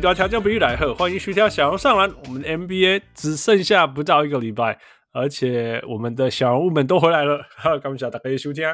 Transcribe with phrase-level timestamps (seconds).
[0.00, 2.10] 位乡亲，喜多条件不来贺，欢迎收听小人物上篮。
[2.26, 4.78] 我们 NBA 只剩下不到一个礼拜。
[5.12, 8.64] 而且我们的小人物们都回来了，哈，感谢大家收听，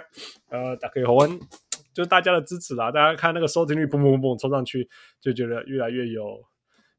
[0.51, 1.27] 呃，大家好，
[1.95, 2.93] 就是大家的支持啦。
[2.93, 4.89] 大家看那个收听率砰砰砰冲上去，
[5.21, 6.39] 就觉得越来越有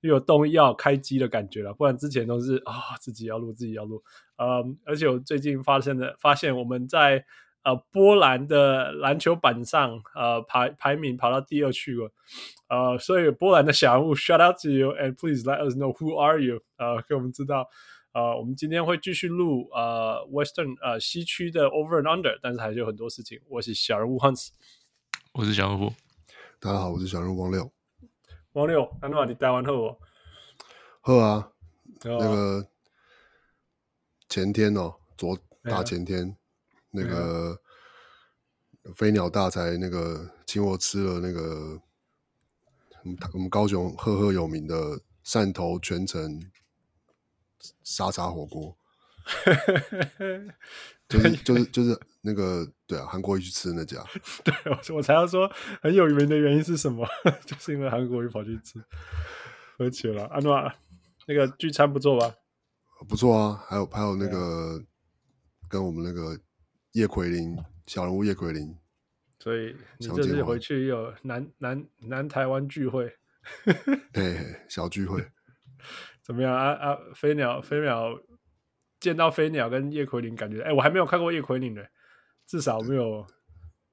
[0.01, 1.71] 越有动力要开机的感觉了。
[1.73, 4.03] 不然之前都是啊、自己要录，自己要录。
[4.37, 7.23] 嗯，而且我最近发现的发现，我们在
[7.67, 12.09] 呃波兰的篮球板上，呃排排名跑到第二去了。
[12.69, 17.67] 呃，所以波兰的小人物，shout out to you and please let us know who are you，呃，给我们知道。
[18.13, 23.41] 呃，我们今天会继续录呃，Western 呃西区的 Over and Under，但是还是有很多事情。
[23.49, 24.47] 我是小人物 Hans，
[25.33, 25.91] 我是小人物，
[26.61, 27.69] 大家好，我是小人物王六。
[28.53, 29.97] 王六，那你待完后哦？
[31.01, 31.51] 后啊，
[32.01, 32.65] 那个
[34.29, 36.36] 前天哦，昨大前天，啊、
[36.99, 37.51] 那个、
[38.83, 41.79] 啊、飞鸟大才那个请我吃了那个
[43.03, 46.41] 我们我们高雄赫赫有名的汕头全城。
[47.83, 48.77] 沙茶火锅，
[51.09, 54.01] 就是就是就是那个对啊，韩国瑜去吃那家。
[54.45, 54.53] 对，
[54.95, 57.05] 我才要说很有名的原因是什么？
[57.45, 58.79] 就是因为韩国瑜跑去吃，
[59.79, 60.25] 而且了。
[60.27, 60.71] 安诺，
[61.27, 62.35] 那个聚餐不错吧？
[63.09, 64.79] 不错啊，还有还有那个
[65.67, 66.39] 跟我们那个
[66.93, 68.75] 叶奎林小人物叶奎林，
[69.39, 73.13] 所以你这次回去有南南南台湾聚会，
[74.11, 75.23] 对，小聚会。
[76.23, 76.97] 怎么样啊啊！
[77.15, 78.19] 飞鸟飞鸟
[78.99, 81.81] 见到飞鸟跟叶奎林，感觉哎，我还没有看过叶奎林呢，
[82.45, 83.25] 至少没有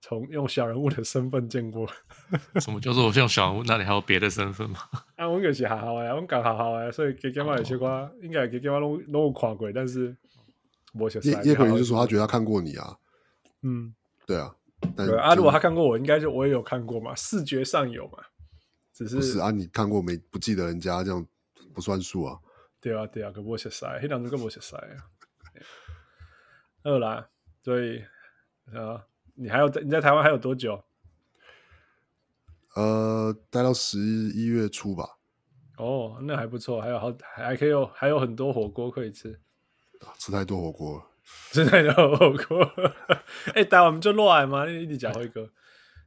[0.00, 1.88] 从用小人物的身份见过。
[2.60, 3.62] 什么叫做我用小人物？
[3.64, 4.80] 那你还有别的身份吗？
[5.14, 10.16] 啊，我就是好好哎，我讲好好哎，所以给给我有些瓜，应该给给我拢拢有看过，但是
[10.94, 12.96] 我叶叶奎林就说他觉得他看过你啊，
[13.62, 13.94] 嗯，
[14.26, 14.54] 对啊，
[14.96, 18.18] 对啊，如果他看过我，应该就我也有看过嘛，视觉上有嘛，
[18.92, 19.50] 只是不是啊？
[19.50, 20.16] 你看过没？
[20.16, 21.26] 不记得人家这样。
[21.72, 22.38] 不算数啊，
[22.80, 25.10] 对啊对啊，可不熟悉，那两个不熟悉啊。
[26.84, 27.28] 二啦，
[27.64, 27.98] 所以
[28.72, 30.84] 啊，你还有你在台湾还有多久？
[32.76, 35.18] 呃，待到十一月初吧。
[35.78, 39.40] 哦，那还不错，还有好还可以有还有很多火锅可以吃。
[40.18, 41.04] 吃太多火锅了，
[41.52, 42.62] 吃太多火锅。
[43.54, 44.66] 哎、欸，待我们就落来吗？
[44.66, 45.50] 你你讲一个，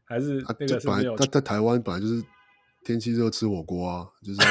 [0.03, 1.15] 还是那个是没有？
[1.17, 2.23] 在、啊、在台湾本来就是
[2.83, 4.39] 天气热吃火锅啊，就是。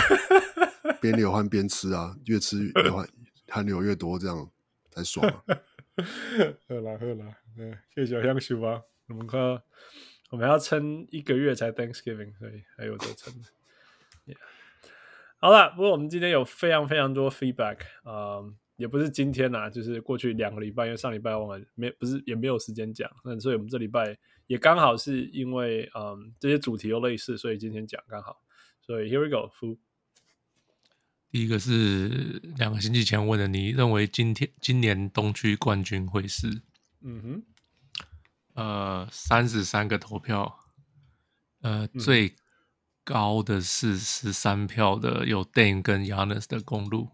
[0.99, 3.07] 边流汗边吃啊，越吃流汗
[3.49, 4.51] 汗流越多，这样
[4.91, 5.45] 才爽啊！
[6.67, 7.27] 喝 啦喝啦，
[7.59, 8.83] 嗯，谢谢享受吧。
[9.09, 9.41] 我们看，
[10.31, 13.33] 我们要撑一个月才 Thanksgiving，所以还有得撑。
[14.27, 14.37] Yeah.
[15.39, 24.17] 好了，不过我们今天有非常非常多 feedback，嗯，也不是今天啦，就是过去两个礼拜，因为上礼拜忘了没，不是也没有时间讲，那所以我们这礼拜
[24.47, 28.43] 也刚好是因为嗯这些主题又类似，所以今天讲刚好。
[28.83, 29.79] 所以 Here we go，夫。
[31.29, 32.09] 第一个是
[32.57, 36.63] 两个星期前问的，你认为今天今年东区冠军会是？
[37.03, 37.43] 嗯哼，
[38.55, 40.61] 呃，三十三个投票，
[41.61, 42.37] 呃，嗯、最
[43.05, 47.11] 高的是十三票的有 Dane 跟 Giannis 的公路。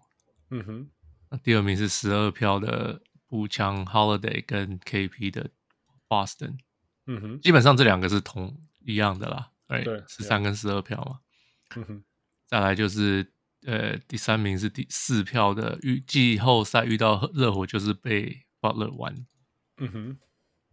[0.50, 0.90] 嗯哼，
[1.32, 5.50] 那第二名是十二票的步枪 Holiday 跟 KP 的
[6.06, 6.58] Boston。
[7.06, 11.20] 嗯哼，基本上这两个是同一样的啦，对，十三跟十二票嘛。
[11.76, 12.04] 嗯哼，
[12.46, 13.32] 再来就是。
[13.64, 19.24] 呃，第三名是第四票的，预季后赛遇到热火就是被 Butler 玩，
[19.76, 20.18] 嗯哼，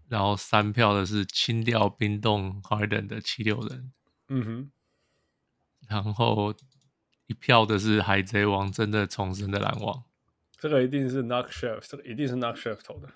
[0.07, 3.93] 然后三票的是清掉冰冻 Harden 的七六人，
[4.29, 4.71] 嗯哼，
[5.87, 6.55] 然后
[7.27, 10.03] 一票的是海贼王真的重生的篮网，
[10.59, 13.09] 这个一定是 Knock Chef，这个一定是 Knock Chef 投的，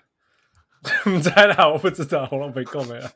[1.10, 3.10] 你猜啦，我不知道，我都没够没了，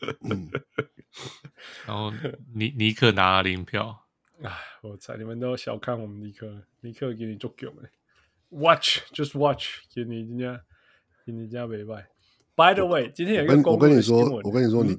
[1.86, 2.12] 然后
[2.54, 4.06] 尼尼克拿了零票。
[4.42, 4.50] 哎，
[4.82, 7.88] 我猜你们都小看我们尼克，尼克给你足够没
[8.58, 10.64] ？Watch，just watch，给你人家，
[11.24, 12.08] 给你家没败。
[12.56, 14.98] By the way，今天有一个我跟你说，我跟你说，你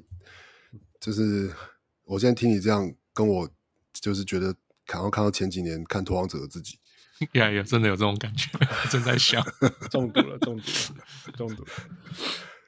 [0.98, 1.52] 就是
[2.04, 3.48] 我现在听你这样跟我，
[3.92, 4.54] 就是觉得
[4.86, 6.78] 看到看到前几年看拓荒者的自己，
[7.32, 8.48] 呀呀，真的有这种感觉，
[8.90, 9.44] 正在想
[9.90, 11.70] 中毒了，中毒了，中毒了，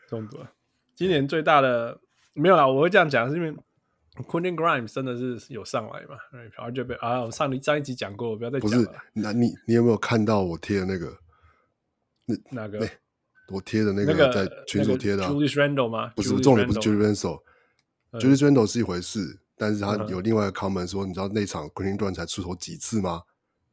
[0.08, 0.50] 中毒了。
[0.94, 2.00] 今年最大的
[2.34, 3.54] 没有啦，我会这样讲，是因为。
[4.16, 6.16] Quentin Grimes 真的是有上来嘛？
[6.56, 8.76] 而且被啊，我上上一集讲过，不要再讲了。
[8.78, 11.19] 不是，那你你有没有看到我贴的那个？
[12.25, 12.88] 那哪个？
[13.48, 16.12] 我贴的那个在群组贴的、啊那个、Julius Randle 吗？
[16.16, 23.20] 不是，Julius 重点不是 Julius Randle，Julius Randle 是一回事，但是他有另外一个 comment 说，你知道那场 Quentin Grimes 才出手几次吗？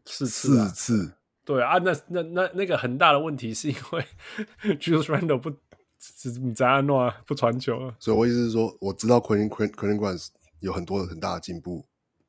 [0.05, 0.67] 四次、啊。
[0.67, 1.13] 四次。
[1.45, 4.05] 对啊，那那那那个很大的问题是因为
[4.77, 5.51] Julius Randle 不。
[6.41, 7.95] 你在安诺不传球啊？
[7.97, 10.27] 所以我意思是说，我知道 Quentin Quentin Grimes
[10.59, 11.85] 有很多很大的进步，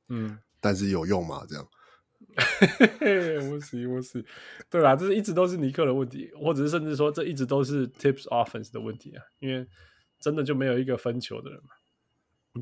[0.09, 1.45] 嗯，但是有用吗？
[1.49, 1.69] 这样？
[3.51, 4.25] 我死我死，
[4.71, 9.67] 对啦，这是一直都是尼克的问题，或者是甚至说这一直都是 Tips Offense 的问题啊，因为
[10.21, 11.71] 真的就没有一个分球的人嘛。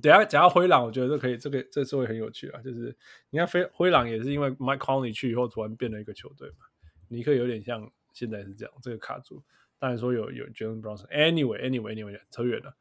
[0.00, 2.60] 等下讲到灰狼，我觉得这可以，这个这次会很有趣啊。
[2.62, 2.96] 就是
[3.30, 6.66] 你看灰灰狼也是因为 Mike Conley 去以后，突然变了一个球队嘛。
[7.08, 9.42] 尼克有点像现在是这样，这个卡住。
[9.78, 12.74] 当然说有有 Jalen Brunson，Anyway，Anyway，Anyway，扯远了。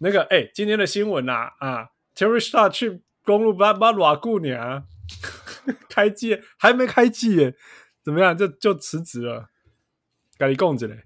[0.00, 4.82] 那个哎、今天的新闻啊啊，Terry Stotts 去公路巴巴瓦固年，
[5.88, 7.54] 开季还没开季耶，
[8.02, 8.36] 怎么样？
[8.36, 9.50] 就就辞职了，
[10.36, 11.04] 赶紧供着嘞。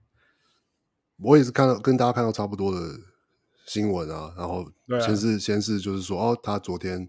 [1.19, 2.79] 我也是看到跟大家看到差不多的
[3.71, 4.69] 新闻啊，然后
[5.01, 7.09] 先是、啊、先是就是说哦，他昨天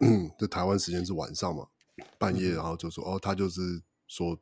[0.00, 1.66] 嗯， 就台湾时间是晚上嘛，
[2.18, 4.34] 半夜，然后就说哦，他就是说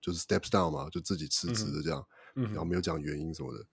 [0.00, 2.04] 就是 steps down 嘛，就自己辞职的这样。
[2.34, 3.66] 嗯然后没有讲原因什么的，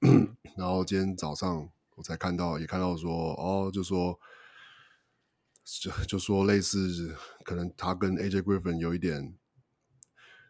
[0.00, 4.18] 嗯、 然后今天早上我才看到，也看到说，哦，就说
[5.80, 9.32] 就就说类似，可能他跟 AJ Griffin 有一点，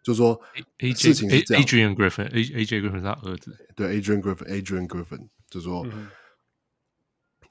[0.03, 0.41] 就说
[0.79, 6.09] AJ 事情是这样 Adrian Griffin，AJ Griffin 是他儿子，对，Adrian Griffin，Adrian Griffin，就说，嗯，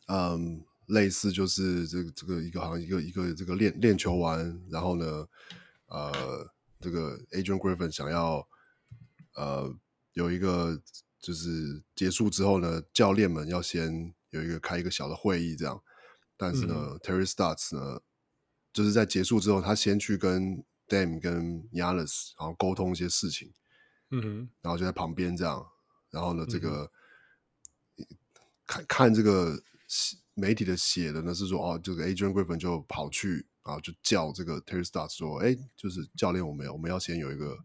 [0.08, 5.28] 嗯，类似就是这个这个一个好像一个一个这个练练球完，然后呢，
[5.88, 6.48] 呃，
[6.80, 8.48] 这个 Adrian Griffin 想要，
[9.36, 9.76] 呃。
[10.16, 10.80] 有一个
[11.20, 15.82] 就是结束之后呢，教练们要先有一个开一个小的会议，这样。
[16.38, 18.00] 但是呢、嗯、Terry Stotts 呢，
[18.72, 23.52] 就是在结束之后，他先去跟 Dame 跟 Giannis 然后沟通一些事情，
[24.12, 25.66] 嗯哼，然后就在旁边这样。
[26.12, 26.90] 然后呢，这个、嗯、
[28.74, 29.62] 看看这个
[30.34, 37.58] 媒体的写的呢是说，哦，这个 Adrian Griffin 就跑去啊，就叫这个 Terry Stotts 说，哎，就是教练，我们我们要先有一个。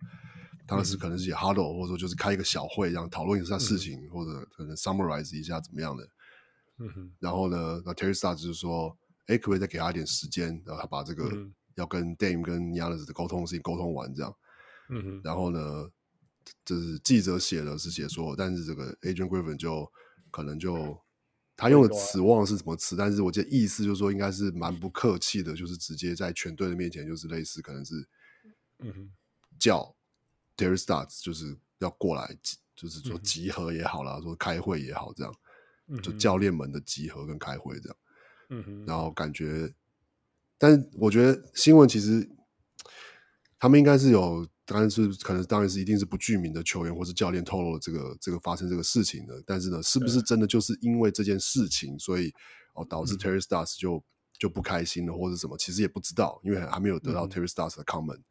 [0.67, 6.07] 当时可能是写 huddle，或者说就是开一个小会，这样讨论一下事情，嗯、或者可能 summarize 一下怎么样的。
[6.77, 7.11] 嗯哼。
[7.19, 8.95] 然后呢，那 Terry Stotts 就是说，
[9.29, 10.63] 哎，可不可以再给他一点时间？
[10.67, 11.31] 然后他把这个
[11.77, 14.37] 要跟 Dame 跟 Giannis 的沟通的事情沟通完，这样。
[14.91, 15.21] 嗯哼。
[15.25, 15.89] 然后呢，
[16.67, 19.91] 就是记者写的是写说，但是这个 Adrian Griffin 就
[20.31, 20.99] 可能就
[21.57, 28.09] 他用的词忘了是什么词，但是我记得意思就是说，应该是蛮不客气的，就是直接在全队的面前，就是类似可能是，
[28.79, 29.13] 嗯，
[29.59, 29.95] 叫。
[30.59, 32.37] Terry Stars 就是要过来，
[32.75, 35.33] 就是说集合也好啦，嗯、说开会也好，这样，
[35.87, 37.97] 嗯、就教练们的集合跟开会这样，
[38.49, 39.73] 嗯哼，然后感觉，
[40.59, 42.29] 但是我觉得新闻其实
[43.57, 52.33] 他们应该是有，当然是可能当然是一定是不具名的球员或是教练透露了这个这个发生这个事情的，但是呢，是不是真的就是因为这件事情，所以
[52.75, 54.03] 哦导致 Terry Stotts 就、嗯、
[54.39, 58.25] 就不开心了，或者什么，其实也不知道，因为还没有得到 Terry Stotts 的 comment，、嗯、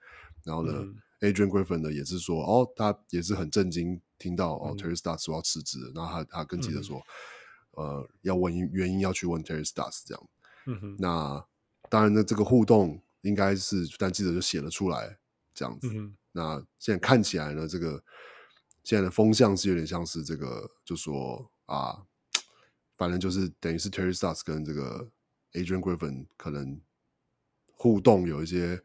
[0.43, 0.73] 然后呢。
[0.77, 0.95] 嗯。
[1.21, 7.01] Adrian Griffin 呢也是说，哦，他也是很震惊，听到哦、嗯、Terry Stars 说要辞职，然后他他跟记者说，
[7.75, 10.29] 嗯、呃，要问原因，要去问 Terry Stotts 这样。
[10.67, 10.95] 嗯哼。
[10.99, 11.43] 那
[11.89, 15.17] 当然呢，这个互动应该是，但记者就写了出来
[15.55, 15.89] 这样子。
[15.91, 18.03] 嗯、那现在看起来呢，这个
[18.83, 22.05] 现在的风向是有点像是这个，就说啊，
[22.95, 25.09] 反正就是等于是 Terry Stotts 跟这个
[25.53, 26.79] Adrian Griffin 可能
[27.73, 28.79] 互动有一些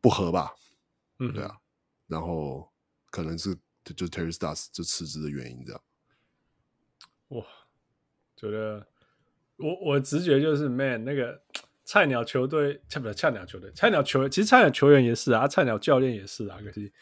[0.00, 0.54] 不合吧。
[1.18, 1.58] 嗯，对啊，
[2.06, 2.72] 然后
[3.10, 5.82] 可能是就，就 Terry Stotts 就辞职的原因这样。
[7.28, 7.44] 哇，
[8.36, 8.86] 觉得
[9.56, 11.42] 我我直觉就是 Man 那个
[11.84, 16.92] 菜鸟球队，差不多菜鸟球队，菜鸟球员其实菜鸟球员也是啊，菜鸟教练也是啊，可是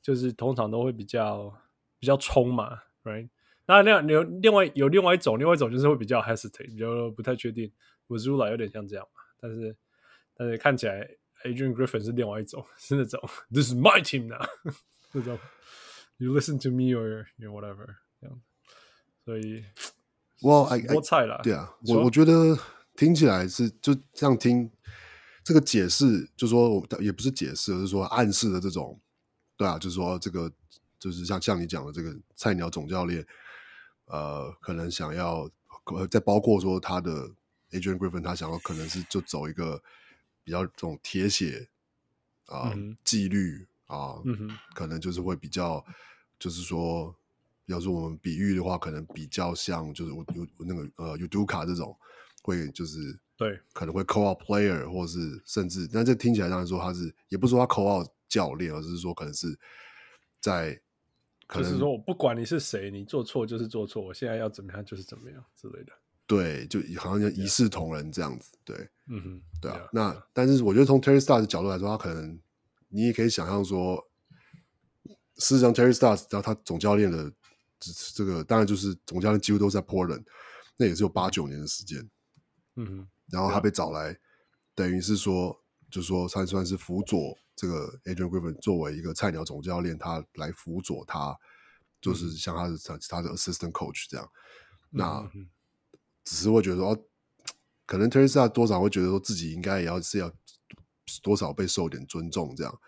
[0.00, 1.52] 就是通常都会比较
[1.98, 3.28] 比较冲嘛，Right？
[3.66, 7.70] 那那有另外有另外一种，另外一种就是会比较 hesitate，比较不太确定。
[8.08, 9.76] Mazzulla 有点像这样嘛，但是
[10.34, 11.08] 但是看起来。
[11.42, 13.18] Adrian Griffin 是另外一种， 是那种
[13.50, 14.46] This is my team now，
[15.10, 15.38] 这种
[16.18, 17.86] You listen to me or you whatever
[18.20, 18.38] 这样，
[19.24, 19.64] 所以
[20.42, 21.40] 我多菜了。
[21.42, 22.58] 对啊，我我觉得
[23.00, 24.70] 听起来是就这样听
[25.42, 29.00] 这个解释，就说我也不是解释，而是说暗示的这种，
[29.56, 30.52] 对啊，就是说这个
[30.98, 33.26] 就是像像你讲的这个菜鸟总教练，
[34.04, 35.48] 呃，可能想要
[36.10, 37.30] 再包括说他的
[37.70, 39.82] Adrian Griffin，他想要可能是就走一个。
[40.42, 41.68] 比较这种铁血
[42.46, 42.72] 啊，
[43.04, 45.84] 纪、呃嗯、律啊，嗯、可能就是会比较，
[46.38, 47.14] 就是说，
[47.66, 51.96] 要是我们比喻的话，可能比较像就是我有那个呃，Udoka 这种，
[52.42, 52.98] 会就是
[53.36, 59.58] 对可能会 call out player，或是甚至但这听起来当然说他是也不是说他 call out 教练，而是说可能是
[60.40, 60.80] 在
[61.46, 65.92] 可能就是说我不管你是谁，你做错就是做错，我现在要怎么样就是怎么样之类的。
[66.26, 68.52] 对，就好像一视同仁这样子。
[68.64, 68.76] 对，
[69.08, 69.78] 嗯哼，对啊。
[69.78, 70.22] Yeah, 那 yeah.
[70.32, 72.40] 但是我觉得从 Terry Stars 的角度来说，他可能
[72.88, 74.00] 你也可以想象说，
[75.38, 77.32] 事实上 Terry Stars 然后他总教练的
[78.14, 80.22] 这个当然就是总教练几乎都在 Portland，
[80.76, 82.08] 那也是有八九年的时间。
[82.76, 84.18] 嗯哼，然后他被找来，
[84.74, 85.58] 等于是说，
[85.90, 91.36] 就是说他算是辅佐这个 Adrian Griffin 作为一个菜鸟总教练，他来辅佐他，
[92.00, 94.30] 就是像他的他他的 assistant coach 这样。
[94.90, 95.30] 那
[96.24, 97.04] 只是会觉得说，哦，
[97.86, 100.32] 可能 Stotts 多少会觉得说自己应该也要是要
[101.22, 102.80] 多少被受点尊重这样。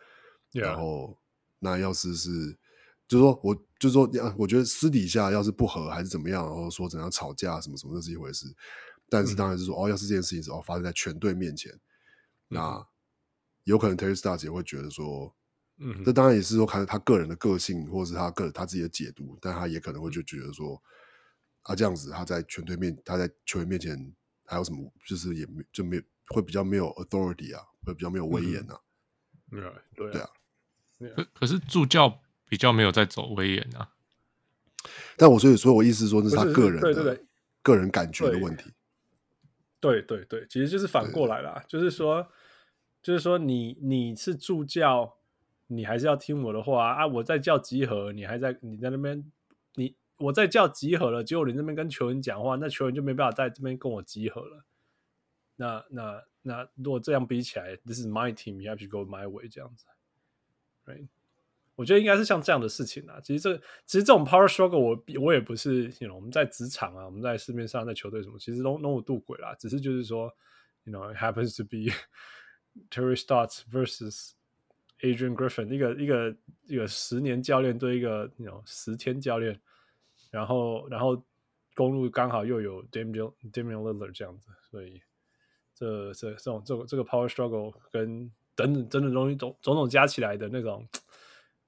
[0.53, 1.19] 然后，
[1.59, 2.59] 那要是是，
[3.09, 8.47] 就是说我就是说，我觉得私底下要是不和还是怎么样，然后说怎样吵架什么什么，那是一回事。
[9.13, 11.81] 但是当然是说，嗯、哦，要是这件事情是哦发生在全队面前，嗯、
[12.49, 12.87] 那
[13.65, 15.35] 有可能 Terry Stotts 也会觉得说，
[15.79, 20.75] 嗯，这当然也是说看他个人的个性，或者是他个人他自己的解读，但他也可能会就觉得说。
[20.75, 20.89] 嗯
[21.65, 24.13] 他这样子，他在全队面，他在球员面前
[24.47, 24.93] 还有什么？
[25.07, 28.81] 就是也没就没有会比较没有 authority 啊，会比较没有威严啊。
[29.49, 30.31] 对、嗯、对啊，
[30.99, 33.89] 对啊可可是助教比较没有在走威严啊。
[35.17, 37.27] 但我所以说我意思说，那是他个人的对对对
[37.63, 38.73] 个人感觉的问题。
[39.83, 42.27] 对对对，其实就是反过来啦，就是说，
[43.03, 45.19] 就是说你你是助教，
[45.67, 47.07] 你还是要听我的话啊。
[47.07, 49.31] 我在叫集合，你还在你在那边
[49.75, 49.95] 你。
[50.19, 54.65] 我在叫集合了，结果你那边跟球员讲话，那球员就没办法在这边跟我集合了。
[55.57, 59.85] 那那那，如果这样比起来，This is my team, you have to go my way，这样子
[60.87, 61.09] ，right？
[61.83, 63.19] 我觉得应该是像这样的事情啊。
[63.21, 69.53] 其实这其实这种 power struggle，我我也不是，you know，我们在职场啊，我们在市面上，在球队什么，其实都都有渡轨啦。
[69.59, 70.33] 只是就是说
[70.85, 71.93] ，you know，it happens to be
[72.89, 74.31] Terry Stotts versus
[75.01, 76.37] Adrian Griffin，一个一个
[76.69, 79.61] 一个十年教练对一个，you know，十天教练。
[80.31, 81.23] 然后，然后
[81.75, 85.03] 公路刚好又有 Damian Damian Lillard 这样子，所以
[85.75, 90.89] 这这这种这个这个 power struggle 跟等等等等东西种种种加起来的那种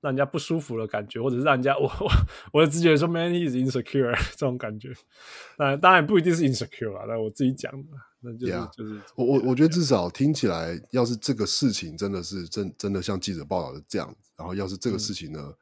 [0.05, 2.11] 让人家不舒服的感觉，或者是让人家我我
[2.53, 4.93] 我的直觉说 Man is insecure 这种感觉，
[5.57, 7.89] 当然当然不一定是 insecure 啊，那我自己讲的，
[8.21, 15.41] 那就是、yeah, 就是我我我觉得至少听起来，要是这个事情真的是真真的像记者报道的这样，然后要是这个事情呢？
[15.43, 15.55] 嗯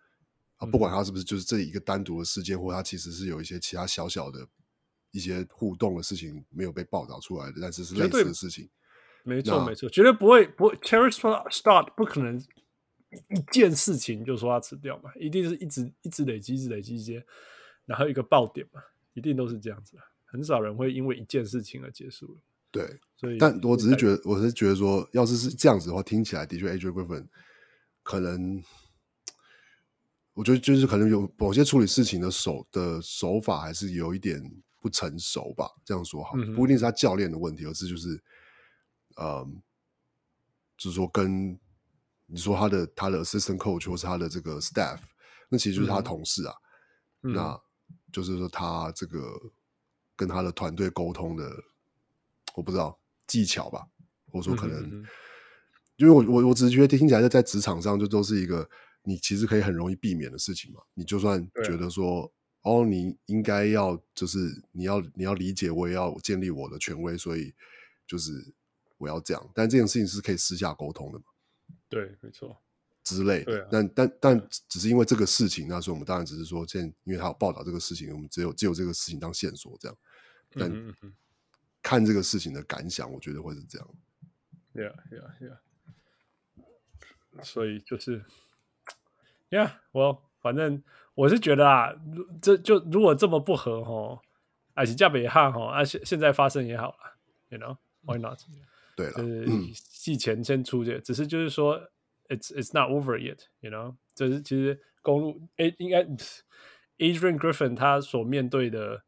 [0.71, 4.47] 不管他是不是就是这一个单独的事件，或他其实是有一些其他小小的
[5.11, 8.71] 一些互动的事情没有被报道出来的，但是是类似的事情。
[9.25, 10.77] 没错，没错，绝对不会不会。
[10.77, 12.41] Terry Stotts 不可能
[13.31, 17.25] 一件事情就说他辞掉嘛，一定是一直一直累积，一直累积一些，
[17.85, 18.81] 然后一个爆点嘛，
[19.15, 20.03] 一定都是这样子的。
[20.25, 22.41] 很少人会因为一件事情而结束了。
[22.71, 27.27] 对，所以，但我只是觉得，我是觉得说，要是是这样子的话，听起来的确，Adrian Griffin
[28.03, 28.63] 可能。
[30.35, 34.43] 我觉得就是可能有某些处理事情的手的手法还是有一点
[34.81, 38.19] 不成熟吧，这样说好，嗯、不一定是他教练的问题，而是就是，
[39.21, 39.61] 嗯，
[40.79, 41.61] 就是说跟
[42.33, 44.99] 你说他的他的 assistant coach 或是他的这个 staff，
[45.51, 46.55] 那其实就是他同事啊，
[47.23, 47.61] 嗯、那
[48.11, 49.21] 就是说他这个
[50.17, 51.51] 跟他的团队沟通的，
[52.55, 53.87] 我不知道技巧吧，
[54.31, 55.09] 或者说可能，嗯、哼哼
[55.97, 58.69] 因为我我我只是觉得听起来在职场上就都是一个。
[59.05, 60.81] 你其实可以很容易避免的事情嘛？
[60.95, 64.39] 你就算觉得说，哦，你应该要就是
[64.71, 67.53] 你要你要理解，我也要建立我的权威，所以
[68.07, 68.55] 就是
[68.99, 69.51] 我要这样。
[69.57, 71.25] 但这件事情是可以私下沟通的嘛？
[71.93, 72.57] 对，没错，
[73.05, 73.47] 之类的。
[73.53, 79.97] 对啊，但但但只是因为这个事情，那所以我们当然只是说，现因为他有报道这个事情，我们只有只有这个事情当线索这样。
[80.55, 80.73] 但
[81.83, 83.89] 看这个事情的感想，我觉得会是这样。
[84.75, 85.59] Yeah, yeah, yeah.
[87.43, 88.25] 所以就是。
[89.51, 90.83] 呀，我反正
[91.15, 91.95] 我是觉得啊，
[92.41, 94.23] 这就如果这么不合吼，
[94.73, 96.97] 而且价别也哈吼，啊现现在发生也好了
[97.51, 98.41] ，you know why not？
[98.97, 99.45] 对了，就是
[100.03, 101.79] 季前先出去，只是就是说
[102.27, 106.03] ，it's it's not over yet，you know，这是其实公路诶应该
[106.99, 109.05] Adrian Griffin 他所面对的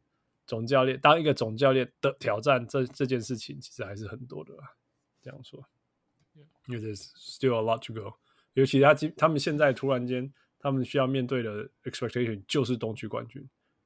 [0.47, 4.55] 总教练，当一个总教练的挑战，这这件事情其实还是很多的，
[5.21, 5.69] 这样说，
[6.69, 8.15] 因为 there's still a lot to go。
[8.53, 13.45] 尤其他今他们现在突然间，他们需要面对的 expectation 就是东区冠军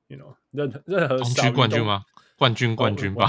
[0.08, 2.04] ，you know，任任何东区冠军吗？
[2.36, 3.26] 冠军冠军吧。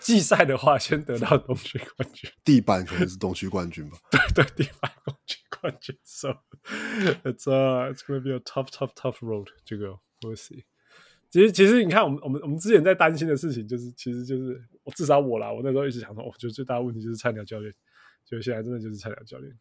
[0.00, 2.30] 季赛的话，先得到东区冠军。
[2.44, 3.98] 地板可能是东区冠军吧。
[4.34, 5.96] 对对，地板东区冠军。
[6.04, 6.38] So
[7.22, 10.00] it's a it's gonna be a tough tough tough road to go.
[10.20, 10.64] We'll see.
[11.30, 17.72] 其实其实你看，我们我们我们之前在担心的事情，就是其实就是我至少我啦，我那时候一直想说，我觉得最大的问题就是菜鸟教练，
[18.24, 19.56] 就现在真的就是菜鸟教练。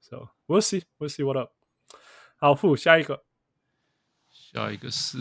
[0.00, 1.52] So we'll see, we'll see what up。
[2.36, 3.22] 好，付下一个，
[4.52, 5.18] 下一个是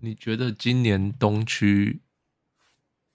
[0.00, 2.02] 你觉得今年东区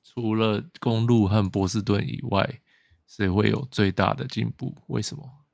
[0.04, 2.62] 除了公路和波士顿以外，
[3.08, 4.76] 谁会有最大的进步？
[4.88, 5.46] 为什么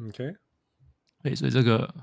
[0.00, 0.36] ？OK，
[1.22, 1.94] 对，所以这个。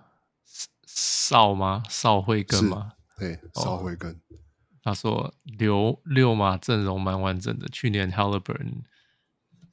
[0.93, 1.81] 少吗？
[1.87, 2.91] 少慧根吗？
[3.17, 4.11] 对，少慧根。
[4.11, 4.39] Oh,
[4.83, 8.81] 他说留六马阵容蛮完整的，去年 Haliburton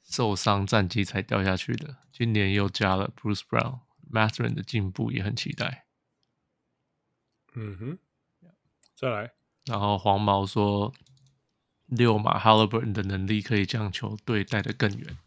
[0.05, 5.87] 受伤战绩才掉下去的，今年又加了 Bruce Brown，Mathurin 的进步也很期待。
[7.61, 7.97] 嗯哼，
[8.95, 9.33] 再来。
[9.65, 10.93] 然后黄毛说
[11.87, 15.17] 六马 Haliburton 的能力可以将球队带得更远。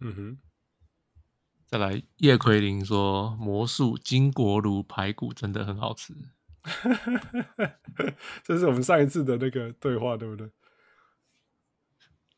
[0.00, 0.38] 嗯哼。
[1.66, 6.12] 再来，叶奎林说：“魔术金国炉排骨真的很好吃。
[8.44, 10.50] ”这是我们上一次的那个对话，对不对？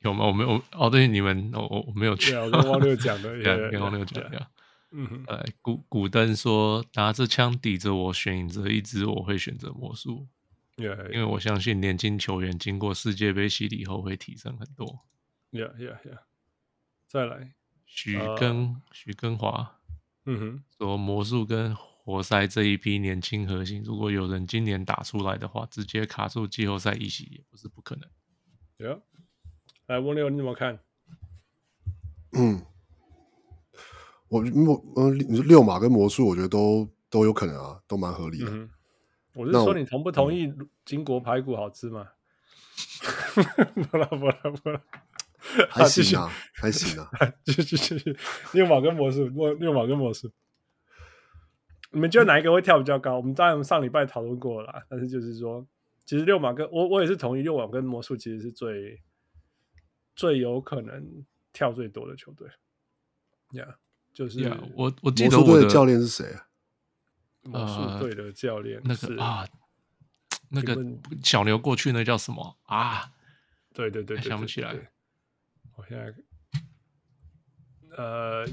[0.03, 0.27] 有吗？
[0.27, 0.63] 我没有。
[0.73, 2.31] 哦，对，你们，我我没有去。
[2.31, 4.47] 对啊，我跟王六讲的， 对，跟王六讲的。
[4.95, 5.25] 嗯哼。
[5.27, 10.29] 呃，古古登说：“拿着枪抵着我，选择一支，我会选择魔术。”
[10.77, 15.05] Yeah, 因为我相信年轻球员经过世界杯洗礼后会提升很多。
[15.53, 16.21] Yeah, yeah, yeah。
[17.07, 17.55] 再来。
[17.87, 19.79] 许根许根华，
[20.25, 28.11] 嗯哼，说魔术跟活塞这一批年轻核心，如果有人今年打出来的话，直接卡住季后赛一席也不是不可能。
[28.77, 28.99] 对啊，
[29.87, 30.81] 来，温六你怎么看？
[32.33, 32.65] 嗯，
[34.35, 38.51] 我我嗯，六马跟魔术，我觉得都都有可能啊，都蛮合理的。
[38.51, 38.69] 嗯、
[39.35, 40.53] 我是说，你同不同意
[40.85, 42.09] 金国排骨好吃吗？
[43.91, 44.81] 不了不了不了。
[45.71, 47.09] 还行啊，还行啊，
[47.45, 48.17] 继续继续。
[48.53, 50.29] 六马跟魔术，六六马跟魔术，
[51.93, 53.17] 你们觉得哪一个会跳比较高？
[53.17, 55.65] 我们当然上礼拜讨论过了啦，但是就是说，
[56.05, 59.01] 其实六马跟我我也是同意，六马跟魔术其实是最
[60.17, 62.49] 最有可能跳最多的球队。
[63.53, 63.75] 呀、yeah，
[64.15, 66.47] 就是 yeah, 我我记得魔术队的教练是谁啊？
[67.43, 69.47] 魔术队的教练、呃、那个啊，
[70.49, 70.83] 那个
[71.23, 73.13] 小牛过去那叫什么啊？
[73.75, 74.93] 对对对，对，对，对，想不起来。
[75.77, 76.15] 我现在，
[77.97, 78.47] 呃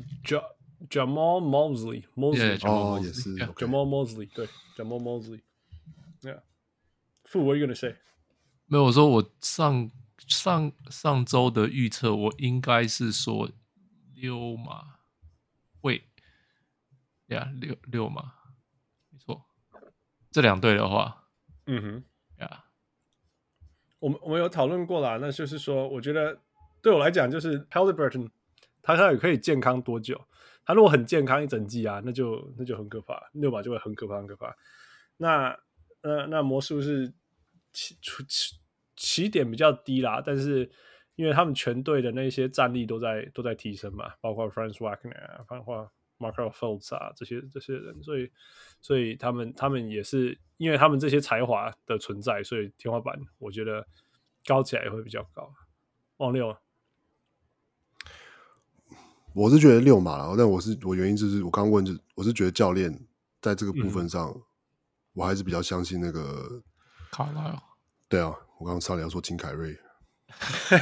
[0.90, 6.42] ，Jamahl Mosley，Mosley 哦，也是 Jamahl Mosley，对，Jamahl Mosley，Yeah，
[7.26, 7.96] 傅，What are you gonna say？
[8.66, 9.92] 没有，我说我上
[10.28, 13.52] 上上周的预测，我应该是说
[14.16, 15.01] 溜马，喂，
[17.34, 18.34] 呀，六六嘛，
[19.10, 19.46] 没错，
[20.32, 21.28] 这两队的话，
[21.66, 22.04] 嗯哼，
[22.40, 22.66] 呀，
[24.00, 26.40] 我们我们有讨论过啦，那就是说，我觉得。
[26.84, 28.28] 对我来讲，就是 Haliburton，
[28.82, 30.20] 他他也可以健康多久？
[30.66, 34.58] 他如果很健康一整季啊，那就那就很可怕，六马就会很可怕很可怕。
[35.18, 35.56] 那
[36.02, 37.14] 那那魔术是
[37.72, 38.56] 起起起
[38.96, 40.72] 起点比较低啦，但是
[41.14, 45.92] 因为他们全队的那些战力都在都在提升嘛，包括 Franz Wagner 啊，包括
[46.22, 48.32] Markelle Fultz 啊这些这些人，所以
[48.80, 53.88] 所以他们他们也是因为他们这些才华的存在，所以天花板我觉得
[54.46, 55.52] 高起来也会比较高。
[56.18, 56.56] 王六。
[59.34, 62.94] 我是觉得六马了，但我是我原因就是我刚问，就我是觉得教练
[63.40, 64.42] 在这个部分上，嗯、
[65.14, 66.62] 我还是比较相信那个
[67.12, 67.58] 卡拉。
[68.10, 69.80] 对啊，我刚刚差点要说金凯瑞，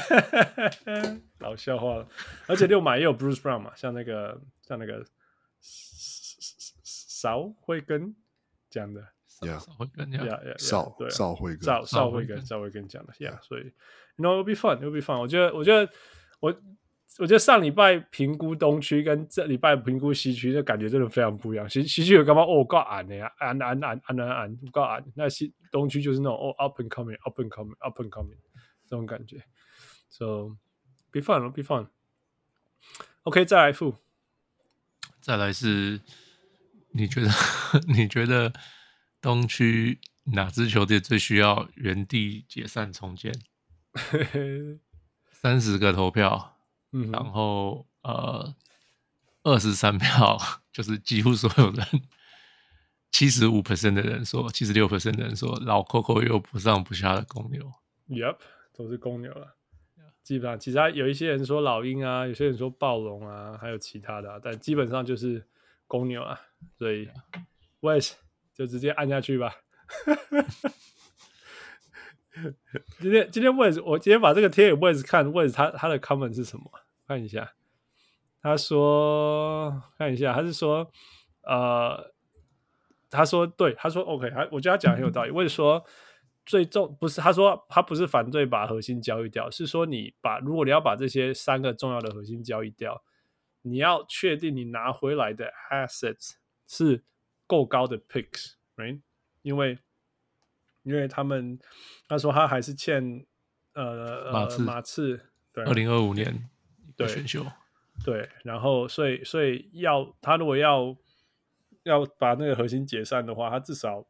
[1.37, 2.07] 老笑话了。
[2.47, 5.05] 而且六马也有 Bruce Brown 嘛，像那个像那个
[5.61, 8.15] 邵慧根
[8.69, 9.01] 讲的，
[9.41, 13.63] 呀，邵慧根，呀呀，邵对，邵慧根，邵邵慧根，邵慧根讲的，呀，所以
[14.15, 15.19] ，you know it'll be fun，it'll be fun。
[15.19, 15.91] 我觉得，我觉得
[16.39, 16.55] 我。
[17.17, 21.69] 我觉得上礼拜评估东区跟这礼拜评估西区，的感觉真的非常不一样。
[21.69, 22.43] 西西区有干嘛？
[22.43, 25.03] 哦，够暗的呀，暗暗暗暗暗暗，够暗。
[25.15, 28.37] 那西东区就是那种哦，up and coming，up and coming，up and coming
[28.87, 29.43] 这种感觉。
[30.09, 30.55] So
[31.11, 31.87] be fun，be fun。
[33.23, 33.95] OK，再来一副，
[35.29, 36.01] 再来是
[36.93, 37.29] 你觉得
[37.87, 38.51] 你觉得
[39.21, 39.99] 东区
[40.33, 43.31] 哪支球队最需要原地解散重建？
[45.31, 46.57] 三十个投票。
[46.93, 48.55] 嗯，然后呃，
[49.43, 50.35] 二十三票
[50.73, 51.85] 就是几乎所有人，
[53.11, 57.71] 七十五 percent 的人说，七十六 percent 的人说老 Coco 又不上不下的公牛
[58.07, 58.39] ，Yep，
[58.73, 59.58] 都是公牛了。
[60.29, 65.43] 基本上，其他有一些人说老鹰啊，有些人说暴龙啊，还有其他的，啊，但基本上就是
[65.87, 66.39] 公牛啊。
[66.77, 67.09] 所以
[67.81, 68.13] ，Wes
[68.53, 69.55] 就直接按下去吧。
[72.99, 76.69] 今天今天 Wes 我今天把这个贴给 Wes 看，Wes 他他的 comment 是什么？
[77.07, 77.53] 看一下，
[78.39, 80.91] 他说看一下，他是说
[81.41, 82.13] 呃
[83.09, 85.31] 他说对，他说 OK，他我觉得他讲很有道理。
[85.31, 85.83] w e s 说
[86.49, 93.03] 最重不是他说他不是反对把核心交易掉，是说你把如果你要把这些三个重要的核心交易掉，
[93.61, 96.31] 你要确定你拿回来的 assets
[96.67, 97.03] 是
[97.45, 98.99] 够高的 picks，right？
[99.43, 99.77] 因为
[100.81, 101.59] 因为他们
[102.07, 103.27] 他说他还是欠
[103.75, 105.21] 呃马刺马刺
[105.53, 106.49] 对二零二五年
[106.97, 107.45] 的选秀
[108.03, 110.97] 对，对，然后所以所以要他如果要
[111.83, 114.08] 要把那个核心解散的话，他至少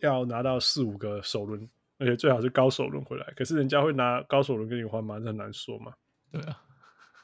[0.00, 3.26] 要拿到四五个首轮，而且最好是高首轮回来。
[3.36, 5.18] 可是人家会拿高首轮跟你换吗？
[5.18, 5.92] 这很难说嘛。
[6.30, 6.62] 对啊，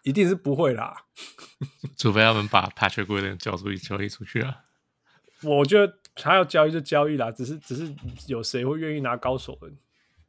[0.02, 0.96] 一定是不会啦，
[1.96, 4.64] 除非他们把 Patrick Williams 交出去交易出去啊。
[5.42, 7.94] 我觉得他要交易就交易啦，只是只是
[8.26, 9.76] 有谁会愿意拿高手轮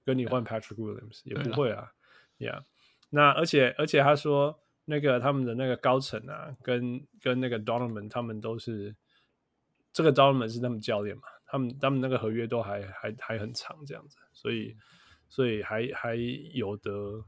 [0.05, 1.21] 跟你换 Patrick Williams？
[1.23, 1.91] 也不会啊
[2.39, 2.63] ，Yeah。
[3.09, 8.95] 那而且而且他说那个他们的那个高层啊，跟跟那个 Donovan 他们都是。
[9.93, 11.23] 这个 Donovan 是他们教练嘛？
[11.47, 14.75] 他们他们那个合约都还还还很长，这样子，所以
[15.27, 16.15] 所以还还
[16.53, 17.23] 有得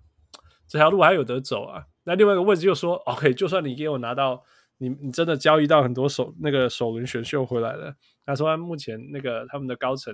[0.67, 1.85] 这条路还有得走啊。
[2.03, 4.43] 那另外一个位置又说，OK，就算你给我拿到
[4.77, 10.13] 你你真的交易到很多首那个首轮选秀回来了，他说他目前那个他们的高层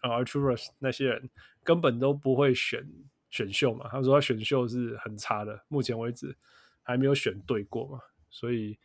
[0.00, 1.30] 啊 a r t u r u s 那些人
[1.62, 2.86] 根本都不会选
[3.30, 3.88] 选秀嘛。
[3.88, 6.36] 他说他选秀是很差的，目前为止
[6.82, 8.00] 还没有选对过嘛。
[8.30, 8.78] 所以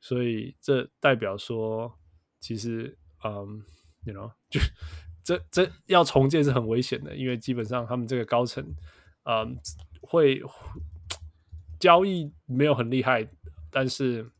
[0.00, 1.92] 所以这代表说。
[2.40, 3.62] 其实，嗯
[4.04, 4.60] ，you know， 就
[5.22, 8.64] 这这要重建是很危险的，因为基本上他们这个高层，
[9.24, 9.58] 嗯，
[10.00, 10.42] 会
[11.78, 13.28] 交易没有很厉害，
[13.70, 14.30] 但是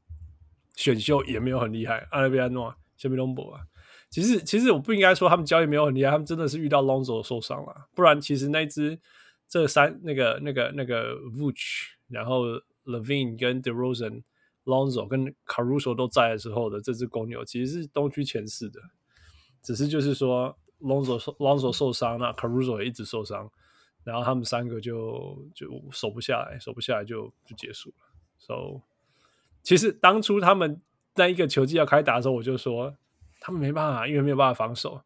[0.77, 2.07] 选秀也没有很厉害。
[2.11, 3.67] 阿拉比安诺、谢米隆博啊，
[4.09, 8.99] 其实其实我不应该说他们交易没有很厉害，他们真的是遇到 Lonzo 受伤了，不然其实那支
[9.49, 12.45] 这三那个那个那个 Vooch，然后
[12.85, 14.23] Levine 跟 DeRozan。
[14.69, 18.79] Lonzo 跟 Caruso 都在的时候的这支公牛其实是东区前四的，
[19.63, 23.51] 只是就是说 Lonzo Lonzo 受伤，那 Caruso 也一直受伤，
[24.05, 27.97] 然后他们三个就就守不下来，守不下来就就结束了。
[28.39, 28.83] So
[29.63, 30.83] 其实当初他们
[31.15, 32.95] 在一个球季要开打的时候，我就说
[33.41, 35.01] 他们没办法，因为没有办法防守，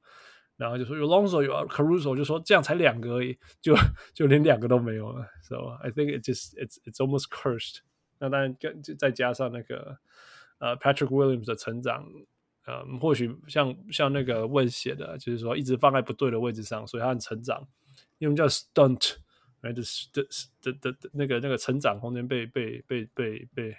[0.57, 3.77] 然后就说有 Lonzo 有 Caruso，就说这样才两个而已，就
[4.12, 5.25] 就连两个都没有了。
[5.48, 7.79] So I think it just it's it's almost cursed.
[8.23, 9.99] 那当然，跟再加上那个
[10.59, 12.09] 呃，Patrick Williams 的成长，
[12.69, 17.67] 嗯，或许像像那个问写的，就是说一直放在不对的位置上，所以他的成长，
[18.19, 19.17] 因为叫 stunt，
[19.63, 19.83] 来的
[20.13, 20.25] 的
[20.63, 23.77] 的的的那个那个成长空间被被被被被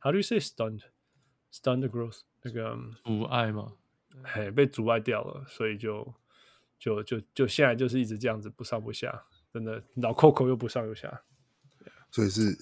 [0.00, 3.74] ，How do you say stunt？stunt growth 那个阻碍吗？
[4.24, 6.12] 嘿，被阻碍掉了，所以就
[6.76, 11.22] 就就就现在就是一直这样子不上不下，真的老 Coco 又不上又下。
[12.10, 12.56] 所以是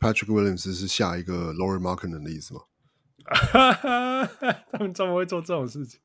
[0.00, 2.60] Patrick Williams 是下一个 Lauri Markkanen 的意思吗？
[4.70, 5.98] 他们专门会做这种事情，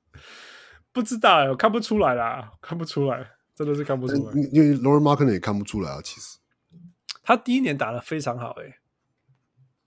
[0.92, 4.34] 不知道哎，我看不出来啦，看不出来，真的是看不出来。
[4.52, 6.40] 因为 Lauri Markkanen 也看不出来啊，其实
[7.22, 8.80] 他第一年打的非常好哎，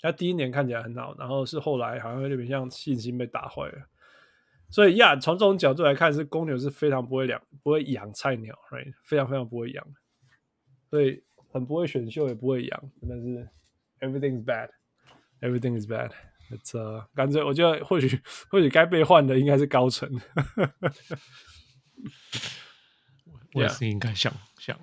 [0.00, 3.88] 他第一年看起来很好，然后是后来好像有点像信心被打坏了。
[4.70, 8.94] 所以呀，从这种角度来看，是公牛是非常不会养不会养菜鸟，right？
[9.02, 9.84] 非常非常不会养，
[10.88, 11.23] 所以。
[11.54, 13.48] 很不会选秀，也不会养，真的是
[14.00, 16.10] everything is bad，everything is bad。
[16.50, 20.10] It's 呃，干脆我觉得或许或许该被换的应该是高层。
[23.54, 24.76] 我也是应该想想，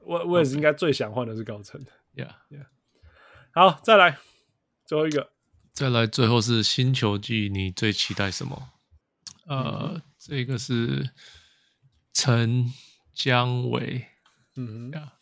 [0.00, 1.80] 我我也是应该最想换的是高层。
[2.16, 2.66] Yeah yeah。
[3.52, 4.18] 好，再来
[4.84, 5.30] 最后一个，
[5.72, 8.72] 再来最后是新球季，你最期待什么？
[9.46, 11.10] 呃，嗯、这个是
[12.12, 12.66] 陈
[13.14, 14.04] 江伟，
[14.56, 15.12] 嗯呀。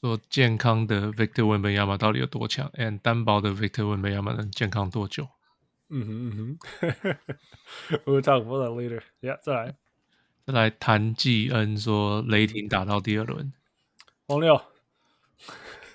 [0.00, 5.28] 说健康的 Victor Wembanyama 到底有多强？and 单薄的 Victor Wembanyama 能健康多久？
[5.90, 7.18] 嗯哼嗯哼，
[8.04, 9.02] We'll talk about that later.
[9.20, 9.74] Yeah，再来，
[10.46, 13.52] 再来谭继恩说雷霆打到第二轮。
[14.26, 14.60] 王六，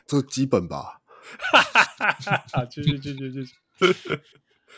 [0.05, 0.99] 这基本吧。
[1.37, 2.65] 哈哈哈哈哈！
[2.65, 3.53] 继续继续继续。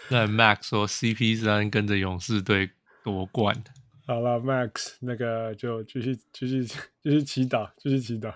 [0.10, 2.70] 那 Max 说 CP 三跟着勇士队
[3.04, 3.64] 夺冠。
[4.06, 8.34] 好了，Max，那个就继续继续继续祈祷，继续祈祷。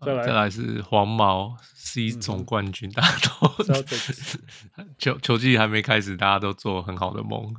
[0.00, 3.64] 再来，再来是黄毛 C 总冠军，嗯、大家都
[4.98, 7.54] 球球季还没开始，大家都做很好的梦。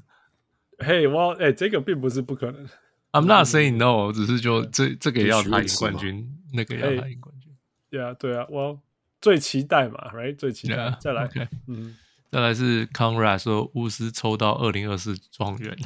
[0.80, 2.67] 嘿，我哎，这个并不是不可能。
[3.12, 7.56] I'm not saying no，只是就这这个也要他赢冠军，那个也要他赢冠军。
[7.89, 8.80] 对啊，对啊，我
[9.19, 10.36] 最期待嘛，right？
[10.38, 10.77] 最期待。
[10.77, 11.47] Yeah, 再来，okay.
[11.67, 11.95] 嗯，
[12.32, 15.77] 再来是 Conrad 说巫师抽到二零二四状元。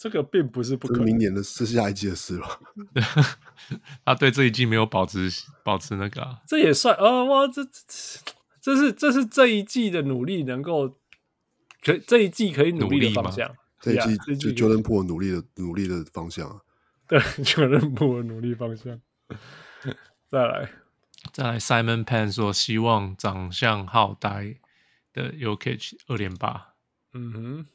[0.00, 2.58] 这个并不是不可能，明年的是下一季的事了。
[4.02, 5.30] 他对这一季没有保持
[5.62, 7.70] 保持那个、啊，这也算哦，哇，这这
[8.62, 10.88] 这是这是这一季的努力能够
[11.82, 16.62] 可这一季可以努力的方向，这一季就 Jordan Poole 努力的努力的方向。
[17.06, 18.98] 对，Jordan Poole 的努力方向。
[20.28, 20.70] 再来，
[21.30, 24.56] 再来，Simon Pan 说希望长相好呆
[25.12, 26.74] 的 Jokic 二点八。
[27.12, 27.66] 嗯哼，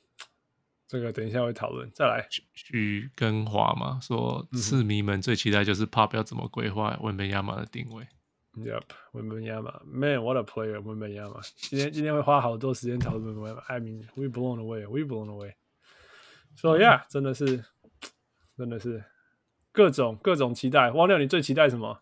[0.87, 1.89] 这个等一下会讨论。
[1.93, 8.07] 再来，许根华嘛说，市迷们最期待就是 Pop 要怎么规划文本亚马的定位。
[8.53, 11.41] Yep，文本亚马，Man，what a player，文本亚马。
[11.55, 13.61] 今天今天会花好多时间讨论文本亚马。
[13.67, 15.55] I mean，we blown away，we blown away。
[16.55, 17.65] So yeah，真的是，
[18.57, 19.03] 真的是
[19.73, 20.91] 各种各种期待。
[20.91, 21.99] 汪六，你最期待什么？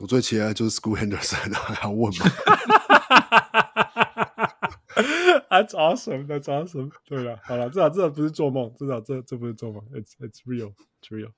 [0.00, 2.24] 我最期待就是 School Henderson，还要问吗
[5.50, 6.92] ？That's awesome，That's awesome。
[7.04, 11.32] 对了，好了，至少这不是做梦，至少这这不是做梦，It's It's real，It's real。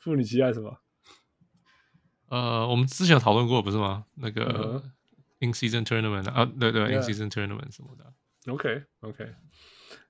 [0.00, 0.78] 父，你期待什么？
[2.28, 4.06] 呃，我们之前有讨论过，不是吗？
[4.14, 4.82] 那个、uh.
[5.40, 8.14] In Season Tournament 啊，对对 Yeah.，In Season Tournament 什么的。
[8.52, 9.34] OK，OK。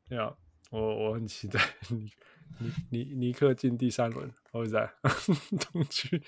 [0.08, 0.36] 对啊，
[0.70, 1.58] 我我很期待
[1.88, 2.10] 你。
[2.58, 4.92] 尼尼尼克进第三轮，好在
[5.72, 6.22] 东区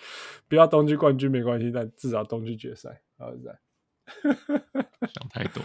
[0.49, 3.61] 不要东区冠军没关系，但至少东区决赛，好在
[5.13, 5.63] 想太多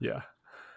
[0.00, 0.20] ，Yeah，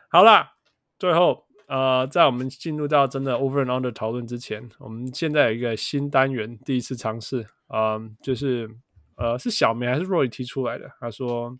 [0.09, 0.53] 好啦，
[0.97, 8.69] 最后呃，在我们进入到真的 Over and Under 讨论之前，我们现在有一个新单元，第一次尝试，嗯、就是
[9.15, 10.91] 呃，是小梅还是 Roy 提出来的？
[10.99, 11.57] 他说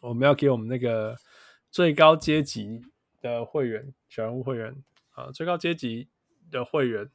[0.00, 1.16] 我们要给我们那个
[1.70, 2.82] 最高阶级
[3.20, 6.08] 的会员，小人物会员啊、最高阶级。
[6.50, 7.06] 的会员，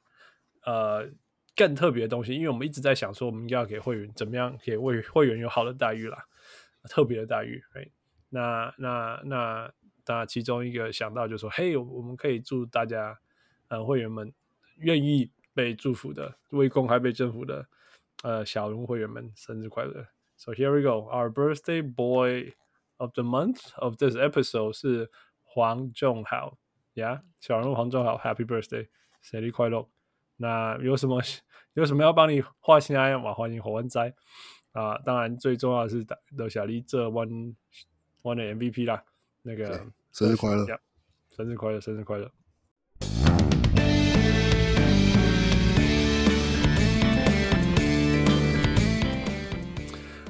[0.63, 1.09] 呃，
[1.55, 6.23] 更特别的东西，因为我们一直在想说，我们应该要给会员怎么样给会会员有好的待遇啦，
[6.87, 7.63] 特别的待遇。
[7.73, 7.89] 哎，
[8.29, 9.73] 那那那
[10.05, 13.19] 那其中一个想到就是说，嘿，我们可以祝大家，
[13.67, 14.33] 呃，会员们
[14.77, 17.67] 愿意被祝福的，未公开被征服的，
[18.23, 20.07] 呃，小人物会员们生日快乐。
[20.35, 22.53] So here we go, our birthday boy
[22.97, 25.09] of the month of this episode 是
[25.43, 26.57] 黄仲豪
[26.95, 28.87] ，Yeah，小人物黄仲豪，Happy birthday。
[29.21, 29.87] 生日快乐！
[30.35, 31.21] 那有什么
[31.75, 33.33] 有什么要帮你画心爱嘛？
[33.33, 34.13] 欢迎火湾仔
[34.73, 34.97] 啊！
[34.97, 37.55] 当然最重要的是留下你这 one
[38.21, 39.01] one 的 MVP 啦。
[39.45, 40.65] 那个生日快乐，
[41.35, 42.31] 生日快乐，生日快乐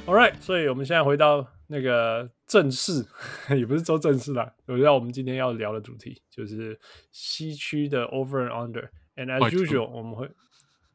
[0.07, 3.05] ！All right，所以我们现在回到那个正式，
[3.55, 4.51] 也不是说正式啦。
[4.65, 6.79] 回到我们今天要聊的主题，就是
[7.11, 8.89] 西区的 Over and Under。
[9.15, 10.27] And as usual，我们会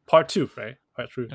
[0.07, 1.28] Part Two，right？Part Two。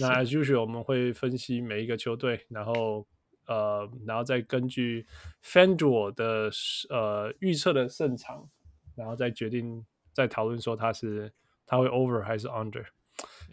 [0.00, 3.06] 那 as usual，我们会分析每一个球队，然后
[3.46, 5.06] 呃，然后再根据
[5.44, 6.50] FanDuel 的
[6.90, 8.48] 呃预测的胜场，
[8.94, 11.32] 然后再决定再讨论说他是
[11.66, 12.86] 他会 Over 还是 Under。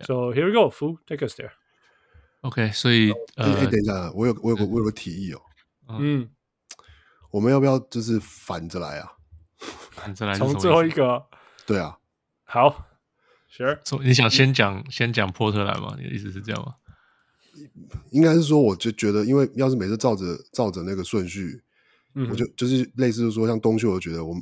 [0.02, 1.52] So here we go，Fu，take us there。
[2.42, 5.42] OK，所以呃，哎，等一下，我有我有个我有个提议哦。
[5.90, 6.30] 嗯，
[7.32, 9.14] 我们要不要就是反着来啊？
[9.92, 11.26] 反着来，从最后一个。
[11.66, 11.98] 对啊。
[12.46, 12.88] 好
[13.52, 13.78] ，Sure。
[14.02, 15.96] 你想先讲先讲波特兰吗？
[16.00, 16.76] 你的意思是这样吗？
[18.12, 21.62] 应该是说，我就觉得，因为要是每次照着照着那个顺序，
[22.16, 24.36] 嗯、我就就是类似说，像东秀，我觉得我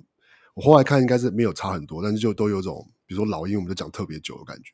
[0.56, 4.72] 我后来看应该是没有差很多，但是就都有种，比如说老鹰，我们就讲特别久的感觉。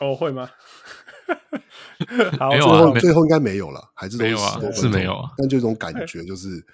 [0.00, 0.50] 哦，会吗？
[2.38, 6.64] 好，最后最后应该没有了，还是没有啊，是没有啊，但就这种感觉就是。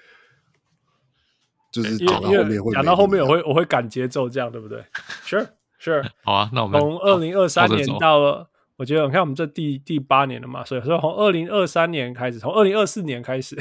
[1.73, 4.85] 就是讲到后面会讲到后面，我会我会赶节奏，这样对不对？
[5.25, 5.47] Sure,
[5.81, 6.05] sure。
[6.25, 8.50] 好啊，那我们从二零二三年到了，
[8.81, 13.55] 我觉得你看我们这第第八年了嘛，所以说从二零二三年开始，从二零二四年开始，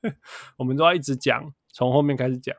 [0.58, 2.54] 我们都要一直讲，从后面开始讲。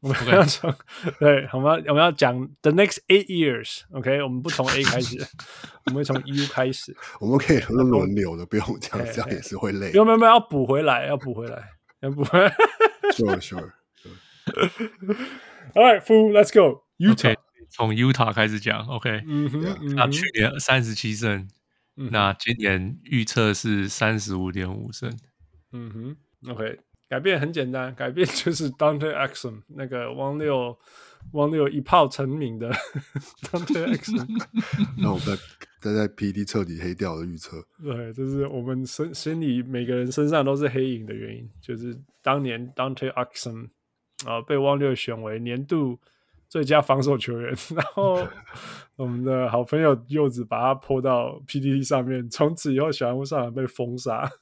[0.00, 0.72] 我们要从
[1.20, 4.22] 对，我们要我们要讲 the next eight years，OK？
[4.22, 5.18] 我们不从 A 开始，
[5.84, 6.96] 我们会从 U 开始。
[7.20, 9.90] 我们可以轮流的，不用这样，这样也是会累。
[9.90, 11.62] 不用不用不，要补回来，要补回来，
[12.00, 12.54] 要补回来。
[13.12, 13.72] Sure, sure.
[15.74, 16.84] All right, fool, let's go.
[16.96, 17.36] Utah，
[17.68, 18.86] 从 Utah 开始讲。
[18.86, 19.22] OK，
[19.94, 21.48] 那去年三十七胜，
[21.94, 25.10] 那今年预测是三十五点五胜。
[25.72, 26.16] 嗯哼
[26.50, 30.78] ，OK，改变很简单，改变就是 Dante Exum 那个汪六
[31.32, 32.70] 汪六一炮成名的
[33.42, 34.26] Dante Exum。
[34.98, 35.36] 那我在
[35.80, 37.64] 在在 PD 彻底黑掉的预测。
[37.82, 43.68] 对，就是我们身心里每个人身上都是黑影的原因，就是当年 Dante Exum。
[44.26, 46.00] 啊，被汪六选为年度
[46.48, 48.26] 最佳防守球员， 然后
[48.96, 54.30] 我们的好朋友柚子把他 po 到 PDD 上面，从此以后小人物上篮被封杀。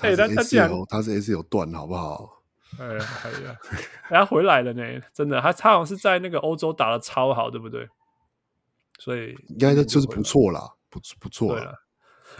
[0.00, 2.42] 哎，他他竟然他是 S 有断，好不好？
[2.80, 3.56] 哎呀，哎呀，
[4.08, 7.88] 他回来了呢，真的，他他好像是在那个欧洲打的超好，对不对？
[8.98, 11.72] 所以应该就是不错啦，不不错啦。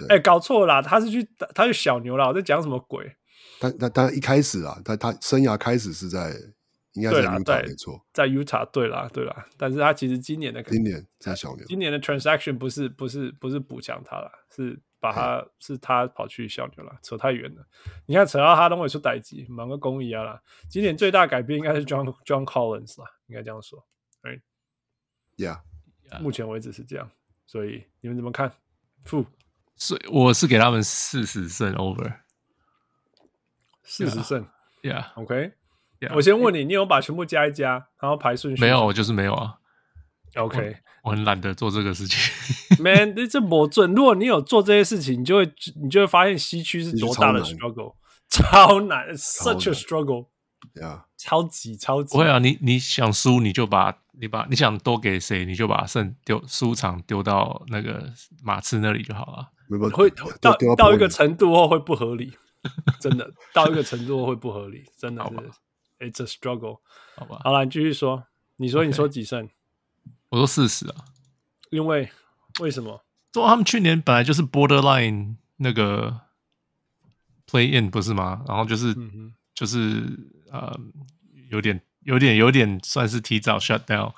[0.09, 3.15] 哎，搞错啦，他是去他去小牛啦，我在讲什么鬼？
[3.61, 6.35] 他他他一开始啊，他他生涯开始是在
[6.95, 17.67] 应该在 Utah 没错，在 Utah 对啦对啦，但是他其实今年的今年在小牛，今年的 transaction 不是不是不是补强他了，是把他、嗯、是他跑去小牛了，扯太远了。
[18.07, 20.43] 你看扯到他都会出代级，忙个公益啊啦。
[20.69, 23.85] 今年最大改变应该是 John John Collins 啦，应该这样说
[24.23, 25.61] ，Right？Yeah，
[26.21, 27.11] 目前为止是这样，
[27.47, 28.53] 所以你们怎么看？
[29.05, 29.27] 负，
[29.77, 32.21] 所以我是给他们四十胜 over，
[33.83, 34.49] 四十胜
[34.83, 35.53] ，Yeah，OK。
[36.15, 38.61] 我先问你，你有把全部加一加，然后排顺序？
[38.61, 39.55] 没有，我就是没有啊。
[40.37, 42.19] OK，我，我很懒得做这个事情。
[42.83, 43.95] Man， 这魔准。
[43.95, 47.95] 如果你有做这些事情，你就会你就会发现西区是多大的 struggle，
[48.29, 50.27] 超难，such a struggle，
[51.17, 52.13] 超级超级。
[52.17, 58.13] 不会啊，你你想输，你就把你把你想多给谁，你就把胜丢输场丢到那个
[58.43, 59.51] 马刺那里就好了。
[59.93, 62.33] 会到 到一个程度后会不合理，
[63.01, 65.31] 真的到一个程度后会不合理，真的是。
[65.99, 66.81] It's a struggle，
[67.17, 67.41] 好吧。
[67.45, 68.27] 好了，你继续说。
[68.57, 69.49] 你说，你说几胜.
[70.29, 70.95] 我说四十啊。
[71.71, 72.11] 因为
[72.61, 73.05] 为什么？
[73.33, 76.21] 说他们去年本来就是 borderline 那个
[77.49, 78.45] play in 不是吗？
[78.47, 80.05] 然后就是、嗯、就是
[80.53, 80.79] 呃，
[81.51, 84.13] 有点有点有点算是提早 shut down。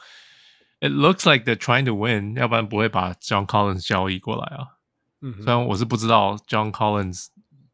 [0.80, 4.76] It looks like they're trying to win，要不然不会把 John Collins 交易过来啊。
[5.22, 7.28] 嗯，虽然我是不知道 John Collins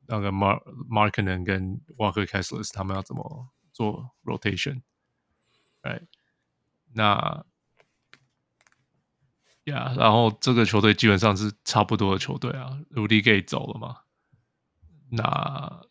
[0.07, 3.49] 那个 Mark Markkanen 跟 Walker Kessler 他们要怎么。
[3.73, 6.07] 做 rotation，right？
[6.95, 7.45] 那
[9.65, 12.79] 呀然后这个球队基本上是差不多的球队啊。
[12.91, 13.99] Rudy Gay 走了嘛？
[15.11, 15.83] 那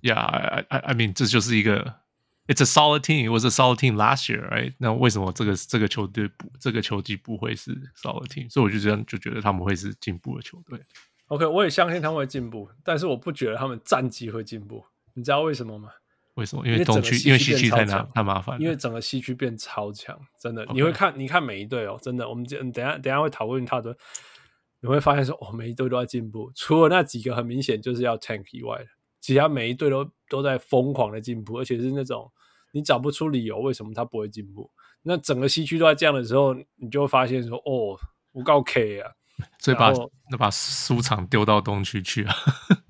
[0.00, 2.00] 呀，I I I mean，这就是一个
[2.46, 3.24] It's a solid team.
[3.24, 4.74] It was a solid team last year, right？
[4.78, 8.50] 那为什么这个这个球队不这个球季不会是 solid team？
[8.50, 10.84] 所以我就这样就觉得他们会是进步的球队。
[11.26, 14.84] OK，我也相信他们会进步，但是我不觉得他们战绩会进步。
[15.14, 15.90] 你知道为什么吗？
[16.34, 16.66] 为什么？
[16.66, 18.58] 因为东区，因为西区太难，太麻烦。
[18.58, 20.66] 因为整个西区变超强，真的。
[20.66, 20.72] Okay.
[20.72, 22.26] 你会看，你看每一队哦，真的。
[22.26, 23.94] 我们等下等下会讨论他的，
[24.80, 28.86] 你会发现说，哦，每一队都在进步，除了那几个很明显就是要 tank 以外的，
[29.20, 32.32] 其他每一队都都在疯狂的进步，而且是那种
[32.72, 34.70] 你找不出理由为什么他不会进步。
[35.02, 37.98] 那整个西区都在这样的时候，你就会发现说，哦，
[38.32, 39.10] 我告 K 啊，
[39.58, 39.92] 所以把
[40.30, 42.34] 那把书场丢到东区去啊。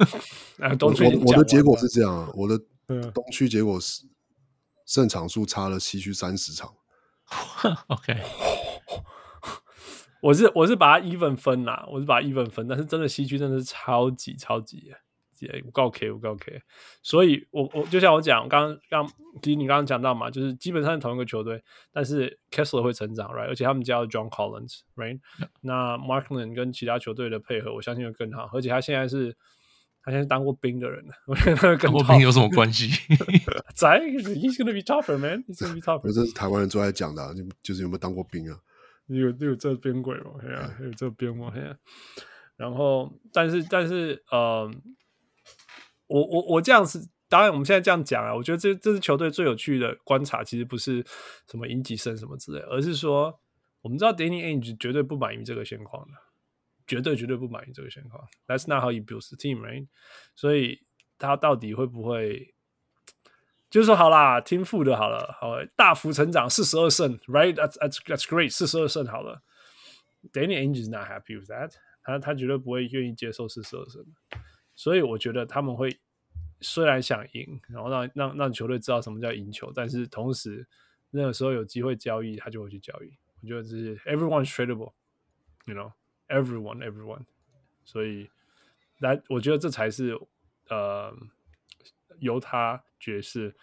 [0.63, 2.57] 啊，东区我，我的结果是这样，我的。
[3.15, 4.05] 东区结果是
[4.87, 6.75] 胜场数差了西区三十场。
[7.89, 8.21] OK，
[10.21, 14.93] 我是我是把它 even 分啦，我是把它 even 分，但是真的西区真的是超级超级，
[15.65, 16.61] 我告 K 我告 K，
[17.03, 19.09] 所以我我就像我讲，刚刚
[19.41, 23.47] 其实你刚刚讲到嘛，就是基本上是同一个球队，但是 Kessler 会成长，right？
[23.47, 25.49] 而且他们加了 John Collins，right？Yeah.
[25.63, 29.37] 那 Markkanen 跟其他球队的配合，我相信会更好，而且他现在是。
[30.05, 32.89] 他现在当过兵的人了，我觉得跟当过兵有什么关系？
[33.75, 35.45] 在，He's gonna be tougher, man.
[35.45, 36.13] He's gonna be tougher.
[36.13, 38.59] 这是台湾人最爱讲的，你就是有没有当过兵啊？
[39.07, 40.33] 有有这边鬼吗？
[40.41, 41.51] 嘿啊，有这边吗？
[41.55, 41.77] 嘿啊。
[42.57, 44.71] 然后，但是但是，呃，
[46.07, 51.05] 我我我这样子，当然我们现在这样讲啊，我觉得这这支球队最有趣的观察，其实不是
[51.51, 53.41] 什么赢几胜什么之类，而是说，
[53.81, 56.13] 我们知道 Danny Ainge 绝对不满意这个现况的。
[56.93, 58.29] 绝对绝对不满意这个情况。
[58.47, 59.89] That's not how you build a team, right？
[60.37, 60.83] 所以
[61.17, 62.53] 他到底会不会，
[63.71, 69.43] 就是说好啦，听负的好了，好，大幅成长四十二胜，right？That's that's great，四十二胜好了。
[70.35, 74.05] Danny Ainge is not happy with that，他他绝对不会愿意接受四十二胜。
[74.75, 75.99] 所以我觉得他们会
[76.61, 80.69] 虽然想赢，然后让让让球队知道什么叫赢球，但是同时
[81.11, 83.17] 那个时候有机会交易，他就会去交易。
[83.41, 85.91] 我觉得这是 everyone's tradable，you know。
[86.33, 87.27] Everyone, everyone，
[87.85, 88.31] 所以
[89.01, 90.19] 来，我觉得这才是
[90.71, 91.15] 呃，
[92.21, 93.55] 犹他爵士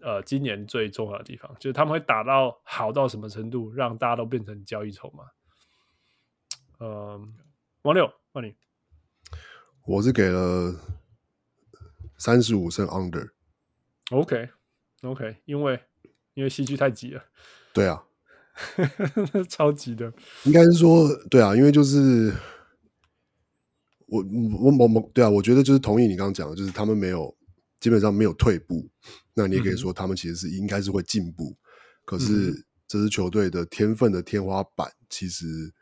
[0.00, 5.30] 呃今年最重要的地方，就是他们会打到好到什么程度，让大家都变成交易筹码。
[6.78, 7.20] 呃，
[7.82, 8.56] 王六，换你，
[9.84, 10.74] 我是给了
[12.16, 13.30] 三十五胜 under。
[14.08, 14.50] Okay,
[15.44, 15.80] 因为
[16.34, 17.24] 因为西区太挤了。
[17.72, 18.04] 对啊。
[19.48, 20.12] 超级的，
[20.44, 22.32] 应该是说，对啊，因为就是
[24.06, 24.22] 我
[24.62, 27.34] 我我我，对啊，我觉得就是同意你刚刚讲的，就是他们没有
[27.78, 28.88] 基本上没有退步，
[29.34, 31.56] 那你也可以说他们其实是应该是会进步，嗯、
[32.04, 35.72] 可是这支球队的天分的天花板其实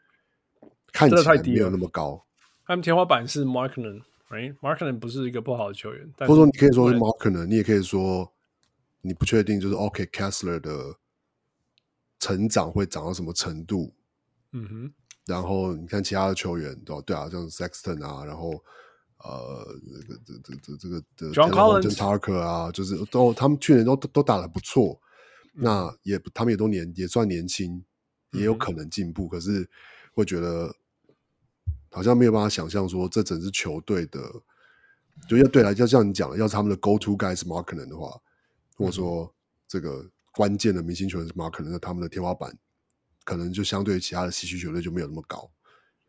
[0.93, 2.25] 看起来没有那么高。
[2.67, 8.33] 他们天花板是 Markkanen，right？Markkanen 不是一个不好的球员，或者说你可以说是 Markkanen，你也可以说
[9.01, 10.97] 你不确定，就是 OK Kessler 的。
[12.19, 13.95] 成长会长到什么程度？
[14.53, 14.93] 嗯哼，
[15.27, 18.51] 然后你看其他的球员，对对啊，像 Sexton 啊，然后
[19.19, 19.67] 呃，
[20.07, 24.99] 这个这这这这个的 John Collins、Tucker 啊，就是都他们去年都都打得不错，
[25.55, 27.85] 嗯、那也他们也都年也算年轻，
[28.33, 29.69] 也有可能进步，嗯、可是
[30.15, 30.75] 会觉得
[31.91, 34.21] 好像没有办法想象说这整支球队的，
[35.29, 38.19] 就要对来就像你讲的，要是他们的 Go To Guy 是 Markkanen 的话，
[38.77, 39.35] 或者说
[39.67, 40.09] 这个
[40.39, 42.57] 关键的明星球员是 Markkanen，那他们的天花板
[43.25, 45.51] 可能就相对于其他的西区球队就没有那么高。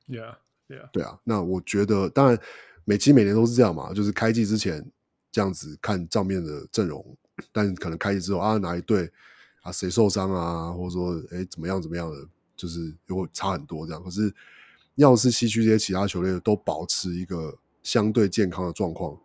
[0.08, 0.36] Yeah,
[0.68, 0.88] yeah.
[0.92, 2.40] 对啊，那我觉得当然。
[2.86, 4.84] 每期每年都是这样嘛，就是开季之前
[5.32, 7.06] 这样子看账面的阵容，
[7.52, 9.08] 但可能开季之后啊，哪一队
[9.62, 14.04] 啊谁受伤啊，或者说哎怎么样怎么样的，就是又会差很多这样。
[14.04, 14.34] 可是
[14.96, 19.16] 要是西区这些其他球队都保持一个相对健康的状况，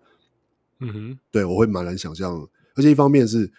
[0.81, 2.47] 嗯哼，对我会蛮难想象。
[2.75, 3.51] 而且一方面是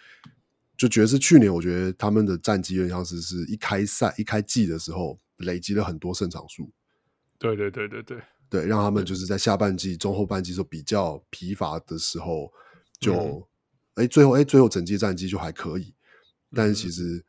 [0.76, 6.70] 就觉得是去年，我觉得他们的战绩有点像是是一开赛一开季的时候累积了很多胜场数。
[7.38, 8.22] 对对对对对。
[8.48, 12.52] 对，让他们就是在下半季、中后半季时候比较疲乏的时候，
[13.00, 13.44] 就
[13.94, 15.92] 哎、嗯，最后哎，最后整季战绩就还可以，
[16.54, 17.24] 但是其实，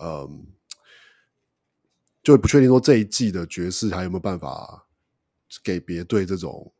[0.00, 0.46] 嗯，嗯，
[2.22, 4.86] 就不确定说这一季的爵士还有没有办法
[5.64, 6.72] 给别队这种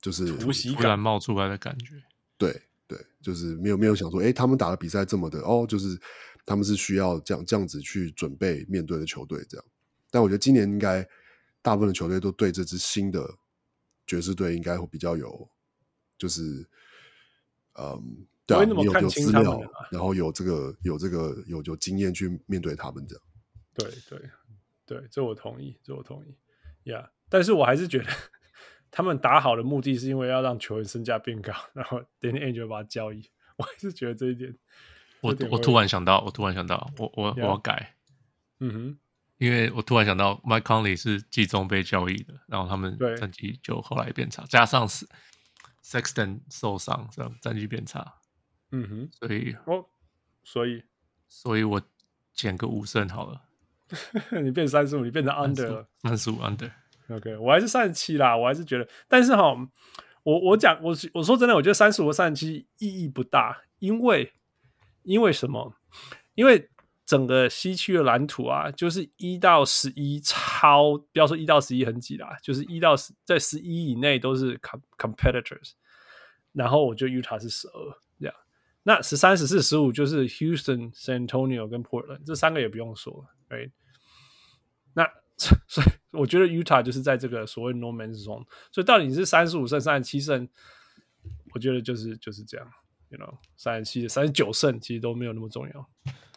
[0.00, 2.02] 就是突袭感冒出来的感觉。
[2.38, 2.62] 对对，
[3.26, 5.98] 就是没有没有想说，哎，他们打的比赛这么的哦，就是
[6.44, 9.64] 他们是需要这样这样子去准备面对的球队这样，
[10.10, 11.04] 但我觉得今年应该。
[11.62, 13.28] 大部分的球队都对这支新的
[14.06, 15.50] 爵士队应该会比较有，
[16.16, 16.64] 就是，
[17.74, 19.60] 嗯，对啊，有有资料，
[19.90, 23.24] 然后有这个有这个有有经验去面对他们这样。
[23.74, 24.30] 对对
[24.86, 26.36] 对，这我同意，这我同意，
[26.88, 27.10] 呀、yeah。
[27.28, 28.04] 但是我还是觉得
[28.96, 33.30] 他们打好的目的是因为要让球员身价变高，然后 Danny Ainge 就把他交易。
[33.58, 34.56] 我还是觉得这一点，
[35.20, 37.94] 我点我突然想到，我突然想到，我我.我要改，
[38.60, 38.98] 嗯哼。
[39.36, 45.06] 因为我突然想到，Mike Conley 是季中被交易的，然后他们战绩就后来变差，加上是
[45.84, 48.14] Sexton 受伤，这样战绩变差。
[48.70, 49.84] 嗯哼，所以哦，
[50.42, 50.82] 所以，
[51.28, 51.82] 所以我
[52.32, 53.42] 减个五胜好了。
[54.42, 56.72] 你变三十五，你变成 under 了，三十五 under。
[57.08, 59.54] OK，我还是三十七啦，我还是觉得，但是哈，
[60.22, 64.32] 我我讲我我说真的，我觉得三十五和三十七意义不大，因为
[65.02, 65.74] 因为什么？
[66.34, 66.68] 因为。
[67.06, 74.58] 整个西区的蓝图啊，就是一到十一超，不要说一到十一很挤啦，就是一到十在十一以内都是
[74.98, 75.74] competitors，。
[76.52, 78.34] 然后我就 Utah 是十二这样，
[78.82, 83.70] 那十三、十四、十五就是 Houston、San Antonio 跟 Portland 这三个也不用说了，right？
[84.94, 88.46] 那所以我觉得 Utah 就是在这个所谓 No Man's Zone。
[88.72, 90.48] 所以到底你是三十五胜、三十七胜，
[91.52, 92.66] 我觉得就是就是这样
[93.10, 95.90] ，you know，三十七、三十九胜其实都没有那么重要。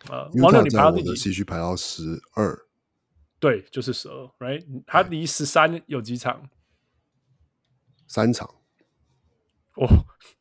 [0.10, 1.14] 呃，王六，你排到第几？
[1.16, 2.58] 继续排到十二，
[3.40, 4.66] 对，就是十二，right？
[4.86, 6.50] 他离十三有几场？
[8.08, 8.48] 三场。
[9.76, 9.88] 哦，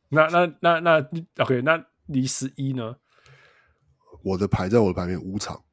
[0.09, 1.09] 那那那那
[1.43, 2.97] ，OK，那离十一呢？
[4.23, 5.63] 我的排在我的排面五场。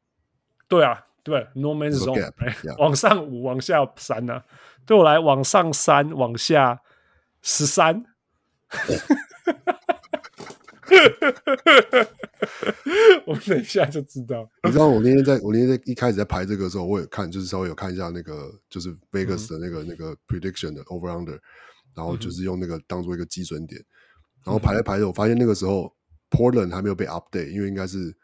[0.69, 4.45] 对啊，对，No Man's Zone，往上五，往下三呢、啊？
[4.87, 6.81] 对我来，往上三，往下
[7.43, 8.05] 十三。
[13.27, 14.49] 我们等一下就知道。
[14.63, 21.37] 你知道我那天在我那天在一开始在排这个的时候，我有看，就是稍微有看一下那个就是 Vegas 的那个、嗯、那个 prediction 的 over under，
[21.97, 23.85] 然后就是用那个当做一个基准点，
[24.45, 25.93] 然后排来排去，我发现那个时候
[26.31, 28.17] Portland 还没有被 update，因为应该是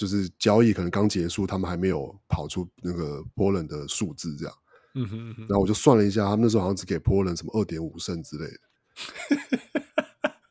[0.00, 4.54] 就是交易可能刚结束，他们还没有跑出那个 Portland 的数字这样。
[4.94, 8.58] 嗯哼，嗯哼，然后我就算了一下，他们那时候好像只给 Portland 什么二点五胜之类的。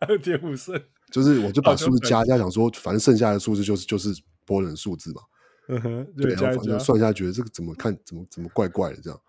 [0.08, 0.80] 二点五胜，
[1.12, 4.14] 就是我就把数字加加，想说反正剩下的数字就是就是
[4.45, 5.22] 波人数字嘛。
[5.68, 9.20] 嗯哼，对，然后反正算一下，觉得这个怎么看怎么怎么怪怪的这样。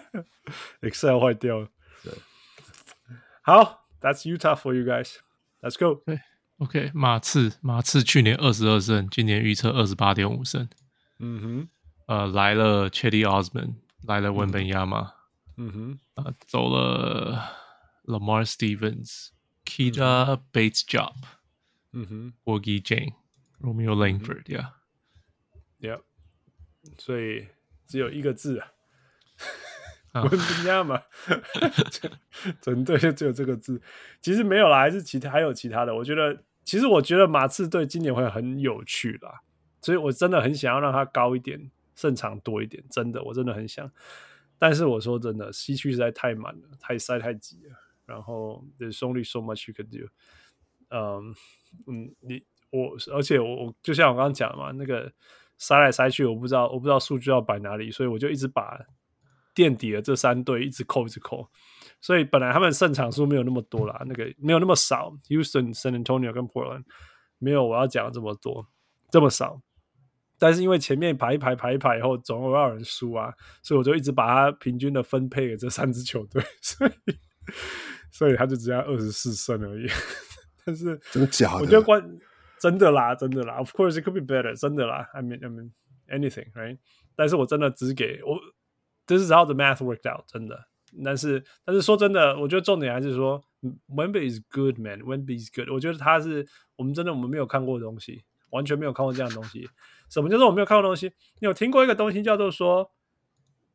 [0.82, 1.68] Excel 坏掉了。
[2.04, 2.12] 对，
[3.40, 5.14] 好，That's Utah for you guys.
[5.62, 6.02] Let's go.
[6.60, 10.68] OK，马刺，马刺去年二十二胜，今年预测二十八点五胜。
[11.18, 11.66] 嗯哼，
[12.06, 15.14] 呃，来了 Cedi Osman，来了文本亚马。
[15.56, 17.42] 嗯哼，呃，走了
[18.04, 19.28] Lamar Stevens。
[19.64, 21.14] Keita Bates-Diop，
[21.92, 26.02] 嗯哼，Gorgui Dieng，Romeo Langford，Yeah，Yeah，
[26.98, 27.46] 所以
[27.86, 28.60] 只有一个字
[30.10, 31.00] 啊，文本亚马，
[32.60, 33.80] 整队 就只有这个字。
[34.20, 35.94] 其实没有啦，还是其他还有其他的。
[35.94, 39.40] 我觉得，其实我觉得马刺队今年会很有趣啦，
[39.82, 42.80] 所以我真的很想要让它高一点，胜场多一点。
[42.88, 43.90] 真的，我真的很想。
[44.56, 47.72] 但是我说真的，西区实在太满了，太塞太挤了。
[48.06, 50.06] 然后 There's only so much you can do。
[50.90, 51.34] 嗯
[51.88, 55.12] 嗯，你我而且我我就像我刚刚讲的嘛，那个
[55.58, 58.78] 塞来塞去，我不知道我不知道数据要摆哪里，所以我就一直把
[59.56, 61.50] 垫底的这三队一直扣一直扣，
[62.00, 66.84] 所以本来他们胜场数没有那么多啦，那个没有那么少，Houston、San Antonio 跟 Portland
[67.38, 68.66] 没有我要讲的这么多
[69.10, 69.60] 这么少，
[70.38, 76.92] 但是因为前面排一排排一排以后总有要人输啊，所以我就一直把它平均的分配给这三支球队，所以
[78.10, 79.86] 所以他就只要二十四胜而已。
[80.64, 81.60] 但是真的假的？
[81.60, 82.02] 我觉得关
[82.60, 83.54] 真的啦，真的啦。
[83.56, 85.08] Of course it could be better，真的啦。
[85.12, 85.72] I mean, I mean
[86.08, 86.78] anything, right？
[87.16, 88.38] 但是我真的只给我
[89.06, 90.69] ，This is how the math worked out，真的。
[91.04, 93.42] 但是但是说真的，我觉得重点还是说
[93.88, 95.00] ，Wemby is good, man.
[95.00, 95.68] Wemby is good。
[95.70, 99.68] 我觉得他是我们真的我们没有看过的东西，完全没有看过这样的东西。
[100.08, 101.12] 什么叫做我没有看过东西？
[101.40, 102.90] 你有听过一个东西叫做说，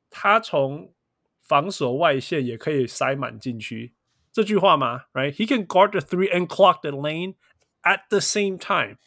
[0.10, 0.94] 他从
[1.42, 3.94] 防守外线也可以塞满禁区。
[4.32, 5.34] 这句话吗？Right?
[5.34, 7.36] He can guard the three and clock the lane
[7.84, 8.98] at the same time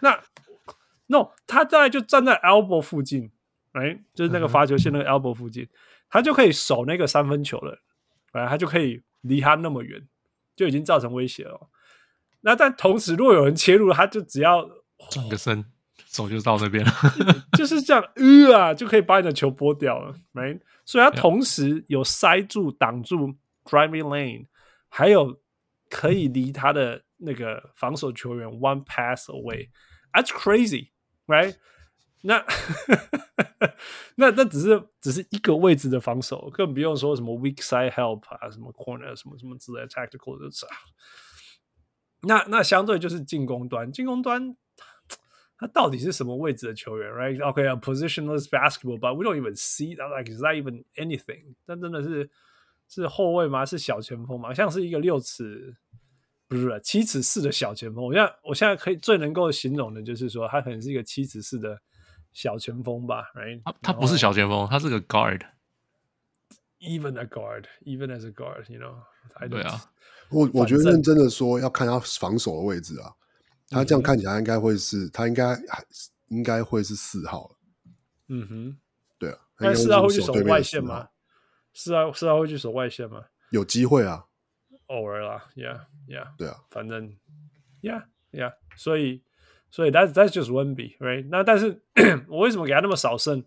[0.00, 0.10] 那。
[0.10, 0.22] 那
[1.08, 3.30] No，他大概就站在 elbow 附近
[3.72, 4.00] ，Right？
[4.12, 5.68] 就是那个罚球线那个 elbow 附近，
[6.08, 7.82] 他就可以守那个三分球了。
[8.32, 8.48] Right？
[8.48, 10.06] 他就可以离他那么远，
[10.54, 11.68] 就已经造成威胁了。
[12.40, 14.68] 那但同时，如果有人切入，他就只要
[15.10, 15.64] 转个身，
[16.06, 16.92] 手就到那边了，
[17.56, 20.14] 就是这样，呃啊，就可以把你的球拨掉了。
[20.34, 20.60] Right？
[20.84, 24.46] 所以他同时有塞住、挡住 driving lane。
[24.88, 25.38] 还有
[25.90, 31.56] 可以离他的那个防守球员 one pass away，that's crazy，right？
[32.22, 32.44] 那
[34.16, 40.48] 那那只是只是一个位置的防守，更不用说什么 weak side help 啊，什么 corner 什么什么之类的 tactical 的。
[42.22, 44.56] 那那相对就是进攻端，进攻端
[45.58, 51.54] 他到底是什么位置的球员？Right？OK，a、okay, positionless basketball，but we don't even see that，like is that even anything？
[51.64, 52.30] 但真的是。
[52.88, 53.66] 是后卫吗？
[53.66, 54.54] 是小前锋吗？
[54.54, 55.76] 像是一个六尺，
[56.46, 58.04] 不是七尺四的小前锋。
[58.04, 61.76] 我现在我现在可以最能够形容的就是说，他可能是一个七尺四的
[62.36, 63.62] 小前锋吧，right？
[63.64, 68.94] 他他不是小前锋，他是个 guard，even a guard，even as a guard，you know？
[69.48, 69.90] 对啊，
[70.28, 73.14] 我我觉得认真的说，要看他防守的位置啊。
[73.70, 75.82] 他这样看起来应该会是，他应该还
[76.28, 77.56] 应该会是四号。
[78.28, 78.76] 嗯哼，
[79.18, 81.08] 对啊，但是四号会去守外线吗？
[81.72, 83.24] 四号四号，会去守外线吗？
[83.48, 84.26] 有机会啊，
[84.88, 87.16] 偶尔啦，Yeah，Yeah，对啊，反正
[87.80, 89.22] ，Yeah，Yeah，所以，
[89.76, 91.26] 所以 That's That's just Wemby，right？
[91.28, 91.82] 那但是
[92.28, 93.44] 我为什么给他那么少胜？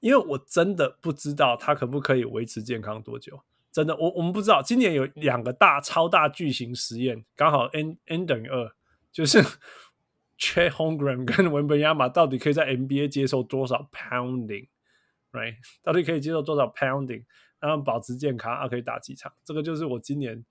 [0.00, 3.42] 因为我真的不知道他可不可以维持健康多久。
[3.72, 4.60] 真的，我我们不知道。
[4.60, 8.72] 今年有两个大超大巨型实验，刚好 N N 等于二，
[9.10, 9.42] 就是
[10.38, 17.24] Chet Holmgren 跟文本亚马到底可以在 NBA 接受多少 pounding？Right， 到底可以接受多少 pounding，
[17.58, 18.68] 然后保持健康啊？
[18.68, 19.32] 可以打几场？
[19.42, 20.44] 这个就是我今年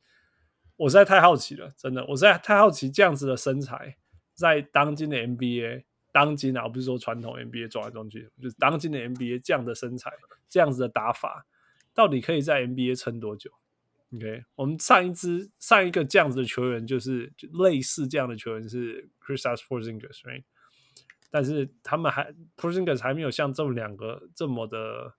[0.78, 3.98] 我实在太好奇了，真的，我实在太好奇这样子的身材，
[4.34, 10.12] 在当今的 NBA，当今啊，我不是说传统 NBA 撞来撞去，就是当今的 NBA 这样的身材，
[10.50, 11.46] 这样子的打法，
[11.94, 13.52] 到底可以在 NBA 撑多久
[14.16, 20.44] ？OK，我们上一支上一个这样子的球员，就是就类似这样的球员是 Chrisas Porzingis，
[21.32, 25.16] 但是他们还 Porzingis 还没有像这么两个这么的，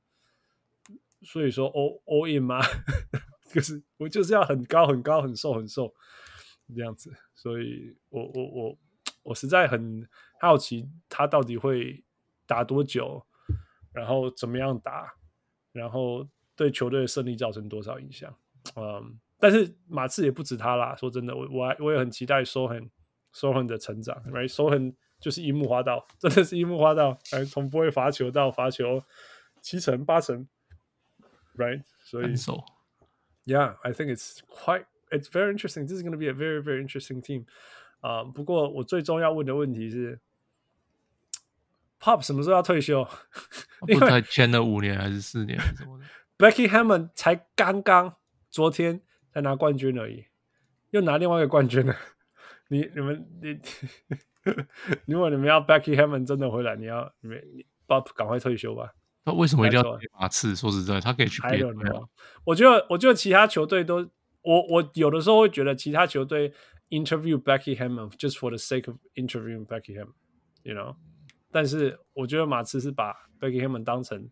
[1.22, 2.60] 所以说 all all in 吗？
[3.52, 5.92] 就是我就是要很高很高很瘦很瘦
[6.74, 8.78] 这样子，所以我我我
[9.24, 10.08] 我实在很
[10.40, 12.04] 好奇他到底会
[12.46, 13.26] 打多久，
[13.92, 15.14] 然后怎么样打，
[15.72, 18.32] 然后对球队的胜利造成多少影响？
[18.76, 22.90] 嗯，但是马刺也不止他啦，说真的，我我还我也很期待 Sochan
[23.34, 29.02] Sochan 的成长，right？Sochan 就是樱木花道，真的是樱木花道，哎，从不会罚球到罚球
[29.60, 30.46] 七成八成
[31.56, 31.82] ，right？
[32.04, 32.34] 所以
[33.46, 35.86] ，Yeah，I think it's quite, it's very interesting.
[35.86, 37.46] This is going to be a very, very interesting team.
[38.04, 40.20] 啊、uh，不过我最终要问的问题是
[41.98, 43.08] ，Pop 什么时候要退休？
[43.88, 46.04] 因为才签了五年还是四年什么的？
[46.36, 48.16] Becky Hammon 才刚刚
[48.50, 49.00] 昨天
[49.32, 50.26] 才拿冠军而已，
[50.90, 51.96] 又拿另外一个冠军了。
[52.68, 53.58] 你、你们、你。
[55.06, 57.42] 如果你们要 Becky Hammon 真的回来，你要你们
[57.88, 58.92] Bob 赶快退休吧。
[59.24, 60.54] 他为什么一定要马刺？
[60.54, 61.72] 说实在，他可以去别的。
[62.44, 64.06] 我觉得，我觉得其他球队都，
[64.42, 66.52] 我我有的时候会觉得其他球队
[66.89, 70.95] interview Becky Hammon just for the sake of interviewing Becky Hammon，you know。
[71.51, 74.29] 但是我觉得马刺是把 Becky Hammon 当成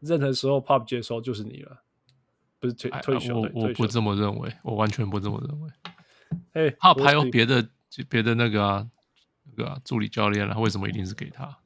[0.00, 1.82] 任何时候 Pop 接收就是你了，
[2.58, 3.40] 不是退退休。
[3.40, 5.70] 我我不这么认为，我完全不这么认为。
[6.52, 7.68] 哎，Pop 还有别的
[8.08, 8.90] 别的那个啊。
[9.54, 11.58] 对啊，助理教练了，为什么一定是给他？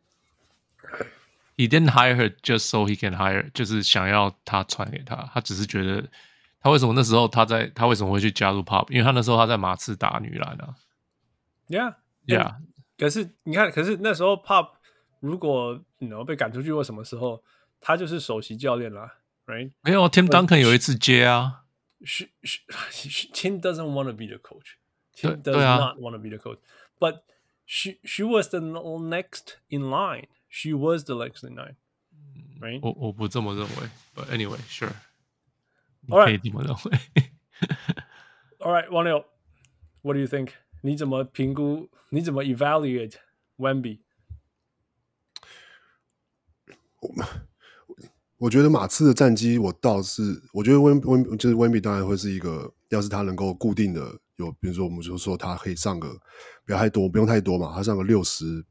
[1.56, 5.30] He didn't hire her just so he can hire，就是想要他传给他。
[5.32, 6.10] 他只是觉得，
[6.63, 8.89] 他为什么那时候他在，他为什么会去加入 Pop？
[8.89, 10.75] 因为他那时候他在马刺打女篮啊。
[11.67, 12.55] Yeah，Yeah。
[12.97, 14.69] 可是你看，可是那时候 Pop
[15.19, 17.43] 如果然后被赶出去或什么时候，
[17.81, 19.71] 他就是首席教练啦，right？
[19.81, 21.65] 没有，Tim Duncan 有一次接啊。
[23.33, 24.77] Tim doesn't want to be the coach.
[25.15, 26.59] Tim does not want to be the coach.
[26.99, 27.23] But
[27.65, 30.27] she she was the next in line.
[30.49, 31.75] She was the next in line,
[32.59, 32.79] right?
[32.81, 34.93] 我我不这么认为，But anyway, sure.
[36.09, 36.25] All right.
[36.25, 36.99] 可以这么认为。
[38.59, 39.25] All right，王六
[40.01, 40.49] ，What do you think？
[40.81, 41.89] 你怎么评估？
[42.09, 43.15] 你怎么 evaluate
[43.57, 43.99] Wemby？
[48.37, 56.19] 我觉得马刺的战绩，我倒是我觉得温温就是温比当然会是一个，要是他能够固定的有，比如说我们就说他可以上个
[56.65, 58.65] 不要太多，不用太多嘛，他上个六十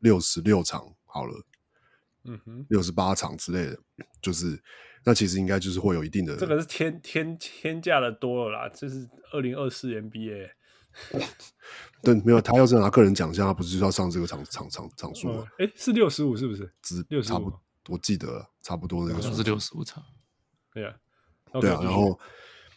[0.00, 1.46] 六十六场好了，
[2.24, 3.78] 嗯哼，六十八场之类的，
[4.20, 4.62] 就是
[5.06, 10.50] 那其实应该就是会有一定的，这个是天天天价的多了啦，这是二零二四 NBA，
[12.02, 15.44] 对，没有他要是拿个人奖项，他不是就要上这个场场场场数吗？
[15.58, 16.68] 哎、嗯，是六十五是不是？
[16.82, 17.52] 只六十五。
[17.88, 20.02] 我记得，差不多那个数是六十五场，
[20.74, 20.92] 对啊，
[21.60, 22.18] 对啊，然后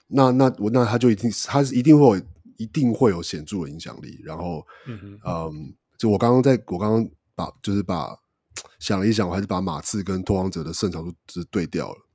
[0.07, 2.23] 那那我那他就一定他是一定会有
[2.57, 8.15] 一定会有显著的影响力，然后嗯，嗯就我刚刚在我刚刚把就是把
[8.77, 12.05] 想了一想，我还是把马刺跟拓荒者的胜场数是对掉了。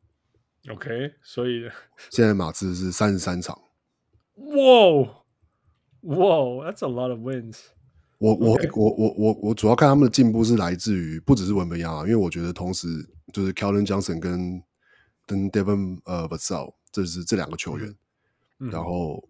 [0.71, 1.69] OK，所以
[2.11, 3.59] 现在马刺是三十三场。
[4.37, 4.55] 哇
[6.03, 6.17] 哇
[6.67, 7.59] ，That's a lot of wins。
[8.19, 12.87] 我我我我我我主要看他们的进步是来自于不只是文本亚马，因为我觉得同时
[13.33, 14.63] 就是 Keldon Johnson 跟
[15.27, 17.95] 跟 Devin 呃 Vassell 这是这两个球员，
[18.61, 19.23] 嗯、然后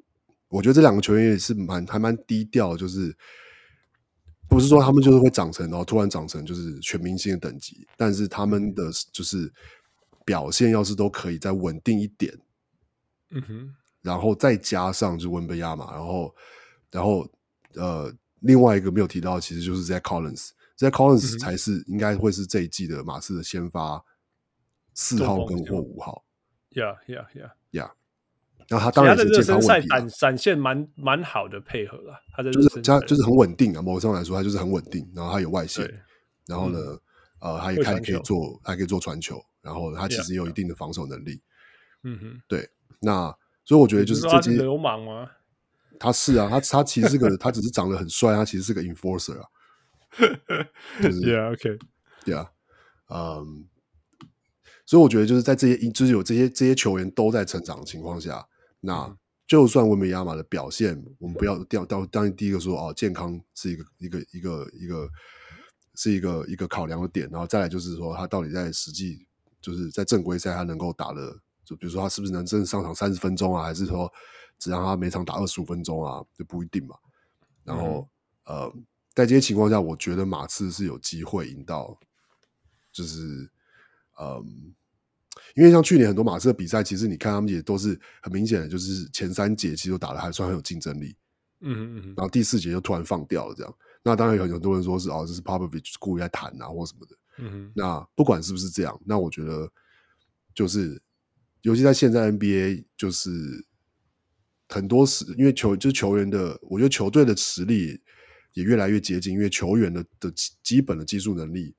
[0.48, 3.16] 我觉得这两个球员也是蛮还蛮低调，就是
[4.48, 9.52] 不是说他们就是会长成然后突然长成就是全明星的等级，但是他们的就是
[10.24, 12.32] 表现要是都可以再稳定一点，
[13.30, 16.34] 嗯哼，然后再加上就温贝亚嘛，然后
[16.90, 17.28] 然后
[17.74, 18.14] 呃。
[18.40, 24.04] 另外一个没有提到，其实就是 Zach Collins，Zach Collins 才是应该会是这一季的马刺的先发
[24.92, 26.22] 四号跟或五号。
[26.72, 27.90] Yeah, yeah, yeah, yeah。
[28.68, 32.20] 然后他当然是健康问题，展展现蛮蛮好的配合了。
[32.36, 35.10] 他的就是他就是很稳定啊，某种上来说他就是很稳定。
[35.14, 35.90] 然后他有外线，
[36.46, 36.78] 然后呢，
[37.40, 39.42] 呃，他也还可以做，还可以做传球。
[39.64, 41.40] 然后他其实也有一定的防守能力。
[42.02, 42.68] 嗯哼，对。
[43.00, 43.34] 那
[43.64, 45.28] 所以我觉得就是这些流氓吗？
[45.98, 49.48] 他是啊，他他其实是个，他只是长得很帅，他其实是个 enforcer 啊。
[51.02, 52.48] 就是 Yeah，OK，Yeah，
[53.08, 53.68] 嗯，
[54.86, 58.46] 所以我觉得就是在这些，就是有这些这些球员都在成长的情况下，
[58.80, 65.08] 那就算文本亚马的表现，我们不要掉到当然第一个说哦，健康是一个一个一个一个
[65.96, 69.26] 是一个一个考量的点，然后再来就是说他到底在实际
[69.64, 71.34] 就是在正规赛他能够打的，
[71.64, 74.12] 就比如说他是不是能真的上场三十分钟啊，还是说？
[74.56, 76.94] 只让他每场打二十五分钟啊，就不一定嘛。
[77.64, 78.08] 然后，
[78.44, 78.74] 嗯、呃，
[79.12, 81.98] 在这些情况下，我觉得马刺是有机会赢到，
[82.92, 83.50] 就是，
[84.20, 84.72] 嗯，
[85.56, 91.16] 因为像去年很多马刺的比赛，其实你看他们也都是很明显的，就是前三节其实都打的还算很有竞争力。
[91.60, 92.14] 嗯嗯嗯。
[92.16, 93.74] 然后第四节就突然放掉了，这样。
[94.04, 97.16] 那当然有很多人说是哦，这是 Popovich 故意在谈啊，或什么的。
[97.74, 99.70] 那不管是不是这样，那我觉得
[100.54, 101.00] 就是，
[101.62, 103.66] 尤其在现在 NBA 就是。
[104.66, 108.00] 很多时，因为球就是球员的，我觉得球队的实力
[108.54, 110.32] 也越来越接近，因为球员的的
[110.62, 111.76] 基本的技术能力，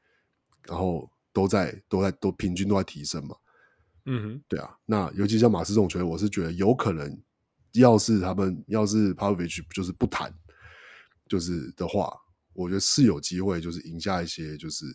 [0.67, 3.35] 然后都在都在都平均都在提升嘛。
[4.05, 4.69] 嗯哼，对啊。
[4.85, 7.19] 那尤其像马刺这种球员，我是觉得有可能，
[7.73, 10.31] 要是他们要是 Popovich 就是不谈，
[11.27, 12.15] 就是的话，
[12.53, 14.85] 我觉得是有机会，就是赢下一些，就是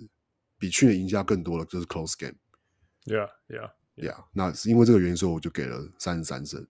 [0.60, 2.36] 比去年赢家更多的，就是 close game。
[3.06, 4.24] Yeah, yeah, yeah.
[4.32, 6.64] 那是因为这个原因，所以我就给了三十三胜。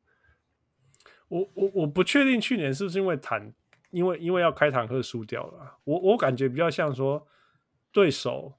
[1.28, 3.52] 我我我不确定去年是不是因为坦，
[3.90, 5.78] 因为因为要开坦克输掉了。
[5.84, 7.26] 我我感觉比较像说
[7.92, 8.54] 对手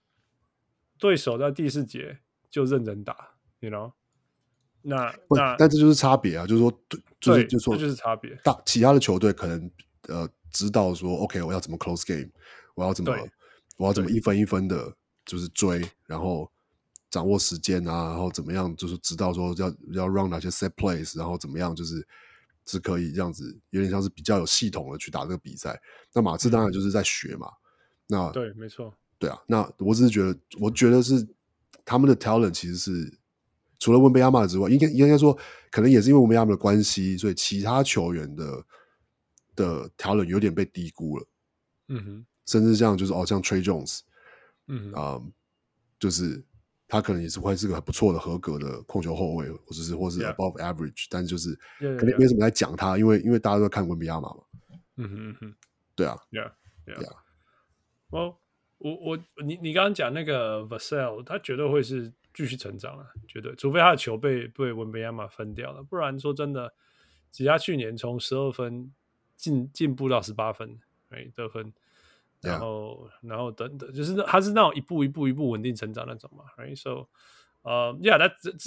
[0.99, 2.19] 对手在第四节
[2.49, 3.93] 就认真打，you know？
[4.83, 8.35] 那那但这就是差别啊，就是说对，就是就说这就是差别。
[8.43, 9.71] 大其他的球队可能
[10.07, 12.31] 呃知道说，OK，我要怎么 close game，
[12.75, 13.15] 我要怎么
[13.77, 14.95] 我要怎么一分一分的，
[15.31, 16.51] 就是追，然后
[17.09, 22.05] 掌握时间啊，然后怎么样，就是知道说要要 run 哪些 set plays，然后怎么样，就是。
[22.63, 25.81] 是可以这样子，有点像是比较有系统的去打这个比赛。
[26.13, 27.47] 那马刺当然就是在学嘛。
[27.47, 29.37] 嗯、那对，没错，对啊。
[29.47, 31.27] 那我只是觉得，我觉得是
[31.83, 33.17] 他们的 talent 其实是
[33.79, 35.35] 除了温贝亚马之外，应该应该说，
[35.71, 38.63] 可能也是因为温贝亚马的关系，所以其他球员的
[39.55, 41.27] 的 talent 有点被低估了。
[41.87, 44.01] 嗯哼，甚至像就是哦，像 Tre Jones，
[44.71, 45.23] 嗯啊、呃，
[45.99, 46.43] 就是。
[46.93, 51.07] 他可能也是会是个很不错的合格的控球后卫，或者是或是 above average，、yeah.
[51.09, 54.43] 但是就是肯定没什么来讲他，因为因为大家都在看文比亚马嘛。
[54.97, 55.55] 嗯哼嗯哼，
[55.95, 56.51] 对啊，Yeah
[56.85, 57.15] Yeah, yeah.。
[58.09, 58.35] 哦，
[58.79, 66.73] 我我你你刚刚讲那个 Vassell，他绝对会是继续成长了，绝对，除非他的球被被文比亚马分掉了，不然说真的，
[67.31, 68.91] 只他去年从十二分
[69.37, 71.71] 进进步到十八分，哎，得分，
[72.41, 77.07] 然后然后等等，就是他是那种一步一步一步稳定成长那种嘛，right？So，
[77.61, 78.57] 呃、uh,，Yeah，that's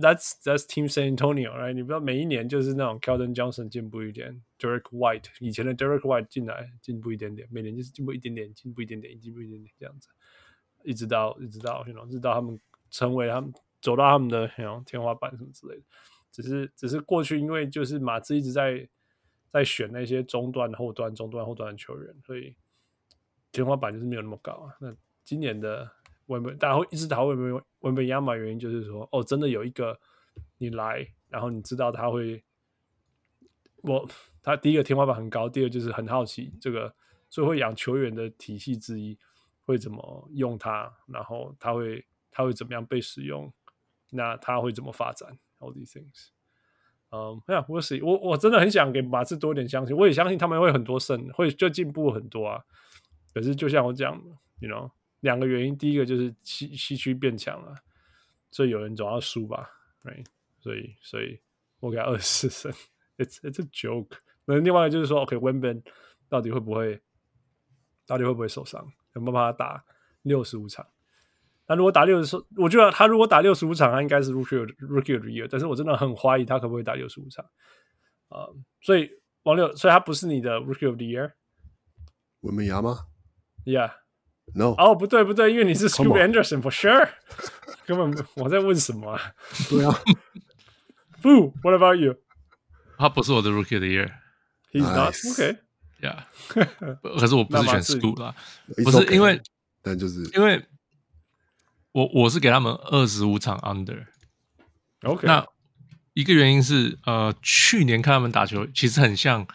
[0.00, 1.72] that's that's Team San Antonio，right？
[1.72, 10.08] 你不知道每一年就是那种 Keldon Johnson 进步一点，Derek White 以前的 Derek White 进来进步一点点，每年就是进步一点点，进步一点点，进步一点点这样子，
[10.84, 12.58] 一直到一直到，you know, 直到他们。
[12.88, 13.52] 成为他们
[13.82, 14.48] 走到他们的
[14.86, 15.82] 天花板什么之类的，
[16.30, 18.88] 只是只是过去因为就是马刺一直在
[19.50, 22.54] 在选那些中段后段中段后段的球员，所以
[23.56, 24.76] 天花板就是没有那么高啊。
[24.80, 24.94] 那
[25.24, 25.90] 今年的
[26.26, 29.98] 文本大家会一直讨论文文本亚马，原因就是说哦，真的有一个
[30.58, 32.44] 你来，然后你知道他会，
[33.82, 34.08] 我
[34.42, 36.94] 他第一个天花板很高，第二就是很好奇这个
[37.30, 39.18] 所以会养球员的体系之一
[39.62, 42.04] 会怎么用他，然后他会。
[42.38, 43.50] 他会怎么样被使用？
[44.10, 46.26] 那他会怎么发展？All these things，
[47.10, 52.62] 嗯，哎呀，我是我我真的很想给马刺多一点相信，我也相信他们会很多胜，会就进步很多啊。
[53.36, 54.30] 可是就像我讲的
[54.60, 57.74] ，you know，两个原因，第一个就是西西区变强了，
[58.50, 59.68] 所以有人总要输吧
[60.04, 60.24] ，right？
[60.58, 61.38] 所以所以
[61.80, 62.72] 我给二十四胜
[63.18, 64.16] ，it's it's a joke。
[64.46, 65.82] 那另外就是说，OK，Wembanyama
[66.30, 66.98] 到底会不会，
[68.06, 68.90] 到底会不会受伤？
[69.14, 69.84] 有没有办法打
[70.22, 70.88] 六十五场？
[71.66, 75.46] 那如果打六十，我觉得他如果打六十五场，他应该是 rookie rookie of the year。
[75.50, 77.44] 但是我真的很怀疑他可不可以打六十五场
[78.28, 78.48] 啊、
[78.80, 79.10] 所以
[79.42, 81.32] 王六，所以他不是你的 rookie of the year。
[82.40, 83.08] 文本牙吗
[83.66, 84.74] ？Yeah，No。
[84.78, 87.10] 哦，不对不对，因为你是 Scoop Anderson for sure。
[87.84, 89.34] 根本我在问什么啊？
[89.68, 89.92] 对啊。
[91.20, 92.16] Boo，What about you？
[92.96, 94.10] 他不是我的 rookie of the year。
[94.72, 95.58] He's not okay。
[96.00, 96.24] Yeah。
[97.18, 98.34] 可是我不是选 Scoop 啦，
[98.82, 99.42] 不是因为，
[99.82, 100.64] 但就是因为。
[101.92, 105.26] 我我是给他们二十五场 under，OK。
[105.26, 105.42] 那
[106.12, 109.46] 一个原因是，呃，去年看他们打球，其实很像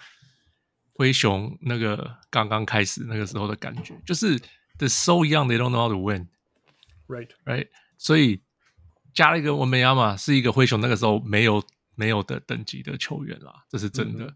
[1.02, 4.40] 灰熊那个刚刚开始那个时候的感觉，就是
[4.78, 7.68] they're so young they don't know how to win，right right。
[7.98, 8.44] 所以
[9.16, 11.64] 加了一个文梅亚马是一个灰熊那个时候没有
[11.96, 14.26] 没有的等级的球员啦，这是真的。
[14.26, 14.36] 嗯、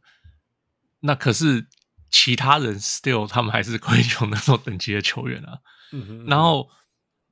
[1.02, 1.68] 那可是
[2.10, 5.60] 其他人 still 他们还是灰熊那种等级的球员啊，
[5.92, 6.68] 嗯哼嗯然后。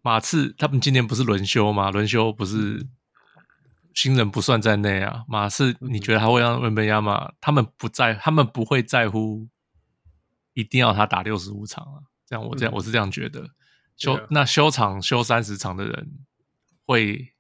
[0.06, 1.90] 马刺他们今年不是轮休吗？
[1.90, 2.86] 轮休不是
[3.94, 5.24] 新人不算在内啊。
[5.28, 7.32] 马刺，你觉得他会让文本亚马？
[7.40, 9.48] 他们不在，他们不会在乎，
[10.54, 12.04] 一定要他打六十五场啊。
[12.26, 13.50] 这样我这样我是这样觉得。
[13.98, 16.12] 休那休场休三十场的人
[16.86, 17.34] 会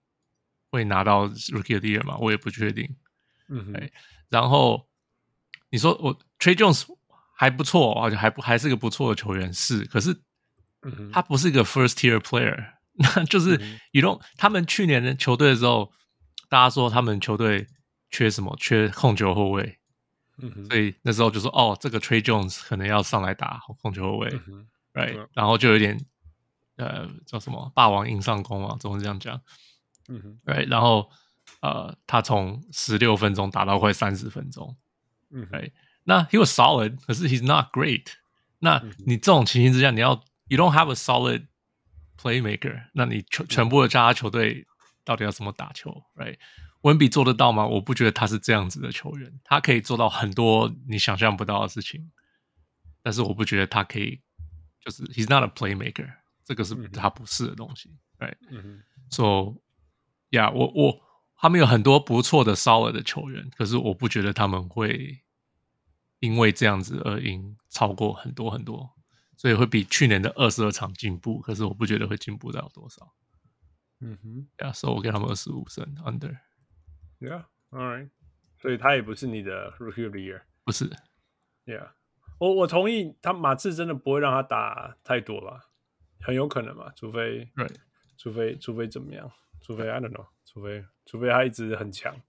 [0.69, 2.17] 会拿到 Rookie of the Year 吗？
[2.19, 2.95] 我也不确定。
[3.49, 3.91] 嗯，哎，
[4.29, 4.87] 然后
[5.69, 6.85] 你说我 Trey Jones
[7.35, 10.21] 还不错，而且还不还是个不错的球员，是可是。
[11.13, 13.51] 他不是一个 first tier player，那 就是
[13.93, 14.21] you don't。
[14.35, 15.89] 他们去年的球队的时候，
[16.53, 17.67] 大家说他们球队
[18.11, 18.55] 缺什么？
[18.59, 19.79] 缺控球后卫。
[20.37, 24.29] 嗯，所以那时候就说哦，这个 Trey Jones 可能要上来打控球后卫
[24.93, 25.27] ，right？
[25.33, 25.99] 然后就有点
[26.75, 29.41] 呃叫什么霸王硬上弓嘛，总是这样讲。
[30.09, 30.69] 嗯哼，right？
[30.69, 31.09] 然后
[31.61, 34.77] 呃，他从十六分钟打到快三十分钟。
[35.31, 35.71] 嗯，right？
[36.03, 38.05] 那 he was solid，可是 he's not great。
[38.59, 41.47] 那你这种情形之下，你要 You don't have a solid
[42.21, 44.67] playmaker，那你全全部的其他球队
[45.03, 46.37] 到底要怎么打球？Right？
[46.81, 47.65] 文比做得到吗？
[47.65, 52.11] 我不觉得他是这样子的球员，他可以做到很多你想象不到的事情，
[53.01, 54.21] 但是我不觉得他可以，
[54.79, 57.89] 就是 he's not a playmaker，这个是他不是的东西。
[58.19, 59.61] Right？So
[60.29, 60.99] yeah，我我
[61.37, 65.23] 他们有很多不错的 solid 的球员，可是我不觉得他们会
[66.19, 68.89] 因为这样子而赢超过很多很多。
[69.35, 73.13] 所以会比去年的二十二场进步，可是我不觉得会进步到多少。
[74.02, 78.10] 嗯哼，呀，所以我给他们二十五胜 under。Yeah，all right。
[78.60, 80.88] 所以他也不是你的 Rookie of the Year，不是。
[81.64, 81.90] Yeah，
[82.38, 85.70] 我我同意，他马刺真的不会让他打太多吧？
[86.20, 87.76] 很有可能嘛，除非，Right，
[88.16, 89.30] 除非除非怎么样？
[89.60, 92.20] 除非 I don't know，除非除非他一直很强，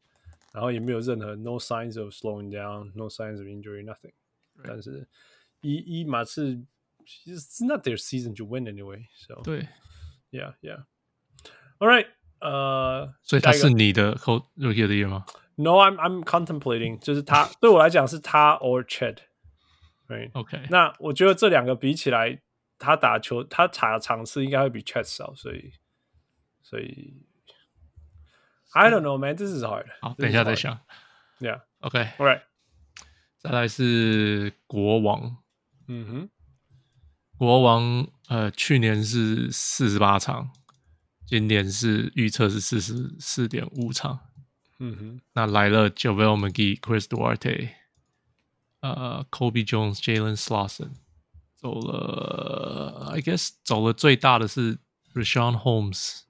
[0.54, 4.14] 然后也没有任何 no signs of slowing down，no signs of injury，nothing。
[4.64, 5.08] 但是，
[5.62, 6.66] 一一马刺。
[7.26, 9.08] It's not their season to win anyway.
[9.16, 9.68] So 对，
[10.30, 10.84] Yeah, yeah.
[11.79, 12.07] All right.
[12.41, 15.25] 呃，所以他是你的 Rookie of the Year 吗
[15.57, 16.99] ？No, I'm I'm contemplating.
[16.99, 19.19] 就是他对我来讲是他 or Chad
[20.09, 20.31] Right.
[20.35, 20.67] OK.
[20.69, 22.41] 那我觉得这两个比起来，
[22.79, 25.73] 他打球他打场次应该会比 Chad 少，所以
[26.63, 27.15] 所以
[28.73, 29.37] I don't know, man.
[29.37, 29.87] This is hard.
[30.01, 30.79] 好，等一下再想。
[31.41, 31.63] Yeah.
[31.81, 31.99] OK.
[32.19, 32.43] All right.
[33.39, 35.39] 再来是国王。
[35.89, 36.31] 嗯哼。
[37.39, 40.51] 国王呃，去年是四十八场，
[41.27, 44.21] 今年是预测是四十四点五场。
[44.81, 47.71] 嗯哼，那来了 JaVale McGee、Chris Duarte、
[48.81, 50.91] 呃、uh,，Kobe Jones、Jalen Slauson，
[51.55, 54.79] 走了，I guess 走了最大的是
[55.15, 56.23] Rashawn Holmes，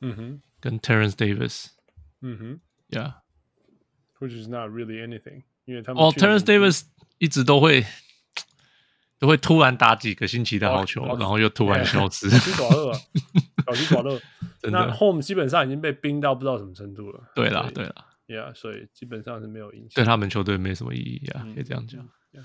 [0.00, 1.66] 嗯哼，跟 Terence Davis，
[2.20, 6.82] 嗯哼，Yeah，which is not really anything，因为他们哦、oh,，Terence Davis
[7.18, 7.86] 一直都会
[9.20, 12.28] 都会突然打几个星期的好球，oh, 然后又突然消失，
[13.64, 14.70] 搞七寡二，搞七寡二。
[14.70, 17.20] 那 Home 基本上已经被冰到不知道什么程度了。
[17.34, 17.94] 对啦，对啦
[18.26, 19.90] ，Yeah，所以基本上是没有影响。
[19.94, 22.00] 对他们球队没什么意义啊，嗯、可以这样讲。
[22.32, 22.44] Yeah.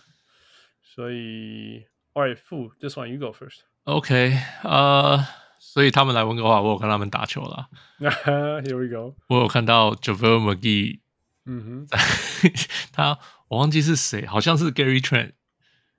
[0.83, 3.59] 所以，All right, Fu, this one you go first.
[3.85, 5.25] OK，呃、uh,，
[5.59, 7.69] 所以他们来温哥华，我有看他们打球了。
[7.99, 9.15] Here we go。
[9.27, 10.99] 我有看到 JaVale McGee，
[11.45, 11.99] 嗯哼，
[12.91, 13.17] 他
[13.47, 15.31] 我忘记是谁，好像是 Gary Trent，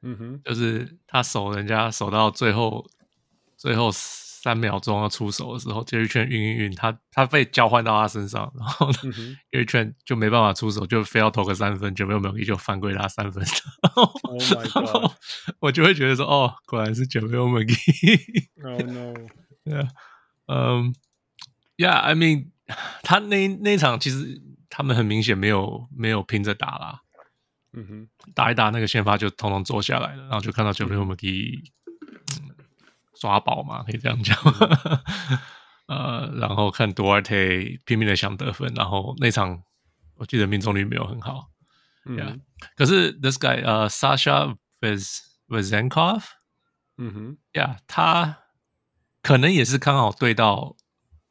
[0.02, 2.86] 嗯哼，就是他守人家守到最后，
[3.56, 3.90] 最后。
[4.42, 13.44] 三秒钟要出手的时候，Gary Trent 运运运，他他被交换到他身上，然后呢、嗯、Gary Trent 就没办法出手，就非要投个三分，就没有没有就犯规他三分。
[13.92, 14.08] Oh
[14.40, 15.12] my god！
[15.58, 18.46] 我就会觉得说，哦，果然是 JaVale McGee。
[18.64, 19.14] Oh no！
[19.62, 19.88] 对啊，
[20.46, 20.94] 嗯
[21.76, 22.48] ，Yeah，I mean，
[23.02, 27.00] 他那那场其实他们很明显没有没有拼着打啦。
[27.72, 31.60] 嗯哼，打一打那个先发就统统坐下来了，然后就看到 JaVale McGee。
[33.20, 34.36] 抓宝嘛，可以这样讲。
[35.86, 39.62] 呃，然后看 Duarte 拼命的想得分，然后那场
[40.16, 41.50] 我记得命中率没有很好。
[42.06, 42.40] 嗯、yeah，
[42.76, 44.56] 可是 this guy 呃、uh, Sasha
[45.48, 46.22] Vezenkov，
[46.96, 48.38] 嗯哼，Yeah，他
[49.20, 50.76] 可能也是刚好对到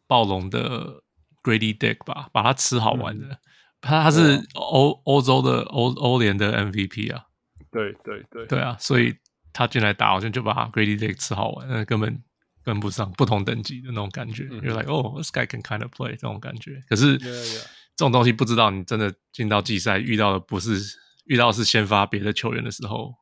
[0.06, 1.02] 暴龙的
[1.42, 3.26] Grady Dick 吧，把他吃好玩的。
[3.28, 3.38] 嗯、
[3.82, 7.26] 他他是欧欧洲的欧欧联的 MVP 啊。
[7.72, 9.16] 对对对，对啊，所以。
[9.60, 12.24] 他进来打，好像就把 Grady Dick 吃好玩，那根本
[12.64, 14.48] 跟不上不同等级的那种感觉。
[14.48, 16.82] 就、嗯、like 哦、oh,，this guy can kind of play 这种感觉。
[16.88, 17.64] 可是 yeah, yeah.
[17.98, 20.80] 这种东西不知道你真的进到季赛遇到的不是
[21.26, 23.14] 遇到的是先发别的球员的时候，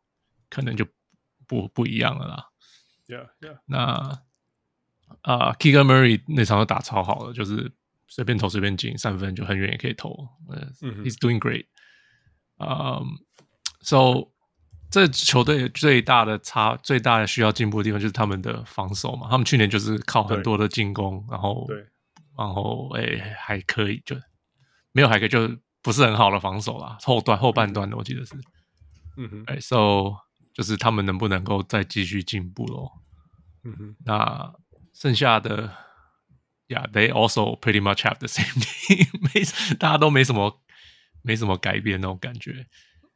[0.47, 0.85] 可能就
[1.47, 2.45] 不不一样了啦。
[3.07, 3.57] Yeah, yeah.
[3.65, 4.21] 那
[5.23, 7.71] 啊、uh,，Keegan Murray 那场都打超好了，就是
[8.07, 10.29] 随便投随便进三分，就很远也可以投。
[10.51, 11.65] 嗯、uh,，He's doing great。
[12.59, 14.36] 嗯、um,，So。
[14.89, 19.27] 这球队最大的差，最大的需要进步的地方就是他们的防守嘛。
[19.29, 21.77] 他们去年就是靠很多的进攻，然后，对，
[22.37, 24.15] 然后哎还可以，就
[24.93, 25.49] 没有还可以，就
[25.81, 26.97] 不是很好的防守啦。
[27.01, 28.33] 后段后半段的，我记得是，
[29.17, 30.15] 嗯哼，哎，so
[30.53, 32.91] 就是他们能不能够再继续进步咯？
[33.63, 34.53] 嗯哼，那
[34.93, 35.69] 剩下的
[36.69, 40.61] ，Yeah，they also pretty much have the same thing，没，大家都没什么
[41.21, 42.67] 没什么改变那种感觉。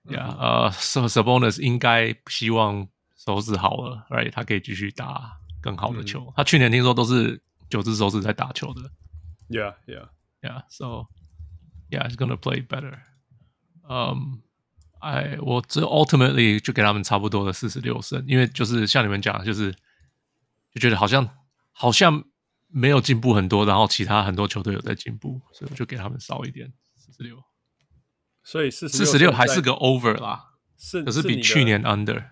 [0.10, 4.32] 呀，呃，Sabonis 应该希望手指好了，right？
[4.32, 6.20] 他可以继续打更好的球。
[6.20, 6.34] Mm -hmm.
[6.36, 8.82] 他去年听说都是九只手指在打球的。
[9.48, 10.08] Yeah, yeah,
[10.42, 10.64] yeah.
[10.70, 11.08] So,
[11.90, 12.98] yeah, he's gonna play better.
[13.88, 14.42] Um,
[15.00, 19.72] I 我这 ultimately 就给他们差不多的四十六胜，因为就是像你们讲的，就是
[20.74, 21.28] 就觉得好像
[21.72, 22.24] 好像
[22.68, 27.38] 没有进步很多，然后其他很多球队有在进步，所以我就给他们少一点，四十六。
[28.44, 32.32] 所以四十六还是个 over 啦，是可是比去年 under。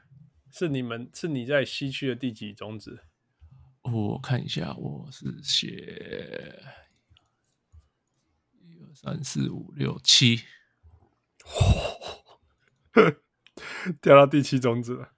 [0.51, 3.03] 是你们是你在西区的第几种子？
[3.84, 5.68] 我看一下，我是写
[8.60, 10.41] 一二三四五六七，
[14.01, 15.12] 掉到第七种子了。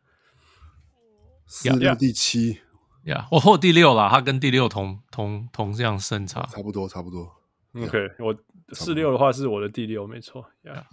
[1.48, 2.62] 四六第七
[3.06, 7.41] 呀，我后第六啦，他跟第六同同同这样胜差，差不多差不多。
[7.74, 8.38] OK，我。
[8.74, 10.50] 四六的话是我的第六，没错。
[10.62, 10.88] 呀，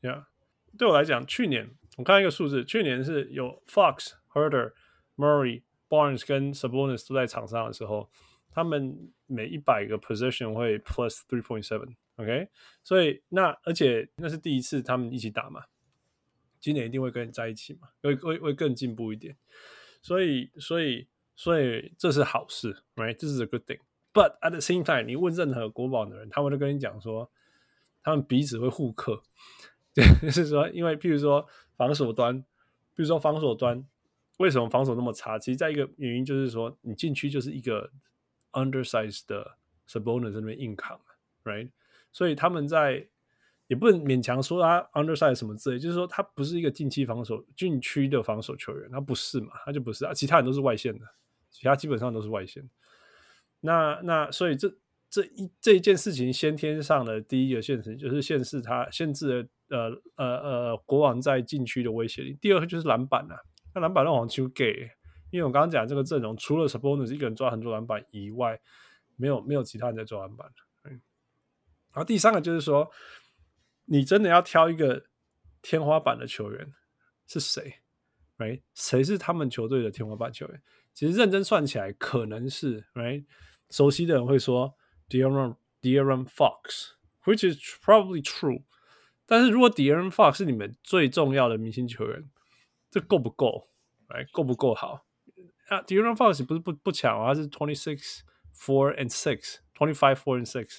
[0.00, 0.26] 呀，
[0.78, 1.68] 对我来讲，去年
[1.98, 4.72] 我看一个数字，去年是有 Fox、Huerter、
[5.14, 8.10] Murray、Barnes 跟 Sabonis 都在场上的时候，
[8.50, 11.96] 他们每一百个 position 会 plus three point seven。
[12.14, 12.48] OK，
[12.82, 15.64] 所以那而且那是第一次他们一起打嘛，
[16.58, 19.36] 今年一定会跟你在一起嘛，会会会更进步一点。
[20.00, 23.14] 所以所以所以这是好事，right？
[23.16, 23.80] 这是 a good thing。
[24.16, 27.30] But at the same time，你问任何国宝的人，他们都跟你讲说，
[28.02, 29.22] 他们彼此会互克，
[29.92, 31.46] 就是说，因为譬如说
[31.76, 32.40] 防守端，
[32.94, 33.86] 比如说防守端，
[34.38, 35.38] 为什么防守那么差？
[35.38, 37.90] 其实在一个原因就是说，你禁区就是一个
[38.52, 40.98] undersized 的 Sabonis 在那边硬扛
[41.44, 41.68] ，right？
[42.10, 43.06] 所以他们在
[43.66, 49.52] 也不能勉强说他 undersize 什么之类，就是说他不是一个禁区防守禁区的防守球员，他不是嘛？
[49.66, 51.04] 他就不是啊，其他人都是外线的，
[51.50, 52.66] 其他基本上都是外线。
[53.60, 54.72] 那那所以这
[55.08, 62.36] 这一这一件事情先天上的第一个现实就是限制他限制了呃呃呃国王在禁区的威胁力。
[62.40, 63.40] 第二个就是篮板呐、啊，
[63.74, 64.90] 那篮板让网球给，
[65.30, 68.60] 因为我刚刚讲这个阵容除了 Sabonis 一个人抓很多篮板以外，
[69.16, 70.50] 没有没有其他人在做篮板。
[71.96, 72.90] 然后第三个就是说，
[73.86, 75.06] 你真的要挑一个
[75.62, 76.74] 天花板的球员
[77.26, 77.76] 是谁
[78.36, 78.60] ？Right？
[78.74, 80.62] 谁是他们球队的天花板球员？
[80.92, 83.24] 其实认真算起来，可能是 Right？
[83.70, 84.74] 熟悉的人会说
[85.08, 88.62] d e r e n d e r e n Fox，which is probably true。
[89.26, 92.30] 但是如果 d e r e n Fox 是你们最重要的明星球员，
[92.90, 93.68] 这够不够？
[94.08, 95.04] 来，够不够好？
[95.68, 98.20] 啊 d e r e n Fox 不是不不强啊，他是 twenty six
[98.54, 100.78] four and six twenty five four and six，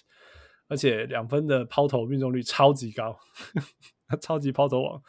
[0.68, 3.20] 而且两分的抛投命中率超级高，
[4.08, 5.02] 他超级抛投王。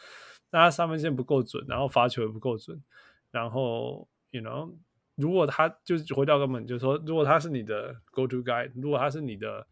[0.51, 2.83] 但他三分线不够准，然后罚球也不够准，
[3.31, 4.75] 然后 you know，
[5.19, 9.67] 如果他就是回到根本就是说，如果他是你的 go to guy，如果他是你的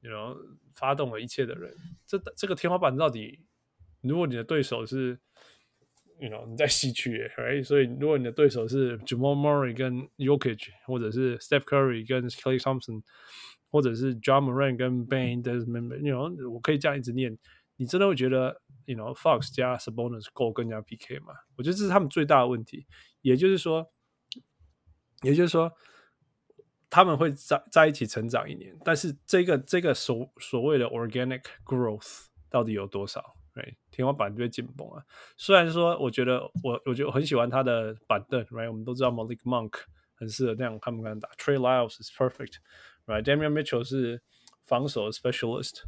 [0.00, 0.36] ，you know，
[0.74, 1.72] 发动了一切的人，
[2.04, 3.38] 这这个天花板到底，
[4.00, 5.20] 如果你的对手是。
[6.20, 7.62] You know, 你在西区，right？
[7.62, 13.04] 所以如果你的对手是 Jamal Murray 跟 Jokic，或者是 Steph Curry 跟 Klay Thompson，
[13.70, 17.38] 或者是 Ja Morant 跟 Bane Desmond，you know，我可以这样一直念，
[17.76, 21.26] 你真的会觉得，you know，Fox 加 Sabonis 够跟人家 PK 吗？
[21.56, 22.84] 我觉得这是他们最大的问题。
[23.22, 23.88] 也就是说，
[25.22, 25.72] 也就是说，
[26.90, 35.02] 他们会在在一起成长一年，但是这个这个所所谓的 organic growth 到底有多少？Right, 天花板就会紧绷啊！
[35.36, 38.68] 虽然说，我觉得我我觉得很喜欢他的板凳，Right？
[38.68, 39.80] 我们都知道 Malik Monk
[40.14, 44.22] 很适合那样看不看打，Trey Lyles is perfect，Right？Damian Mitchell 是
[44.62, 45.82] 防守 specialist，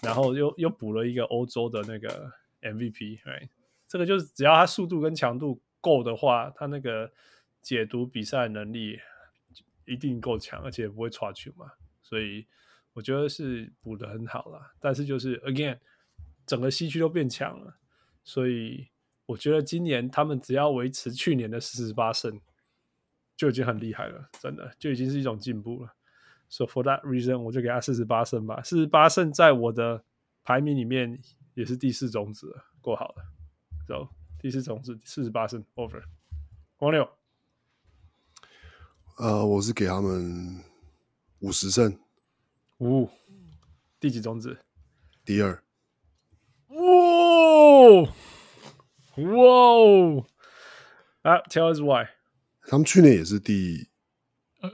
[0.00, 2.30] 然后又又补了一个欧洲的那个
[2.62, 3.48] MVP，Right？
[3.88, 7.10] 这个就是只要他速度跟强度够的话，他那个
[7.68, 8.98] 解读比赛能力
[9.84, 11.72] 一定够强，而且不会差球嘛。
[12.00, 12.46] 所以
[12.94, 14.72] 我觉得是补的很好啦。
[14.80, 15.78] 但是就是 Again。
[16.46, 17.76] 整个西区都变强了，
[18.24, 18.88] 所以
[19.26, 22.40] 我觉得今年他们只要维持去年的四十八胜，
[23.36, 25.94] 就已经很厉害了，真的就已经是一种进步了。
[26.48, 28.62] So for that reason，我就给他四十八胜吧。
[28.62, 30.02] 四十八胜在我的
[30.42, 31.18] 排名里面
[31.52, 33.26] 也是第四种子了，够好了。
[33.86, 34.08] So
[34.40, 36.02] 第四种子四十八胜，over。
[36.78, 37.06] 王六，
[39.18, 40.62] 呃，我是给他们
[41.40, 41.98] 五十胜，
[42.78, 43.10] 五，
[43.98, 44.56] 第几种子？
[45.24, 45.60] 第二。
[46.68, 46.78] 哇
[49.16, 50.24] 哇
[51.22, 52.08] 啊！Tell us why？
[52.68, 53.88] 他们去年也是第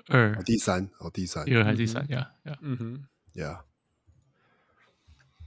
[0.08, 2.30] 二、第三哦，第三，第二还是第三呀？
[2.60, 3.04] 嗯哼，
[3.40, 3.64] 呀，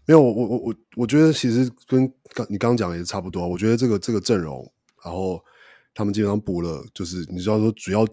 [0.08, 3.48] 没有我我我我觉得其实跟刚你刚刚讲的也是差不多。
[3.48, 4.74] 我觉得这个这个阵容，
[5.04, 5.46] 然后
[5.94, 8.04] 他们基本上补了，就是你知道说，主要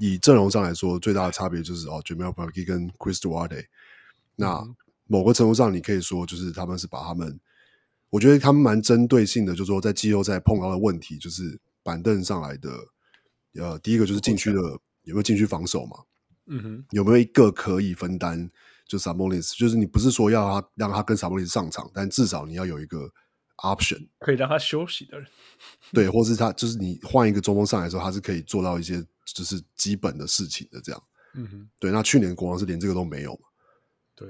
[0.00, 3.66] 以阵容上来说，最大的差别就是哦，Jamal Murray 跟 Chris Duarte。
[4.36, 4.66] 那
[5.06, 7.38] 某个程度上，你可以说就是他们是把他们。
[8.10, 12.70] 我觉得他们蛮针对性的，就是说在季后赛碰到的问题，就是板凳上来的，
[13.54, 14.60] 呃，第一个就是禁区的
[15.02, 15.98] 有没有禁区防守嘛？
[16.46, 18.50] 嗯哼，有没有一个可以分担？
[18.86, 23.10] 就 Sabonis，就是你不是说要他让他跟 Sabonis 上场，但至少你要有一个
[23.56, 25.26] option 可以让他休息的人，
[25.92, 31.02] 对，或是他就是你换一个中锋上来的时候，他是可以做到一些就是基本的事情的这样。
[31.34, 33.48] 嗯哼，对，那去年国王是连这个都没有嘛？
[34.14, 34.28] 对，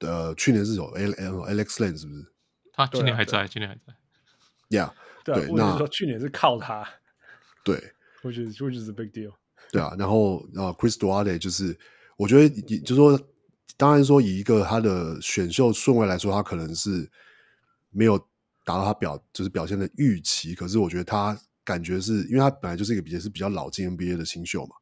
[0.00, 2.26] 呃，去年是有 Alex Len 是不是？
[2.72, 3.96] 他今年还在，今年还在。
[4.68, 4.92] Yeah，
[5.24, 6.86] 对，那说去年是靠他。
[7.64, 7.76] 对
[8.22, 9.32] ，which is which is a big deal。
[9.70, 11.78] 对啊，然后啊，Chris Duarte 就是，
[12.16, 13.20] 我觉得，就是说，
[13.76, 17.10] 当然说以一个他的选秀顺位来说，他可能是
[17.90, 18.18] 没有
[18.64, 20.54] 达到他表就是表现的预期。
[20.54, 24.74] 可是我觉得他感觉是因为他本来就是一个比较是比较老进 NBA 的新秀嘛，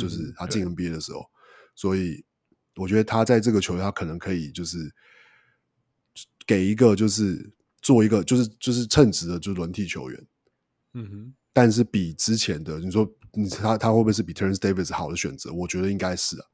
[0.00, 1.28] 就是他进 NBA 的时候，
[1.74, 2.24] 所以
[2.76, 4.90] 我觉得他在这个球队，他可能可以就是。
[6.46, 7.48] 给一个就是
[7.80, 10.26] 做一个就是就是称职的就是轮替球员，
[10.94, 15.52] 嗯哼，但是比之前的你说你他他会不会是比 Terence Davis 好的选择？
[15.52, 16.46] 我觉得应该是啊。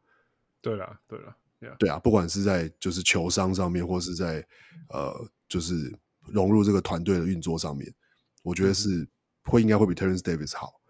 [0.61, 1.74] 对了，对了，yeah.
[1.79, 4.47] 对啊，不管是在就是球商上面，或是在
[4.91, 5.91] 呃就是
[6.27, 7.91] 融入这个团队的运作上面，
[8.43, 9.09] 我觉得是
[9.51, 10.80] 会应该会比 Terence Davis 好。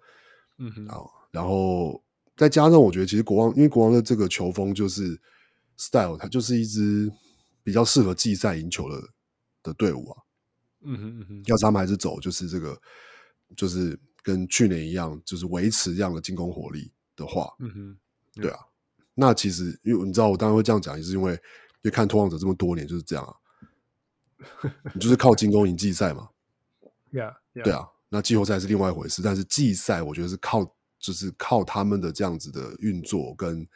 [0.58, 2.02] 嗯哼，好，然后
[2.36, 5.20] 再加上我觉得其实国王因为国王的这个球风就是
[5.76, 7.12] style，它就是一支。
[7.66, 9.02] 比较适合季赛赢球的
[9.60, 10.22] 的队伍啊，
[10.82, 12.80] 嗯哼嗯哼，要是他们还是走就是这个，
[13.56, 17.98] 就是跟去年一样，就是维持这样的进攻火力的话，嗯哼，
[18.40, 18.58] 对啊，
[19.14, 21.38] 那其实因为你知道我当然会这样讲，也是因为因
[21.82, 23.34] 为看拓荒者这么多年就是这样啊，
[24.94, 26.28] 你就是靠进攻赢季赛嘛
[27.10, 27.64] ，Yeah, yeah.
[27.64, 27.84] 对啊，
[28.16, 30.64] 那季后赛是另外一回事，但是季赛我觉得是靠
[30.98, 33.68] 就是靠他们的这样子的运作跟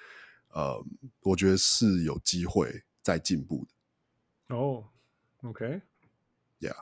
[0.48, 0.82] 呃，
[1.20, 4.56] 我觉得是有机会再进步的。
[4.56, 4.82] 哦、
[5.42, 6.74] oh，OK，Yeah，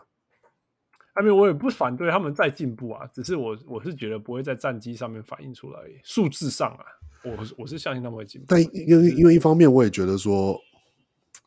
[1.12, 6.84] 还没有，我也不反对他们再进步啊，只是我我是觉得不会在战绩上面反映出来，数字上啊
[7.24, 8.46] 我我是相信他们会进步。
[8.48, 10.56] 但因为因为一方面，我也觉得说，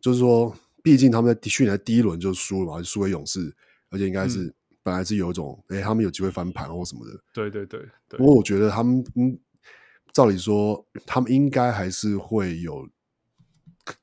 [0.01, 0.53] 就是说，
[0.83, 3.55] 毕竟他们在去年第一轮就输了嘛，输给勇士，
[3.89, 4.53] 而且应该是、嗯、
[4.83, 7.19] 本来是有一种，哎、欸，他们有机会翻盘或什么的。
[7.33, 7.79] 对对对。
[8.07, 9.39] 对不过我觉得他们，嗯，
[10.13, 12.87] 照理说，他们应该还是会有，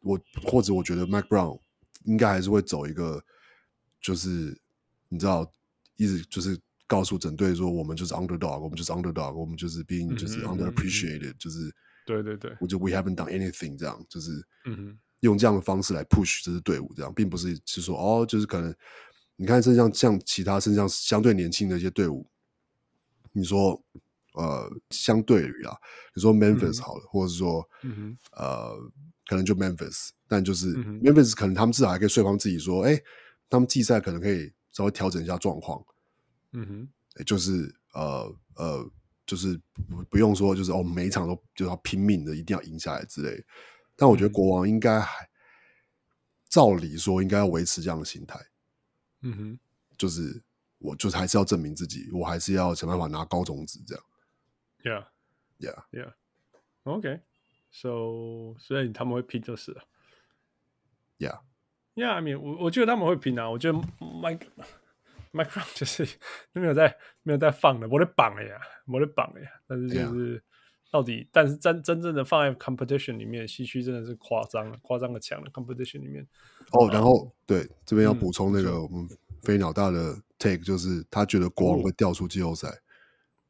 [0.01, 1.61] 我或者我觉得 Mike Brown
[2.05, 3.22] 应该还是会走一个，
[4.01, 4.61] 就是
[5.09, 5.51] 你知道，
[5.97, 6.59] 一直就是。
[6.91, 11.70] 告诉整队说，我们就是 underdog，我们就是 underdog，我们就是 being 就是 underappreciated，、嗯、就是
[12.07, 14.31] 对对对，我就 we haven't done anything，这样就是
[15.20, 18.74] 用这样的方式来 push 这支队伍，这样并不是是说哦，就是可能
[19.41, 22.26] 你看，身上像其他身上相对年轻的一些队伍，
[23.30, 23.80] 你说
[24.34, 25.76] 呃，相对于啊，
[26.12, 28.76] 你说 Memphis 好了，嗯、或者是说、嗯、呃，
[29.26, 33.01] 可能就 Memphis，但就是 Memphis 可能他们至少还可以说服自己说，哎，
[33.49, 35.84] 他们季赛可能可以稍微调整一下状况。
[36.53, 36.66] 嗯
[37.14, 38.91] 哼，就是呃呃，
[39.24, 43.45] 就是不不用说，就是哦，每一场都就要拼命的，一定要赢下来之类。
[43.95, 45.28] 但我觉得国王应该还，
[46.49, 48.36] 照理说应该要维持这样的心态。
[49.22, 49.58] 嗯哼，
[49.96, 50.42] 就是
[50.78, 54.04] 我就是还是要证明自己，我还是要想办法拿高种子这样。
[54.82, 55.06] Yeah,
[55.58, 56.12] yeah, yeah.
[56.84, 57.20] OK,
[57.70, 59.84] so 所以他们会拼就是了。
[61.18, 61.40] Yeah,
[61.94, 62.12] yeah.
[62.12, 63.50] I mean，我我觉得他们会拼啊。
[63.50, 64.46] 我觉得 Mike。
[65.30, 66.08] Micron 就是
[66.58, 69.50] 没有在没有在放的，我的榜了呀，我的榜了呀。
[69.66, 70.42] 但是就是
[70.91, 75.51] 到底，啊、但是真真正的放在 competition 里面，西区真的是夸张了，夸张的强了。
[75.53, 76.26] competition 里面
[76.72, 79.09] 哦，然后对这边要补充那个我们
[79.43, 82.68] 飞鸟大的 take，就是他觉得国王会掉出季后赛，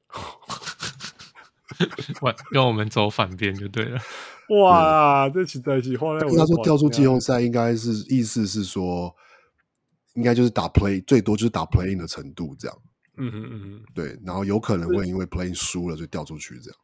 [2.22, 4.00] 哇，跟我们走反边就对了。
[4.62, 9.14] 哇，这起在是后来他说掉出季后赛，应该是意思是说。
[10.14, 12.76] 应该就是打 play 最多就是打 playing 的程度这样，
[13.18, 16.80] 嗯哼嗯哼，对，然后有可能会因为 playing 输了就掉出去这样。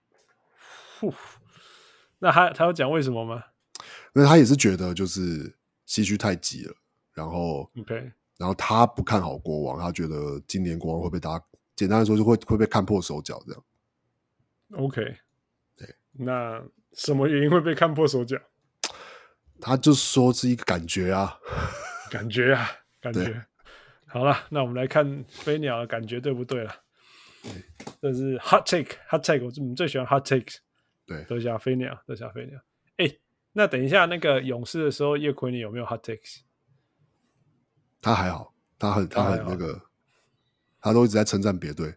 [2.19, 3.45] 那他他有讲为什么吗？
[4.15, 5.55] 因为他也是觉得就是
[5.87, 6.75] 西区太挤了，
[7.13, 7.95] 然后 OK，
[8.39, 11.45] 然后他不看好国王，他觉得今年国王会被大家
[11.77, 13.65] 简单来说就会会被看破手脚这样。
[14.73, 15.03] OK，
[15.77, 18.37] 对，那什么原因会被看破手脚？
[19.61, 21.39] 他就说是一个感觉啊，
[22.11, 22.71] 感觉啊。
[23.01, 23.45] 感觉
[24.07, 26.75] 好了，那我们来看飞鸟的感觉对不对了？
[28.01, 30.57] 这是 hot take，hot take，我们最喜欢 hot takes。
[31.07, 32.59] 对，德甲飞鸟，德甲飞鸟。
[32.97, 33.19] 哎，
[33.53, 36.41] 那等一下那个勇士的时候，叶奎你有没有 hot takes？
[38.01, 39.83] 他还好，他很他很那个，
[40.81, 41.95] 他都一直在称赞别队。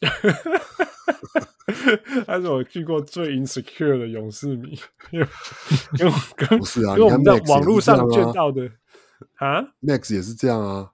[2.26, 4.78] 他是我去过最 insecure 的勇士迷，
[5.12, 5.26] 因为
[6.00, 8.70] 因为跟不是啊，因为我们在网络上见到的。
[9.36, 10.90] 啊，Max 也是这样啊，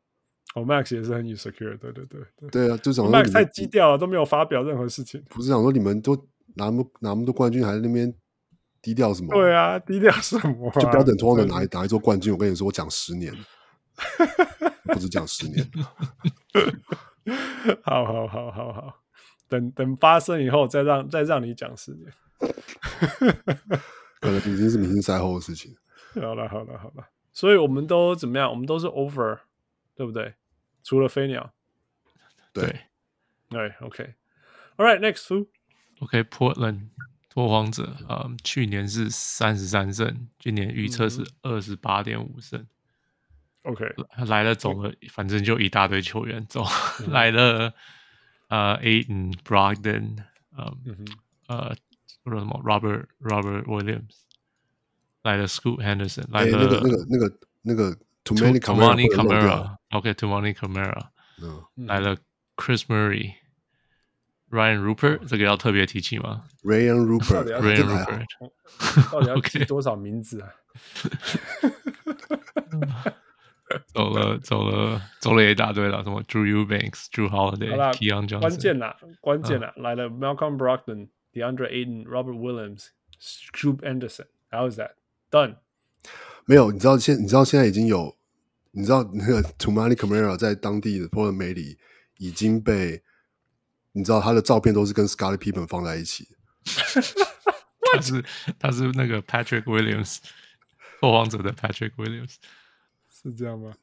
[0.55, 5.23] 哦，Max 也是很 insecure，对对对对，对啊，就想说 Max 太低调了，都没有发表任何事情。
[5.29, 6.17] 不是想说你们都
[6.57, 8.13] 拿那么拿那么多冠军，还在那边
[8.83, 9.33] 低调什么？
[9.35, 10.71] 对啊，低调什么？
[10.81, 13.33] 就不要等托邦拿拿一座冠军，我跟你说，我讲十年，
[14.85, 15.69] 不止讲十年。
[17.83, 19.01] 好好好好好，
[19.49, 22.13] 等等发生以后再让再让你讲十年，
[24.21, 25.75] 可能已经是明星赛后的事情。
[26.15, 27.09] 好了好了好了。
[27.33, 28.49] 所以我们都怎么样？
[28.49, 29.41] 我们都是 over，
[29.95, 30.35] 对不对？
[30.83, 31.53] 除了飞鸟，
[32.53, 32.83] 对，
[33.51, 35.01] 对，OK，All
[35.99, 36.89] two，OK，Portland
[37.29, 42.67] 拓荒者啊，去年是三十三胜，今年预测是二十八点五胜。
[43.63, 43.85] OK，
[44.27, 46.65] 来了走了，反正就一大堆球员走
[47.09, 47.75] 来了，
[48.49, 50.19] 呃，Ayton Brogden，
[50.57, 50.77] 呃，
[51.49, 51.75] 呃，
[52.25, 54.25] 或者什么 Robert Robert Williams。
[55.23, 61.09] 来了，Scoot Henderson，来了那个那个那个那个 Toumani Camara，OK，Toumani Camara，
[61.75, 62.17] 来了
[62.55, 62.85] ，Chris
[64.51, 68.27] Murray，Ryan Rupert，这个要特别提起吗？Ryan Rupert，Ryan Rupert，
[69.13, 70.49] 到底要记多少名字啊？
[73.93, 82.91] 走了走了走了一大堆了，什么 Drew Eubanks，Drew Holiday，Keon Johnson，关键啦，关键啦，来了，Malcolm Brogdon，DeAndre Ayton，Robert Williams、
[83.21, 85.57] Scoop Anderson，How is that？Done，
[86.45, 88.17] 没有，你知道现你知道现在已经有，
[88.71, 91.77] 你知道那个 Toumani Camara 在当地的 Portland 媒体
[92.19, 93.03] 已经被，
[93.97, 96.29] 你知道他的照片都是跟 Scottie Pippen 放在一起，
[97.93, 98.25] 他是
[98.59, 100.19] 他是那个 Patrick Williams，
[101.01, 102.35] 拓荒者的 Patrick Williams，
[103.11, 103.75] 是这样吗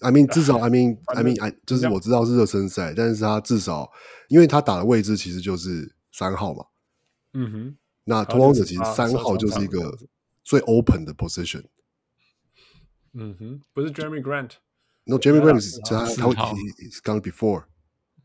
[0.00, 3.90] ？I mean 至少 I mean I mean I 就是我知道是热身赛，但是他至少
[4.28, 6.64] 因为他打的位置其实就是三号嘛，
[7.32, 9.98] 嗯哼，那拓荒者其实三号就是一个。
[10.44, 11.62] 最 open 的 position，
[13.12, 14.50] 嗯哼，不是 Jeremy Grant。
[15.04, 17.66] No，Jeremy Grant 是他他 he's gone before。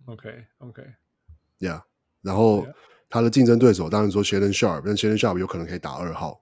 [0.08, 1.84] OK，OK，Yeah，
[2.22, 2.66] 然后
[3.10, 6.42] 他的竞争对手当然说 Shannon Sharpe，但 Shannon Sharpe 有可能可以打二号，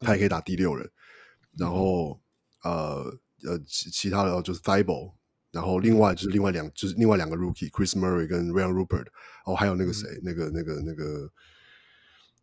[0.00, 0.90] 他也可以打第六人。
[1.56, 2.20] 然后
[2.64, 3.04] 呃
[3.44, 5.12] 呃其其他的就是 Thybulle，
[5.52, 9.06] 然后另外就是另外两就是另外两个 Rookie，Chris Murray 跟 Rayan Rupert，
[9.44, 11.30] 哦还有那个谁，嗯、那个那个那个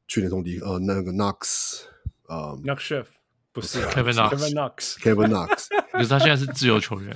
[0.08, 1.84] 去年从第呃那个 Knox，
[2.28, 3.06] 呃 Knox Chef
[3.52, 7.16] 不是 Kevin Knox，Kevin Knox，Kevin Knox，可是他现在是自由球员，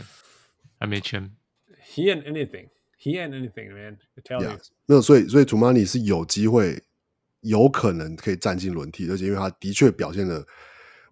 [0.77, 1.35] 还没签。
[1.93, 2.69] He ain't anything.
[3.01, 3.97] He ain't anything, man.
[4.17, 4.59] I tell you.
[4.85, 6.83] 没有，所以所以 Toumani 是有机会，
[7.39, 10.45] 有可能可以站进轮替，而且因为他的确表现了，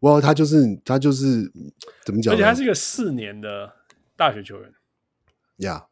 [0.01, 1.49] 哇，他就是他就是
[2.03, 2.33] 怎么讲？
[2.33, 3.73] 而且他是一个四年的
[4.17, 4.73] 大学球员。
[5.57, 5.85] Yeah，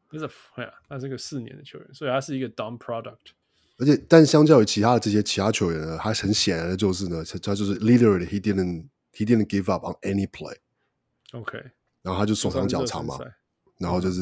[0.89, 3.31] 他是个四年的球员，所以他是一个 dumb product。
[3.77, 10.57] 而且，但相较于其他的这些其他球员呢，他很显然的就是呢，他就是 literally he didn't he didn't give up on any play。
[11.31, 11.57] OK，
[12.01, 13.17] 然后他就手长脚长嘛，
[13.77, 14.21] 然后就是。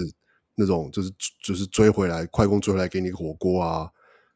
[0.55, 1.11] 那种就是
[1.41, 3.91] 就是追回来，快攻追回来给你个火锅啊，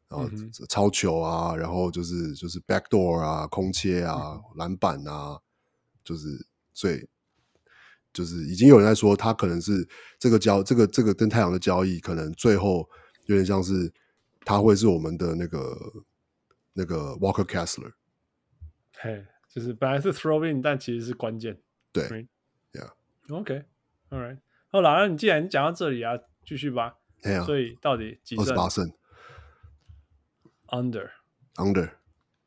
[0.09, 0.27] 然后
[0.67, 5.39] 超球啊，然后就是就是 backdoor 啊，空切啊，篮板啊，
[6.03, 7.07] 就是所以
[8.11, 9.87] 就是已经有人在说他可能是
[10.17, 12.89] 这个交这个这个跟太阳的交易，可能最后
[13.25, 13.93] 有点像是
[14.41, 15.77] 他会是我们的那个
[16.73, 17.93] 那个 Walker Kessler，
[18.99, 19.23] 嘿，
[19.53, 21.61] 就是本来是 throw in，但其实是关键，
[21.91, 24.39] 对 Right?，Yeah，OK，All right。
[24.69, 26.13] 好了，那你既然讲到这里啊，
[26.45, 26.95] 继续吧。
[27.23, 28.45] 啊、所以到底几胜？
[28.45, 28.91] 二十八胜。
[30.67, 31.91] Under，Under，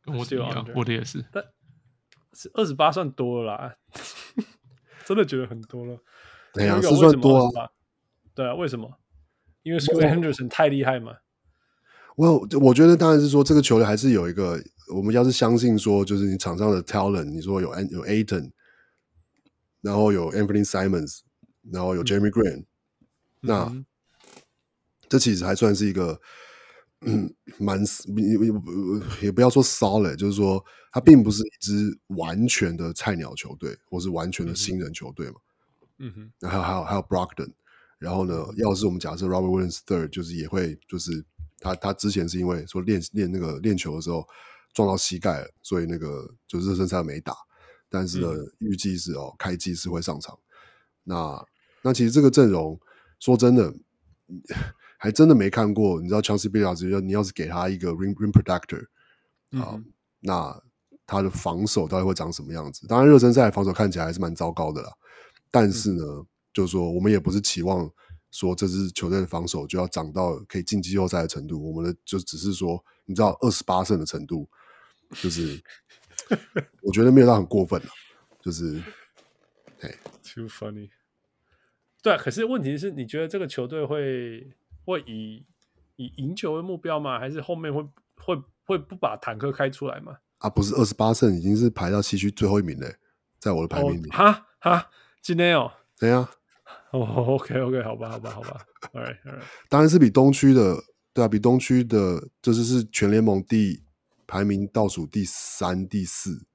[0.04, 1.24] 跟我一样，我的也是。
[1.32, 1.42] 但
[2.32, 3.76] 是二十八算多了啦，
[5.04, 5.98] 真的觉得很多了。
[6.52, 7.70] 对啊，是算多啊。
[8.34, 9.00] 对啊，为什么？
[9.62, 11.16] 因为 Scoot Henderson 太厉害嘛。
[12.16, 14.62] 我我觉得当然是说这个球队还是有一个，
[14.94, 18.52] 我们要是相信说，就是你场上的 talent，你说有 An 有 Ayton，
[19.80, 21.20] 然后有 Anthony Simons。
[21.70, 22.66] 然后有 Jeremy 嗯、
[23.40, 23.84] 那、嗯、
[25.08, 26.20] 这其实还算是一个
[27.02, 27.82] 嗯蛮
[29.20, 35.34] 也不要说 solid，就是说他并不是一支完全的菜鸟球队，或是完全的新人球队嘛。
[35.98, 37.52] 嗯哼，然后还有还有 Brogdon，
[37.98, 41.24] 然后呢，要是我们假设 Robert Williams Third，就是也会就是
[41.58, 44.26] 他他之前是因为说练练那个练球的时候
[44.72, 47.34] 撞到膝盖了，所以那个就热身赛没打，
[47.88, 50.38] 但是呢，嗯、预计是哦开季是会上场。
[51.10, 51.44] 那
[51.82, 52.78] 那其实这个阵容，
[53.18, 53.74] 说真的，
[54.96, 56.00] 还真的没看过。
[56.00, 58.84] 你知道，Chauncey Billups，你要是给他一个 Ring Ring protector，
[59.60, 59.84] 啊、嗯，
[60.20, 60.62] 那
[61.04, 62.86] 他的防守到底会长什么样子？
[62.86, 64.92] 当然，热身赛防守看起来还是蛮糟糕的啦。
[65.50, 67.90] 但是呢，嗯、就是说，我们也不是期望
[68.30, 71.60] 说这支球队的防守就要长到可以进季后赛的程度。
[71.60, 74.48] 我们的就只是说，你知道，二十八胜的程度，
[75.20, 75.60] 就是
[76.86, 77.88] 我觉得没有到很过分了，
[78.40, 78.80] 就是。
[80.22, 80.90] Too funny，
[82.02, 84.52] 对啊，可是问题是，你觉得这个球队会
[84.84, 85.44] 会以
[85.96, 87.18] 以赢球为目标吗？
[87.18, 87.82] 还是后面会
[88.16, 90.18] 会会不把坦克开出来吗？
[90.38, 92.96] 啊，不是二十八胜已经是排到西区最后一名嘞，
[93.38, 94.08] 在我的排名里。
[94.08, 94.90] 哈哈，
[95.20, 96.30] 今天哦，对啊，
[96.92, 99.42] 哦，OK OK，好吧，好吧，好吧 right, right.
[99.68, 100.76] 当然是比东区的，
[101.12, 103.82] 对啊，比东区的，就是是全联盟第
[104.26, 106.46] 排名倒数第三、第四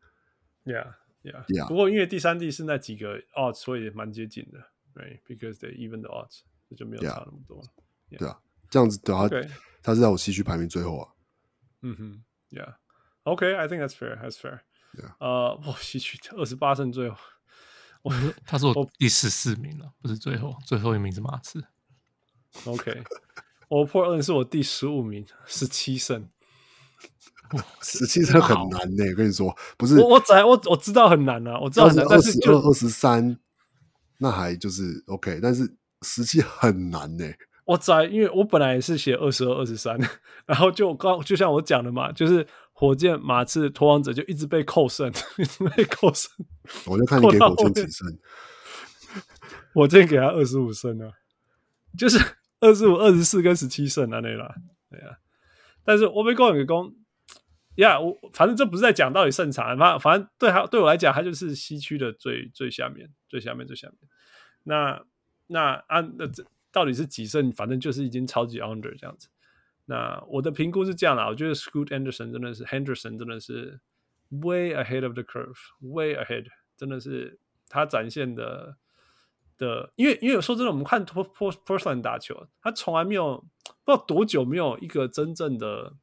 [0.65, 0.93] ，Yeah。
[1.25, 1.67] Yeah, yeah.
[1.67, 4.59] 不过因为第三、第四那几个 odds，所以蛮接近的
[4.95, 7.61] ，right？Because they even the odds，这就没有差那么多。
[8.09, 8.15] Yeah.
[8.15, 8.19] Yeah.
[8.19, 8.39] 对啊，
[8.69, 9.49] 这样子的话，Okay.
[9.83, 11.13] 他是在我西区排名最后啊。
[11.81, 14.61] 嗯哼，Yeah，OK，I think that's fair，that's fair。
[15.19, 17.17] 呃，我，西区二十八胜最后，
[18.01, 18.13] 我
[18.45, 21.63] 他是我第十四名了，不是最后，最后一名是马刺。
[22.63, 23.03] OK，
[23.67, 26.29] 我 Portland 是我第十五名，十七胜。
[27.81, 33.37] 十七胜很难呢、欸，我跟你说，不是我我我我知道很难啊，我知道很难，二十二、二十三，
[34.25, 35.71] 那还就是 OK，但是
[36.01, 37.37] 十七很难呢、欸。
[37.65, 39.99] 我在，因为我本来也是写二十二、二十三，
[40.47, 46.31] 然后就刚就像我讲的嘛，就是火箭、马刺、托王者就一直被扣胜， 一直被扣胜。
[46.87, 48.07] 我就看你给火箭几胜，
[49.75, 51.11] 我这给他二十五胜啊，
[51.95, 52.17] 就是
[52.61, 54.55] 二十五、二十四跟十七胜啊，那啦，
[54.89, 55.17] 对啊，
[55.83, 56.95] 但是我没讲给攻。
[57.75, 63.97] 呀、我反正这不是在讲到底胜场，反反正对他对我来讲，他就是西区的最最下面，最下面最下面。
[64.65, 65.01] 那
[65.47, 67.49] 那按那这到底是几胜？
[67.51, 69.29] 反正就是已经超级 under 这样子。
[69.85, 73.79] 那我的评估是这样啦，我觉得 Scoot Anderson 真的是 Henderson 真的是
[74.29, 77.39] way ahead of the curve，way ahead，真的是
[77.69, 78.75] 他展现的
[79.57, 83.37] 的，因为因为说真的，我们看 Portland 打球，他从来没有
[83.85, 85.93] 不知道多久没有一个真正的。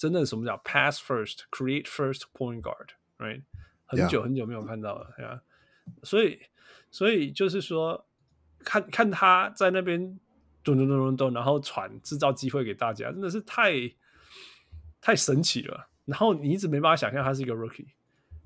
[0.00, 3.42] 真正什么叫 pass first, create first point guard, right？
[3.84, 5.42] 很久很久没有看到了，对啊。
[6.02, 6.38] 所以，
[6.90, 8.06] 所以就是说，
[8.60, 10.18] 看看他在那边
[10.62, 13.72] 咚咚咚咚咚，然后传制造机会给大家，真的是太
[15.00, 15.88] 太神奇了。
[16.04, 17.86] 然后你一直没办法想象他是一个 rookie。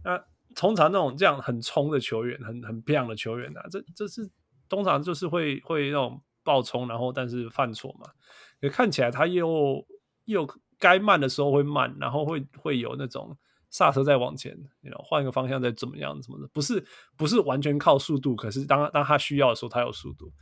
[0.05, 0.23] 那
[0.55, 4.31] 通常那种这样很冲的球员，很很漂亮的球员啊，这这是
[4.69, 8.11] 通常就是会会那种爆冲，然后但是犯错嘛。
[8.61, 9.85] 可看起来他又
[10.27, 10.47] 又
[10.79, 13.37] 该慢的时候会慢，然后会会有那种
[13.75, 16.85] 刹车再往前，你知道换一个方向再怎么样怎么的，不是
[17.17, 20.33] 不是完全靠速度，可是当当他需要的时候，他有速度。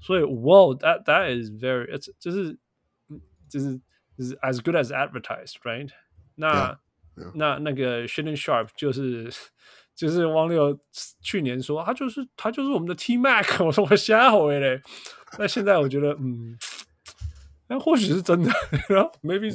[0.00, 1.86] 所以，wow, that that is very，
[2.18, 2.58] 就是
[3.48, 3.80] 就是
[4.18, 5.90] 就是 as good as advertised，right？
[6.34, 6.78] 那.
[7.34, 9.30] 那那个 Shannon Sharpe 就是
[9.94, 10.74] 就是汪六
[11.20, 14.80] 去年说他就是他就是我们的 T Mac， 我说我瞎回嘞。
[15.38, 16.56] 那现在我觉得，嗯，
[17.68, 18.50] 那或许是真的
[18.88, 19.54] 然后，maybe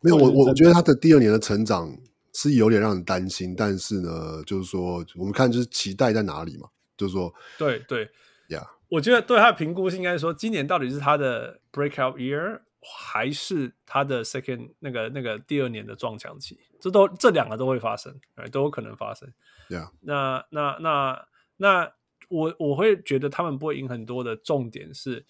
[0.00, 1.94] 没有我我我觉得他的第二年的成长
[2.34, 8.10] 是有点让人担心，但是呢，就是说我们看就是期待在哪里嘛，就是说对对
[8.48, 12.60] 呀.我觉得对他的评估是应该说今年到底是他的 breakout year。
[12.86, 18.14] 还是他的 second 那个那个第二年的撞墙期，这都这两个都会发生，
[18.52, 19.26] 都有可能发生。
[19.70, 19.88] Yeah.
[20.02, 21.92] 那那那那
[22.28, 25.24] 我我会觉得他们不会赢很多的重点是，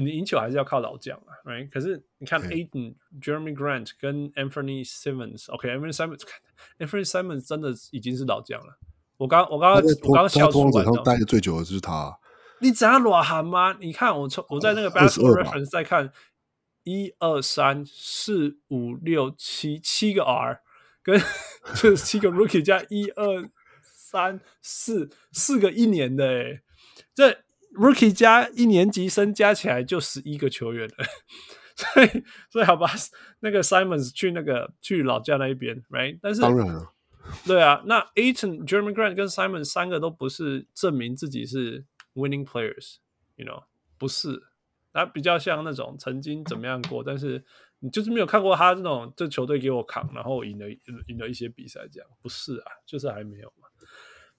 [0.00, 1.68] 你赢球还是要靠老将啊，right？
[1.68, 8.78] 可是你看 Aiden、Jeremy Grant 跟 Anthony Simmons，OK，Anthony Simmons，Anthony Simmons 真的已经是老将了。
[9.18, 12.18] 我刚我刚刚我刚刚笑出来，待的最久的就是他。
[12.60, 13.76] 你只要裸寒吗？
[13.80, 16.12] 你看我从我在那个 Basketball Reference 在看
[16.84, 20.60] 一二三四五六七七个 R，
[21.02, 21.20] 跟
[21.74, 23.50] 就是七个 Rookie 加一二
[23.82, 26.62] 三四四个一年的诶，
[27.14, 27.38] 这
[27.74, 30.94] Rookie 加一年级生加起来就十一个球员了，
[31.76, 32.90] 所以所以好吧，
[33.40, 36.18] 那个 Simons 去那个去老家那一边，right？
[36.20, 36.92] 但是当然了，
[37.46, 41.84] 对啊，那 Ayton、German Grant 跟 Simons 三个都不是证明自己是。
[42.14, 43.64] Winning players，you know，
[43.96, 44.42] 不是，
[44.92, 47.42] 他比较像那种曾经怎么样过，但是
[47.78, 50.66] 你就是没有看过他这种这球队给我扛，然后赢了
[51.08, 53.66] 赢了一些比赛，这样不是啊，就是还没有嘛。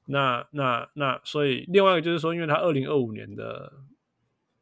[0.05, 3.73] 那那那，所以另外一个就是说，因为他二零二五年的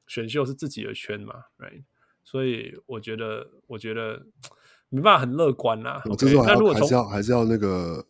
[0.07, 1.83] 选秀是自己的圈嘛，right？
[2.23, 4.25] 所以我觉得我觉得
[4.89, 6.01] 没办法很乐观啦。
[6.05, 8.05] 我这时候还还是要还是要那个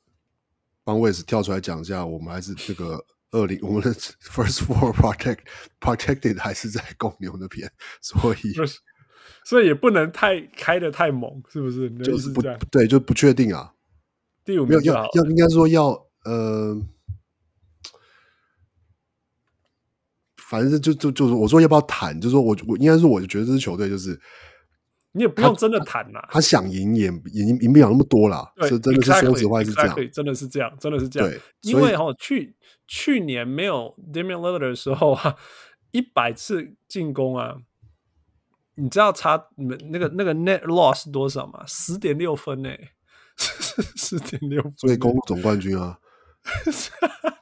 [0.83, 3.05] 帮 Wes 跳出来讲一下，我们还是这个。
[3.33, 3.93] 二零，我们的
[4.27, 5.37] first four protect
[5.79, 7.71] protected 还是在公牛那边，
[8.01, 8.53] 所以
[9.45, 11.89] 所以也不能太开的太猛，是不是？
[11.99, 13.73] 就是不对，就不确定啊。
[14.43, 15.91] 第五名要要应该说要
[16.25, 16.75] 呃，
[20.51, 24.19] 反正就就就是我说要不要谈，就是说我我应该是我就觉得这支球队就是。
[25.13, 28.49] 你也不用真的谈呐，他想赢也赢赢不了那么多啦。
[28.61, 31.29] 是真的是说实话是这样，真的是这样，真的是这样。
[31.29, 32.55] 对因为哈，去
[32.87, 35.35] 去年没有 Damian Lillard 的时候啊，
[35.91, 37.57] 一百次进攻啊，
[38.75, 41.61] 你知道差你们那个那个 net loss 多少吗？
[41.67, 42.91] 十点六分诶，
[43.97, 44.73] 十点六分。
[44.77, 45.99] 所以公鹿总冠军啊。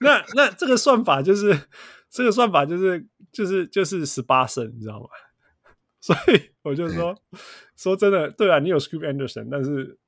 [0.00, 1.68] 那那这个算法就是
[2.10, 5.06] 这个算法就是就是就是十八胜，你知道吗？
[6.00, 7.38] 所以我就说，嗯、
[7.76, 9.98] 说真的，对啊，你有 Scoop Anderson，但是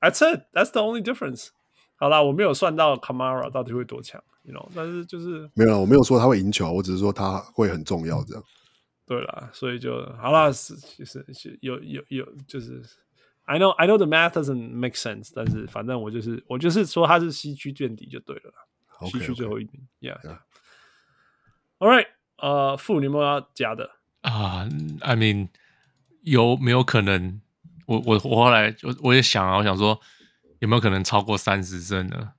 [0.00, 1.48] That's it, that's the only difference。
[1.96, 8.44] 好啦，我没有算到 Camara 到底会多强，you know，但是就是没有啦，我没有说他会赢球，我只是说他会很重要这样。
[9.04, 12.80] 对啦，所以就好啦，是其实是有有有，就是
[13.46, 18.58] I know I know the math doesn't make sense，但是反正我就是我就是说他是西区垫底就对了啦，
[19.06, 20.38] 西区最后一名，Yeah, yeah.
[21.78, 22.06] All right，
[22.36, 23.90] 呃，傅，你有没有要加的？
[24.22, 25.48] 啊、uh,，I mean，
[26.22, 27.40] 有没有可能？
[27.86, 29.98] 我我我后来我我也想啊，我想说
[30.58, 32.32] 有没有可能超过三十胜呢？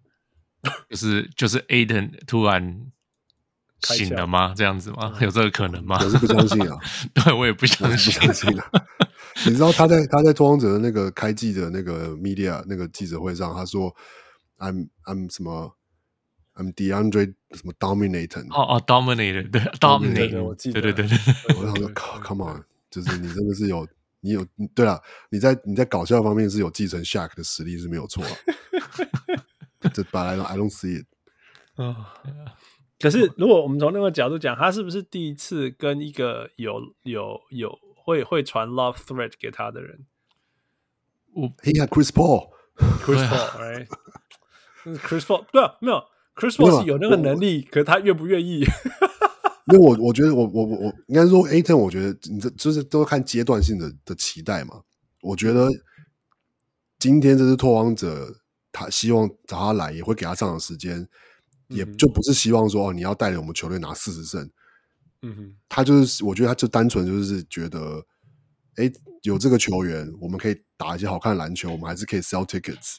[0.90, 2.92] 就是就是 Ayton 突然
[3.82, 4.54] 醒了吗？
[4.56, 5.18] 这样子吗？
[5.22, 5.98] 有这个可能吗？
[6.04, 6.78] 我是不相信啊，
[7.16, 8.70] 对我也不相信，相信啊。
[9.48, 13.96] 你知道他在他在拓荒者的那个开季的那个 media 那个记者会上，他说
[14.58, 15.78] I'm I'm 什么
[16.60, 21.18] ？I'm DeAndre 什么 Dominator 哦哦 Dominator 对 Dominator 我记得对对对
[21.48, 23.88] 对，我想说 Come on，就是你真的是有
[24.20, 24.46] 你有
[24.76, 25.00] 对啊，
[25.30, 28.22] 你在你在搞笑方面是有继承 Shark 的实力是没有错，
[29.94, 31.06] 这 But I don't see it
[31.82, 32.14] 啊。
[33.00, 40.06] 可是如果我们从那个角度讲，他是不是第一次跟一个有有有会会传 Love Thread 给他的人？
[41.34, 46.04] 我 He had Chris Paul，Chris Paul，right？Chris Paul 对啊，没有。
[46.40, 48.64] Chris Paul 是有那个能力，可是他愿不愿意？
[49.72, 54.82] 因为我我觉得我我我应该说 Ayton 我觉得你这就是都看阶段性的的期待嘛。
[55.22, 55.70] 我觉得
[56.98, 58.38] 今天这是拓荒者，
[58.72, 61.08] 他希望找他来，也会给他上场时间，
[61.68, 64.50] 也就不是希望说哦，你要带领我们球队拿四十胜。
[65.22, 68.04] 嗯哼，他就是我觉得他就单纯就是觉得
[68.78, 68.92] 哎，
[69.22, 72.96] 有这个球员，我们可以打一些好看的篮球，我们还是可以 sell tickets。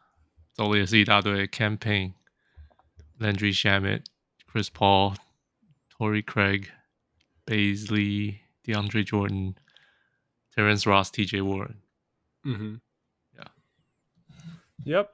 [0.53, 11.76] 走了也是一大堆，Cam Payne、Landry Shamet、Chris Paul、Torrey Craig、Bazley、DeAndre Jordan、Terrence Ross、TJ Warren，
[12.43, 12.81] 嗯哼，
[14.85, 15.10] Yeah，Yep。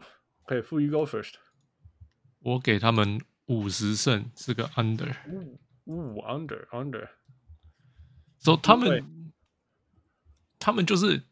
[0.45, 1.35] 可以，Who you go first？
[2.39, 5.15] 我给他们五十胜，是个 under。
[5.85, 9.33] 五 under under。So 他们，
[10.59, 11.23] 他们就是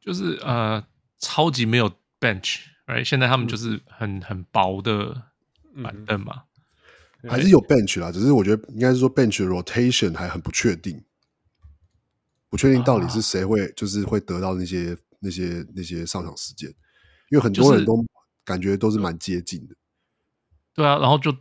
[0.00, 0.86] 就是呃，
[1.23, 1.89] 超级没有
[2.19, 3.03] bench，right？
[3.03, 5.29] 现在他们就是很很薄的
[5.81, 6.43] 板凳嘛，
[7.29, 11.03] 还是有 bench 啦，只是我觉得应该是说 bench 的 rotation 还很不确定，
[12.49, 16.69] 不确定到底是谁会就是会得到那些那些那些上场时间，
[17.29, 18.05] 因为很多人都。
[18.45, 19.75] 感觉都是蛮接近的，
[20.73, 21.33] 对啊，然后就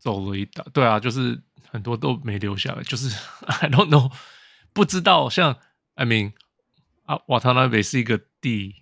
[0.00, 1.40] 走了一大，对啊，就是
[1.70, 3.06] 很多都没留下来，就是
[3.46, 4.12] I don't know，
[4.72, 5.56] 不知道像
[5.94, 6.32] I mean
[7.04, 8.74] 啊，瓦塔纳贝是一个第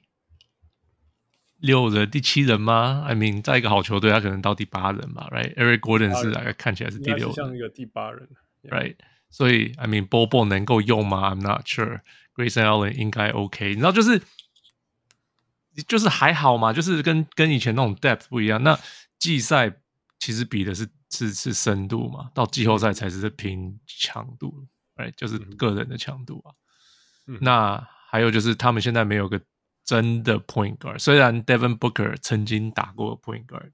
[1.59, 8.29] 六人、第七人吗？I mean，在一个好球队，他可能到第八人嘛，right？Eric Gordon 是大概看起来是第六人，像一个第八人
[8.65, 8.97] ，right？
[9.31, 12.01] 所以 I mean Bobo 能够用吗？I'm not sure。
[12.35, 14.21] Grayson Allen 应该 OK，你知道就是。
[15.87, 18.61] 就是还好嘛，就是跟跟以前那种 depth 不一样。
[18.65, 18.77] 那
[19.17, 19.73] 季赛
[20.19, 24.67] 其实比的是是是深度嘛，到季后赛才是拼强度
[24.97, 26.51] ，，Right？，就是个人的强度啊。
[27.29, 29.41] 嗯、那还有就是他们现在没有个
[29.89, 33.71] 真的 point guard，虽然 Devin Booker 曾经打过 point guard，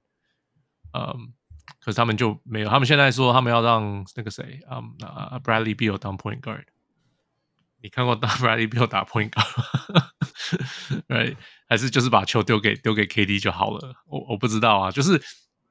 [0.93, 1.33] 嗯，
[1.81, 2.69] 可是他们就没有。
[2.69, 6.63] 他们现在说他们要让那个谁，嗯啊 Bradley Beal 当 point guard。
[7.81, 10.07] 你看过 Bradley Beal 打 point guard 吗
[11.09, 11.35] ？Right？
[11.67, 15.21] 还是就是把球丢给丢给 KD 就好了，我我不知道啊，就是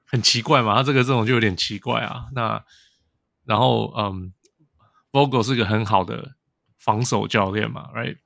[0.04, 2.26] 很奇怪嘛，他这个这种就有点奇怪啊。
[2.34, 2.62] 那
[3.46, 4.34] 然后嗯
[5.10, 6.36] ，Vogel 是个很好的
[6.78, 8.18] 防守教练嘛，right？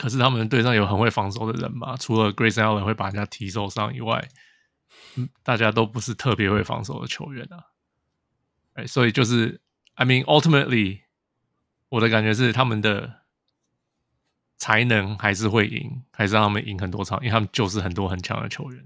[0.00, 4.28] 可是他们队上有很会防守的人嘛，除了 Grayson Allen 会把人家踢受伤以外，
[5.16, 7.66] 嗯，大家都不是特别会防守的球员啊。
[8.74, 9.60] 哎，所以就是
[9.94, 11.00] I mean ultimately，
[11.90, 13.20] 我的感觉是他们的。
[14.62, 18.84] 才能还是会赢，还是让他们赢很多场，因为他们就是很多很强的球员。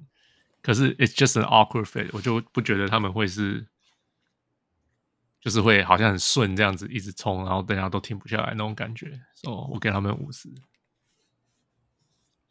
[0.62, 3.66] 可是 it's just an awkward fit，我就不觉得他们会是，
[5.40, 9.20] 就是会好像很顺这样子一直冲，然后大家都停不下来那种感觉。
[9.34, 10.48] 所以我给他们五十。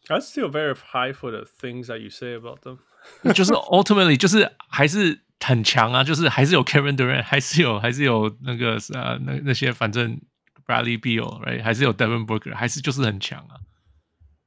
[0.09, 2.78] I still very high for the things that you say about them。
[3.34, 10.20] 就是 ultimately 就是还是很强啊，就是还是有 Kevin Durant，还是有还是有那个啊那那些反正。
[10.68, 11.62] Bradley Beal，right？
[11.62, 13.56] 还是有 Devin Booker，还是就是很强啊，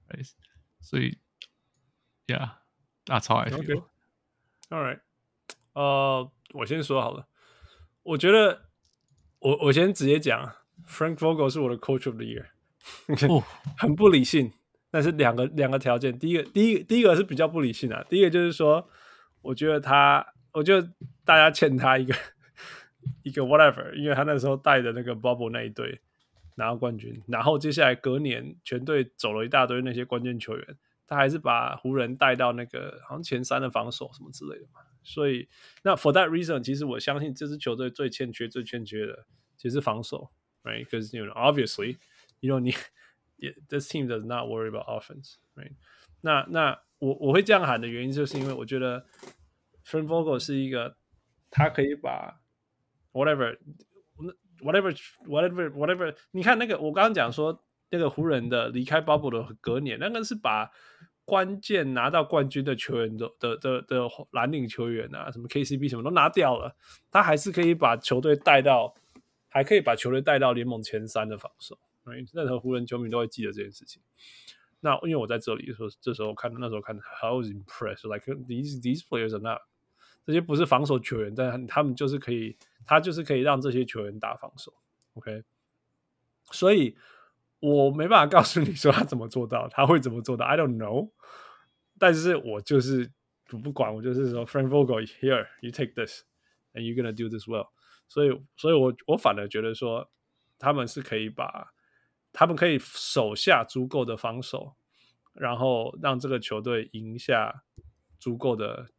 [0.08, 0.30] right?
[0.80, 1.18] 所以，
[2.28, 3.86] Yeah，that's how I feel.
[4.70, 5.00] All right，
[5.74, 7.28] 呃，我先说好了，
[8.04, 8.70] 我觉得
[9.40, 12.46] 我我先直接讲，Frank Vogel 是我的 Coach of the Year，
[13.80, 14.54] 很不理性，
[14.97, 18.89] 但是两个两个条件，第一个第一第一个是比较不理性啊，第一个就是说，
[19.43, 20.91] 我觉得他，我觉得
[21.23, 22.15] 大家欠他一个
[23.23, 26.01] 一个 whatever，因为他那时候带的那个 Bubble 那一队。
[26.59, 30.67] 拿到冠军，然后接下来隔年全队走了一大堆那些关键球员，
[31.07, 34.81] 他还是把湖人带到那个好像前三的防守什么之类的嘛。
[35.03, 35.47] 所以
[35.83, 39.27] 那 for that reason，其实我相信这支球队最欠缺、最欠缺的
[39.59, 40.31] 其实是防守。
[40.65, 41.99] right？Because you know obviously
[42.41, 42.73] you know 你
[43.69, 45.73] this team does not worry about offense，right？
[46.21, 49.07] 那那我我会这样喊的原因，就是因为我觉得
[49.85, 50.97] f r a n Vogel 是一个
[51.51, 52.41] 他可以把
[53.13, 53.57] whatever
[54.63, 54.97] whatever
[55.27, 60.71] whatever whatever，你看那个我刚刚讲说那个湖人的离开 bubble 的隔年，那个是把
[61.25, 66.75] 关键拿到冠军的球员的的的的蓝领球员啊，什么 KCP 什么都拿掉了，
[67.11, 68.95] 他还是可以把球队带到，
[69.49, 71.79] 还可以把球队带到联盟前三的防守。
[72.33, 74.03] 任何湖人球迷都会记得这件事情。
[74.81, 79.63] 那因为我在这里的时候，这时候看那时候看，I was impressed like these these players are not
[80.25, 84.75] 这些不是防守球员，但他们就是可以，他就是可以让这些球员打防守。
[85.15, 85.43] OK，
[86.53, 86.97] 所以
[87.59, 91.11] 我没办法告诉你说他怎么做到，他会怎么做到，I don't know。
[91.99, 93.11] 但是我就是
[93.51, 97.69] 我不管，我就是说，Frank Vogel here，you take this，and you're gonna do this well。
[98.09, 100.11] 所以，所以我我反而觉得说，
[100.59, 101.73] 他们是可以把。
[102.39, 104.77] 他们可以守下足够的防守，
[105.33, 107.63] 然后让这个球队赢下
[108.19, 108.91] 足够的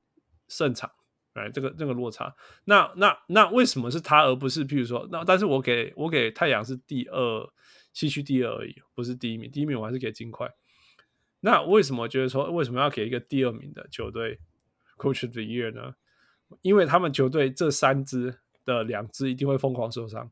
[0.47, 0.89] 胜场，
[1.35, 2.35] 来这个这个落差。
[2.63, 4.65] 那那那为什么是他而不是？
[4.65, 7.53] 譬如说，那但是我给我给太阳是第二，
[7.93, 9.51] 西区第二而已，不是第一名。
[9.51, 10.51] 第一名我还是给金块。
[11.41, 14.39] 那为什么我觉得说为什么要给一个第二名的球队
[14.97, 15.93] Coach of the Year 呢？
[16.63, 20.31] 因为他们球队这三支的两支一定会疯狂受伤。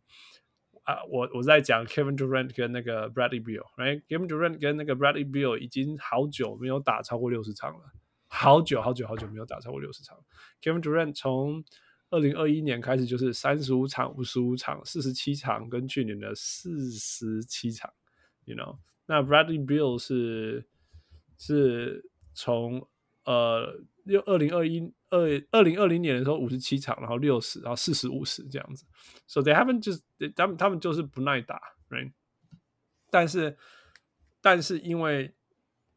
[0.86, 7.92] 啊，我我在讲 Kevin Durant 跟那个 Bradley Beal，right？Kevin Durant 跟那个 Bradley Beal 已经好久没有打超过六十场了，
[8.28, 10.18] 好久好久好久没有打超过六十场。
[10.62, 11.64] Kevin Durant 从
[12.10, 17.92] 二零二一年开始就是三十五场、五十五场、四十七场，跟去年的四十七场
[18.46, 18.78] ，you know？
[19.06, 20.66] 那 Bradley Beal 是
[21.38, 22.88] 是从
[23.26, 23.84] 呃。
[24.06, 28.86] 六二零二一二二零二零年的时候五十七场，然后六十，然后四十五十这样子。
[29.28, 30.02] So they haven't just
[30.36, 32.12] 他们他们就是不耐打，right？
[33.10, 33.58] 但是
[34.42, 35.34] 但是因为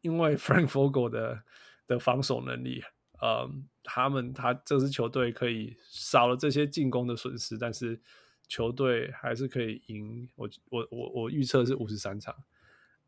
[0.01, 1.43] 因为 Frank Vogel 的
[1.85, 2.83] 的防守能力，
[3.21, 8.01] 嗯，他们他这支球队可以少了这些进攻的损失，但是
[8.47, 10.29] 球队还是可以赢。
[10.35, 12.35] 我我我我预测是五十三场。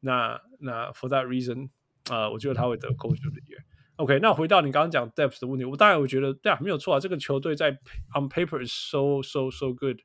[0.02, 1.70] 那那 For that reason，
[2.10, 3.64] 呃，我觉得他会得 Coach of the Year。
[4.02, 7.70] OK，那回到你刚刚讲 depth 的问题，我当然我觉得对啊，没有错啊，这个球队在
[8.16, 10.00] on paper is so so so good，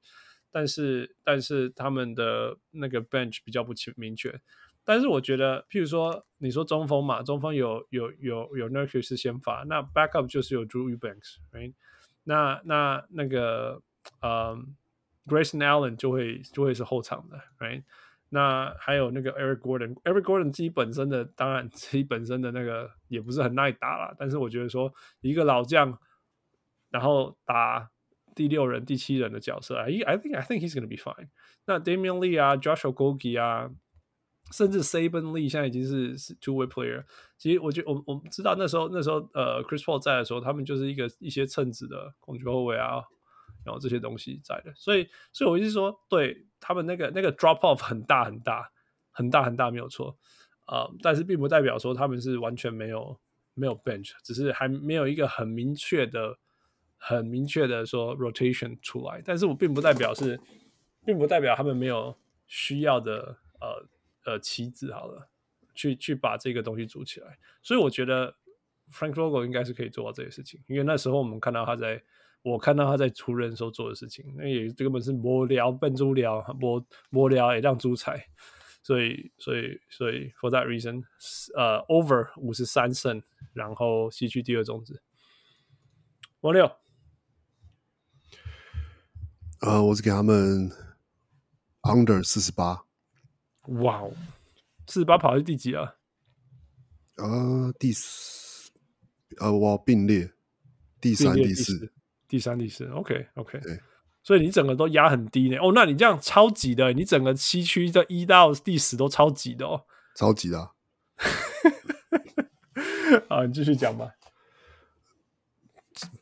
[0.52, 4.39] 但是但是他们的那个 bench 比较不清明确，
[4.85, 11.73] 但是我觉得，譬如说你说中锋嘛，中锋有有有有 Nurkic 是先发，那 backup 就是有 Drew Ebanks，right？
[12.24, 13.81] 那那那个
[14.20, 17.82] 呃、um,，Grayson Allen 就会就会是后场的，right？
[18.28, 24.15] 那还有那个 Eric Gordon，Eric Gordon 自己本身的，当然自己本身的那个也不是很耐打啦。
[24.19, 25.97] 但是我觉得说一个老将，
[26.90, 27.90] 然后打
[28.35, 31.28] 第六人、第七人的角色，I I think I think he's gonna be fine。
[31.66, 33.70] 那 Damian Lee 啊，Josh Okogie 啊，
[34.51, 37.05] 甚至 Saban Lee 现在已经是是 two way player。
[37.39, 43.05] 其实我觉得我我们知道那时候那时候呃 Chris Paul 在的时候，他们就是一个一些称职的控球后卫啊。
[43.66, 48.70] 然后这些东西在的，所以，所以我就是说，对他们那个那个 drop off 很大很大
[49.10, 50.16] 很大很大没有错。
[50.66, 53.18] 啊、呃，但是并不代表说他们是完全没有
[53.55, 56.38] 没有 bench，只是还没有一个很明确的
[56.97, 60.38] 很明确的说 rotation 出来，但是我并不代表是，
[61.05, 62.16] 并不代表他们没有
[62.47, 63.88] 需要的呃
[64.24, 65.28] 呃棋子好了，
[65.74, 68.32] 去去把这个东西组起来，所以我觉得
[68.93, 72.01] Frank Vogel 应该是可以做到这些事情，因为那时候我们看到他在。
[72.48, 78.24] 我看到他在出任时候做的事情，那也根本是无聊笨猪聊，无无聊也让猪踩，
[78.85, 81.02] 所以所以所以 for that reason，
[81.56, 83.20] 呃、uh,，over 五十三胜，
[83.52, 85.02] 然后西区第二种子。
[86.43, 86.70] 王六，
[89.62, 90.70] 呃，我是给他们
[91.82, 92.85] under 四十八。
[93.81, 94.12] 哇哦，
[94.86, 95.97] 四十八跑到第几啊？
[97.16, 98.70] 呃，第四，
[99.40, 100.32] 呃，我并列
[101.01, 101.93] 第三、第四。
[102.28, 103.62] 第三、第四，OK，OK，、okay, okay.
[103.62, 103.81] 对
[104.23, 105.57] 所以你整个都压很低呢。
[105.59, 109.85] 哦，那你这样超级的，你整个西区的一到第十都超级的哦，
[110.16, 110.73] 超级的、啊。
[113.28, 114.11] 好，你继续讲吧。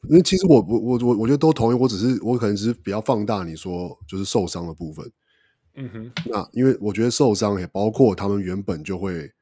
[0.08, 5.10] 因为其实我我我我我觉得都同意，我只是我可能只是比较放大你说就是受伤的部分。
[5.76, 9.32] 嗯哼，那因为我觉得受伤也包括他们原本就会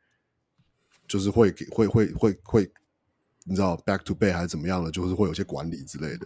[1.08, 2.72] 就是会给会会会会，
[3.44, 6.24] 你知道 back to back 还是怎么样的，就是会有些管理之类的。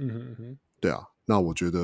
[0.00, 1.80] 嗯哼哼，对啊，那我觉得，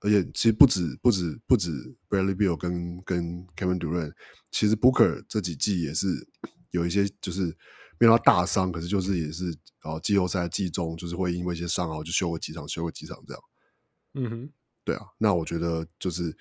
[0.00, 1.70] 而且其实不止不止不止
[2.08, 4.12] Bradley Bill 跟跟 Kevin Durant，
[4.50, 6.26] 其实 Booker 这几季也是
[6.72, 7.56] 有一些就是
[7.98, 13.42] 没有他大伤，可是就是也是哦季后赛季中就是会因为一些伤然后就休个几场休个几场这样。
[14.14, 14.50] 嗯哼，
[14.82, 16.36] 对啊，那我觉得就是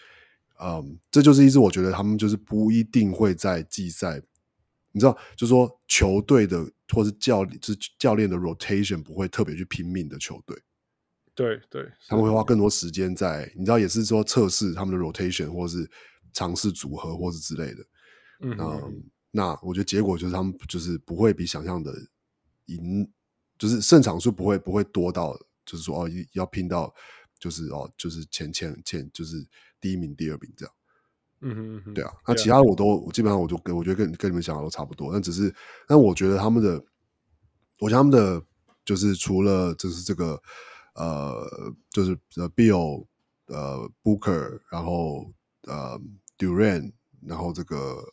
[0.59, 4.19] 嗯，这就是一支我觉得他们就是不一定会在季赛，
[4.91, 10.59] 你知道，就是说球队的或是教就是教练的 rotation 不会特别去拼命的球队。
[11.35, 15.89] 对对，他们会花更多时间在，你知道，也是说测试他们的 rotation 或是
[16.31, 17.83] 尝试组合或是之类的。
[18.41, 21.91] 嗯，嗯，那我觉得结果就是他们就是不会比想象的
[22.65, 23.11] 赢，
[23.57, 25.35] 就是胜场数不会不会多到，
[25.65, 26.93] 就是说哦要拼到，
[27.39, 29.43] 就是哦就是前前前就是
[29.81, 30.75] 第一名第二名这样。
[31.41, 35.51] 嗯哼嗯哼，对啊，那其他我都我基本上我就跟我觉得跟跟你们想的都差不多，但只是
[35.87, 36.73] 但我觉得他们的，
[37.79, 38.39] 我觉得他们的
[38.85, 40.39] 就是除了就是这个。
[40.95, 43.05] 呃，就是呃，Bill，
[43.47, 45.33] 呃，Booker，然后
[45.63, 45.99] 呃
[46.37, 46.91] ，Durant，
[47.25, 48.03] 然后这个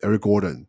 [0.00, 0.66] Eric Gordon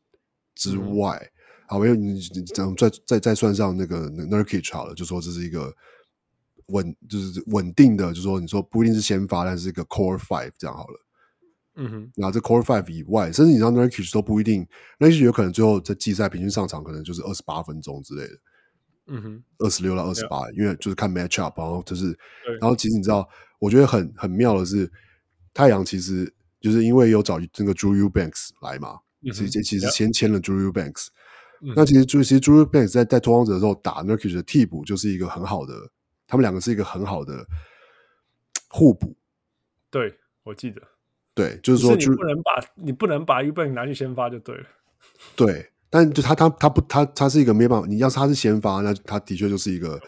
[0.56, 2.44] 之外，嗯、好，因为你你
[2.76, 5.74] 再再再算上那个 Nurkic 好了，就说这是一个
[6.68, 11.06] 稳，就是稳定的，就说你说不一定是先发，但是一个 Core Five 这样好了。
[11.76, 14.68] 嗯哼，那这 Core Five 以外，甚至你让 Nurkic 都不一定
[15.00, 18.34] ，Nurkic 有可能最后在季赛平均上场可能就是二十八分钟之类的。
[19.14, 22.18] 嗯哼，二十六到二十八，因为就是看 match up，然后就是，
[22.62, 23.28] 然后其实你知道，
[23.60, 24.90] 我觉得很很妙的是，
[25.54, 31.08] 太阳其实就是因为有找这个 Drew Eubanks 来嘛，其实其实先签了 Drew Eubanks，
[31.76, 35.74] 那其实就其实 Drew Eubanks 在在拓荒者的时候打 Nurkic 的替补，就是一个很好的，
[36.26, 37.46] 他们两个是一个很好的
[38.70, 39.14] 互补。
[39.90, 40.82] 对，我记得，
[41.34, 44.66] 对，就是说，你不能把你不能把 Eubanks 拿去先发就对了，
[45.36, 45.71] 对。
[45.92, 50.00] 但就他他他不他他是一个没办法，你要是他是先发，那他的确就是一个，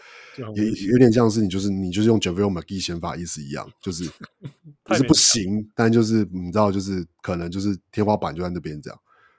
[0.56, 4.10] 也有点像是你就是你就是用 JaVale McGee 先发意思一样，就是
[4.82, 8.98] 不是不行，但就是你知道就是可能就是天花板就在那边这样，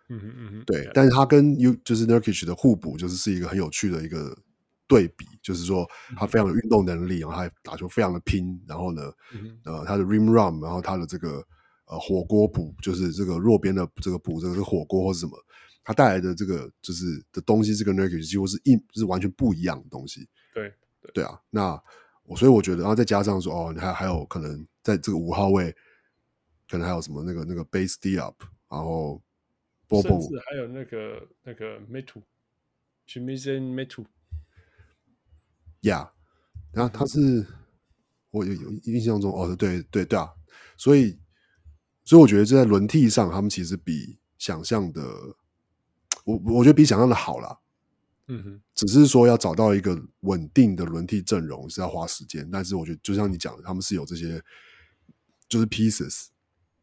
[0.10, 4.38] 嗯嗯嗯对，但是他跟 U 就是 Nurkic 的互补，就是是一个很有趣的一个
[4.88, 5.84] 对比，就是说
[6.16, 9.02] 他非常有运动能力，然后他打球非常的拼，然后呢，
[9.64, 11.44] 呃，他的 Rim Run，然后他的这个
[11.88, 15.32] 呃火锅补，就是这个弱边的这个补这个是火锅或是什么。
[15.86, 20.28] 他带来的这个就是的东西，这个 Nurkic 几乎是一就是完全不一样的东西。
[20.52, 21.80] 对对，对啊，那
[22.24, 25.72] 我所以我觉得，然后再加上说哦，你还还有可能在这个五号位，
[26.68, 28.34] 可能还有什么那个那个 Base Diop，
[28.68, 29.22] 然后
[29.88, 33.60] Bobo，甚至还有那个那个 Metu，Chimezie
[35.84, 36.10] Metu，Yeah，
[36.74, 37.46] 然后他是
[38.32, 40.34] 我有有印象中哦，对对对啊，
[40.78, 41.20] 所以
[42.04, 45.38] 所以我觉得这在轮替上，他们其实比想象的。
[46.26, 47.60] 我我觉得比想象的好啦，
[48.28, 54.42] 嗯哼，只是说要找到一个稳定的轮替阵容是要花时间，但是我觉得就像你讲的，他们是有这些
[55.48, 56.30] 就是 pieces，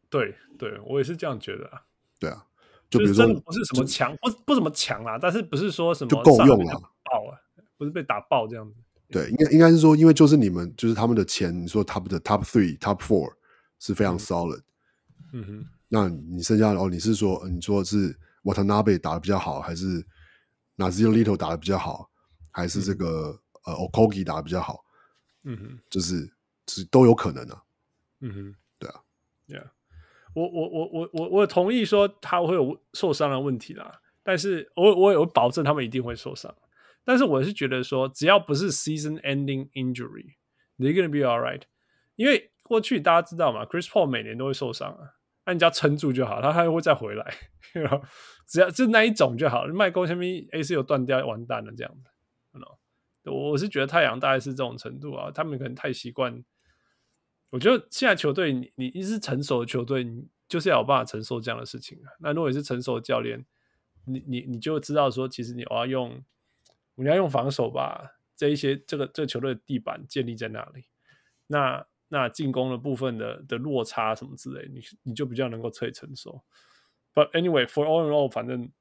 [0.09, 1.81] 对对，我也是这样觉得啊，
[2.17, 2.45] 对啊，
[2.89, 7.35] 就比如说不是什么强，不不怎么强啦，但是不是说什么就够用了，爆啊，
[7.77, 8.77] 不是被打爆这样子，
[9.09, 13.33] 对，应该应该是说，因为就是你们就是他们的前你说 top 的 top three top four
[13.77, 14.61] 是非常 solid，
[15.33, 18.17] 嗯哼，那你剩下的哦，你是说你说是。
[18.43, 20.05] Watanabe 打的比较好，还是
[20.77, 22.09] Nassir Little 打的比较好，
[22.51, 24.83] 还是这个、嗯、呃 Okogie 打的比较好？
[25.45, 26.33] 嗯哼，就是
[26.67, 27.63] 是都有可能的、啊。
[28.21, 29.01] 嗯哼，对啊
[29.47, 29.69] ，Yeah，
[30.33, 36.55] 我我我我我我同意说他会有受伤的问题啦，但是我我有保证他们一定会受伤，
[37.03, 41.63] 但是我是觉得说只要不是 season-ending injury，they're gonna be alright，
[42.15, 45.12] 因为过去大家知道嘛，Chris Paul 每年都会受伤啊。
[45.45, 47.35] 那、你只要撑住就好，他还会再回来。
[48.47, 49.65] 只要就那一种就好。
[49.67, 52.09] 麦克前面 AC 有断掉，完蛋了这样子。
[53.25, 56.43] 我我是觉得太阳大概是这种程度啊，他们可能太习惯。
[57.51, 62.11] 我觉得现在球队，你你一支成熟的球队，你就是要有办法承受这样的事情啊。
[62.19, 63.45] 那如果你是成熟的教练，
[64.05, 66.21] 你你你就知道说，其实你我要用，
[66.95, 70.83] 你要用防守吧这一些这个这个球队的地板建立在那里。
[71.47, 76.43] 那那进攻的部分的的落差什么之类，你你就比较能够可以承受。
[77.11, 78.71] But anyway, for all in all，反正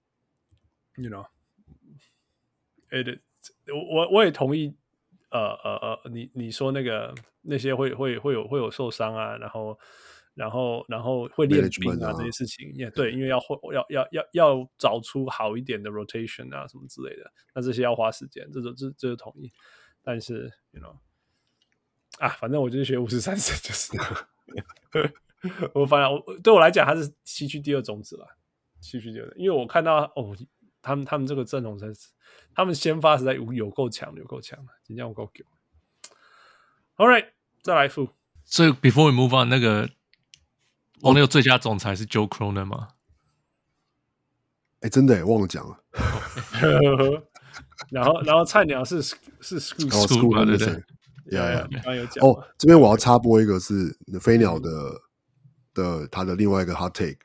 [0.97, 3.21] ，you know，it，
[3.91, 4.77] 我我也同意，
[5.31, 9.79] 呃呃呃，你你说那个那些会会会有会有受伤啊，然后
[10.35, 19.51] 然后然后会练兵啊这些事情，也对，因为要会要要要要找出好一点的 rotation 啊什么之类的，那这些要花时间，这种这这是同意。
[20.03, 20.95] 但是，you know。
[22.23, 23.93] 啊，反正我就是学五十三胜，就是
[25.75, 28.25] 我反正我对我来讲，他是西区第二种子了，
[28.81, 30.37] 西区第二，因为我看到哦，
[30.81, 32.11] 他们他们这个阵容才是，
[32.55, 35.45] 他们先发实在有有够强，有够强的，今天我够强。
[36.97, 37.31] All right，
[37.61, 38.11] 再来副。
[38.45, 39.91] 所以 before we move on，那个
[41.01, 42.91] 王六最佳总裁是 Joe Cronin 吗？
[44.77, 45.83] 哎、欸，真的忘了讲了。
[47.91, 50.85] 然后然后菜鸟是是 School School 对对。
[51.37, 51.69] 呀呀，
[52.21, 54.71] 哦，这边我要插播一个是飞鸟的
[55.75, 57.19] 的他的另外一个 hot take，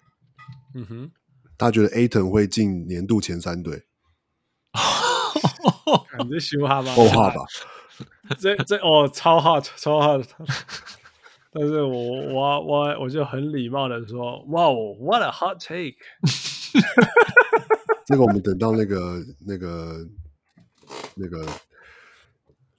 [0.73, 1.11] 嗯哼，
[1.57, 3.83] 他觉得 Ayton 会进年度前三队。
[6.23, 6.93] 你这羞哈吧？
[6.95, 7.41] 够哈吧？
[8.39, 10.25] 这这哦，超 hot，超 hot。
[11.51, 15.95] 但是我我我我就很礼貌的说，哇哦，what a hot take！
[18.05, 20.05] 这个我们等到那个那个
[21.15, 21.45] 那个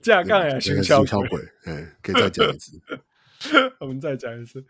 [0.00, 2.80] 架杠也修敲鬼，哎，可以再讲一次。
[3.78, 4.64] 我们再讲一次，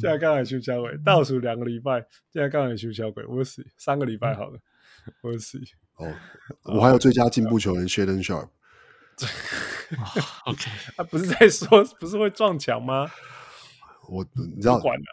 [0.00, 4.58] 架杠也修敲鬼，倒数两个礼拜，架杠也修敲鬼，我死，三个礼拜好了，
[5.22, 5.60] 我死。
[5.96, 6.12] 哦，
[6.64, 8.48] 我还有最佳进步球员 Shaedon Sharpe。
[10.46, 13.08] OK，他不是在说不是会撞墙吗？
[14.08, 15.04] 我你知道，管了，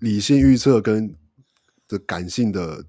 [0.00, 1.16] 理性预测跟
[1.88, 2.84] 的感性的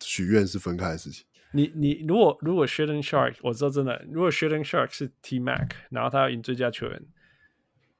[0.00, 1.25] 许愿是分开的事情。
[1.52, 7.02] 你你如果如果 Shaedon Sharpe，我知道真的，如果 Shaedon Sharpe 是 T Mac，然后他要赢最佳球员，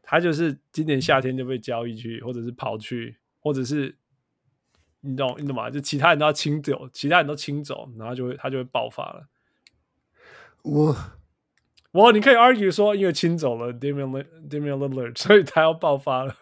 [0.03, 3.97] 他就是今年夏天就被交易去，或者是跑去，或者是。
[5.03, 5.71] 你懂你懂吗？
[5.71, 9.29] 就其他人都要清走，其他人都清走，然后就会他就会爆发了。
[10.63, 10.97] 我
[11.93, 16.35] 我你可以 argue 说，因为清走了 Damian Damian Lillard，所以他要爆发了。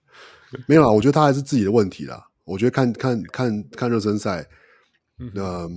[0.66, 2.30] 没有啊，我觉得他还是自己的问题啦。
[2.44, 4.48] 我觉得看看看看热身赛，
[5.18, 5.68] 嗯、呃，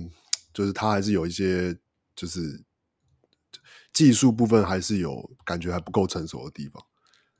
[0.52, 1.76] 就是他还是有一些
[2.14, 2.62] 就是
[3.92, 6.82] 技术部分还是有感觉还不够成熟的地方。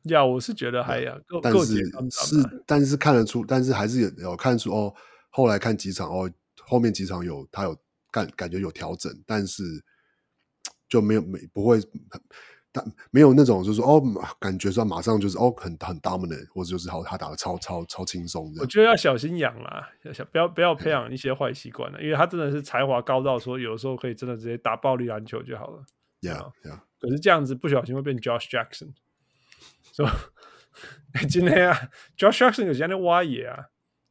[0.04, 1.76] 呀，yeah, 我是觉得还呀，够但是
[2.10, 4.94] 是，但是看得出，但是还是有有看出哦。
[5.30, 6.30] 后来看几场哦，
[6.60, 7.76] 后面几场有他有
[8.10, 9.62] 感感觉有调整，但是
[10.88, 11.80] 就没有没不会，
[12.72, 14.02] 但没有那种就是说哦，
[14.40, 18.50] 感觉说马上就是哦很很 dominant，或者就是好他打的超超超轻松。
[18.58, 25.84] 我觉得要小心养啦，要小不要不要培养一些坏习惯了，嗯、因为他真的是才华高到说有时候可以真的直接打暴力篮球就好了。
[26.22, 28.94] Yeah yeah，可是这样子不小心会变 Josh Jackson。
[29.92, 33.66] 说、so, 今天啊，Josh Jackson 有在那挖野啊，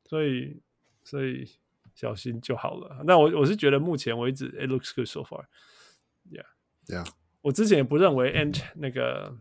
[0.05, 0.61] 所以
[1.03, 1.49] 所以
[1.95, 3.01] 小心就好了。
[3.05, 6.45] 那我我是觉得目前为止，it looks good so far，yeah
[6.87, 7.07] yeah。
[7.41, 9.35] 我之前也不认为 Ant 那个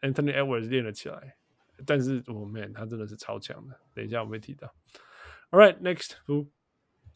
[0.00, 1.36] Anthony Edwards 练了起来，
[1.84, 3.80] 但是我、oh、man，他真的是超强的。
[3.94, 4.72] 等一下我会提到。
[5.50, 6.12] All right，next，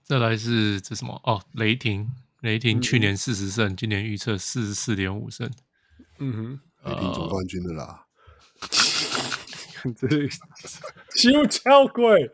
[0.03, 1.21] 再来是这什么？
[1.25, 2.09] 哦，雷霆，
[2.41, 5.51] 雷霆去年四十胜，嗯、今年预测四十四点五胜。
[6.19, 6.61] 嗯哼，
[6.91, 8.07] 雷霆总冠军的啦。
[9.97, 10.29] 这
[11.15, 12.31] 修桥鬼，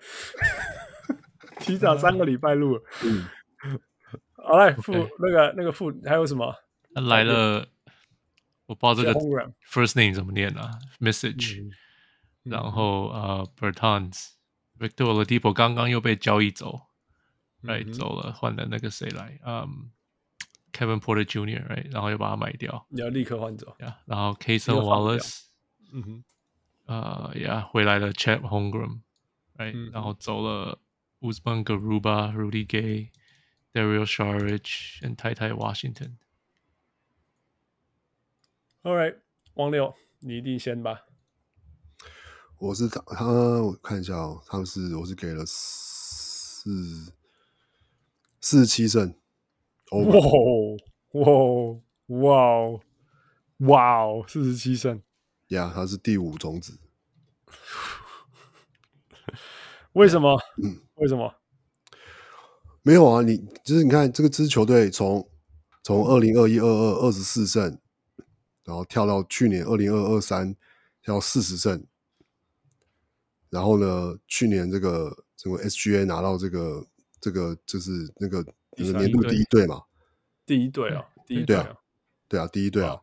[1.60, 2.80] 提早三个礼拜录。
[3.04, 3.26] 嗯，
[4.36, 5.10] 好来副 Okay.
[5.18, 6.54] 那个那个副还有什么？
[6.93, 7.67] 来了，
[8.65, 10.79] 我不知道这个 first name 怎么念啊？
[10.99, 11.71] Message，、嗯、
[12.43, 16.87] 然后呃、uh,，Bertans，Victor Oladipo 刚刚又被交易走，
[17.61, 19.39] 来、right, 走了，换了那个谁来？
[19.45, 23.75] 嗯、um,，Kevin Porter Jr.，right，然后又把他卖掉，你要立刻换走。
[23.79, 25.43] Yeah, 然后 Cason Wallace。
[25.93, 26.23] 嗯哼，
[26.85, 30.79] 呃，呀，回来了，Chet Holmgren，right，、嗯、然后走了，
[31.21, 36.17] Usman Garuba、Rudy Gay、Dario Saric、and Ty Ty Washington。
[38.84, 39.14] All right，
[39.54, 41.06] 王六，你一定先吧。
[42.58, 43.24] 我是他，他，
[43.62, 47.12] 我看一下哦，他们是，我是给了四
[48.40, 49.14] 四十七胜。
[49.92, 50.02] 哇
[51.12, 51.30] 哇
[52.08, 52.80] 哇
[53.58, 54.26] 哇！
[54.26, 55.00] 四十七胜。
[55.50, 56.76] 呀，yeah, 他是第五种子。
[59.92, 60.36] 为什么？
[60.60, 61.32] 嗯，为什么？
[62.82, 65.30] 没有啊，你就是你看这个支球队从
[65.84, 67.78] 从二零二一二二二十四胜，
[68.64, 70.54] 然后跳到去年二零二二三
[71.02, 71.84] 跳四十胜，
[73.50, 76.86] 然后呢，去年这个这个 SGA 拿到这个
[77.20, 78.44] 这个就是那个
[78.76, 79.82] 年度第一队嘛，
[80.46, 81.76] 第一队啊，第一队啊，
[82.28, 83.00] 对啊，第一队啊。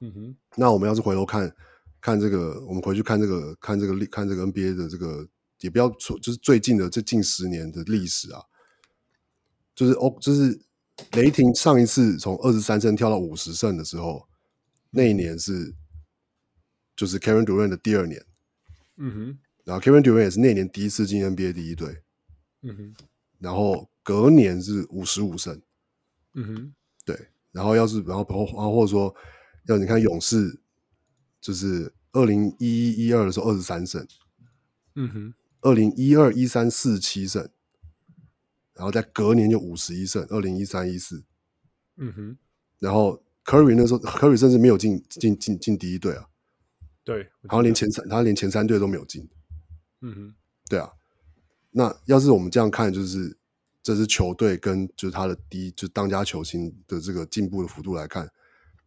[0.00, 1.52] 嗯哼，那我们要是回头看，
[2.00, 5.28] 看这个，我们回去看这个，看这个历，看这个 NBA 的这个，
[5.58, 8.40] 也不要说，就是最近的这近十年的历史啊，
[9.74, 10.60] 就是哦，就是
[11.12, 14.28] 雷霆上一次从二十三胜跳到五十胜的时候，
[14.90, 15.74] 那一年是
[16.96, 18.24] 就是 Kevin Durant 的第二年，
[18.96, 22.02] 嗯哼，然后 Kevin Durant 也是那年第一次进 NBA 第一队，
[22.62, 22.94] 嗯哼，
[23.38, 25.60] 然后隔年是五十五胜，
[26.34, 26.74] 嗯哼，
[27.04, 29.14] 对，然后要是然后然后或者说。
[29.64, 30.60] 要你看勇士，
[31.42, 34.08] 就是二零一一一二的时候二十三胜，
[34.94, 37.46] 嗯哼，二零一二一三四十七胜，
[38.72, 41.22] 然后在隔年就五十一胜，二零一三一四，
[41.96, 42.38] 嗯哼，
[42.78, 46.28] 然后 Curry 那时候 Curry 甚至没有进进进进第一队啊，
[47.02, 49.26] 对，然后连前三他连前三队都没有进，
[50.02, 50.34] 嗯哼，
[50.68, 50.92] 对啊，
[51.70, 53.38] 那要是我们这样看，就是
[53.82, 58.30] 这支球队跟就是他的第一就当家球星的这个进步的幅度来看。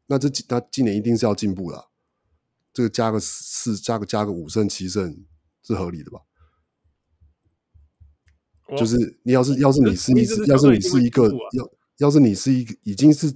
[0.05, 1.89] 那这那今年一定是要进步了，
[2.71, 5.25] 这个加个四加个加个五胜七胜
[5.63, 6.19] 是合理的吧？
[8.77, 13.33] 就是你要是要是你是一要是你是一个要要是你是一个已经是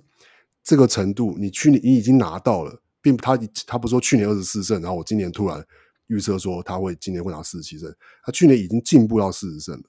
[0.65, 3.37] 这个程度，你去年你已经拿到了，并他
[3.67, 5.63] 他不是说去年二十四胜，然后我今年突然
[6.07, 9.83] 预测说他会今年会拿四十七胜，他去年已经进步到四十胜了。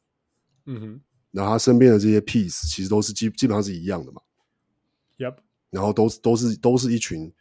[0.67, 1.01] 嗯哼，
[1.31, 4.21] 然后他身边的这些 piece 其实都是基基本上是一样的嘛。
[5.17, 5.37] Yep，
[5.71, 7.33] 然后都是都是都是一群，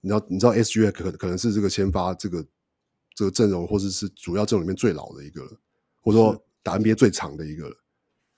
[0.00, 2.44] 你知道你知道 SGA 可可能是这个先发这个
[3.14, 5.52] 这个阵容或者是主要阵容里面最老的一个了，
[6.00, 7.76] 或者说打 NBA 最长的一个了。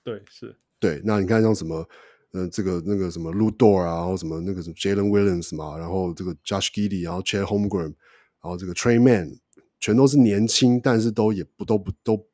[0.03, 1.01] 对，是，对。
[1.03, 1.87] 那你看像什么，嗯、
[2.33, 7.93] 呃，这个那个什么 Lu Dort 啊，然后什么那个什么 Jalen Williams 嘛，然后这个 Josh Giddey，然后 Chad Holmgren，然
[8.41, 9.37] 后这个 Tre Mann，
[9.79, 12.27] 全都是年轻，但是都也不都不都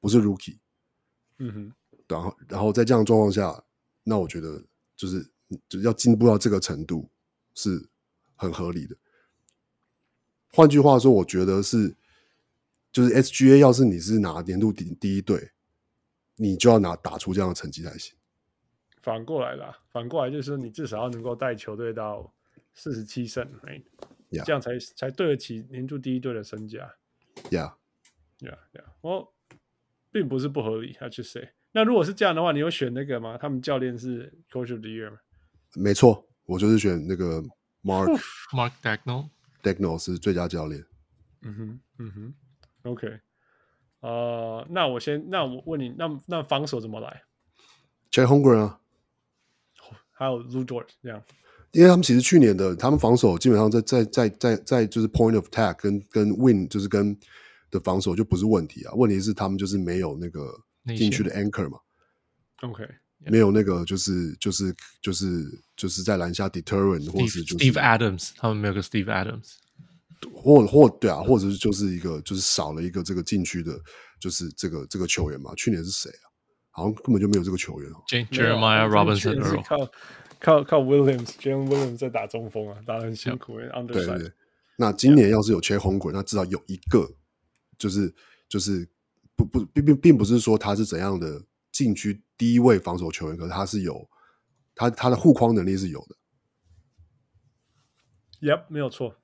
[0.00, 0.58] 不是 Rookie。
[1.38, 1.72] 嗯哼，
[2.08, 3.62] 然后然后在这样状况下，
[4.04, 4.64] 那我觉得
[4.96, 5.30] 就是
[5.68, 7.10] 就要进步到这个程度
[7.54, 7.86] 是
[8.34, 8.96] 很合理的。
[10.54, 11.94] 换句话说，我觉得是
[12.90, 15.50] 就是 SGA，要是你是拿年度第第一队，
[16.36, 18.14] 你就要拿打出这样的成绩才行。
[19.02, 22.32] 反过来啦，反过来就是说，你至少要能够带球队到
[22.72, 23.82] 四十七胜，right?
[24.44, 26.94] 这样才才对得起年度第一队的身价。
[27.50, 29.34] Yeah，Yeah，Yeah，我。
[30.14, 31.48] 并不是不合理，他去 say。
[31.72, 33.38] 那如果是这样的话，你有选那个吗？
[33.40, 35.16] 他们教练是 Coach of the Year 吗？
[35.74, 37.42] 没错，我就是选那个
[37.82, 38.20] Mark
[38.52, 40.84] Mark Daigneault，Daigneault 是最佳教练。
[41.40, 42.34] 嗯哼，嗯哼
[42.82, 43.20] ，OK。
[44.00, 47.22] 呃，那我先，那我问你，那那防守怎么来
[48.10, 48.81] ？Chet Holmgren 啊，
[50.22, 51.22] 还有 Lu Dort 这样。
[51.72, 57.16] 因为他们其实去年的他们防守基本上在在在在在就是 Point of Attack 跟跟 Win 就是跟。
[57.72, 60.54] 的防守就不是问题啊，问题是他们就是没有那个
[60.94, 61.78] 进去的 anchor 嘛
[62.60, 62.86] ，OK，
[63.20, 65.42] 没有那个就是就是就是
[65.74, 69.52] 就是在篮下 deterrent 或是、就是、Steve Adams，他们没有个 Steve Adams，
[70.34, 73.80] 或或对啊，或者是就是一个就是少了一个这个禁区的，
[74.20, 75.54] 就是这个这个球员嘛。
[75.56, 76.28] 去年是谁啊？
[76.72, 78.02] 好像根本就没有这个球员哦。
[78.08, 79.76] Jeremiah Robinson，靠
[80.40, 83.60] 靠靠 Williams，Jalen Williams 在打中锋啊，打得很辛苦。
[83.60, 84.32] 对对对，
[84.76, 87.08] 那今年要是有 Chet Holmgren，那至少有一个。
[87.78, 88.14] 就是
[88.48, 88.88] 就是
[89.34, 91.42] 不不并并并不是说他是怎样的
[91.72, 94.08] 禁区第一位防守球员，可是他是有
[94.72, 96.16] 他他的护框能力是有的。
[98.40, 99.08] Yep，没有错。
[99.08, 99.16] 啊、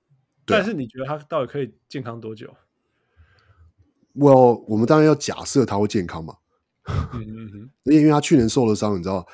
[0.44, 2.52] 但是你觉得他到底可以健康多久
[4.16, 6.38] ？Well，我们当然要假设他会健康嘛。
[6.88, 7.70] 嗯 嗯嗯。
[7.84, 9.26] 因为他去年受了伤，你知道，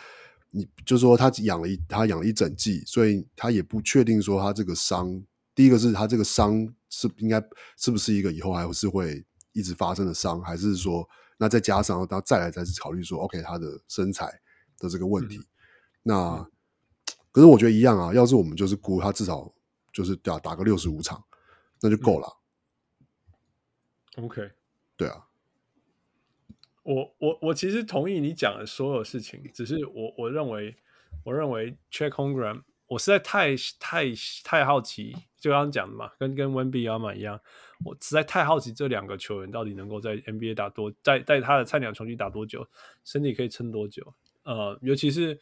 [0.50, 5.22] 你就说他养了一他养了一整季，所以他也不确定说他这个伤。
[5.54, 7.40] 第一个是他这个伤是应该
[7.76, 11.08] 是不是一个以后还是会一直发生的伤，还是说
[11.38, 14.26] 那再加上他再来再是考虑说，OK 他的身材
[14.78, 15.46] 的这个问题，嗯、
[16.02, 16.50] 那、嗯、
[17.30, 19.52] 可是我觉得一样啊，要是我们就是估他至少
[19.92, 21.22] 就是打打个六十五场，
[21.80, 22.28] 那就够了。
[24.16, 24.50] 嗯、OK，
[24.96, 25.24] 对啊，
[26.84, 30.76] 我我我其实同意你讲的所有事情，只是我我认为
[31.24, 34.04] 我认为 Chet Holmgren 我实在太太
[34.44, 35.16] 太好奇。
[35.40, 37.38] 就刚刚讲的嘛，跟跟温比亚马一样，
[37.84, 42.66] 我实在太好奇这两个球员到底能够在 NBA 打多，在在他的菜鸟球季打多久，
[43.04, 44.14] 身体可以撑多久？
[44.44, 45.38] 呃，尤其是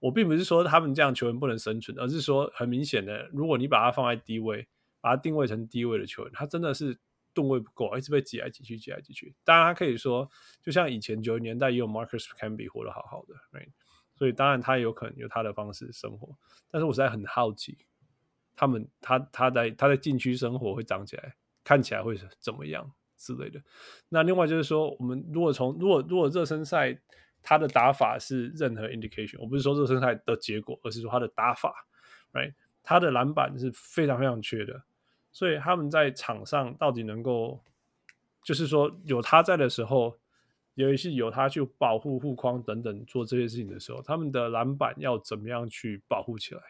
[0.00, 4.66] 我并不是说他们这样球员不能生存，而是说很明显的，如果你把他放在低位，
[5.00, 6.98] 把他定位成低位的球员，他真的是
[7.34, 9.34] 吨位不够，一直被挤来挤去，挤来挤去。
[9.44, 10.30] 当然，他可以说，
[10.62, 13.68] 就像以前九十年代也有 Marcus Camby 活得好好的，right?
[14.16, 16.34] 所以当然他也有可能有他的方式生活，
[16.70, 17.76] 但是我实在很好奇。
[18.56, 21.34] 他们他他在他在禁区生活会长起来，
[21.64, 23.60] 看起来会怎么样之类的。
[24.08, 26.96] 那另外就是说，我们如果从如果如果热身赛
[27.42, 31.74] 他的打法是任何 indication，我不是说热身赛的结果，而是说他的打法
[32.32, 32.54] ，right？
[32.84, 34.84] 他的篮板是非常非常缺的，
[35.34, 37.60] 所以他们在场上到底能够，
[38.42, 40.16] 就是说有他在的时候，
[40.74, 46.62] 尤其是有他去保护护框等等做这些事情的时候，他们的篮板要怎么样去保护起来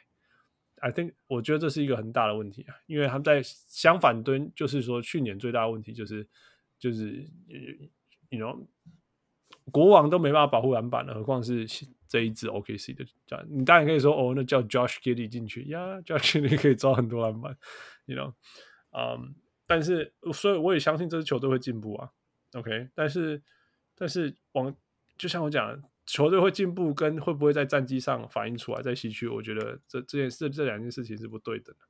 [0.77, 6.27] ？I think 我觉得这是一个很大的问题啊，因为他们在相反端，就是说去年最大的问题就是
[6.79, 7.91] 就是你
[8.31, 8.67] you know
[9.73, 11.67] 国王都没办法保护篮板了，何况是
[12.07, 17.57] 这一支 OKC 的这样，你当然可以说哦，那叫 Josh Giddy 进去呀，Josh Giddy 可以抓很多篮板
[18.07, 18.35] ，you know，
[18.93, 19.35] 嗯
[19.67, 22.11] 但是所以我也相信这支球队会进步啊
[22.53, 23.43] ，OK，但是
[23.95, 24.75] 但是往
[25.17, 25.83] 就像我讲。
[26.07, 31.87] 球队会进步，跟会不会在战绩上反映出来，在西区，我觉得这这件事这两件事情是不对等的。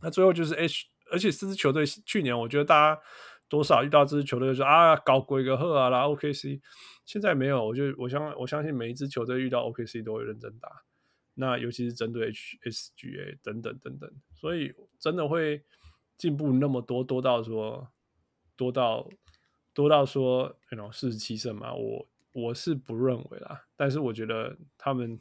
[0.00, 3.02] 那最后就是 H，而且这支球队去年，我觉得大家
[3.46, 6.62] 多少遇到这支球队就说啊，搞鬼个贺啊啦，OKC，
[7.04, 10.70] 现在没有，我就我相我相信每一支球队遇到 OKC 都会认真打。
[11.36, 15.64] 那尤其是针对 HSGA 等等等等，所以真的会
[16.18, 17.88] 进步那么多，多到说
[18.56, 19.08] 多到
[19.72, 22.08] 多到说那种四十七胜嘛，我。
[22.38, 25.18] 我是不认为啦，但是我觉得他们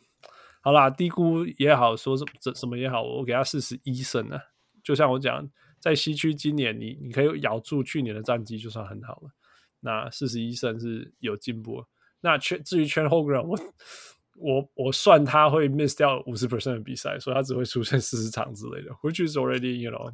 [0.60, 4.38] 好啦，低估也好，说什么什么也好，我给他四十一胜呢。
[4.84, 9.32] 就像我讲，在西区今年你你可以咬住去年的战绩就算很好了。
[9.80, 11.86] 那四十一胜是有进步。
[12.20, 13.58] 那至于 Chet Holmgren，我
[14.36, 20.14] 我我算他会 miss 掉五十 percent 的比赛，所以他只会出现四十场之类的，which is already you know。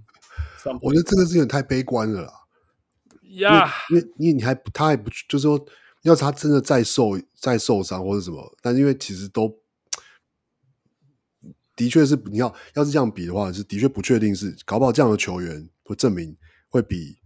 [0.81, 2.34] 我觉得这个是有点太悲观了啦。
[3.35, 5.65] 呀 Yeah.，因为因为你还他还不就是说，
[6.03, 9.52] 要是他真的再受再受伤或者什么，但因为其实都
[11.76, 16.38] 的确是你要要是这样比的话，是的确不确定是搞不好这样的球员会证明
[16.69, 17.18] 会比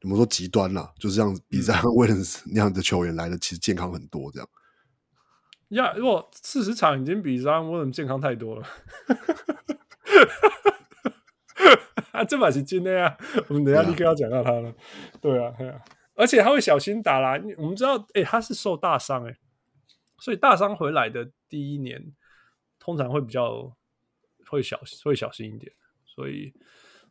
[0.00, 4.48] 怎么说极端啦，就是这样比这样 威廉斯那样的球员来的其实健康很多这样。
[5.76, 8.66] 呀，如果四十场已经比这威廉斯健康太多了。
[12.12, 13.16] 啊，这把是真的呀！
[13.48, 14.72] 我们等下立刻要讲到他了。
[15.20, 15.82] 对啊，对啊，
[16.14, 17.42] 而且他会小心打啦。
[17.56, 19.34] 我们知道，哎、欸，他是受大伤，哎，
[20.18, 22.12] 所以大伤回来的第一年，
[22.78, 23.74] 通常会比较
[24.46, 25.72] 会小会小心一点。
[26.04, 26.52] 所以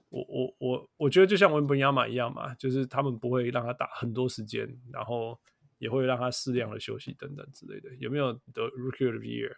[0.09, 5.39] 我我我我觉得，就像文本亚马一样嘛，就是他们不会让他打很多时间，然后
[5.81, 7.93] 也会让他适量的休息等等之类的。
[7.95, 9.57] 有没有得 Rookie of the Year？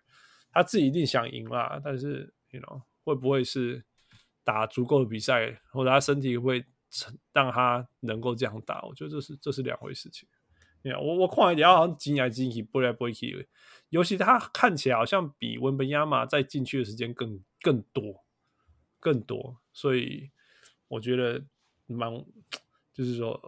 [0.52, 3.86] 他自己一定想赢啦，但是，you know，会不会是？
[4.46, 6.66] 打足够的比赛，或者他身体会
[7.32, 10.28] 让他能够这样打，我觉得这是这是两回事情。
[10.82, 13.48] 你看，我我看一点，好像进来进去，不来不去。
[13.88, 18.26] 尤其他看起来好像比文本亚马在进去的时间更更多
[19.00, 20.30] 更多，所以
[20.90, 21.42] 我觉得
[21.86, 22.12] 蛮
[22.92, 23.40] 就是说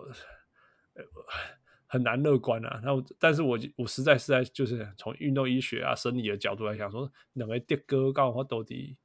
[1.96, 2.80] 很难乐观啊。
[2.84, 8.98] 那但是我我实在实在就是从运动医学啊生理的角度来讲，说两个跌哥刚好到底。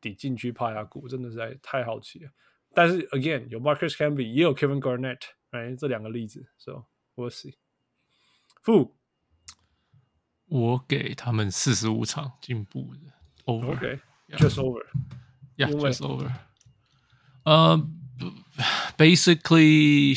[0.00, 2.30] 抵禁区趴下鼓，真的是在太好奇了。
[2.72, 5.18] 但是 again 有 Marcus Camby 也有 Kevin Garnett，
[5.50, 6.84] 哎，这两个例子，so
[7.16, 7.54] we'll see。
[8.62, 8.94] 负，
[10.44, 13.12] 我给他们四十五场进步的
[13.46, 16.30] over，OK，just over，yeah，just over。
[17.42, 17.84] 呃
[18.96, 20.14] ，basically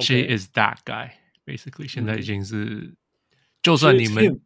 [0.00, 1.12] Shai，Shai is that guy。
[1.44, 2.94] Basically 现在已经是，
[3.62, 4.40] 就算你们。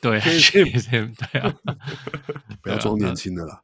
[0.00, 1.54] 对，She is him，，对啊，
[2.60, 3.62] 不要装年轻的啦。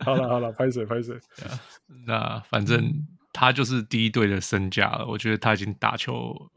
[0.00, 1.16] 好了好了，拍水拍水。
[2.04, 5.06] 那反正他就是第一队的身价了。
[5.06, 6.50] 我觉得他已经打球，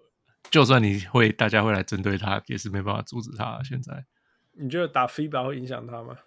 [0.50, 3.62] 就算你会，大家会来针对他，也是没办法阻止他。
[3.64, 4.06] 现在，
[4.54, 6.18] 你觉得打 FIBA 会影响他吗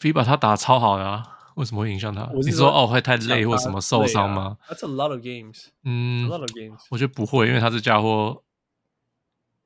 [0.00, 2.24] ？FIBA 他打超好的啊，为什么会影响他？
[2.32, 5.66] 我是你说哦，会太累或什么受伤吗？That's a lot of games。
[5.84, 6.80] 嗯，a lot of games。
[6.90, 8.42] 我觉得不会，因为他这家伙。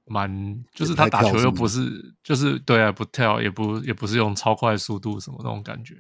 [0.05, 5.95] 蛮就是他打球又不是，就是对啊，不跳也不也不是用超快速度什么那种感觉，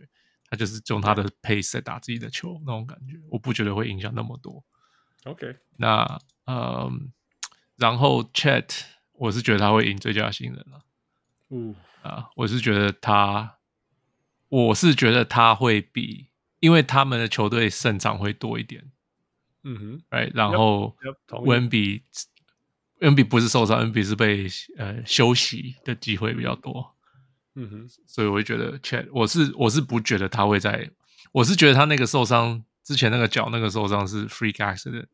[0.50, 4.64] 他就是用他的 pace 在打自己的球那种感觉，我不觉得会影响那么多。
[5.24, 7.12] OK，那嗯，
[7.76, 8.82] 然后 Chat，
[9.12, 10.82] 我是觉得他会赢最佳新人了。
[11.50, 13.58] 嗯啊，我是觉得他，
[14.52, 16.26] 我是觉得他会比，
[16.60, 18.84] 因为他们的球队胜场会多一点。
[19.62, 20.94] 嗯哼，哎，然后
[21.44, 22.02] 温比。
[23.00, 24.46] 温比不是受伤，恩比是被
[24.76, 26.94] 呃休息的机会比较多。
[27.56, 30.88] 嗯哼，所以我会觉得 Chet，我是我是不觉得他会在，
[31.32, 35.06] 我是觉得他那个受伤之前那个脚那个受伤是 freak accident。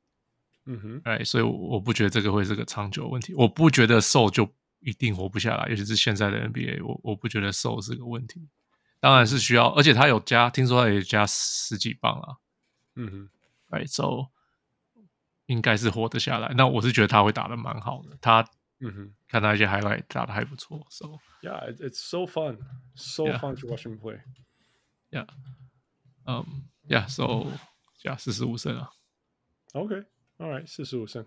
[0.67, 3.33] 嗯哼，哎，所以我不觉得这个会是个长久问题。
[3.35, 4.47] 我不觉得瘦就
[4.81, 8.47] 一定活不下来，尤其是现在的 NBA，我我不觉得瘦是个问题。
[9.01, 12.37] 当然是需要，而且他有加，听说他也加十几磅啊。
[12.97, 13.31] 嗯哼，
[13.71, 14.29] 哎，so。
[15.47, 18.15] 应该是活得下来，那我是觉得他会打的蛮好的。
[18.21, 18.47] 他，
[18.81, 20.87] 嗯哼，看他一些 highlight 打的还不错。
[20.91, 22.59] So yeah, it's so fun,
[22.95, 24.21] so fun to watch him play.
[25.11, 25.27] Yeah,
[26.27, 27.47] um, yeah, so
[28.03, 28.91] yeah，四十五胜啊。
[29.73, 30.05] OK,
[30.37, 31.25] all right，四十五胜。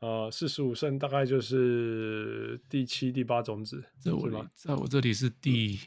[0.00, 3.82] 呃，四十五胜大概就是第七、第八种子。
[4.02, 5.80] 这我里，在我这里是第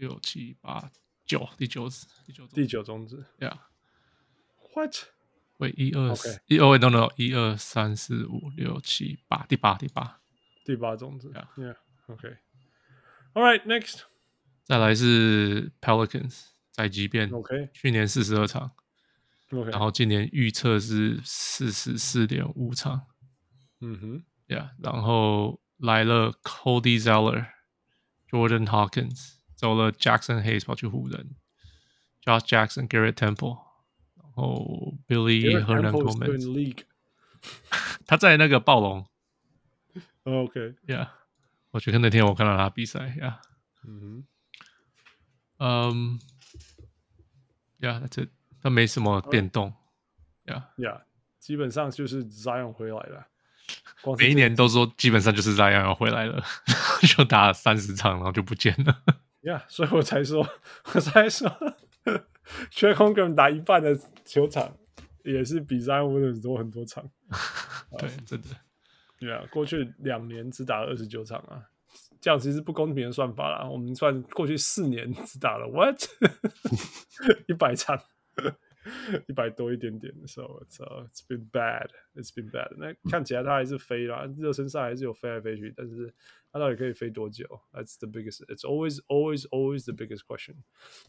[0.00, 0.90] 六七八
[1.26, 3.26] 九，第九子，第九第九种子。
[3.38, 3.58] Yeah.
[4.74, 4.96] What?
[5.58, 6.14] 喂，一二
[6.46, 10.20] 一二，喂，no no，一二三四五六七八，第八第八
[10.64, 14.00] 第八种子，Yeah，OK，All right，Next，
[14.64, 18.70] 再来是 Pelicans 在即便，OK，去年四十二场
[19.50, 23.06] ，OK，然后今年预测是四十四点五场，
[23.80, 31.36] 嗯哼，Yeah，然后来了 Cody Zeller，Jordan Hawkins，走了 Jackson Hayes 跑去湖人
[32.24, 33.58] ，Josh Jackson，Garrett Temple。
[34.16, 36.84] 然后，Billy Hernangomez，
[38.06, 39.06] 他在那个暴龙。
[40.22, 41.08] OK，Yeah，
[41.72, 43.42] 我觉得那天我看到他比赛呀。
[43.86, 44.24] 嗯，
[45.58, 46.18] 嗯
[47.80, 48.28] ，Yeah，这
[48.62, 49.74] 他没什么变动
[50.46, 51.02] ，Yeah，Yeah，，
[51.38, 53.26] 基本上就是 Zion 回来了。
[54.16, 56.42] 每一年都说基本上就是 Zion 要回来了，
[57.02, 59.02] 就打三十场，然后就不见了。
[59.42, 60.46] 呀， 所以我才说，
[60.94, 61.48] 我才说
[62.72, 64.76] ，Chet Holmgren 打一半的球场，
[65.24, 67.10] 也是比 Zion Williams 多很多场。
[67.98, 68.48] 对，真的。
[69.18, 71.62] 对啊，过去两年只打了二十九场啊，
[72.20, 73.68] 这样其实不公平的算法啦。
[73.68, 75.98] 我们算过去四年只打了 what
[77.46, 77.98] 一百场。
[79.27, 82.69] 一百多一点点的时候，so it's been bad, it's been bad。
[82.77, 86.13] 那看起来他还是飞了，热身赛还是有飞来飞去，但是
[86.51, 87.45] 他到底可以飞多久？
[87.73, 88.45] That's the biggest.
[88.45, 90.57] It's always, always, always the biggest question。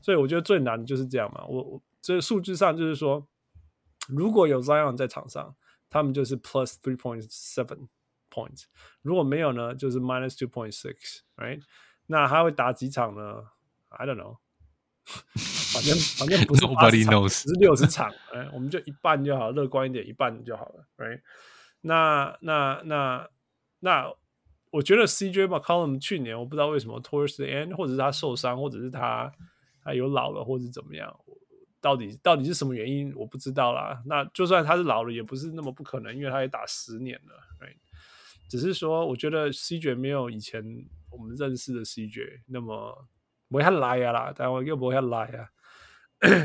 [0.01, 1.45] 所以我觉得最难的就是这样嘛。
[1.47, 3.29] 我我这个数据上就是说，
[4.09, 5.55] 如果有 Zion 在场上，
[5.91, 7.89] 他们就是 plus three point seven
[8.31, 8.65] points。
[9.03, 11.63] 如果没有呢，就是 minus two point six。Right？
[12.07, 13.51] 那他会打几场呢？
[13.91, 14.39] I don't know。
[15.74, 21.22] 反正 反正不是八十场，只是六十场，哎，我们就一半就好，乐观一点，一半就好了，right？
[21.82, 23.30] 那那那
[23.80, 24.14] 那，
[24.72, 29.32] 我觉得 CJ McCollum 去年我不知道为什么 towards the end，或者是他受伤，或者是他
[29.84, 31.16] 他有老了，或者是怎么样，
[31.80, 34.02] 到底到底是什么原因，我不知道啦。
[34.06, 37.78] 那就算他是老了，也不是那么不可能，因为他也打十年了，right？
[38.50, 40.64] 只是说，我觉得 CJ 没有以前
[41.10, 43.08] 我们认识的 CJ 那么。
[43.50, 45.50] 不会来啊啦，但我又不会来啊。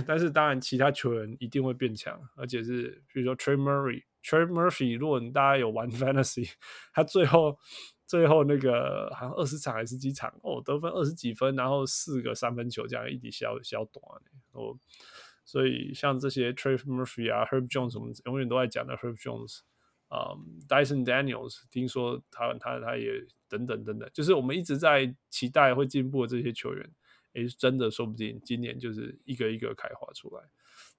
[0.07, 6.51] 但是当然，其他球员一定会变强，而且是比如说 Trey Murray、Trey Murphy，如果你大家有玩 Fantasy，
[6.93, 7.59] 他最后
[8.07, 14.03] 最后那个好像二十场还是几场哦，得分二十几分，然后四个三分球这样一滴小小短
[14.53, 14.79] 哦。
[15.45, 19.61] 所以像这些 Trey Murphy 啊，Herb Jones，我们永远都在讲的 Herb Jones。
[20.09, 20.31] 啊、
[20.69, 26.91] Dyson Daniels，听说他他他也等等等等，就是我们一直在期待会进步的这些球员，
[27.37, 30.43] 诶，真的说不定今年就是一个一个开花出来，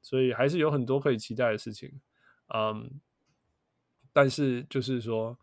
[0.01, 1.99] 所以还是有很多可以期待的事情。
[2.53, 3.01] 嗯、
[4.13, 5.37] 但是就是说，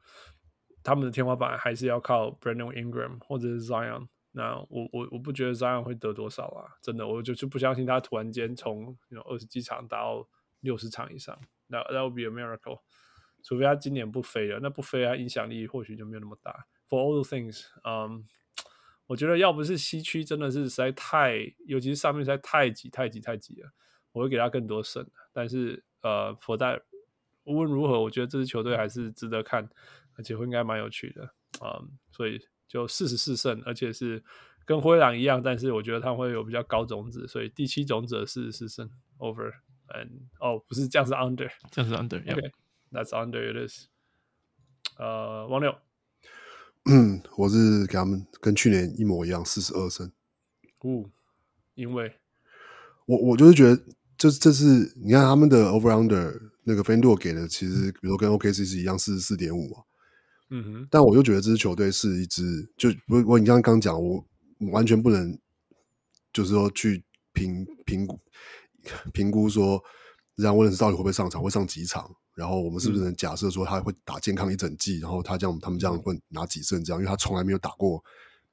[0.83, 4.09] 他们的天花板还是要靠 Brandon Ingram 或者是 Zion。
[4.37, 10.29] 那我我我不觉得 Zion 会得多少啊，真的，我就就不相信他突然间从有二十几场打到
[10.61, 12.81] 六十场以上，那 that would be a miracle。
[13.43, 16.67] 除非他今年不飞了，那不飞他影响力或许就没有那么大。
[16.89, 18.25] For all the things，嗯、
[19.07, 21.37] 我觉得要不是西区真的是实在太，
[21.67, 23.71] 尤其是上面实在太挤、太挤、太挤了，
[24.13, 25.07] 我会给他更多胜。
[25.33, 26.81] 但是呃，佛代
[27.45, 29.69] 无论如何，我觉得这支球队还是值得看，
[30.17, 31.35] 而且会应该蛮有趣的。
[31.61, 34.25] 嗯、um,，所以就四十四胜，而且是
[34.65, 39.53] 跟灰狼一样，但是我觉得他会有比较高种子，所以第七种子四十四胜 over。
[39.89, 42.33] 嗯，哦，不是这样是 under，这样是 under，OK。
[42.33, 42.51] Okay.
[42.91, 43.87] That's under it is。
[44.97, 45.77] 呃，王六，
[46.87, 50.07] 嗯， 我是给他们跟去年一模一样，四十二胜。
[50.81, 51.11] 哦，
[51.75, 52.13] 因为
[53.07, 53.83] 我我就是觉得，
[54.19, 59.83] 就是这是你看他们的 over under 那个 FanDuel 给的，其实比如说跟 OKC 是一样，四十四点五嘛。
[60.51, 60.89] 嗯哼。
[60.91, 64.25] 但我就觉得这支球队是一支，就我我你刚刚讲，我
[64.73, 65.39] 完全不能，
[66.33, 67.03] 就是说去
[67.33, 68.21] 评评估
[69.13, 69.83] 评估说，
[70.37, 72.11] 让威廉斯到底会不会上场，会上几场。
[72.35, 77.01] 然后我们是不是能假设说他会打健康一整季，嗯、然后他这样他们这样会拿几胜这样？
[77.01, 78.03] 因为他从来没有打过，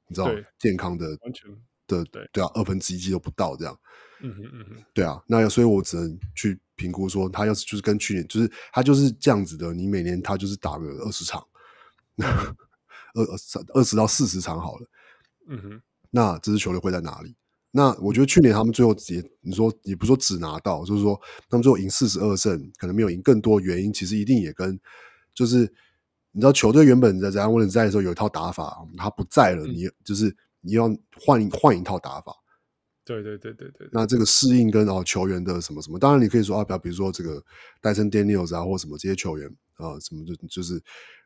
[0.08, 0.30] 你知道
[0.60, 1.50] 健康的完全
[1.88, 3.76] 的对对啊，二分之一季都不到这样。
[4.24, 11.44] 嗯哼嗯哼，对啊，那所以我只能去评估说，他要是就是跟去年就是他就是这样子的，你每年他就是打个二十场，
[12.22, 13.38] 二二
[13.74, 14.88] 二十到四十场好了。
[15.48, 15.82] 嗯哼，
[16.12, 17.36] 那这支球队会在哪里？
[17.74, 21.18] 那我觉得去年他们最后也，你说也不说只拿到，就是说
[21.50, 24.78] 他们最后赢四十二胜，可能没有赢更多原因，其实一定也跟
[25.34, 25.60] 就是
[26.34, 32.36] 你知道球队原本在在安威廉在的时候有一套打法，他不在了，你就是你要换换一套打法。
[33.06, 33.90] 对对对对对。
[33.92, 37.42] 那这个适应跟哦球员的什么什么，当然你可以说啊，比比如说这个
[37.82, 40.82] 戴森 Daniels 啊，或什么这些球员啊，什么就就是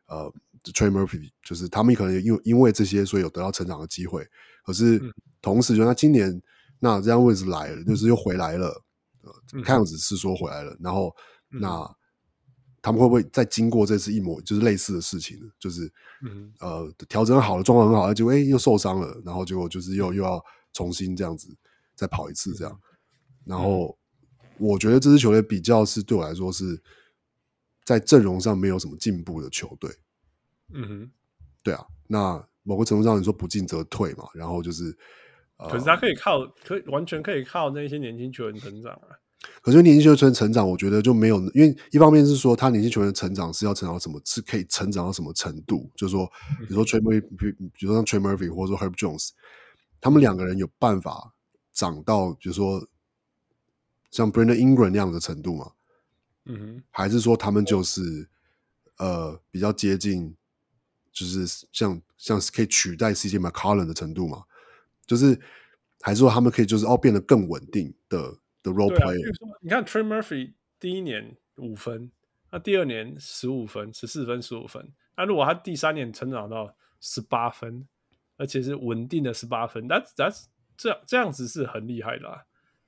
[0.06, 0.32] 呃
[0.72, 4.26] Trey Murphy，就是他们可能因为因为这些，所以有得到成长的机会。
[4.66, 5.00] 可是
[5.40, 6.42] 同时，就他今年
[6.80, 8.66] 那这样位置来了，就是又回来了，
[9.22, 10.76] 呃，看样子是说回来了。
[10.80, 11.14] 然后
[11.48, 11.88] 那
[12.82, 15.46] 他们会不会再经过这次一模就是类似的事情呢？
[15.60, 15.88] 就是
[16.58, 21.56] 呃调整好了，状况很好，结果哎又受伤了，然后结果就是又又要重新这样子
[21.94, 22.80] 再跑一次这样。
[23.44, 23.96] 然后
[24.58, 26.82] 我觉得这支球队比较是对我来说是
[27.84, 29.88] 在阵容上没有什么进步的球队。
[30.74, 31.10] 嗯哼，
[31.62, 32.48] 对啊，那。
[32.66, 34.94] 某个程度上，你说不进则退嘛，然后就是，
[35.70, 39.14] 可是他可以靠，可以完全可以靠那些年轻球员成长啊。
[39.62, 46.26] 可是年轻球员成长，我觉得就没有，因为一方面是说他年轻球员的成长是要成长到什么，是可以成长到什么程度，就是说，
[46.66, 49.30] 比如说 Trey Murphy，比如说像 Trey Murphy 或者说 Herb Jones，
[50.00, 51.32] 他们两个人有办法
[51.72, 52.88] 长到，比如说
[54.10, 55.72] 像 Brandon Ingram 那样的程度吗？
[56.46, 58.28] 嗯哼，还是说他们就是
[58.98, 60.34] 呃比较接近，
[61.16, 64.44] 就是像像是可以取代 CJ McCollum 的程度嘛？
[65.06, 65.40] 就是
[66.02, 72.10] 还是说他们可以就是哦变得更稳定的的 role player？、啊、你看 Trey Murphy 第一年五分，
[72.50, 77.88] 那第二年十五分、十四分、十五分，那如果他第三年成长到十八分，
[78.36, 80.44] 而且是稳定的十八分，那 that's
[80.76, 82.42] 这样这样子是很厉害的、啊。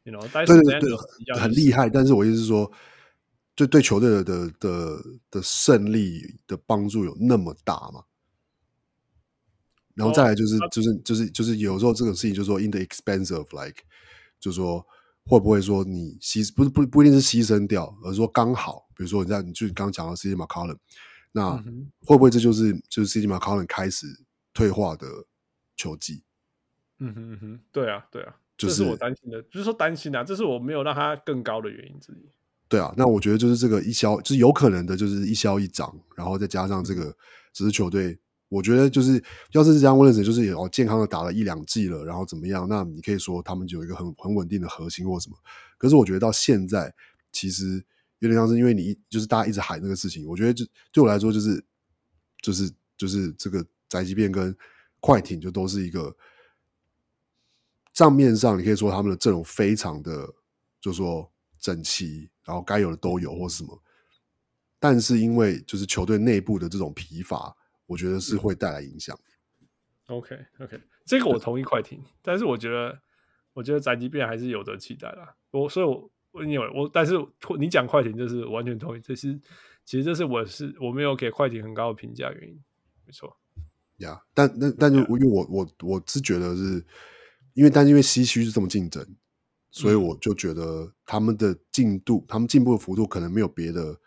[0.05, 1.89] You know, 对对对，很厉害。
[1.89, 2.71] 但是我意思是说，
[3.55, 8.05] 就对球队的的的的胜利的帮助有那么大吗？
[9.99, 13.83] 然后再来就是、oh, 就是就是就是有时候这种事情，就是说 in the expense of like，
[14.39, 14.87] 就是说
[15.27, 20.79] 会不会说你牺不是不不一定是牺牲掉，而是说刚好，比如说你在你就刚刚讲到 CJ McCollum，
[21.33, 21.57] 那
[22.07, 24.07] 会不会这就是就是 CJ McCollum 开始
[24.55, 25.07] 退化的
[25.77, 26.23] 球技？
[27.01, 28.37] 嗯哼嗯哼，对啊对啊。
[28.57, 32.29] 就是、这是我担心的，不是说担心啊，这是我没有让他更高的原因之一。
[32.69, 37.17] 对啊，那我觉得就是这个一消，就是有可能的，就是一消一长，然后再加上这个
[37.53, 38.19] 只是球队，
[38.49, 39.23] 我觉得就是
[39.53, 42.69] 要是这样问的，就是也哦健康的打了一两季了，然后怎么样？
[42.69, 45.37] 那你可以说他们就有一个很很稳定的核心或什么。
[45.77, 46.95] 可是我觉得到现在，
[47.31, 47.85] 其实
[48.19, 51.65] 有点像是因为你就是大家一直喊那个事情，我觉得就对我来说就是
[52.43, 54.57] 就是就是这个宅急便跟
[55.01, 56.17] 快艇就都是一个。
[57.95, 60.33] 账面上你可以说他们的阵容非常的，
[60.81, 63.83] 就说整齐，然后该有的都有或是什么，
[64.79, 67.53] 但是因为就是球队内部的这种疲乏，
[67.89, 69.19] 我觉得是会带来影响。
[70.07, 72.97] OK OK，这个我同意快艇，但是我觉得
[73.53, 75.35] 我觉得宅急便还是有得期待啦。
[75.51, 77.15] 我所以我，我因为我但是
[77.59, 79.37] 你讲快艇就是完全同意，这是
[79.85, 82.63] 其实这是我是我没有给快艇很高的评价原因，
[83.05, 83.37] 没错。
[83.97, 86.87] 呀、yeah，但那但就因为我我我是觉得是。
[87.55, 89.05] 因为，但是因为西区是这么竞争，
[89.73, 93.99] 所以我就觉得他们的进度、嗯、他们进步的幅度可能没有别的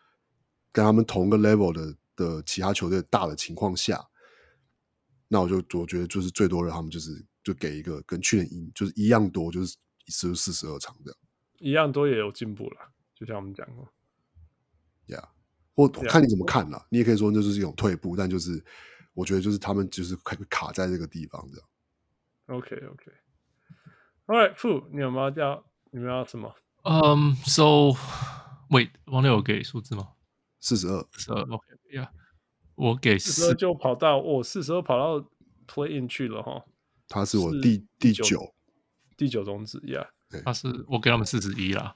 [0.71, 3.99] 跟他们同个 level 的的其他球队大的情况下，
[5.27, 9.75] 那我就我觉得就是最多的他们就是就给一个跟去年一就是一样多，就是
[10.07, 11.17] 四四十二场这样，
[11.59, 13.83] 一样多也有进步了，就像我们讲过，
[15.07, 15.29] 呀、yeah，
[15.75, 18.63] 或看你怎么看啦，你也可以说那就是一种退步，但就是
[19.13, 21.67] 我觉得就是他们就是可以卡在这个地方这样
[22.59, 23.11] ，OK OK。
[24.27, 25.65] All right, Fu，你有没有要？
[25.93, 26.55] 你们要什么？
[26.83, 27.97] 嗯、um,，So
[28.69, 30.13] wait，王六有给数字吗？
[30.61, 31.41] 四十二，四十二。
[31.41, 32.07] OK，Yeah，
[32.75, 35.29] 我给四十二就跑到我，四十二跑到
[35.67, 36.63] Play In 去了哈。
[37.09, 38.55] 他是我第第九，
[39.17, 40.07] 第九种子，Yeah，
[40.45, 41.93] 他是我给他们四十一啦。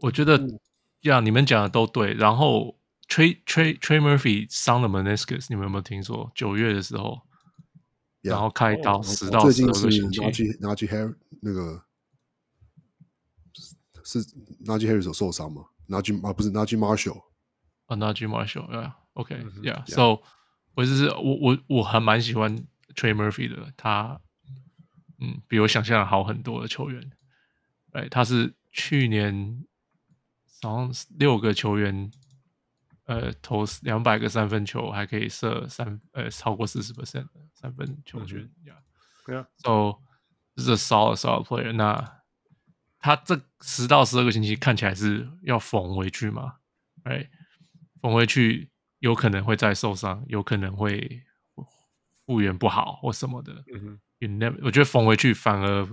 [0.00, 0.36] 我觉得
[1.02, 2.12] 呀，yeah, 你们讲的都对。
[2.14, 2.76] 然后
[3.06, 6.32] Trey Trey Trey Murphy 伤了 Meniscus，你们有没有听说？
[6.34, 7.20] 九月的时候。
[8.20, 10.18] Yeah, 然后开刀十到十二个星期。
[10.18, 11.84] 最近是 Najee Harris 那个
[14.02, 14.24] 是
[14.64, 17.22] Najee Harris 受伤吗？Najee 啊，不是 Najee Marshall
[17.88, 20.22] 啊，Najee Marshall，Yeah，OK，Yeah，So
[20.74, 22.56] 我就是我我我还蛮喜欢
[22.94, 24.20] Trey Murphy 的，他
[25.18, 27.10] 嗯比我想象的好很多的球员。
[27.90, 29.64] 哎，他是去年
[30.62, 32.12] 好像六个球员。
[33.08, 38.46] 呃，投两百个三分球，还可以射三呃超过四十 percent 的三分球局
[39.26, 39.98] yeah so
[40.54, 41.72] 这是 a solid solid player。
[41.72, 42.20] 那
[42.98, 46.56] 他这十到十二个星期看起来是要缝回去嘛？
[47.04, 47.30] 哎，
[48.00, 51.22] 缝回去有可能会再受伤，有可能会
[52.26, 53.52] 复原不好或什么的。
[53.74, 55.88] 嗯哼，You never，我觉得缝回去反而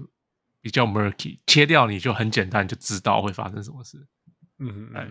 [0.61, 4.07] 比较 murky，切掉你就很简单，就知道会发生什么事。
[4.59, 5.09] 嗯哼，哎。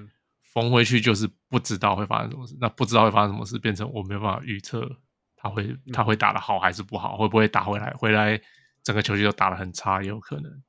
[0.55, 4.89] 缝回去就是不知道会发生什么事，那不知道会发生什么事，变成我没有办法预测
[5.35, 7.93] 他会他会打的好还是不好，会不会打回来？
[7.95, 8.41] 回来
[8.85, 10.63] 整个球季都打的很差，也有可能。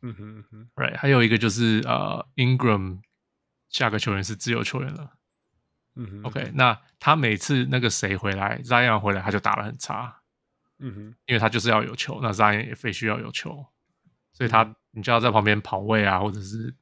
[0.00, 3.00] 嗯哼嗯哼，Right，还有一个就是呃，Ingram
[3.68, 5.17] 下个球员是自由球员了。
[5.98, 10.22] 嗯哼，OK，那他每次那个谁回来，Zion 回来他就打得很差。
[10.78, 13.66] 嗯哼，因为他就是要有球，那 Zion 也非需要有球，
[14.32, 16.74] 所以他、嗯、你就要在旁边跑位啊，或者是。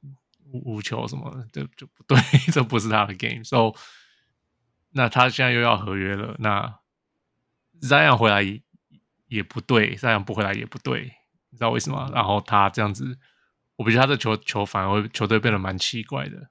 [0.65, 2.17] 无球什么的，这就不对，
[2.53, 3.43] 这不是他的 game。
[3.43, 3.75] So，
[4.91, 6.79] 那他现在又要合约了，那
[7.81, 8.43] Zion 回来
[9.27, 11.17] 也，不对，Zion 不回来也不对，
[11.51, 12.09] 你知道为什么？
[12.15, 13.19] 然后他这样子，
[13.75, 16.49] 我不觉得他的球球反而会球队变得蛮奇怪的。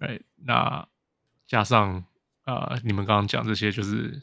[0.00, 0.86] 哎，那
[1.46, 2.04] 加上
[2.42, 4.22] 啊、呃，你们刚刚讲这些，就是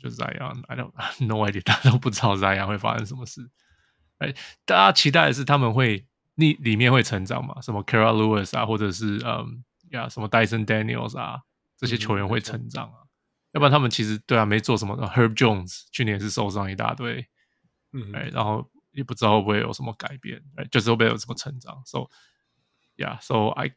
[0.00, 0.92] 就是 Zion，I don't
[1.26, 3.50] no idea，大家都不知道 Zion 会发生什么事。
[4.18, 4.34] 哎，
[4.64, 6.06] 大家期待的是他们会。
[6.38, 7.60] 里里面会成长嘛？
[7.60, 11.40] 什么 Kara Lewis 啊，或者是嗯呀，什么 Dyson Daniels 啊，
[11.76, 12.98] 这些球员会成长啊？
[13.02, 13.08] 嗯、
[13.54, 14.96] 要不然他们其实对啊，没做什么。
[15.08, 17.26] Herb Jones 去年是受伤一大堆，
[17.92, 22.06] 嗯，哎，然后也不知道会不会有什么改变，哎，就是会不会有什么成长？So
[22.96, 23.72] yeah，so I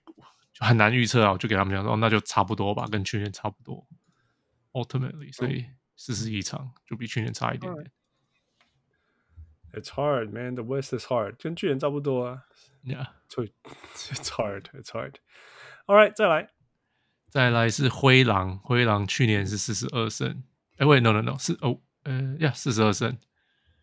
[0.62, 1.32] 很难预测啊。
[1.32, 3.88] 我就给他们讲说，那就差不多吧，跟去年差不多。
[4.74, 5.66] Ultimately，所以
[5.98, 7.92] 四十一场就比去年差一点点。
[9.74, 10.56] It's hard, man.
[10.56, 12.44] The West is hard，跟去年差不多啊。
[12.84, 13.54] Yeah， 所以
[13.96, 15.16] It's hard, it's hard.
[15.86, 16.50] All right，再来，
[17.30, 20.44] 再来是灰狼，灰狼去年是四十二胜。
[20.78, 23.18] 哎，喂，no no no，是哦，呃，呀，四十二胜。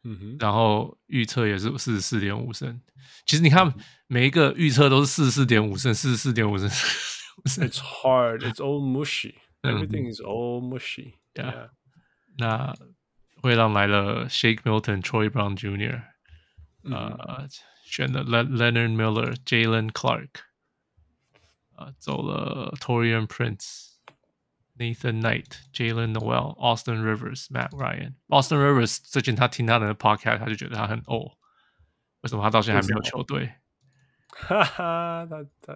[0.04, 2.80] 嗯哼，然后预测也是四十四点五胜。
[3.26, 3.74] 其实你看，
[4.06, 6.68] 每一个预测都是四十四点五胜，四十四点五胜。
[7.44, 8.40] It's hard.
[8.40, 9.34] It's all mushy.
[9.62, 11.14] Everything is all mushy.
[11.34, 11.70] Yeah.
[12.36, 12.74] 那
[13.42, 16.02] 灰狼来了，Shake Milton、Troy Brown Jr.
[16.84, 17.48] 呃，
[17.84, 20.28] 选了 Leonard Miller、Jalen Clark。
[21.76, 23.87] 呃，走了 Taurean Prince。
[24.78, 28.14] Nathan Knight、Jalen Noel、Austin Rivers、Matt Ryan。
[28.28, 31.32] Austin Rivers 最近他听他的 podcast，他就觉得他很 old。
[32.22, 33.52] 为什么他到现在还没有球队？
[34.30, 35.74] 哈哈，他他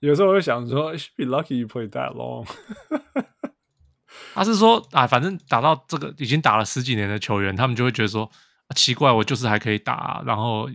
[0.00, 2.46] 有时候会想说，should be lucky you play that long。
[4.34, 8.30] 他是说啊，反正打到这个已经打了十几年的球员，他们就会觉得说。
[8.76, 10.68] 奇怪，我就是还可以打，啊，然后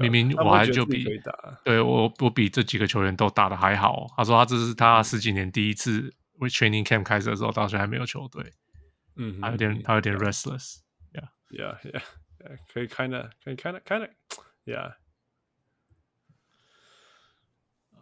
[0.00, 1.06] 明明我还就比
[1.64, 4.06] 对我我比这几个球员都打的还好。
[4.16, 8.52] 他说他这是他十几年第一次为 training camp 开始的时候，到现在还没有球队，
[9.16, 12.02] 嗯，还有点他有点 restless，yeah，yeah，yeah，
[12.70, 14.92] 可以 kinda 可以 kinda kinda，yeah，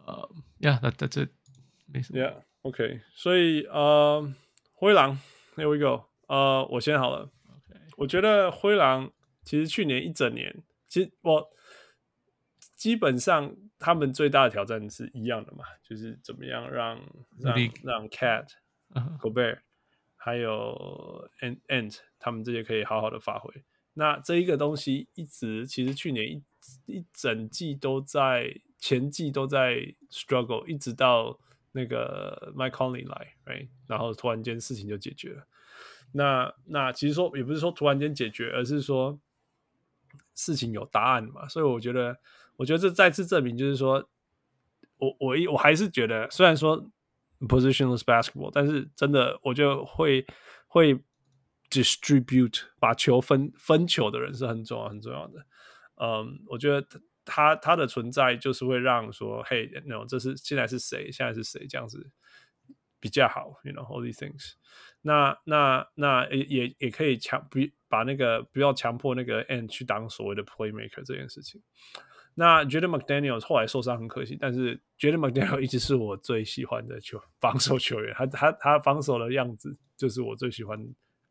[0.05, 0.29] 呃
[0.59, 1.25] ，yeah，那这这
[1.85, 4.29] 没什么，yeah，OK，所以呃，
[4.73, 5.17] 灰狼
[5.55, 9.09] ，Here we go，呃，我先好了，OK，我觉得灰狼。
[9.47, 11.49] 其实去年一整年，其实我
[12.75, 16.99] 基本上他们最大的挑战是一样的嘛，就是怎么样让
[17.39, 18.49] 让让 Cat、
[19.17, 19.59] Gobert
[20.17, 23.63] 还有 Ant Ant 他们这些可以好好的发挥。
[23.93, 26.43] 那这一个东西一直其实去年一
[26.85, 31.39] 一整季都在前季都在 struggle，一直到
[31.71, 33.69] 那个 Mike Conley 来，right?
[33.87, 35.47] 然后突然间事情就解决了。
[36.11, 39.17] 那那其实说也不是说突然间解决，而是说。
[40.37, 41.49] 事情有答案嘛？
[41.49, 42.15] 所以我觉得，
[42.55, 44.07] 我觉得这再次证明，就是说，
[44.97, 46.89] 我我一我还是觉得，虽然说
[47.41, 50.25] positionless basketball，但是真的，我就会
[50.67, 51.03] 会
[51.71, 55.45] distribute 把球分分球的人是很重要很重要的。
[55.95, 56.87] 嗯，我觉得
[57.25, 62.11] 他他的存在就是会让说，嘿，那种这是现在是谁，现在是谁这样子
[62.99, 64.53] 比较好，you know all these things。
[65.01, 67.59] 那那那也也也可以强不
[67.89, 71.61] 把那个不要强迫那个 And 去当所谓的 playmaker 这件事情。
[72.35, 80.77] 那 Jaden McDaniels 后来受伤很可惜，但是 Jaden McDaniels 一直是我最喜欢的球防守球员，他他他防守的样子就是我最喜欢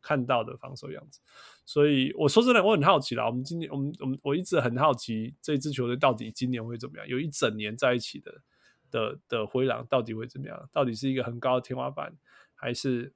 [0.01, 1.21] 看到的防守样子。
[1.65, 3.25] 所以我说真的，我很好奇啦。
[3.25, 7.07] 我们今年我们我们我一直很好奇这支球队到底今年会怎么样？
[7.07, 8.41] 有一整年在一起的
[8.91, 10.69] 的的灰狼到底会怎么样？
[10.73, 12.13] 到底是一个很高的天花板，
[12.53, 13.13] 还是？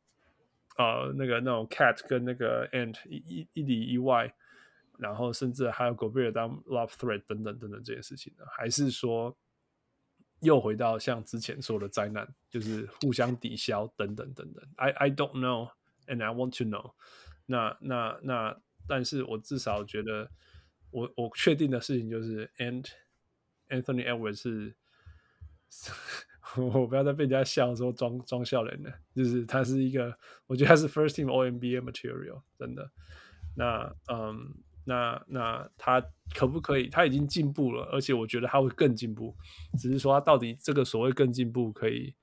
[0.81, 4.33] 呃，那个那种 cat 跟那个 ant 一一里一外，
[4.97, 8.45] 然后甚至还有 Gobert 当 love threat 等等等等这件事情呢？
[8.49, 9.37] 还是说
[10.39, 15.69] 又回到像之前说的灾难，就是互相抵消等等等等？I I don't know
[16.07, 16.93] and I want to know
[17.45, 17.77] 那。
[17.79, 20.31] 那那，但是我至少觉得，
[20.89, 22.87] 我我确定的事情就是 ant
[23.69, 24.75] Anthony Edwards 是。
[26.73, 30.15] 我不要再被人家笑说装装笑人了，就是他是一个，
[30.47, 32.91] 我觉得他是 first team All NBA material，真的。
[33.55, 34.53] 那嗯，
[34.85, 36.01] 那那他
[36.33, 36.89] 可不可以？
[36.89, 39.35] 他已经进步了，而且我觉得他会更进步。
[39.79, 42.15] 只是说他到底这个所谓更进步可以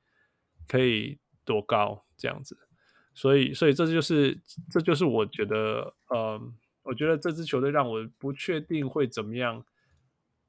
[0.66, 2.56] 可以多高这样子？
[3.14, 4.40] 所以所以这就是
[4.70, 9.64] 这就是我觉得，嗯，我觉得这支球队让我不确定会怎么样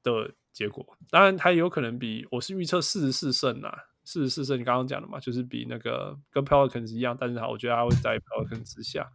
[0.03, 0.33] 的。
[0.51, 4.59] 结果当然，他有可能比我是预测四十四胜啊，四十四胜。
[4.59, 9.09] 你刚刚讲的嘛，就是比那个跟 Pelicans 一样，但是他我觉得他会在 Pelicans 之下。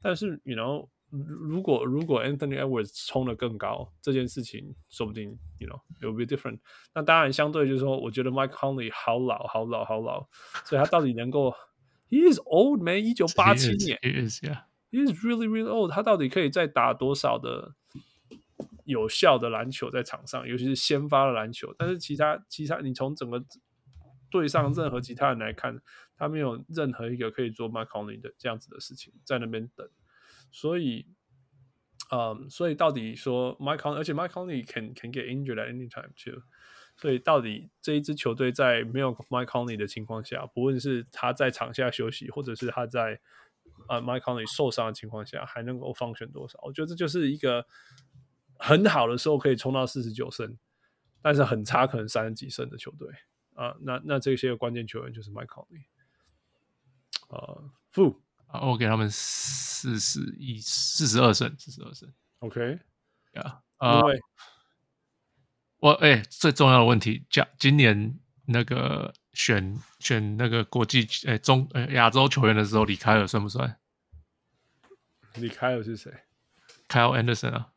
[0.00, 6.58] 但是，you know，如果如果 Anthony Edwards 冲得更高，这件事情说不定，you know，it will be different。
[6.94, 10.26] 那当然，相对就是说，我觉得 Mike Conley 好老，好老，好老，
[10.64, 11.54] 所以他到底能够
[12.10, 14.62] ？He is old man，一九八七年，He is, yeah.
[14.90, 15.92] He is really really old。
[15.92, 17.74] 他到底可以再打多少的？
[18.88, 23.44] 有效的篮球在场上，尤其是先发的篮球，但是其他其他，你从整个
[24.30, 25.78] 队上任何其他人来看，
[26.16, 29.86] 他没有任何一个可以做 Mike Conley 的这样子的事情，在那边等。
[30.50, 31.06] 所以，
[32.10, 36.42] 嗯，所以到底说 Mike Conley，而且 Mike Conley can can get injured at any time too。
[36.96, 43.20] 所以到底这一支球队在没有 Mike Conley 的情况下，不论是他在场下休息，或者是他在
[43.86, 46.58] 啊 Mike Conley 受伤的情况下，还能够 function 多少？
[46.62, 47.66] 我觉得这就是一个。
[48.58, 50.56] 很好的时候可以冲到四十九胜，
[51.22, 53.08] 但是很差可能三十几胜的球队。
[53.54, 55.84] 啊，那那这些关键球员就是 Mike Conley。
[57.28, 62.12] 呃，负啊，我给他们四十一、四十二胜，四十二胜。
[62.38, 62.78] OK，
[63.32, 64.00] 呀，啊，
[65.78, 73.78] 我哎、欸，最重要的问题，讲今年那个选选那个国际哎、欸、中哎亚、欸、洲球员的时候，李凯尔算不算？
[75.34, 76.12] 李凯尔是谁
[76.88, 77.72] ？Kyle Anderson 啊，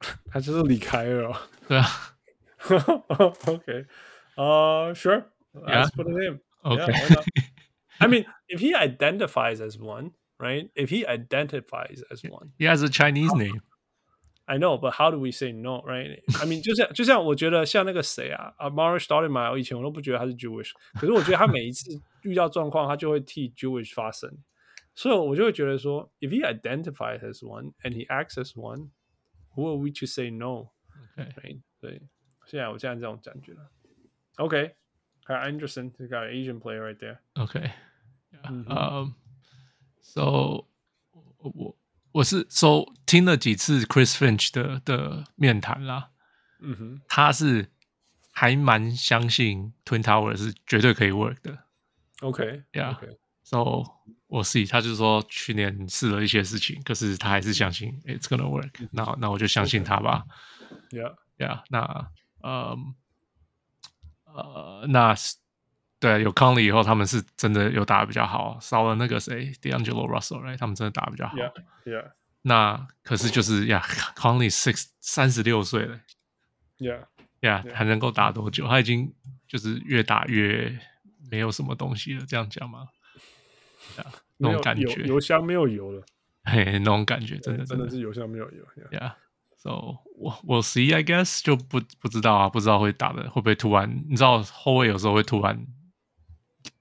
[0.31, 1.37] 他就是李凯尔哦。
[1.67, 1.85] 对啊。
[3.45, 3.85] OK，
[4.35, 6.39] 呃、uh,，Sure，Let's put him.
[6.61, 6.93] OK。
[7.99, 10.69] I mean, if he identifies as one, right?
[10.73, 13.61] If he identifies as one, he has a Chinese name.
[14.45, 16.19] I know, but how do we say no, right?
[16.41, 24.29] I mean，就像就像我觉得像那个谁啊，Amar'e Stoudemire，我以前我都不觉得他是 Jewish，可是我觉得他每一次遇到状况，他就会替 Jewish 发声，
[24.95, 28.89] 所以我就会觉得说，if he identifies as one and he acts as one,
[29.57, 30.71] who are we to say no?
[31.17, 31.31] Okay.
[31.41, 31.61] Right?
[31.79, 32.01] 对，
[32.45, 33.71] 现在我现在这种感觉了。
[34.37, 34.75] OK，
[35.23, 37.71] 还有 Anderson，这个 Asian player right there。OK。
[38.45, 40.65] 嗯、um,，so
[41.37, 41.77] 我
[42.11, 46.11] 我是 so 听了几次 Chris Finch 的的面谈啦，
[46.59, 47.71] 嗯哼，他是
[48.31, 51.65] 还蛮相信 Twin Tower 是绝对可以 work 的。
[52.21, 53.93] OK，Yeah，OK，so、okay.
[54.28, 60.24] 我 see 他就是说去年试了一些事情，可是他还是相信 It's gonna work，那那我就相信他吧。
[60.90, 62.10] Yeah，Yeah，那
[62.42, 62.94] 嗯
[64.24, 65.16] 呃那。
[66.00, 70.56] 对，有 Conley 以后，他们是真的有打的比较好，少了那个谁，D'Angelo Russell，right？
[70.56, 71.34] 他们真的打得比较好。
[71.34, 72.12] Yeah，Yeah。
[72.42, 73.82] 那可是就是呀
[74.14, 75.98] ，Conley six 三十六岁了
[76.78, 78.68] ，Yeah，Yeah，还能够打多久？
[78.68, 79.12] 他已经
[79.48, 80.78] 就是越打越
[81.28, 82.97] 没有什么东西了，这样讲吗？Yeah,
[84.36, 86.02] 那种感觉，油箱没有油了，
[86.44, 88.64] 嘿，那种感觉真的真的是油箱没有油。
[88.90, 95.66] Yeah，So 我我 see，I guess 就不不知道啊，不知道会打的会不会突然，你知道后卫有时候会突然。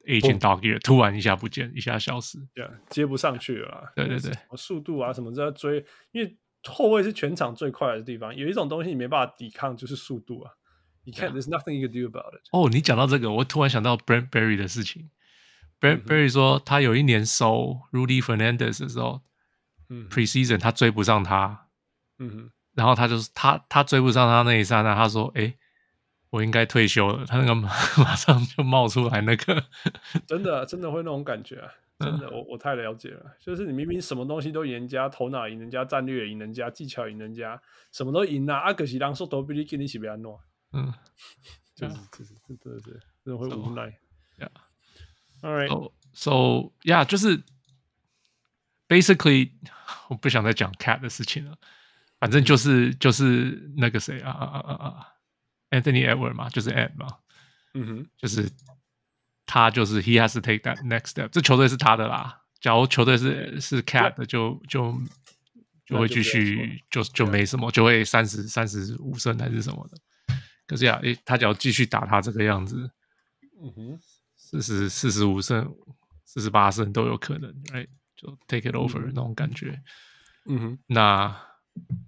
[0.07, 3.91] Agent dog ear 突然一下不见，一下消失，对啊，接不上去了啦。
[3.93, 8.34] 对对对，速度啊什么都要追，因为后卫是全场最快的地方。
[8.34, 10.53] 有一种东西你没办法抵抗，就是速度啊。
[11.03, 12.47] 你看，There's nothing you can do about it。
[12.53, 15.09] 哦，你讲到这个，我突然想到 Brent Berry 的事情。
[15.80, 19.22] Barry 说，他有一年收 Rudy Fernandez 的时候，
[19.90, 21.68] 嗯，Preseason 他追不上他，
[22.20, 25.56] 嗯哼，然后他就是他他追不上他那一刹那，他说，哎。
[26.30, 29.64] 我应该退休了，他那个马上就冒出来那个，
[30.28, 31.72] 真的真的会那种感觉啊！
[31.99, 37.60] 真的，我我太了解了，就是你明明什么东西都赢人家，头脑赢人家，战略赢人家，技巧赢人家，
[37.94, 38.58] 什么都赢啊！
[38.58, 40.38] 阿格西当说都比你给你起比较弄，
[40.74, 40.94] 嗯，
[41.74, 43.98] 就是就是真的是真的会无奈。
[45.41, 47.41] Yeah，All right，so so yeah，就是
[48.88, 49.51] basically
[50.09, 51.57] 我不想再讲 Cat 的事情了，
[52.19, 55.07] 反正就是就是那个谁啊啊啊啊啊
[55.72, 57.07] ！Anthony Edwards 嘛，就是 Ed 嘛，
[57.73, 58.49] 嗯哼，就是
[59.45, 61.27] 他就是 He has to take that next step。
[61.30, 64.97] 这球队是他的啦，假如球队是是 Cat 的，就就
[65.85, 69.97] 就会继续就就没什么，就会三十三十五胜还是什么的。
[70.65, 72.91] 可是呀，诶，他只要继续打他这个样子，
[73.61, 73.99] 嗯哼，
[74.49, 75.76] 四十四十五胜、
[76.24, 79.82] 四十八胜都有可能，哎，就 take it over 那种感觉。
[80.45, 81.36] 嗯哼，那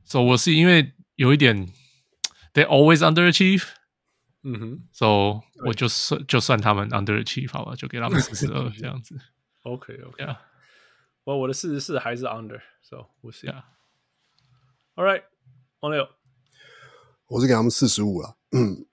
[0.06, 1.68] So 我是因为有一点。
[2.52, 3.64] They always underachieve，
[4.42, 9.16] 嗯哼，So 我就算就算他们 underachieve 好吧，就给他们四十二这样子。
[9.62, 10.42] OK OK，啊，
[11.26, 13.54] 我我的四十四还是 under，So we'll see。
[14.96, 15.24] All right，
[15.82, 16.10] 王六，
[17.28, 18.88] 我是给他们四十五了，嗯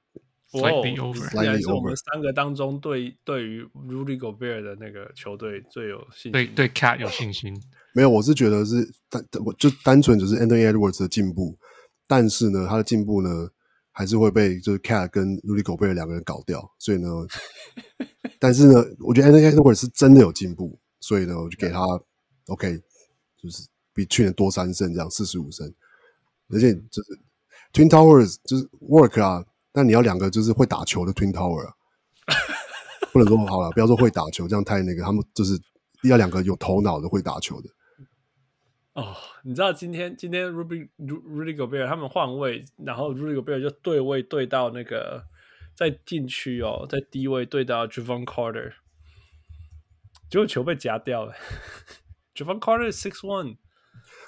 [0.61, 7.55] ，Slightly over，应该是我们三个当中对对于 Rudy Gobert 的那个球队最有信心，对对 Cat 有信心。
[7.95, 11.59] 没有，我是觉得是单我就单纯只是 Anthony Edwards 的进步。
[12.07, 13.49] 但是呢，他的进步呢，
[13.91, 16.73] 还是会被就是 Cat 跟 Rudy Gobert 两个人搞掉。
[16.79, 17.09] 所以呢，
[18.39, 21.81] 但是呢，我觉得 Anthony Edwards 是真的有进步，所以呢，我就给他
[22.47, 22.79] OK，
[23.43, 25.67] 就是比去年多三胜，这样四十五胜。
[26.51, 27.19] 而且就是
[27.73, 29.45] Twin Towers 就是 work 啊，
[29.77, 31.75] 但你要两个就是会打球的 Twin Tower 啊，
[33.13, 35.03] 不能说好了，不要说会打球，这样太那个。
[35.03, 35.53] 他们就是
[36.05, 37.69] 要两个有头脑的会打球的。
[38.95, 45.23] 哦，oh, 你知道今天今天 Ruby Rudy Gobert 他们换位，然后 Rudy Gobert 就对位对到那个
[45.77, 48.73] 在禁区哦，在低位对到 Javon Carter，
[50.31, 51.35] 结果球被夹掉了。
[52.35, 53.59] Javon Carter six one，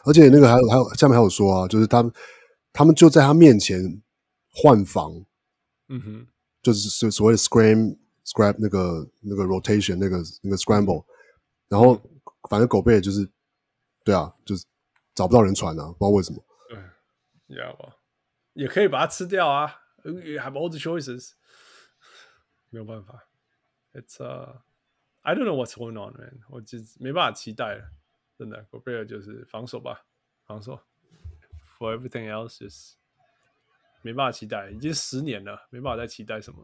[0.04, 2.12] 而且那个还有还有下面还有说啊，就是他们
[2.70, 3.80] 他们就在他面前
[4.52, 5.10] 换防，
[5.87, 6.27] 嗯哼，
[6.61, 11.05] 就是所所谓的 scram scrap 那个那个 rotation 那个那个 scramble，
[11.67, 11.95] 然后
[12.49, 13.29] 反正狗贝就是。
[14.05, 14.65] 对啊，就是
[15.15, 16.45] 找不到人传啊，不知道为什么。
[16.71, 16.91] 嗯，
[17.55, 17.95] 要吧，
[18.51, 19.79] 也可以把它吃掉啊。
[20.03, 21.35] You have all the choices。
[22.69, 23.29] 没有办法。
[23.93, 24.61] It's a
[25.21, 26.41] I don't know what's going on, man。
[26.49, 27.91] 我就没办法期待了，
[28.37, 28.67] 真的。
[28.69, 30.05] Gobert 就是防守吧，
[30.45, 30.81] 防守。
[31.77, 32.96] For everything else is
[34.02, 36.58] 没办法期待，已经十年了，没办法再期待什么。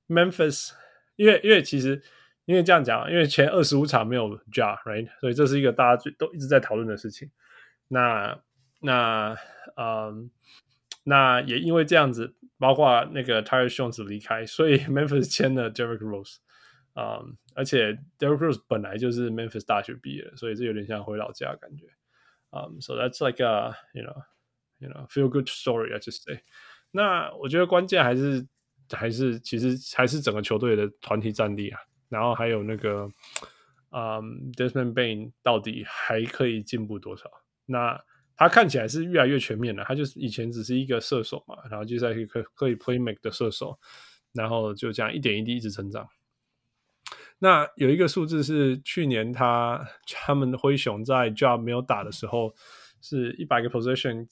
[0.08, 0.72] Memphis，
[1.16, 2.02] 因为因为其实
[2.44, 5.08] 因为这样讲，因为前二十五场没有 Ja，right？
[5.20, 7.30] 所以这是一个大家最都一直在讨论的事情。
[7.88, 8.36] 那
[8.80, 9.36] 那
[9.76, 10.30] 嗯，
[11.04, 16.38] 那也因为这样子，包括那个 Tyus Jones 离开，所以 Memphis 签了 Derrick Rose。
[16.92, 17.22] 啊、
[17.54, 21.86] 而且 Derrick Rose 本来就是 Memphis 大学毕业，所以这有点像回老家的感觉。
[22.50, 24.22] 啊、um，so that's like a you know
[24.78, 26.40] you know feel good story I just say。
[26.90, 28.46] 那我觉得关键还是
[28.90, 33.08] 还是其实还是整个球队的团体战力啊，然后还有那个
[33.90, 34.20] 啊、
[34.56, 37.30] Desmond Bane 到底还可以进步多少？
[37.66, 38.02] 那
[38.36, 43.78] 他看起来是越来越全面了，他就是以前只是一个射手嘛，然后就在一个可以 play make 的射手，
[44.32, 46.08] 然后就这样一点一滴一直成长。
[47.42, 52.54] 那有一个数字是去年他他们灰熊在 Ja 没有打的时候，
[53.00, 54.28] 是一百个 position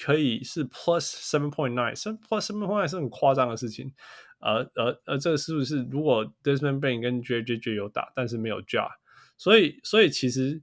[0.00, 3.92] 可以是 plus seven point nine，plus seven point nine 是很夸张的事情。
[4.38, 8.88] 而而而这个数字是如果 Desmond Bane 跟 JJJ 有打，但是没有 Ja，
[9.36, 10.62] 所以所以其实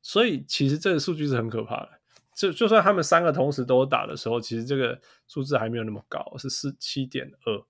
[0.00, 1.90] 所以其实这个数据是很可怕的。
[2.34, 7.62] 就就算他们三个同时都打的时候，其实这个数字还没有那么高，是四七点二。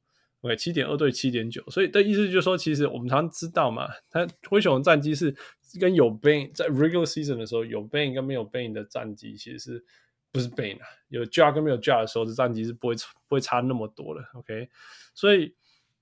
[0.43, 5.35] OK，七点二对七点九，所以的意思就是说，其实我们常知道嘛，他灰熊的战绩是
[5.81, 9.85] 跟有 b a n 在 regular season 的时候，有 b a n 跟没有 b a n 的战绩其实是
[10.33, 10.87] 不是 b a n 啊？
[11.09, 12.95] 有 Ja 跟没有 Ja 的时候的战绩是不会
[13.29, 14.25] 不会差那么多的。
[14.35, 14.69] OK，
[15.15, 15.55] 所以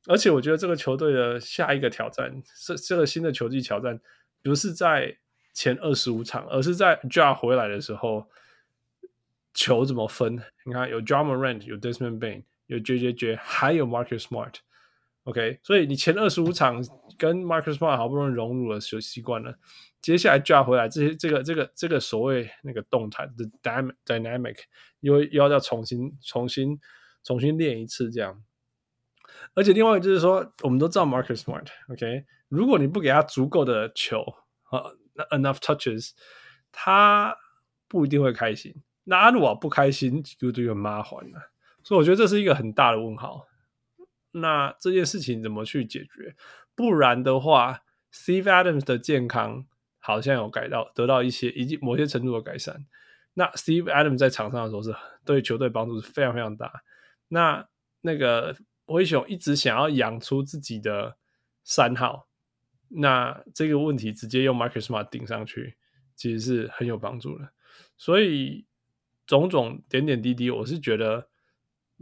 [0.06, 4.00] 而且我觉得这个球队的下一个挑战，这这个新的球季挑战，
[4.42, 5.18] 不是在
[5.52, 8.26] 前二十五场，而是在 Ja 回来的时候，
[9.52, 10.40] 球怎么分？
[10.64, 12.44] 你看有 Ja Morant，有 Desmond b a n。
[12.70, 16.80] 有 JJJ，还有 Marcus Smart，OK，所以你前二十五场
[17.18, 19.58] 跟 Marcus Smart 好不容易融入了，学习惯了，
[20.00, 23.44] 接下来抓回来，这些这个这个这个所谓那个动态的
[24.06, 24.56] dynamic
[25.00, 26.78] 又又要重新重新
[27.24, 28.40] 重新练一次这样。
[29.54, 34.22] 而且另外就是说，我们都知道 Marcus Smart，OK，、如果你不给他足够的球
[34.70, 34.84] 啊、
[35.30, 36.10] uh,，enough touches，
[36.70, 37.36] 他
[37.88, 38.72] 不一定会开心。
[39.02, 41.50] 那阿鲁瓦不开心，就就很麻烦了。
[41.82, 43.46] 所以我觉得这是一个很大的问号。
[44.32, 46.36] 那这件事情怎么去解决？
[46.76, 47.80] 不然的话
[48.12, 49.66] ，Steve Adams 的健康
[49.98, 52.86] 好像有改到得到一些以及某些程度的改善。
[53.34, 54.94] 那 Steve Adams 在场上的时候是
[55.24, 56.84] 对球队帮助是非常非常大。
[57.26, 57.66] 那
[58.02, 61.16] 那个灰熊一直想要养出自己的
[61.64, 62.28] 三号，
[62.86, 65.76] 那这个问题直接用 Marcus Smart 顶上去，
[66.14, 67.50] 其实是很有帮助的。
[67.96, 68.64] 所以
[69.26, 71.29] 种种点点滴滴，我是觉得。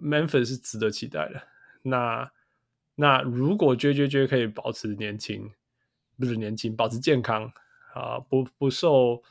[0.01, 1.43] Memphis 是值得期待的。
[1.83, 2.31] 那
[2.97, 5.53] 那如果 JJJ 可以保持年轻，
[6.19, 7.53] 不是年轻，保持健康
[7.95, 9.23] 啊，不不受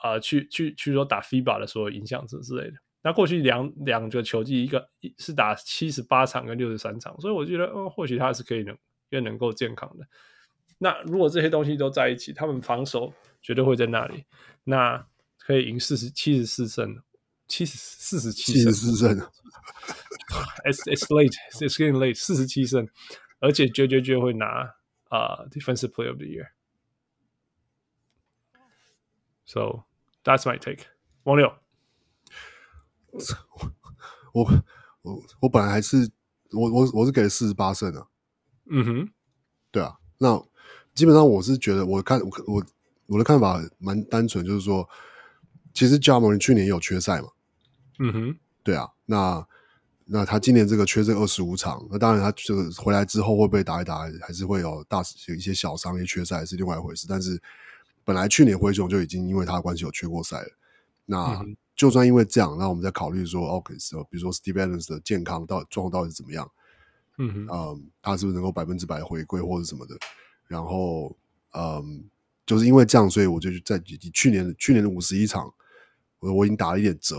[0.00, 2.78] 啊去去去说打 FIBA 的所有影响之之类的。
[3.02, 8.74] 那过去两两个球季，一个是打七十八场跟六十三场，所以我觉得，哦，或许他是可以能
[9.10, 10.06] 越能够健康的。
[10.78, 13.12] 那如果这些东西都在一起，他们防守
[13.42, 14.24] 绝对会在那里，
[14.64, 15.06] 那
[15.38, 17.02] 可以赢四十七十四胜。
[17.46, 18.72] 七十四十七胜
[20.64, 22.88] ，，it's it's late, it's getting late，四十七胜，
[23.40, 24.74] 而且绝绝绝会拿
[25.08, 26.48] 啊、uh, Defensive Player of the Year。
[29.44, 29.84] So
[30.24, 30.86] that's my take。
[31.24, 31.54] 王六，
[34.32, 34.62] 我
[35.02, 36.10] 我我本来还是
[36.50, 38.06] 我我我是给了四十八胜的。
[38.70, 39.12] 嗯哼，
[39.70, 40.42] 对啊，那
[40.94, 42.64] 基本上我是觉得我看我我
[43.06, 44.88] 我的看法蛮单纯，就是说，
[45.74, 47.28] 其实 Ja Morant 去年也有缺赛嘛。
[47.98, 49.46] 嗯哼，对啊，那
[50.06, 57.06] 那他今年这个缺这二十五场，那当然他这个回来之后会不会打一打，还是会有大有一些小伤，一些缺赛是另外一回事。
[57.08, 57.38] 但是
[58.04, 60.48] 本来去年灰熊就已经因为他的关系有缺过赛了。
[61.06, 61.44] 那
[61.76, 63.74] 就算因为这样，那我们再考虑说，OK，
[64.10, 66.50] 比如说 Steve Adams 的健康到状况到底是怎么样？
[67.18, 69.96] 嗯哼嗯，他是不是能够百分之百回归或者什么的？
[70.48, 71.16] 然后，
[71.52, 72.04] 嗯，
[72.44, 73.78] 就是因为这样，所以我就在
[74.12, 75.52] 去年去年的五十一场，
[76.24, 77.16] 我我已经打了一点折，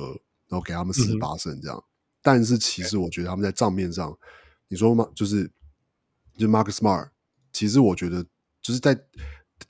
[0.48, 1.78] 然后给他们四十八胜这样。
[1.78, 1.88] 嗯、
[2.22, 4.18] 但是其实我觉得他们在账面上，
[4.68, 5.50] 你说嘛，就是
[6.38, 7.10] 就 Marcus Smart，
[7.54, 8.24] 其实我觉得
[8.62, 9.00] 就是在。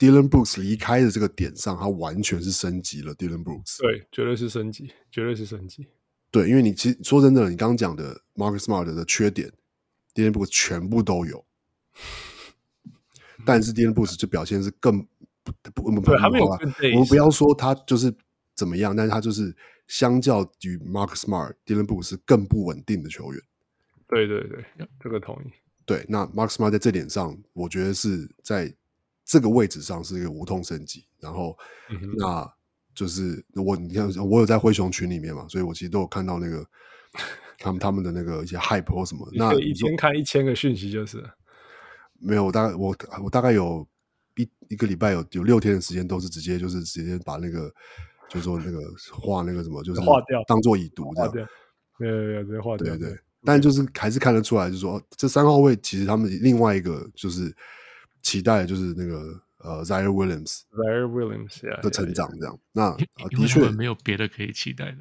[0.00, 3.14] Dillon Brooks 离开的这个点上，他完全是升级了。
[3.14, 5.86] Dillon Brooks 对，绝对是升级，绝对是升级。
[6.32, 9.48] 对，因为你其实说真的，你刚刚讲的 Marcus Smart 的缺点
[10.12, 11.46] ，Dillon Brooks 全部都有。
[13.46, 15.06] 但是 Dillon Brooks 就表现是更
[15.44, 18.12] 不不不不，我们不要说他就是
[18.56, 19.54] 怎么样，但是他就是
[19.86, 23.42] 相较于 Marcus Smart，Dillon Brooks 是更不稳定的球员。
[24.08, 24.64] 对对对，
[24.98, 25.52] 这个同意。
[25.84, 28.74] 对，那 Marcus Smart 在这点上，我觉得是在。
[29.28, 31.58] 这个位置上是一个无痛升级，然后，
[31.88, 32.48] 嗯、那
[32.94, 36.64] 就是我你看我有在灰熊群里面嘛，所以我其实都有看到那个
[37.58, 39.28] 他们他们的那个一些 hype 或什么。
[39.32, 41.28] 那一天看一千个讯息就是
[42.20, 43.84] 没有，我大概我我大概有
[44.36, 47.68] 一一个礼拜有有六天的时间都是直接就是直接把那个
[48.28, 48.80] 就说那个
[49.12, 51.32] 画那个什么就是画掉，当做已读这样。
[51.32, 51.46] 对
[51.98, 52.96] 对对，直接划掉。
[52.96, 57.54] 对对，但就是还是看得出来，就是说这三号位其实他们另外一个就是。
[58.22, 62.58] 期待的就是那个呃，Ziaire Williams，Ziaire Williams 的成长这样。
[62.72, 64.96] 那、呃、的确没有别的可以期待的。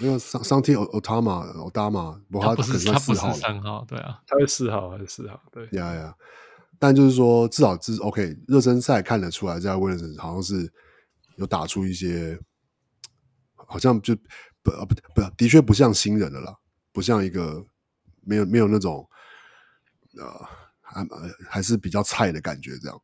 [0.00, 5.40] 因为桑桑提奥塔玛奥达玛，不，他不是他不是三号，对啊，他是四号还是四号？
[5.52, 6.12] 对呀呀。
[6.80, 8.36] 但就是说，至少是 OK。
[8.48, 10.68] 热身赛看得出来，Ziaire Williams 好像是
[11.36, 12.38] 有打出一些，
[13.54, 14.14] 好像就
[14.62, 16.54] 不不不，的确不像新人的啦，
[16.92, 17.64] 不像一个
[18.22, 19.08] 没有没有那种
[20.18, 20.48] 呃。
[20.88, 21.04] 还
[21.50, 23.02] 还是比较菜的感觉，这样，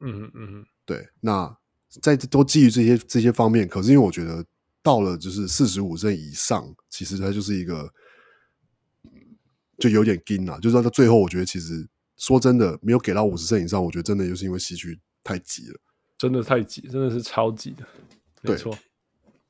[0.00, 1.06] 嗯嗯嗯，对。
[1.20, 1.54] 那
[2.00, 4.42] 在都基于这些这些方面，可是因为我觉得
[4.82, 7.92] 到了就是四十五胜以上，其实它就是一个
[9.78, 10.58] 就有点硬了。
[10.58, 15.78] 就是到最后，我觉得其实说真的，没有给到五十胜以上，我觉得真的就是因为西区太急了，
[16.18, 17.86] 真的太急，真的是超级的，
[18.42, 18.76] 没错。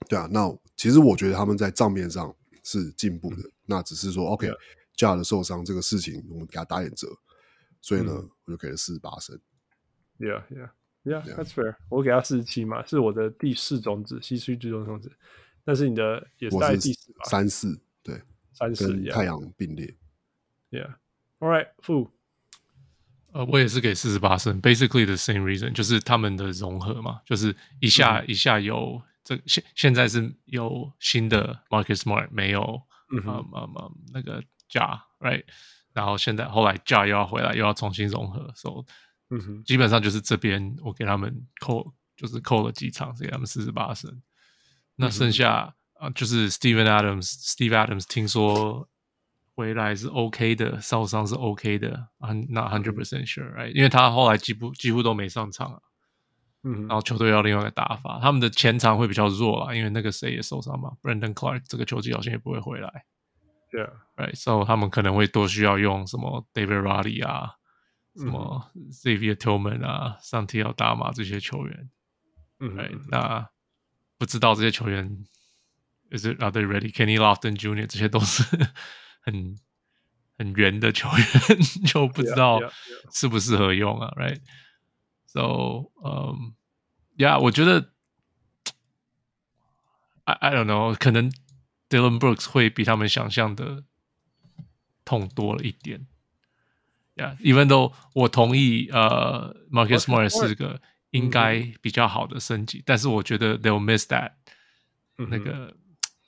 [0.09, 4.55] 对啊，那其实我觉得他们在账面上是进步的，嗯、那只是说 OK，Ja、
[4.97, 7.09] okay, 的受伤这个事情，我们给他打点折。
[7.81, 9.39] 所以呢，嗯、我就给了四十八升。
[10.19, 10.71] Yeah, yeah,
[11.05, 11.23] yeah.
[11.35, 11.77] That's fair.
[11.89, 15.11] 我给他四十七嘛，是我的第四种子，西区最终种子。
[15.65, 17.25] 但是你的也是在第四吧？
[17.25, 18.21] 三四对，
[18.53, 19.95] 三四跟太阳并列。
[20.71, 20.97] Yeah.
[21.39, 22.11] All right, Fu。
[23.33, 24.61] 呃，我也是给四十八胜。
[24.63, 32.83] Basically the same reason，就是他们的融合嘛，就是一下、嗯、一下有这现现在是有新的 Marcus Smart，没有
[33.13, 35.45] 嗯嗯嗯那个 Ja，right？
[35.93, 38.85] 然后现在后来 Ja 又要回来，又要重新融合，，so
[39.31, 44.11] 嗯哼，基本上就是这边我给他们扣，就是扣了几场，给他们四十八胜。
[44.97, 48.89] 那剩下啊，就是 Steven Adams，Steve Adams 听说
[49.59, 53.73] 回来是 OK 的，受伤是 OK 的，I'm not hundred percent sure，right？
[53.73, 55.81] 因为他后来几乎几乎都没上场啊。
[56.63, 63.05] 嗯，然后球队要另外一个打法，他们的前场会比较弱啊，因为那个谁也受伤嘛，Brandon Clarke 这个球季好像也不会回来。
[63.73, 67.55] Yeah，right，so 他们可能会多需要用什么 David Roddy 啊，
[68.15, 71.91] 什么 Xavier Tillman 啊，Santi Aldama 这些球员，
[72.61, 73.49] 嗯，right，那
[74.19, 75.25] 不知道这些球员
[76.13, 77.89] ，is it are they ready？Kenny Lofton Jr.
[77.89, 78.45] 这些都是
[79.31, 79.57] 很
[80.37, 82.61] 很圆的球员，就不知道
[83.13, 86.55] 适不适合用啊，right？So，嗯
[87.17, 87.93] ，yeah，我觉得
[90.25, 91.31] ，I I don't know，可能。
[91.91, 93.83] Dillon Brooks 会比他们想象的
[95.07, 96.07] 痛多了一点
[97.17, 100.83] ，Yeah，even though 我同意，呃，Marcus Smart 是个
[101.13, 104.33] 应该比较好的升级，但是我觉得 they'll miss that，
[105.17, 105.75] 那个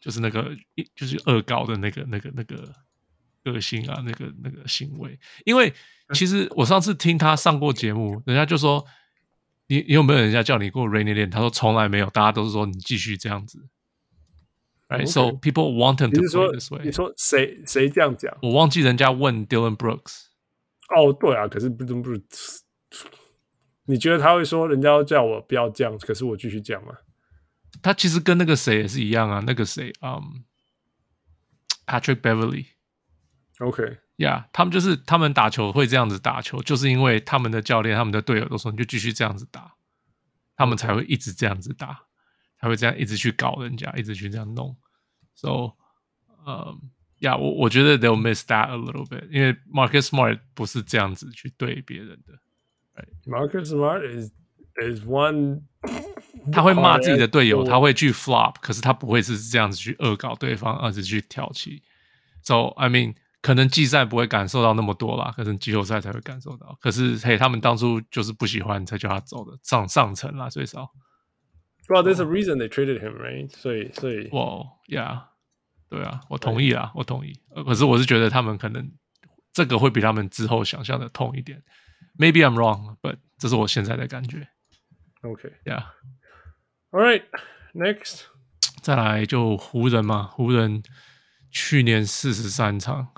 [0.00, 0.56] 就是那个
[0.94, 2.74] 就是恶搞的那个那个那个
[3.42, 5.72] 个性啊，那个那个行为，因为
[6.12, 8.84] 其实我上次听他上过节目，人家就说
[9.68, 11.30] 你你有没有人家叫你过 Rainy 练？
[11.30, 13.68] 他说从来没有，大家都是说你继续这样子。
[14.88, 15.06] ，right?
[15.06, 16.82] So people want him to play this way。
[16.84, 18.36] 你说谁谁这样讲？
[18.42, 20.24] 我忘记人家问 Dylan Brooks。
[20.88, 22.60] 哦，对啊，可是 Dylan Brooks，
[23.86, 26.94] 你觉得他会说人家要叫我不要这样，可是我继续讲吗？
[27.80, 30.42] 他其实跟那个谁也是一样啊，那个谁，嗯
[31.86, 32.66] ，Patrick Beverly。
[33.60, 39.74] OK，Yeah，他们就是他们打球会这样子打球，就是因为他们的教练、他们的队友都说你就继续这样子打，
[40.56, 42.02] 他们才会一直这样子打。
[42.62, 44.76] 才会这样一直去搞人家，一直去这样弄
[45.34, 45.72] ，so，
[46.44, 46.76] 呃，
[47.20, 52.34] 呀，我我觉得 they'll miss that a little bit，因为 Marcus Smart 不是这样子去对别人的
[52.94, 54.30] ，right？Marcus Smart is
[54.76, 55.62] is one，
[56.52, 61.82] 他会骂自己的队友， 他会去 flop，可是他不会是这样子去恶搞对方，而是去挑起。
[62.42, 66.76] So I mean，可能季赛不会感受到那么多啦，可能季后赛才会感受到。
[66.80, 70.90] 可是嘿，他们当初就是不喜欢才叫他走的，上上层啦，最少。
[71.88, 73.50] Well, there's a reason they traded him, right?
[73.50, 75.24] 所以，所以，哇，Yeah，
[75.88, 77.40] 对啊，我同意啊，我同意。
[77.66, 78.92] 可是我是觉得他们可能
[79.52, 81.62] 这个会比他们之后想象的痛一点。
[82.16, 84.48] Maybe I'm wrong, but 这是我现在的感觉。
[85.22, 85.84] OK，Yeah。
[86.90, 87.24] All right,
[87.74, 88.22] next，
[88.82, 90.82] 再来就湖人嘛，湖人
[91.50, 93.08] 去年四十三场，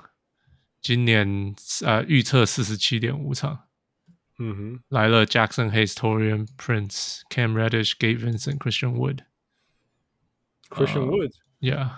[0.82, 1.52] 今年
[1.84, 3.64] 呃预测四十七点五场。
[4.40, 11.90] 嗯哼，来了 Jackson Hayes、Taurean Prince、Cam Reddish、Gabe Vincent、Christian Wood、Christian Wood，Yeah，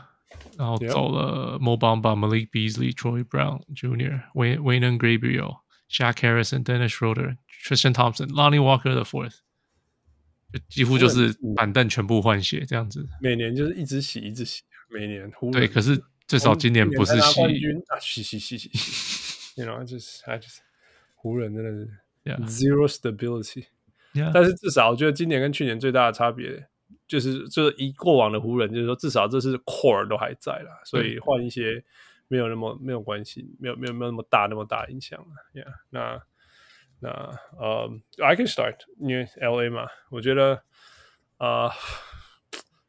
[0.57, 9.41] 然后走了 Mo Bamba、Malik Beasley、Troy Brown Jr.、Wayne Wenyen Gabriel、Shaq Harrison、Dennis Schroeder、Tristan Thompson、Lonnie Walker the Fourth，
[10.51, 13.07] 就几乎就是板凳全部换血这样子。
[13.21, 15.31] 每年就是一直洗，一直洗，每年。
[15.53, 17.42] 对，可是 至少今年不是洗。
[17.88, 20.62] 啊，洗洗洗洗洗，You know，就是还就是
[21.16, 21.90] 湖人真的是。
[22.48, 23.68] Zero stability，、
[24.34, 26.68] 但是至少我觉得今年跟去年最大的差别
[27.08, 31.86] 就是，就是以过往的湖人，就是说至少这是 core 都还在啦，所以换一些
[32.28, 35.28] 没有那么没有关系，没有没有没有那么大那么大影响了。
[35.54, 36.20] Yeah，那
[37.02, 37.10] 那
[37.60, 37.88] 呃、
[38.18, 40.64] uh,，I can start，因为 LA 嘛，我觉得
[41.38, 41.74] 啊、uh,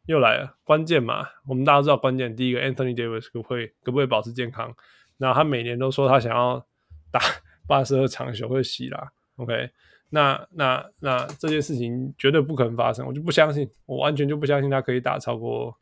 [0.06, 4.74] 又来了关键嘛，我们大家知道关键，第一个 Anthony Davis 可不会可不可以保持健康？
[5.18, 6.64] 那他每年都说他想要
[7.10, 7.20] 打
[7.66, 9.12] 八十二场球会洗啦。
[9.36, 9.70] OK，
[10.10, 15.76] 那那那这件事情绝对不可能发生，我就不相信，我完全就不相信他可以打超过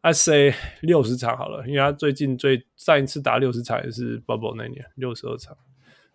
[0.00, 5.56] ，I say 六十场好了，因为他最近最上一次打六十场也是 Bubble 那年六十二场。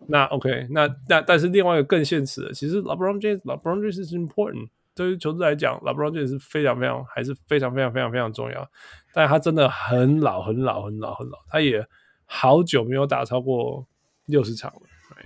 [0.08, 8.70] 那 OK，那那但是另外一个更现实的，其实 LeBron James，LeBron James is important，对于球队来讲，LeBron James 是非常非常还是非常非常非常非常重要，
[9.12, 11.86] 但他真的很老很老很老很老，他也
[12.24, 13.86] 好久没有打超过
[14.26, 14.80] 六十场了。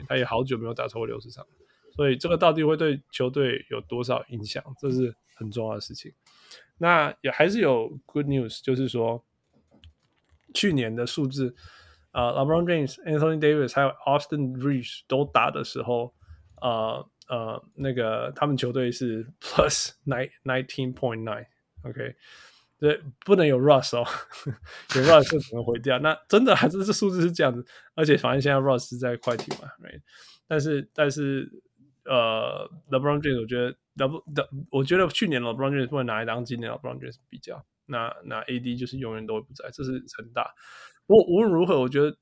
[0.07, 1.47] 他也好久没有打超过六十场，
[1.95, 6.13] 所以这个到底会对球队有多少影响，这是很重要的事情。
[6.77, 9.25] 那也还是有 good news，就是说
[10.53, 11.55] 去年的数字，
[12.13, 16.13] 呃，LeBron James、Anthony Davis 还有 Austin Reeves 都打的时候，
[16.61, 22.17] 呃呃，那个他们球队是 plus nine nineteen point nine，OK。
[22.79, 24.07] 对，不能有 Russ 哦，
[24.95, 25.99] 有 Russ 就可能毁掉。
[26.01, 27.65] 那真的还是这数字是这样子，
[27.95, 30.03] 而且反正现在 Russ 是在快艇嘛，right?
[30.47, 31.51] 但是但是
[32.05, 34.23] 呃，LeBron James 我觉得 Le
[34.71, 37.65] 我觉得去年 LeBron James 不能拿来当今年 LeBron James 比较。
[37.87, 40.53] 那那 AD 就是永远都会不在，这是很大。
[41.07, 42.15] 不过无论如何，我觉得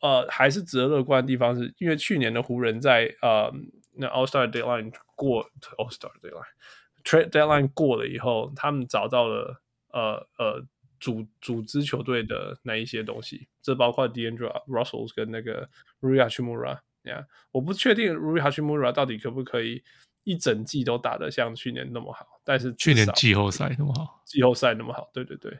[0.00, 3.50] 呃还是值得乐观的地方是，因为去年的湖人在呃
[3.96, 5.44] 那 All Star Deadline 过
[5.78, 6.44] All Star Deadline
[7.04, 9.60] Trade Deadline 过了以后，他们找到了。
[9.94, 10.60] 呃呃，
[10.98, 19.84] 组组织球队的那一些东西，这包括 D'Angelo Russell 跟那个 Rui Hachimura，呀，我不确定 Rui Hachimura 到底可不可以
[20.24, 25.56] 一整季都打得像去年那么好，但是去年季后赛那么好，季后赛那么好，对对对，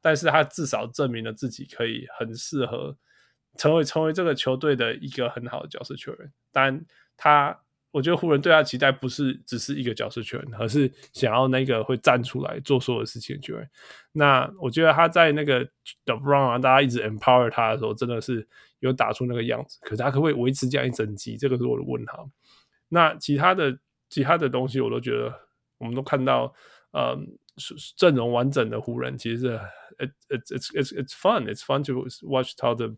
[0.00, 2.96] 但是他至少证明了自己可以很适合
[3.58, 6.86] 成为成为这个球队的一个很好的角色球员，但
[7.18, 7.60] 他。
[7.94, 13.70] 我觉得湖人对他的期待不是只是一个角色球员，而是想要那个会站出来做所有事情的球员。
[14.10, 15.64] 那我觉得他在那个
[16.04, 18.44] LeBron 啊，大家一直 empower 他的时候，真的是
[18.80, 19.78] 有打出那个样子。
[19.82, 21.36] 可是他可不可以维持这样一整季？
[21.36, 22.28] 这个是我的问号。
[22.88, 23.78] 那其他的
[24.10, 25.32] 其他的东西，我都觉得
[25.78, 26.52] 我们都看到，
[26.90, 27.16] 呃，
[27.96, 29.60] 阵容完整的湖人其实是
[29.98, 32.88] it, it's it's it's it's fun it's fun to watch how the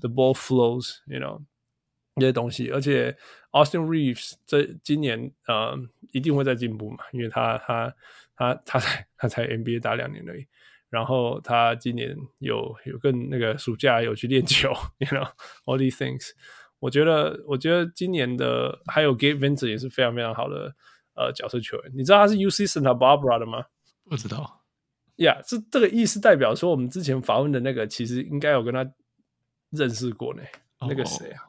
[0.00, 1.40] the ball flows，you know。
[2.16, 3.16] 这些东西，而且
[3.52, 5.78] Austin Reeves 这今年呃
[6.10, 7.94] 一定会在进步嘛，因为他他
[8.34, 10.46] 他他才他才 NBA 打两年而已，
[10.90, 15.28] 然后他今年有有跟那个暑假有去练球， you know
[15.66, 16.30] all these things。
[16.78, 20.74] 我觉得我觉得今年的还有 Gabe Vincent 也是非常非常好的
[21.14, 21.92] 呃角色球员。
[21.94, 23.64] 你知道他是 UC Santa Barbara 的吗？
[24.08, 24.62] 不知道。
[25.16, 28.90] 呀，这这个意思代表说，我们之前访问的那个其实应该有跟他
[29.70, 30.42] 认识过呢。
[30.78, 31.44] Oh, 那个谁啊？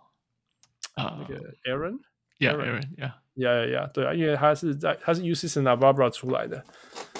[0.93, 6.63] 啊、uh,，那个 Aaron，Yeah，Aaron，Yeah，Yeah，Yeah，对啊，因为他是在他是 UC Santa Barbara 出来的，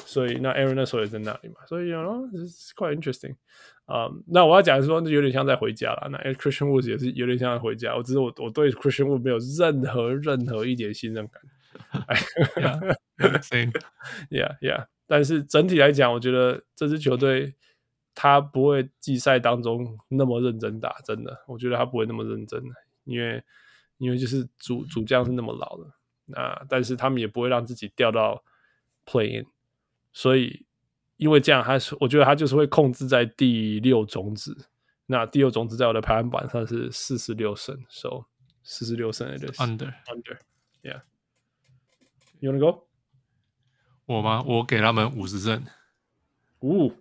[0.05, 3.35] 所以那 Aaron 那时候也在那里嘛，所以 you know it's quite interesting。
[3.85, 6.07] 啊、um,，那我要讲的是说，那有点像在回家了。
[6.09, 7.93] 那 Christian Wood 也是有点像在回家。
[7.95, 11.43] 我只是我我对 Christian Wood 没有任何任何一点信任感。
[13.19, 14.85] Yeah，Yeah，Yeah。
[15.05, 17.55] 但是整体来讲，我觉得这支球队
[18.15, 22.63] 他不会季赛当中那么认真打，真的，我觉得他不会那么认真，
[23.05, 23.43] 因为
[23.97, 25.93] 因为就是主主将是那么老的，
[26.25, 28.43] 那但是他们也不会让自己掉到
[29.05, 29.47] Play In，
[30.11, 30.65] 所以
[31.17, 34.69] 因为这样，他是我觉得他就是会控制在第六种子，
[35.05, 38.25] 那第六种子在我的排行榜上是四十六胜，So
[38.63, 41.01] 四十六胜 it is under under，Yeah。
[42.39, 42.87] You wanna go？
[44.05, 44.43] 我吗？
[44.45, 45.65] 我给他们五十胜。
[46.59, 46.95] 呜、哦，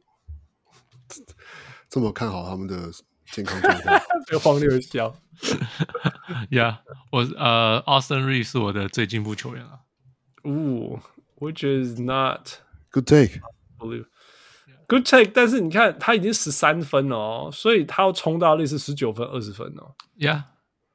[1.88, 2.90] 这么看好他们的
[3.32, 4.00] 健康状况？
[4.26, 5.12] 这个荒谬笑。
[6.50, 6.78] Yeah，
[7.10, 9.80] 我呃，Austin Reed 是我的最进步球员啊。
[10.44, 11.00] 呜
[11.38, 12.48] ，Which is not
[12.90, 13.40] good take。
[14.86, 19.96] Good take，但是你看他已经十三分了哦，所以他要冲到类似十九分、二十分哦。
[20.18, 20.44] Yeah，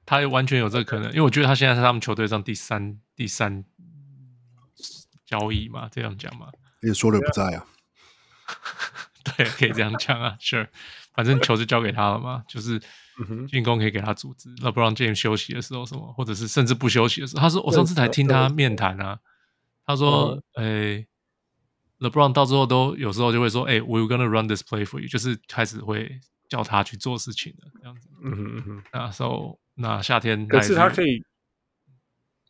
[0.05, 3.65] 他完全有这个可能，因为我觉得他现在是他们球队上第三、第三。
[5.25, 6.47] 交易嘛，这样讲嘛，
[6.79, 7.65] 也说了不在啊。
[9.35, 10.69] 对，可以这样讲啊，Sure，
[11.17, 12.79] 反正球就交给他了嘛， 就是
[13.49, 14.53] 进攻可以给他组织。
[14.61, 19.17] 那不让 James 休息的时候什么，或者是甚至不休息的时候，他说我上次才听他面谈啊，
[19.83, 21.07] 他说，哎、欸、
[21.97, 28.07] ，LeBron 到最后都有时候就会说，哎、欸、，We're gonna run this play for you，就是开始会叫他去做事情的这样子。
[28.21, 31.23] 嗯哼嗯哼，那时候那夏天，可是他可以，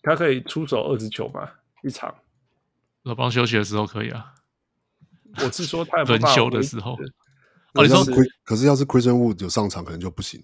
[0.02, 2.14] 他可以出手二十球吧，一场。
[3.04, 4.34] LeBron 休息的时候可以啊，
[5.38, 6.98] 我是说他轮休的时候。
[7.78, 8.04] 哦，你说，
[8.44, 10.42] 可是要是 Christian Wood 有上场，可能就不行。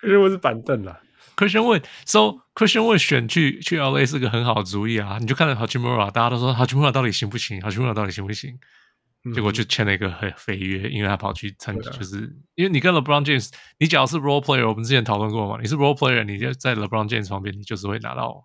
[0.00, 1.00] Christian Wood 是板凳啦。
[1.36, 5.18] Christian Wood，so Christian Wood 选去去 LA 是个很好的主意啊。
[5.20, 8.58] 你就看到 Hachimura，大家都说 Hachimura 到底行不行？Hachimura 到底行不行？
[9.24, 18.44] 嗯、结果就签了一个很肥约，因为他跑去参加，就是因为你跟 LeBron James，你只要是 Role Player，我们之前讨论过嘛，你是 Role Player，你就在 LeBron James 旁边，你就是会拿到。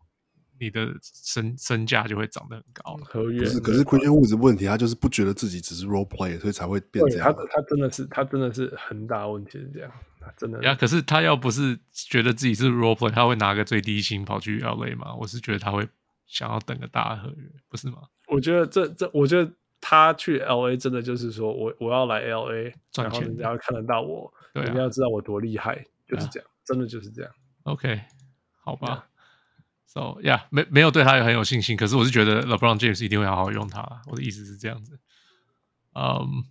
[0.59, 2.97] 你的身身价就会长得很高。
[3.03, 7.33] 合约是，可是 Christian Wood 的问题，他就是不觉得自己只是 role player，所以才会变这样。
[7.33, 9.91] 他他真的是，他真的是很大问题是这样。
[10.19, 15.13] 他真的呀，可是他要不是觉得自己是 role player，他会拿个最低薪跑去 LA 吗？
[15.15, 15.85] 我是觉得他会
[16.25, 18.03] 想要等个大合约，不是吗？
[18.27, 19.51] 我觉得这这，我觉得
[19.81, 27.29] 他去 LA 真的就是说我我要来 LA 赚钱，人家要看得到我，对、啊，人家要知道我多厉害，就是这样，真的就是这样。
[27.63, 27.99] OK，
[28.61, 29.05] 好吧。
[29.93, 33.87] So yeah，没没有对他有很有信心，可是我是觉得 LeBron James 一定会好好用他。
[34.07, 34.97] 我的意思是这样子，
[35.93, 36.43] 嗯，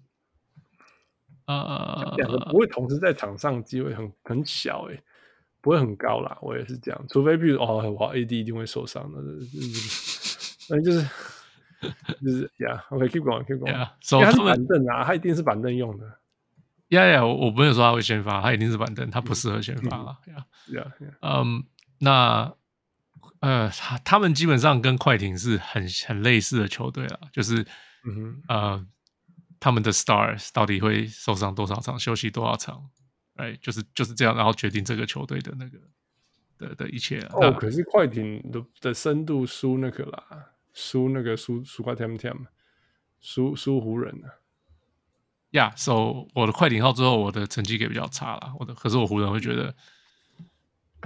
[1.46, 5.02] 呃，两个不会同时在场上机会很很小诶，
[5.60, 6.38] 不会很高啦。
[6.40, 9.20] 我也是这样，除非比如哦，我 AD 一定会受伤的，
[10.70, 11.02] 那就是
[12.22, 12.84] 就是呀。
[12.90, 13.88] OK，keep going，keep going。
[14.00, 16.06] 所以他是板凳啊，他一定是板凳用的。
[16.90, 20.16] 呀呀，我我没有说他会先发，他一定是板凳，他不适合先发了。
[20.28, 20.46] 呀
[20.80, 21.64] 呀，嗯，
[21.98, 22.54] 那。
[23.42, 27.60] 呃，他他们基本上跟快艇是很很类似的球队了，就是，
[28.04, 28.86] 嗯哼，呃，
[29.58, 32.88] 他们的 stars 到底会受伤多少场，休息多少场，
[33.34, 35.78] 哎，就是就是这样，然后决定这个球队的那个
[36.56, 37.18] 的的一切。
[37.32, 42.46] 哦，可是快艇的的深度输那个啦，输那个输输快 tem tem，
[43.20, 44.40] 输输湖人了。
[45.50, 49.74] 呀，so 我的快艇号之后，我的成绩给比较差了，我的可是我湖人会觉得，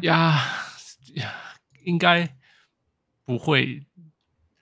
[0.03, 0.39] 呀
[1.15, 1.33] 呀。
[1.87, 2.37] 应该
[3.25, 3.87] 不会，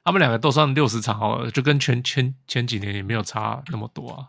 [0.05, 4.29] 他们两个都算六十场好了，就跟前前前几年也没有差那么多啊。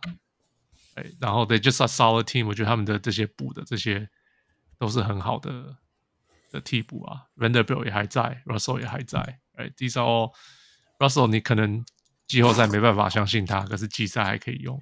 [0.95, 4.09] 哎，然后对，就是 a solid team，我觉得他们的这些补的这些
[4.79, 5.75] 都是很好的
[6.51, 7.27] 的替补啊。
[7.35, 9.41] Vanderbilt 也还在，Russell 也还在。
[9.55, 10.31] 哎，至少
[10.97, 11.83] Russell 你可能
[12.27, 14.81] 季后赛没办法相信他，可是季赛还可以用。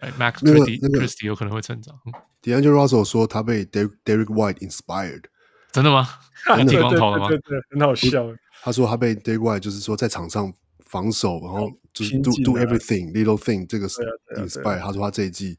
[0.00, 1.98] 哎，Max Christie、那个、Christie 有可能会成长。
[2.42, 5.29] D'Angelo Russell 说他被 Derrick White inspired。
[5.72, 6.06] 真的吗？
[6.66, 7.28] 剃光头了吗？
[7.28, 8.26] 对对对，很好笑。
[8.62, 10.52] 他说他被 Derrick White 就是说在场上
[10.86, 14.00] 防守，然后就是 do do everything little thing 这个是
[14.36, 14.80] inspire。
[14.80, 15.58] 他说他这一季，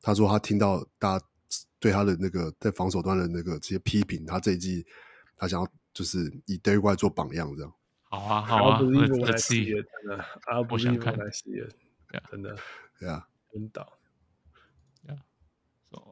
[0.00, 1.24] 他说他听到大家
[1.78, 4.86] 对他的那个在防守端的那个这些批评，他这一季
[5.36, 7.72] 他想要就是以 Derrick White 做榜样，这样。
[8.04, 9.00] 好啊，好啊，真的，
[10.68, 11.14] 我想看，
[12.30, 12.56] 真的，
[12.98, 13.86] 对啊，真的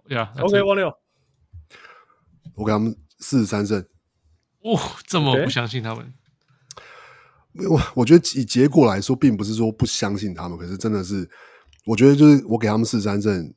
[0.09, 0.97] ，Yeah，OK，王六，
[2.55, 2.97] 我给他们。
[3.19, 3.85] 四十三胜，
[4.63, 6.15] 哇、哦，这么不相信他们？
[7.69, 11.29] 我我觉得以结果来说，并不是说不相信他们，可是真的是，
[11.87, 13.53] 我觉得就是我给他们四十三胜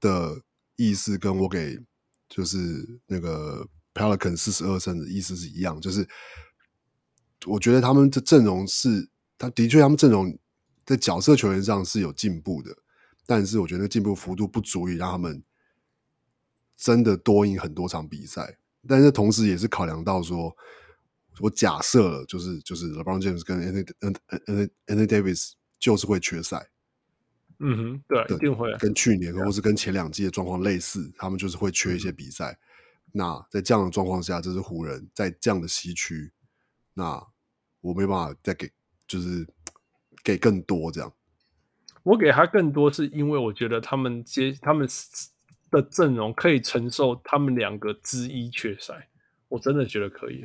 [0.00, 0.42] 的
[0.76, 1.78] 意思，跟我给
[2.28, 2.58] 就是
[3.06, 6.08] 那个 Pelican 四十二胜的意思是一样，就是
[7.46, 10.36] 我觉得他们的阵容是，他的确他们阵容
[10.84, 12.76] 在角色球员上是有进步的，
[13.26, 15.44] 但是我觉得进步幅度不足以让他们
[16.76, 20.56] 真的多赢很多场比赛，但是同时也是考量到说。
[21.38, 26.66] 我假设了，就是就是 LeBron James 跟 Anthony Anthony Davis 就是会缺赛。
[27.58, 28.72] 嗯哼，对，对，一定会。
[28.78, 32.52] 跟去年或是跟前两季的状况类似，他们就是会缺一些比赛。
[32.52, 36.32] 嗯、那在这样的状况下，这是湖人，在这样的西区，
[36.94, 37.22] 那
[37.82, 38.70] 我没办法再给，
[39.06, 39.46] 就是
[40.24, 41.12] 给更多这样。
[42.02, 44.88] 我给他更多，是因为我觉得他们接他们
[45.70, 49.08] 的阵容可以承受他们两个之一缺赛，
[49.48, 50.44] 我真的觉得可以。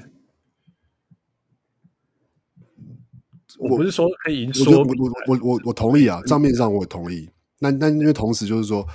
[3.60, 4.86] 我不是说可以赢，我我
[5.28, 7.30] 我我我同意啊，账面上我也同意。
[7.60, 8.88] 那那因为同时就是说，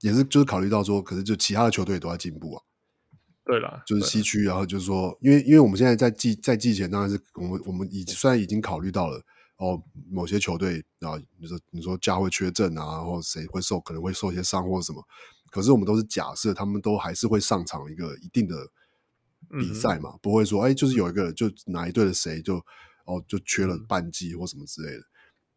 [0.00, 2.62] 也是就是考虑到说，可是就其他的球队也都在进步啊。
[3.44, 9.20] 对了，就是西区，然后就是说，因为因为我们现在在季在季前，当然是我们我们已虽然已经考虑到了
[9.56, 15.02] 哦，某些球队啊，你说你说家会缺阵啊，然后谁会受可能会受一些伤或者什么，
[15.52, 18.56] 可是我们都是假设他们都还是会上场一个一定的
[19.50, 22.60] 比赛嘛，嗯、不会说哎，就是有一个就哪一队的谁就。
[23.04, 24.98] 哦，就缺了半季或什么之类的。
[24.98, 25.04] 嗯、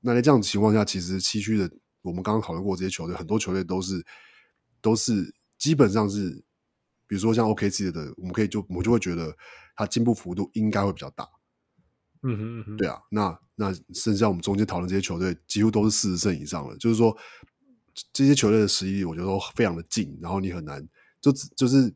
[0.02, 1.70] 那在这样的情况下，其实西区的
[2.02, 4.04] 我们刚刚讨论过这些球队，很多球队都是
[4.82, 6.44] 都是基本上是，
[7.06, 9.38] 比如说像 OKC 的，我们可以就我们就会觉得
[9.76, 11.30] 它进步幅度应该会比较大。
[12.24, 12.98] 嗯哼嗯哼，对啊。
[13.12, 17.16] 那那剩下我们中间讨论这些球队，几乎都是四十胜以上的，就是说
[18.14, 20.18] 这些球队的实力，我觉得都非常的近。
[20.22, 20.88] 然后你很难
[21.22, 21.94] 就就是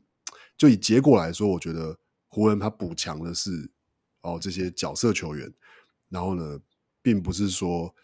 [0.56, 1.98] 就以结果来说，我觉得
[2.28, 3.70] 湖人他补强的是。
[4.22, 5.50] 哦，这些角色球员，
[6.10, 6.60] 然后呢，
[7.00, 7.94] 并不是说，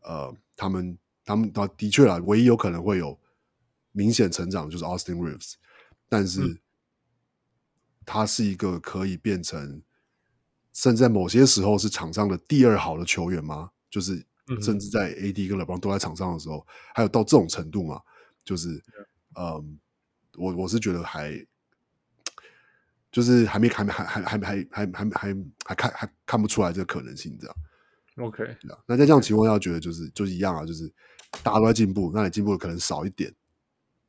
[0.00, 3.20] 呃，他们他们他的确啊，唯一有可能会有
[3.92, 5.56] 明显成长就是 Austin Reeves，
[6.08, 6.58] 但是
[8.06, 9.82] 他是一个可以变成，
[10.72, 13.72] 甚至在某些时候是场上的第二好的球员吗？
[13.90, 14.24] 就是
[14.60, 18.00] 甚至在 AD 跟 LeBron 都在场上的时候，还有到这种程度嘛？
[18.44, 18.82] 就是，
[19.38, 19.78] 嗯，
[20.36, 21.46] 我我是觉得还。
[23.10, 27.56] 就是还没还没还还还还还还还还看还看不出来这个可能性，这样。
[28.18, 30.86] OK，那在这样情况下，觉得就是就是一样啊，就是
[31.42, 33.34] 大家都在进步，那你进步的可能少一点，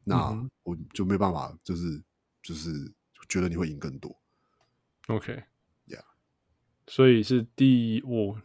[0.03, 2.03] 那我就没办法，就是
[2.43, 2.93] 就是
[3.29, 4.13] 觉得你会赢更多。
[5.07, 6.03] OK，Yeah，
[6.85, 8.35] 所以是第五，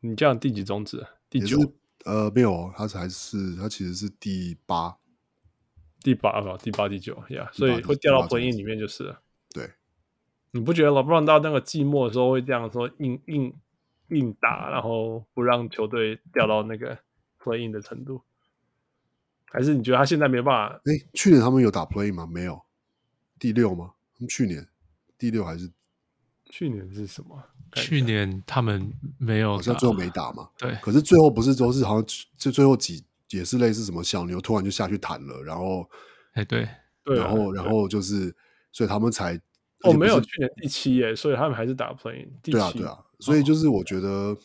[0.00, 1.06] 你这样第几种子？
[1.30, 1.58] 第九？
[2.04, 4.98] 呃，没有，他才是他其实是第八，
[6.02, 9.22] 第八吧，第八第九呀，所以会掉到回应里面就是了。
[9.50, 9.70] 对。
[10.52, 13.54] 你不觉得 LeBron 到那个季末的时候会这样说硬硬
[14.08, 16.98] 硬打，然后不让球队掉到那个
[17.38, 18.22] play in 的程度？
[19.44, 20.80] 还是你觉得他现在没办法？
[20.86, 22.26] 哎，去年他们有打 play 吗？
[22.26, 22.60] 没有，
[23.38, 23.92] 第六吗？
[24.14, 24.66] 他们去年
[25.16, 25.70] 第六还是
[26.50, 27.42] 去年是什么？
[27.74, 30.50] 去年他们没有，好像最后没打嘛。
[30.58, 32.04] 对，可是最后不是都是好像
[32.36, 35.88] 就最后几也是类似什么小牛突然就下去弹了，然后
[36.32, 36.68] 哎对，
[37.04, 38.34] 然后然后就是
[38.72, 39.40] 所以他们才。
[39.82, 42.28] 哦，没有，去年第七耶，所以他们还是打 play。
[42.42, 44.38] 对啊，对啊，所以就是我觉得，哦、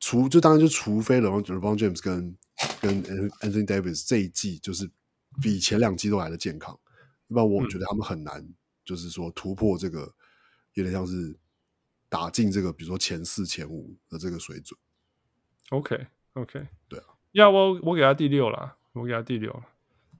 [0.00, 2.36] 除就当然就除非 LeBron LeBron James 跟
[2.80, 4.90] 跟 Anthony Davis 这一季就是
[5.40, 6.76] 比前两季都来的健康，
[7.28, 8.44] 一般我觉得他们很难，
[8.84, 10.12] 就是说突破这个、嗯、
[10.74, 11.38] 有点像是
[12.08, 14.78] 打进这个比如说前四前五的这个水准。
[15.70, 19.64] OK OK，对啊，要我我给他第六了，我给他第六了，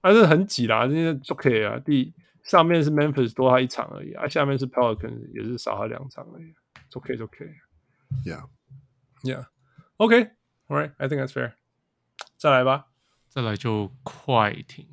[0.01, 2.13] 但是很挤啦，这些 OK 啊，第。
[2.43, 6.53] 上面是 Memphis 多他一场而已啊，下面是 Pelicans 也是少他两场而已。
[6.89, 7.53] It's okay, it's okay.
[8.25, 8.49] Yeah,
[9.23, 9.45] yeah.
[9.95, 10.31] Okay,
[10.67, 10.91] all right.
[10.97, 11.53] I think that's fair.
[12.35, 12.87] 再来吧，
[13.29, 14.89] 再来就快艇。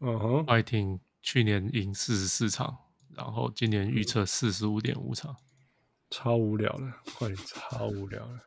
[0.00, 2.76] 嗯哼，快艇去年赢四十四场，
[3.18, 5.34] 然后今年预测四十五点五场，
[6.08, 8.38] 超无聊了，快艇超无聊了。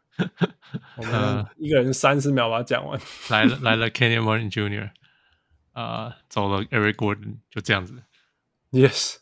[0.96, 2.98] 我们一个人三十秒把它讲完。
[3.30, 4.92] 来了来了，Kenyon Martin Jr.
[5.74, 8.02] 啊、呃，走了 Eric Gordon，就这样子。
[8.72, 9.18] Yes，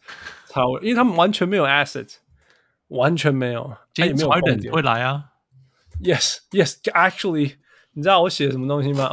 [0.49, 2.17] 超，因为他们完全没有 asset，
[2.89, 5.31] 完全没有，他也没有空点会来啊。
[6.03, 7.57] Yes，Yes，Actually，
[7.93, 9.09] 你知道我写什么东西吗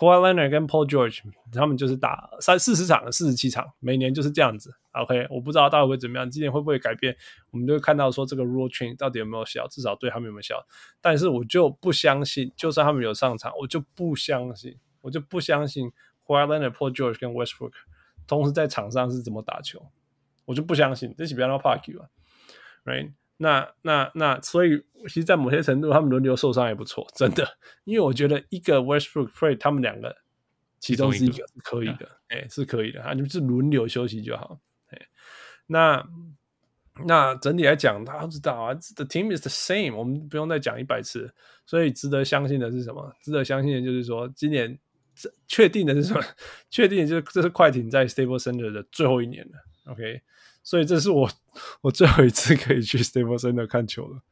[0.00, 1.20] ？OK，Kawhi Leonard 跟 Paul George
[1.52, 4.74] 他们就是打三四十场、四十七场，每年就是这样子。
[4.92, 7.14] OK，我不知道到底会怎么样，今年会不会改变？
[7.50, 10.66] 我们就会看到说这个 Rule Change 到底有没有效，至少对他们有没有效。
[11.00, 15.92] 但是我就不相信，就算他们有上场，我就不相信，我就不相信
[16.26, 17.72] Kawhi Leonard、Paul George 跟 Westbrook。
[18.26, 19.90] 同时在场上是怎么打球，
[20.44, 21.14] 我就不相信。
[21.18, 22.06] 这是比较 Parky 吧
[22.84, 23.12] ，Right？
[23.42, 27.48] 那那那，所以其实，在某些程度，他们轮流受伤也不错，真的。
[27.84, 30.14] 因为我觉得一个 Westbrook Free 他们两个
[30.78, 34.60] 其中是一个是可以的，哎、欸，是可以的啊，你们是轮流休息就好。
[34.88, 35.08] 哎、欸，
[35.66, 36.06] 那
[37.06, 41.32] 那整体来讲，大家都知道啊，The team is the same，我们不用再讲一百次。
[41.64, 43.10] 所以值得相信的是什么？
[43.22, 44.78] 值得相信的就是说，今年
[45.48, 46.22] 确定的是什么？
[46.68, 49.92] 确定的就是这是快艇在 Staples Center 的最后一年了。
[49.92, 50.20] OK。
[50.62, 51.30] 所以这是我
[51.82, 54.22] 我最后一次可以去 Staples Center 看球了，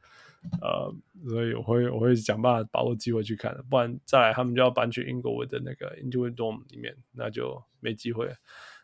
[0.61, 0.93] 呃，
[1.29, 8.35] 所以我会我会想办法把握机会去看，不然再来他们就要搬去 Inglewood 的那个 Intuit Dome 里面，那就没机会了。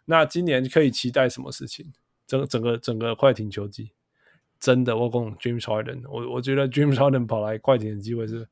[0.06, 1.94] 那今年可以期待什么事情？
[2.28, 3.92] 整整个整个快艇球季，
[4.60, 8.48] 真的我讲 James Harden，我我觉得 James Harden 跑来快艇的机会是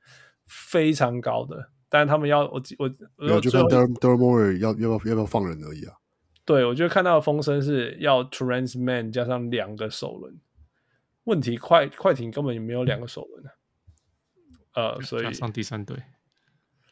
[0.45, 5.95] 非常高的，但是他们要我我我就看 Daryl Morey 要要不要要不要放人而已啊。
[6.45, 10.41] 对，我觉得看到的风声是要 Terance Mann 加上两个首轮，
[11.23, 13.45] 问题快快艇根本也没有两个首轮
[14.71, 16.03] 啊，呃，所以上第三队，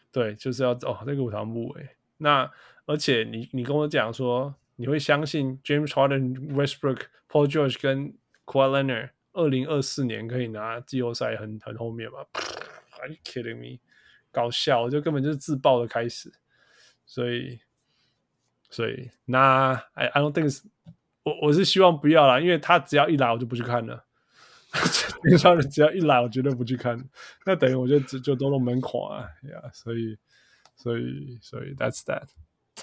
[0.09, 2.49] 对，就是要哦那个五条木诶，那
[2.85, 8.13] 而且你你跟我讲说你会相信 James Harden、Westbrook、Paul George 跟
[8.45, 12.19] Kawhi Leonard 二零二四年可以拿季后赛很很后面吗？
[13.01, 13.79] Are you kidding me？
[14.31, 16.31] 搞笑，就根本就是自爆的开始，
[17.05, 17.59] 所以。
[18.71, 20.63] 所以那 I I don't think
[21.23, 24.07] 我我是希望不要啦，因为他只要一来我就不去看了。
[25.23, 26.97] 平常人只要一来我绝对不去看，
[27.45, 30.17] 那等于我就就就都弄门框啊呀，yeah, 所以
[30.77, 32.23] 所以所以 that's that，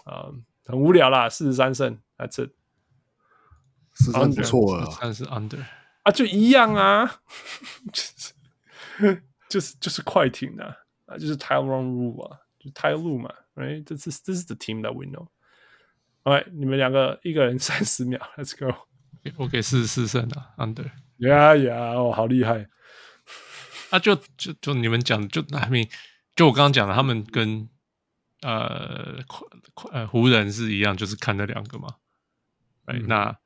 [0.05, 2.51] 啊、um, 很无聊啦，四十三胜，that's it，
[3.95, 5.65] 四十三不错了，但是 under
[6.03, 7.23] 啊就一样啊，
[7.91, 10.77] 就是就是就是快艇啊，
[11.07, 15.29] 啊就是 Tyronn Lue 啊，就 Lue 嘛，right，this is this is the team that we know。
[16.29, 18.75] 喂，你们两个一个人三十秒，Let's go。
[19.37, 20.91] 我给四十四胜啊，Under。
[21.19, 22.69] 呀呀，哦，好厉害。
[23.91, 25.89] 啊，就就就你们讲，就那边，
[26.37, 27.69] 就我刚刚讲的，他们跟
[28.43, 29.19] 呃
[29.93, 31.89] 呃湖人是一样，就是看那两个嘛。
[32.87, 33.37] 哎、嗯，那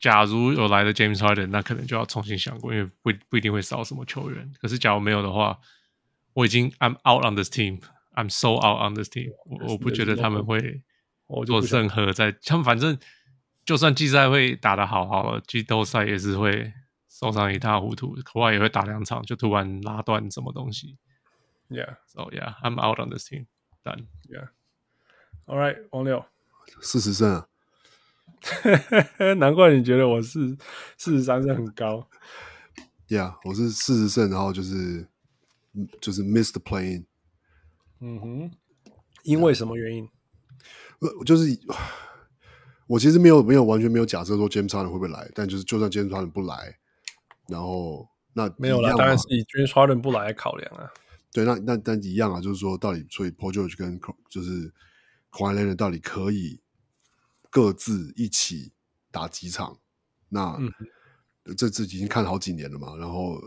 [0.00, 4.52] 假如有来的 James Harden，那可能就要重新想过，因为不不一定会少什么球员。
[4.60, 5.58] 可是假如没有的话，
[6.34, 10.82] 我已经 I'm out on this team，I'm so out on this team，我我不觉得他们会。
[11.28, 12.98] 我做任何在，他们反正
[13.64, 16.72] 就算季赛会打得好好了，季后赛也是会
[17.08, 20.96] 受伤一塌糊涂，可外也会打两场就突然拉断什么东西。
[21.68, 23.46] Yeah，so yeah，I'm out on this team.
[23.84, 24.06] Done.
[24.28, 26.24] Yeah，All right，王六
[26.80, 27.48] 四十胜啊，
[29.36, 30.56] 难怪你觉得我是
[30.96, 32.08] 四十三胜很高。
[33.08, 35.06] Yeah，我是四十胜，然后就是
[36.00, 37.06] 就是 miss the play-in。
[38.00, 38.50] 嗯哼，
[39.24, 40.08] 因为什么原因？
[41.00, 41.46] 呃，就是
[42.86, 46.78] 我其实没有没有完全没有假设说 James Harden 会不会来，但就是就算 James Harden 不来，
[47.48, 50.90] 然后那没有了，当然是以 James Harden 不来来考量啊。
[51.32, 54.72] 对，那那但一样啊，就是说到底，所以 Paul George 跟就是
[55.30, 56.60] Kawhi Leonard 到底可以
[57.50, 58.72] 各自一起
[59.10, 59.78] 打几场？
[60.28, 60.72] 那、嗯、
[61.56, 63.40] 这次已经看了好几年了嘛，然后。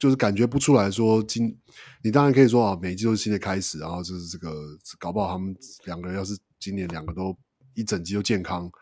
[0.00, 1.54] 就是感觉不出来说今，
[2.02, 4.50] 你当然可以说啊，每一季都是新的开始，然后就是这个
[4.98, 5.54] 搞不好他们
[5.84, 7.36] 两个人要是今年两个都
[7.74, 8.72] 一整季都健康，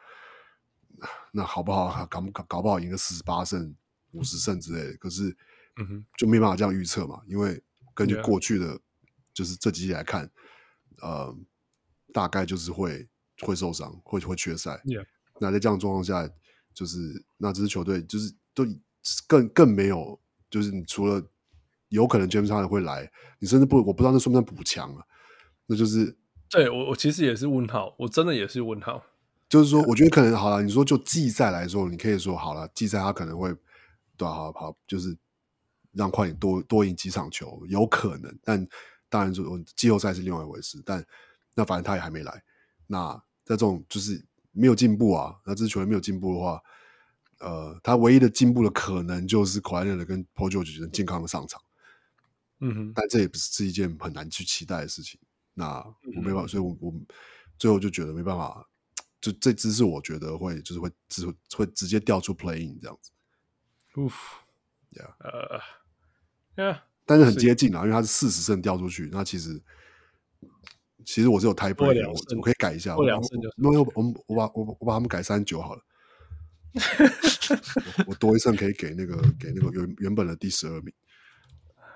[1.32, 2.06] 那好不好？
[2.06, 3.74] 搞搞搞不好赢个四十八胜、
[4.12, 4.96] 五十胜之类的。
[4.98, 5.36] 可是，
[5.78, 7.60] 嗯哼，就没办法这样预测嘛，因为
[7.94, 8.80] 根据过去的
[9.34, 10.30] 就是这几季来看，
[11.02, 11.36] 呃，
[12.12, 13.08] 大概就是会
[13.40, 14.80] 会受伤，会会缺赛。
[15.40, 16.30] 那在这样状况下，
[16.72, 18.64] 就是那这支球队就是都
[19.26, 20.16] 更更没有。
[20.50, 21.22] 就是你除了
[21.88, 25.04] 有可能 James Harden 会来，你甚至不我不知道那算不算补强啊？
[25.66, 26.16] 那就是
[26.50, 29.04] 对我我其实也是问号，我真的也是问号。
[29.48, 30.62] 就是说，我觉得可能好了。
[30.62, 33.54] 你说就季赛来说，你可以说好了，季赛他可能会
[34.16, 35.16] 对好好就是
[35.92, 38.38] 让快点多多赢几场球，有可能。
[38.42, 38.66] 但
[39.08, 40.82] 当然，说季后赛是另外一回事。
[40.84, 41.02] 但
[41.54, 42.42] 那反正他也还没来。
[42.86, 46.62] 那在这种就是没有进步啊，那这支球员没有进步的话。
[47.38, 51.62] 呃，他唯一的进步的可能就是快乐的跟 George 能健康的上场，
[52.58, 55.20] 嗯哼，但这也不是是一件很难去期待的事情。
[55.54, 55.78] 那
[56.16, 56.92] 我没办法，所以我我
[57.58, 58.68] 最后就觉得没办法，
[59.20, 61.26] 就这支是我觉得会就是会只
[61.56, 63.10] 会直接掉出 playing 这样子。
[63.96, 64.08] 呜
[64.92, 65.60] ，Yeah，呃
[66.56, 69.60] ，Yeah，但是很接近啊，因为他是四十胜掉出去，那其实
[71.04, 73.06] 其实我是有 Tie Break 的，我可以改一下，没
[73.74, 75.82] 有，我们我把我我把他们改三十九好了。
[77.98, 80.92] 我，我多一胜可以给那个给那个原原本的第十二名，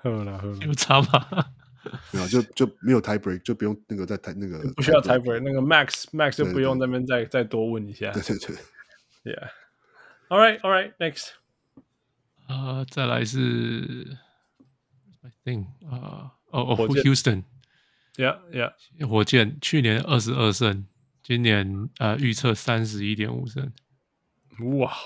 [0.01, 1.45] 喝了喝了，有差吗？
[2.11, 8.09] 没有，就就没有 tie break，就不用那个再 tie 那个不需要 tie break，那个 max max 就不用那边再再多问一下。
[8.11, 8.55] 对对对
[9.35, 11.31] ，，Yeah，All right，All right，Next，
[12.47, 14.17] 呃，再来是
[15.23, 20.87] ，I think，啊，哦哦，Houston，Yeah Yeah，火箭去年二十二胜，
[21.21, 23.69] 今年呃预测三十一点五胜，
[24.80, 24.96] 哇！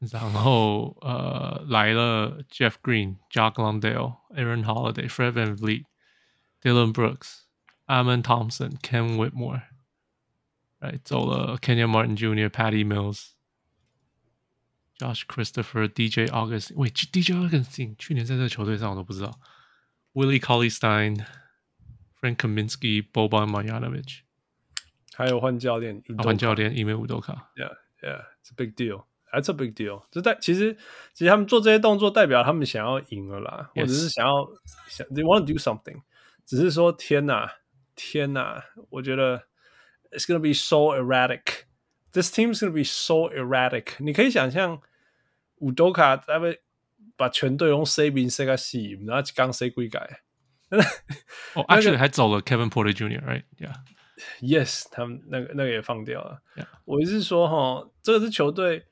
[0.00, 9.62] 然后呃来了 Jeff Green、Jock Landale、Aaron Holiday、Fred VanVleet、Dylan Brooks、Amen Thompson、Ken Whitmore，
[10.78, 19.38] 来走了 Kenyon Martin Jr.、Patty Mills。Josh Christopher、DJ Augustin，喂，DJ Augustin 去年在这个球队上我都不知道。
[20.12, 24.22] Willie Cauley-Stein、Frank Kaminsky、Boban Marjanovic，
[25.14, 27.46] 还有换教练，换教练，Ime Udoka。
[28.02, 29.04] Yeah, yeah, it's a big deal.
[29.32, 30.04] That's a big deal.
[30.10, 30.74] 就代其实
[31.12, 33.80] 其实他们做这些动作，代表他们想要赢了啦，yes.
[33.80, 34.48] 或者是想要
[34.88, 36.02] 想 They want to do something。
[36.46, 37.52] 只是说天哪，
[37.94, 39.44] 天哪，我觉得
[40.10, 41.66] It's gonna be so erratic.
[42.12, 43.88] This team is gonna be so erratic。
[43.98, 44.80] 你可以想象，
[45.56, 46.56] 伍多卡他们
[47.16, 50.22] 把全队用 C 名 C 个 C，然后刚 C 归改。
[51.54, 53.74] 哦，actually 还走了 Kevin Porter Jr.，right？Yeah。
[54.41, 56.41] Yes，他们那个那个也放掉了。
[56.85, 58.85] 我是说，哈，这个是球队，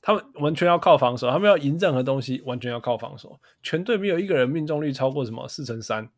[0.00, 3.40] 他们完全要靠防守，他们要赢任何东西，完全要靠防守。
[3.62, 6.10] 全队没有一个人命中率超过什么四乘三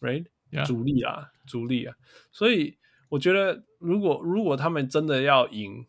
[0.00, 0.66] ，right？Yeah.
[0.66, 1.96] 主力啊，主力啊，
[2.30, 2.78] 所以。
[3.12, 5.86] 我觉得，如果如果他们真的要赢，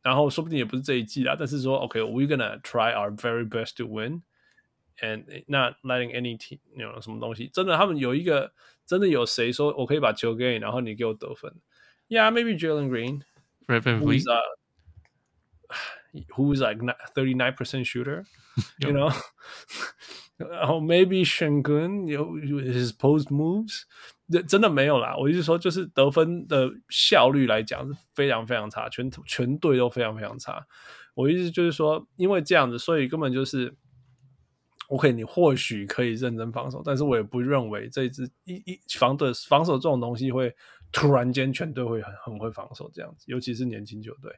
[0.00, 8.54] 然后说不定也不是这一季啦，但是说，OK，we're、okay, gonna try our very best to win，and not letting any team，you know, 什么东西，真的，他们有一个，
[8.86, 11.52] 真的有谁说我可以把球给你，然后你给我得分
[12.08, 14.22] ？Yeah，maybe Jalen Green，Fred VanVleet
[16.34, 16.80] who's like
[17.14, 19.12] thirty nine percent shooter，you know，
[20.38, 23.82] 然后 maybe Shenkun, you his post moves。
[24.48, 30.66] 真的没有啦，我意思说，就是得分的效率来讲是非常非常差，全全队都非常非常差。
[31.14, 33.76] 我意思就是说，因为这样子，所以根本就是
[34.88, 40.54] ，OK，你或许可以认真防守，但是我也不认为这一支一一防的防守这种东西会
[40.92, 44.32] 突然间全队会很很会防守这样子，尤其是年轻球队，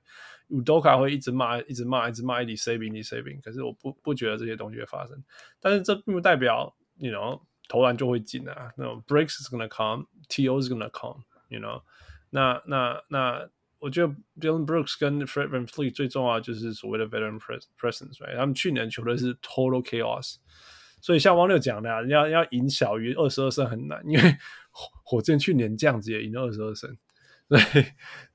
[0.49, 5.23] 乌多卡会一直骂，一直骂，一直骂，一直 saving，一直 saving，可是我不不觉得这些东西会发生，
[5.61, 7.41] 但是这并不代表，you know。
[7.71, 11.83] 投篮就会进啊，那种 breaks is gonna come，TO is gonna come，you know，
[12.31, 13.47] 那那那，
[13.79, 17.39] 我觉得 Dillon Brooks 跟 Fred VanVleet 最重要就是所谓的 veteran
[17.79, 18.37] presence，right？
[18.37, 20.37] 他们去年球队是 total chaos，
[21.01, 24.37] 所以像汪六讲的啊，要要赢小于二十二胜很难，因为
[24.71, 26.97] 火箭去年这样子也赢了二十二胜，
[27.49, 27.85] 所以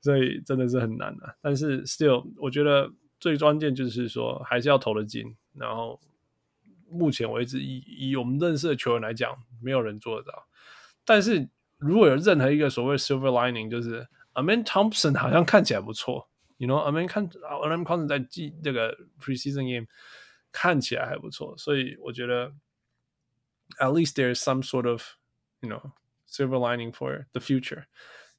[0.00, 1.34] 所以真的是很难啊。
[1.40, 6.00] 但是 still，我觉得最关键就是说还是要投得进，然后。
[6.86, 10.46] 目前为止，以以我们认识的球员来讲，没有人做得到。
[11.04, 11.48] 但是
[11.78, 19.87] 如果有任何一个所谓 silver lining，就是 Amen Thompson 好像看起来不错，you know，Amen 看 Amen Thompson 在季这个 preseason game
[20.51, 22.53] 看起来还不错，所以我觉得
[23.79, 25.03] at least there is some sort of
[25.61, 25.91] you know
[26.27, 27.85] silver lining for the future。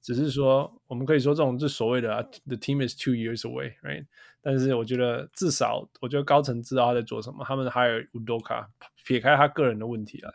[0.02, 4.06] 只是说，我们可以说这种是所谓的、啊、the team is two years away，right？
[4.40, 7.44] 但是我觉得至少，我觉得高层知道他在做什么。
[7.44, 8.66] 他们还有乌多卡，
[9.05, 10.32] 撇开他个人的问题啊，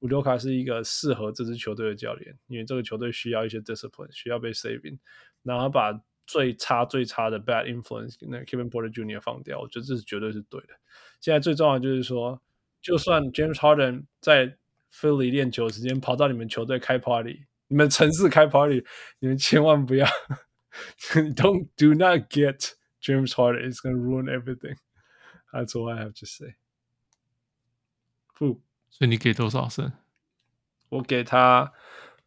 [0.00, 4.98] 乌多卡是一个适合这支球队的教练，因为这个球队需要一些 discipline，需要被 saving，
[5.42, 10.68] 然后把最差最差的 bad influence 那 Kevin Porter Junior 放掉，我觉得这是绝对是对的。
[11.20, 12.40] 现在最重要的就是说，
[12.82, 14.56] 就算 James Harden 在
[14.92, 17.46] Philly 练球时间跑到你们球队开 party。
[17.68, 18.84] 你们城市开 party，
[19.18, 20.06] 你们千万不要
[21.34, 23.68] ，Don't do not get James Harden.
[23.68, 24.76] It's gonna ruin everything.
[25.52, 26.54] That's all I have to say.
[28.34, 28.62] 不，
[28.95, 29.91] 所以你给多少胜？
[30.89, 31.71] 我给他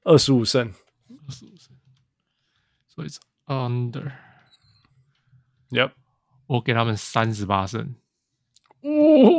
[0.02, 0.72] 二十五胜。
[1.08, 1.76] 二十五胜。
[2.88, 4.12] 所以 it's under.
[5.70, 5.92] Yep.
[6.46, 7.96] 我给他们三十八胜。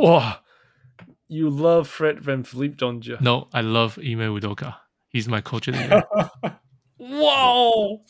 [0.02, 0.42] 哇！
[1.28, 3.16] You love Fred VanVleet, don't you?
[3.20, 4.74] No, I love Ime Udoka.
[5.10, 6.06] He's my coach of the year.
[6.98, 8.00] 哇 哦，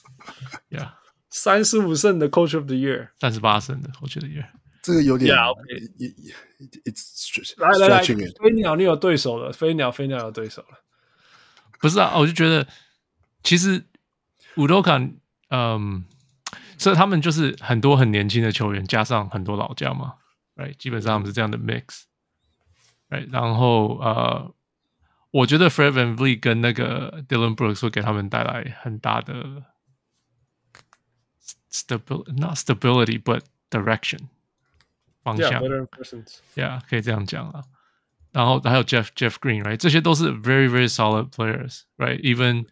[0.69, 0.93] Yeah，
[1.31, 4.49] 三十五胜的 coach of the year，三十八胜的 coach of the year，
[4.82, 5.80] 这个有点，Yeah, okay.
[5.98, 6.14] it,
[6.60, 10.84] it, it's 来来来，飞鸟你有对手了，飞鸟飞鸟有对手了，
[11.80, 12.68] 不是啊，我就觉得
[13.44, 13.86] 其实
[14.56, 15.16] 五多坎，
[15.50, 16.06] 嗯，
[16.78, 20.16] 所以他们就是很多很年轻的球员，加上很多老将嘛
[20.56, 24.54] ，Right，基本上他们是这样的 mix，Right，然后呃。
[25.34, 29.64] 我觉得 Fred VanVleet 跟那个 Dylan Brooks 会给他们带来很大的
[31.72, 34.20] stability，not stability，but direction
[35.23, 35.63] 方向。
[36.55, 37.65] Yeah，可以这样讲啊。
[38.33, 39.77] 然后还有 Jeff Jeff Green，right？
[39.77, 42.67] 这些都是 very very solid players，right？Even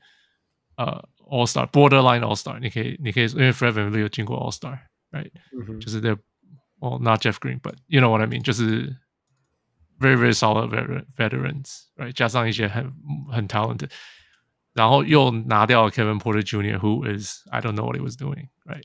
[0.77, 5.81] 呃、uh, All Star，borderline All Star，你可以你可以因为 Fred VanVleet 有进过 All Star，right？、Mm -hmm.
[5.81, 6.19] 就是 they're
[6.81, 8.95] 哦、oh,，not Jeff Green，but you know what I mean，就是
[9.99, 12.13] very very solid veteran veterans，right？
[12.13, 12.93] 加上一些很
[13.31, 13.91] 很 talented，
[14.75, 18.85] 然后又拿掉了 Kevin Porter Jr.，who is I don't know what he was doing，right？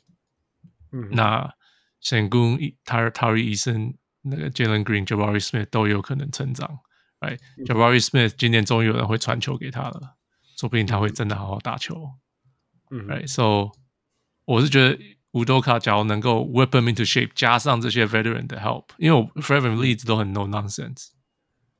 [2.10, 6.78] 嗯，那 Sengun、Tari Tari Eason、那个 Jalen Green、Jabari Smith 都有可能成长
[7.20, 10.16] ，right？Jabari、嗯、Smith 今年终于有人会传球给他了，
[10.58, 12.12] 说不定他会真的好好打球，
[12.90, 13.72] 嗯，right？So
[14.44, 14.98] 我是觉得。
[15.34, 21.08] 乌多卡假如能够 whip him into shape，加上这些 veteran 的 help，因为我 Fred VanVleet 一直都很 no nonsense。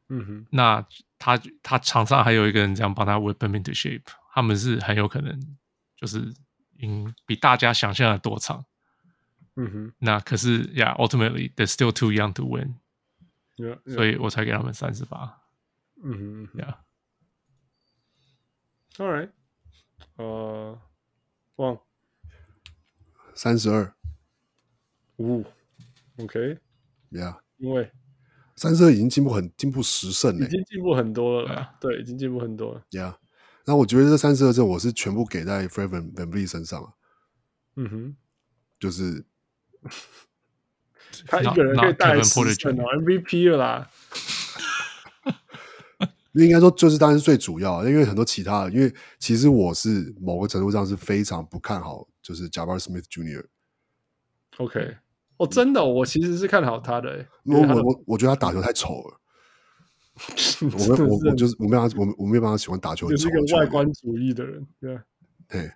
[0.08, 0.84] 嗯哼，那
[1.20, 4.02] 他他场上还有一个人这样帮他 whip him into shape，
[4.34, 5.40] 他们是很有可能
[5.96, 6.34] 就是
[6.78, 8.64] 赢比大家想象的多场。
[9.56, 12.74] 嗯哼，那可是呀、yeah,，ultimately they're still too young to win。
[13.56, 13.94] Yeah, yeah.
[13.94, 15.42] 所以我才给他们三十八。
[16.02, 16.76] 嗯哼，Yeah。
[18.96, 19.30] All right。
[20.16, 20.80] 呃，
[21.56, 21.78] 哇。
[23.36, 23.92] 三十二，
[25.16, 25.44] 五
[26.18, 27.90] ，OK，Yeah，因为
[28.54, 31.80] 三十二已经进步很进步十胜了，已经进步很多了，Yeah.
[31.80, 33.16] 对，已经进步很多了，Yeah。
[33.66, 36.94] 那我觉得这三十二胜我是全部给在 Fred VanVleet 身上了，
[37.74, 38.16] 嗯哼，
[38.78, 39.24] 就是
[41.26, 43.90] 他一个人可以带十胜哦，MVP 了啦。
[46.32, 52.08] 应该说就是当然是最主要，因为很多其他的，因为其实我是某个程度上是非常不看好。
[52.20, 54.96] 就是 Jabari Smith Jr.，OK，
[55.36, 57.28] 哦，真的，我其实是看好他的、欸。
[57.44, 59.20] 我我我我觉得他打球太丑了。
[60.78, 63.28] 我我我就是我没办法，我我没办法喜欢打球很丑。
[63.28, 64.98] 就是一个外观主义的人，对
[65.48, 65.70] 对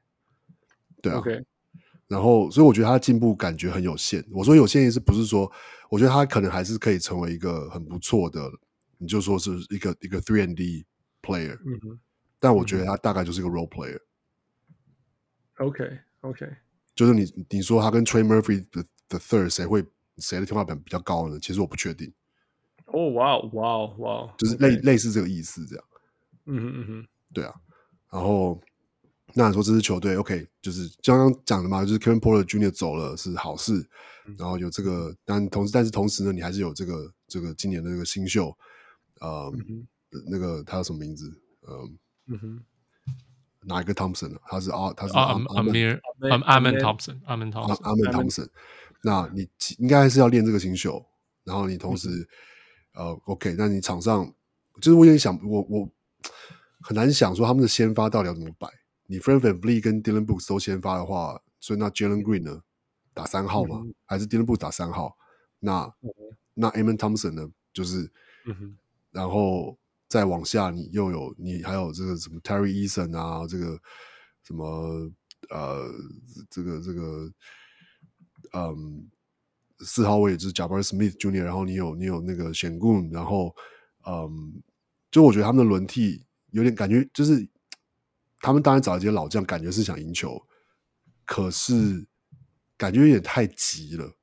[1.02, 1.18] 对啊。
[1.18, 1.44] OK，
[2.08, 4.24] 然后所以我觉得他的进步感觉很有限。
[4.32, 5.50] 我说有限意思不是说，
[5.90, 8.50] 我觉得他可能还是可以成为一个很不错的，
[8.96, 10.84] 你就说是一个一个 three and D
[11.22, 11.56] player。
[11.64, 11.98] 嗯哼，
[12.40, 14.00] 但我觉得他大概就是一个 role player。
[15.58, 16.00] OK。
[16.22, 16.44] OK，
[16.96, 19.84] 就是你你说他跟 Trey Murphy the the third 谁会
[20.16, 21.38] 谁的天花板比较高呢？
[21.38, 22.12] 其实我不确定。
[22.86, 25.84] 哦，哇哦，哇哦，哇哦，就是类类似这个意思这样。
[26.46, 27.54] 嗯哼嗯哼，对啊。
[28.10, 28.60] 然后
[29.34, 32.70] 那你说这支球队 OK，就是刚刚讲的嘛，就是 Kevin Porter Jr.
[32.70, 33.86] 走了是好事。
[34.26, 38.56] 嗯、然后有这个，但同时但是同时呢，你还是有这个这个今年的这个新秀，
[39.20, 39.86] 呃，嗯、
[40.30, 41.30] 那个他叫什么名字？
[41.62, 41.88] 呃、
[42.26, 42.64] 嗯哼。
[43.64, 44.38] 哪一个 Thompson 呢？
[44.46, 45.84] 他是啊，他是阿阿米
[46.30, 48.48] 阿阿门 Thompson，阿门 Thompson，阿门 Thompson。
[49.02, 49.46] 那你
[49.78, 51.04] 应该是要练这个新秀，
[51.44, 52.08] 然后你同时
[52.94, 54.32] 呃，OK，那你场上
[54.80, 55.90] 就是我有点想，我我
[56.80, 58.68] 很难想说他们的先发到底要怎么摆。
[59.08, 62.62] 你 Fred VanVleet 跟 Dillon Brooks 都先发的话，所以那 Jalen Green 呢
[63.12, 63.84] 打三号吗？
[64.06, 65.16] 还是 Dillon Brooks 打三号？
[65.58, 65.92] 那
[66.54, 67.50] 那 Amen Thompson 呢？
[67.72, 68.08] 就是，
[69.10, 69.76] 然后。
[70.10, 73.78] 再往下，你又有你还有这个什么 Terry Eason 啊，这个
[74.42, 74.66] 什么
[75.50, 75.86] 呃，
[76.48, 77.30] 这个这个
[78.54, 79.06] 嗯，
[79.80, 83.54] 四号位就是 Jabari Smith Junior，然后你有你有那个 Sengun，然后
[84.06, 84.62] 嗯，
[85.10, 87.46] 就我觉得他们的轮替有点感觉，就是
[88.40, 90.40] 他们当然找一些老将，感觉是想赢球，
[91.24, 92.06] 可是
[92.76, 94.16] 感觉有点太急了。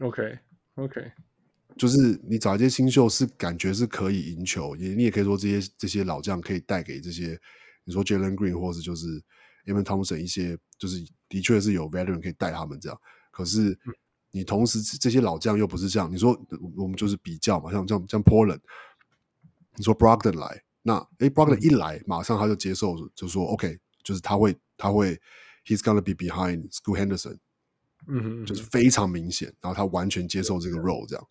[0.00, 0.38] OK
[0.74, 1.12] OK。
[1.76, 7.36] 就是你找一些新秀是感觉是可以赢球，也你也可以说这些这些老将可以带给这些
[7.82, 9.06] 你说 Jalen Green 或是就是
[9.66, 13.00] Amen Thompson 一些就是的确是有 veteran 可以带他们这样，
[13.32, 13.76] 可是
[14.30, 16.40] 你同时这些老将又不是这样，你说
[16.76, 18.60] 我们就是比较嘛，像像像 Portland，
[19.76, 25.18] 你说 Brogden 来，那诶 Brogdon 一来马上他就接受，就说 OK，就是他会他会
[25.64, 27.38] He's gonna be behind School Henderson，
[28.06, 31.26] 嗯哼，就是非常明显，然后他完全接受这个 role 这样。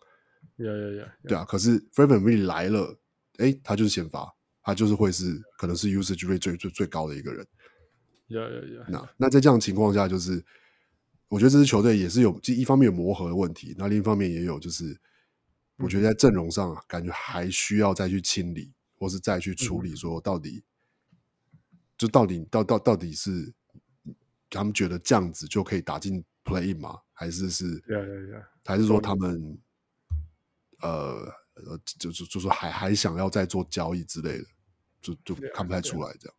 [0.56, 1.14] 呀呀呀！
[1.28, 2.98] 对啊，可是 Fred VanVleet 来了，
[3.38, 4.28] 哎，他就是先发，
[4.60, 7.46] 他就是会是可能是 usage rate 最最最高的一个人。
[8.26, 8.86] 呀呀呀！
[8.88, 10.44] 那那在这样的情况下，就是
[11.28, 15.00] 我觉得这支球队也是有，一方面有磨合的问题，那另一方面也有就是，
[15.78, 18.73] 我觉得在阵容上啊，感觉还需要再去清理，
[19.04, 20.64] 或是再去处理，说到底，
[21.98, 23.52] 就到底到到到底是
[24.48, 26.98] 他们觉得这样子就可以打进 play in 吗？
[27.12, 27.82] 还是是？
[28.64, 29.58] 还是说他们？
[30.80, 34.44] 呃呃，就就就说还还想要再做交易之类的，
[35.00, 36.36] 就就看不太出来这样。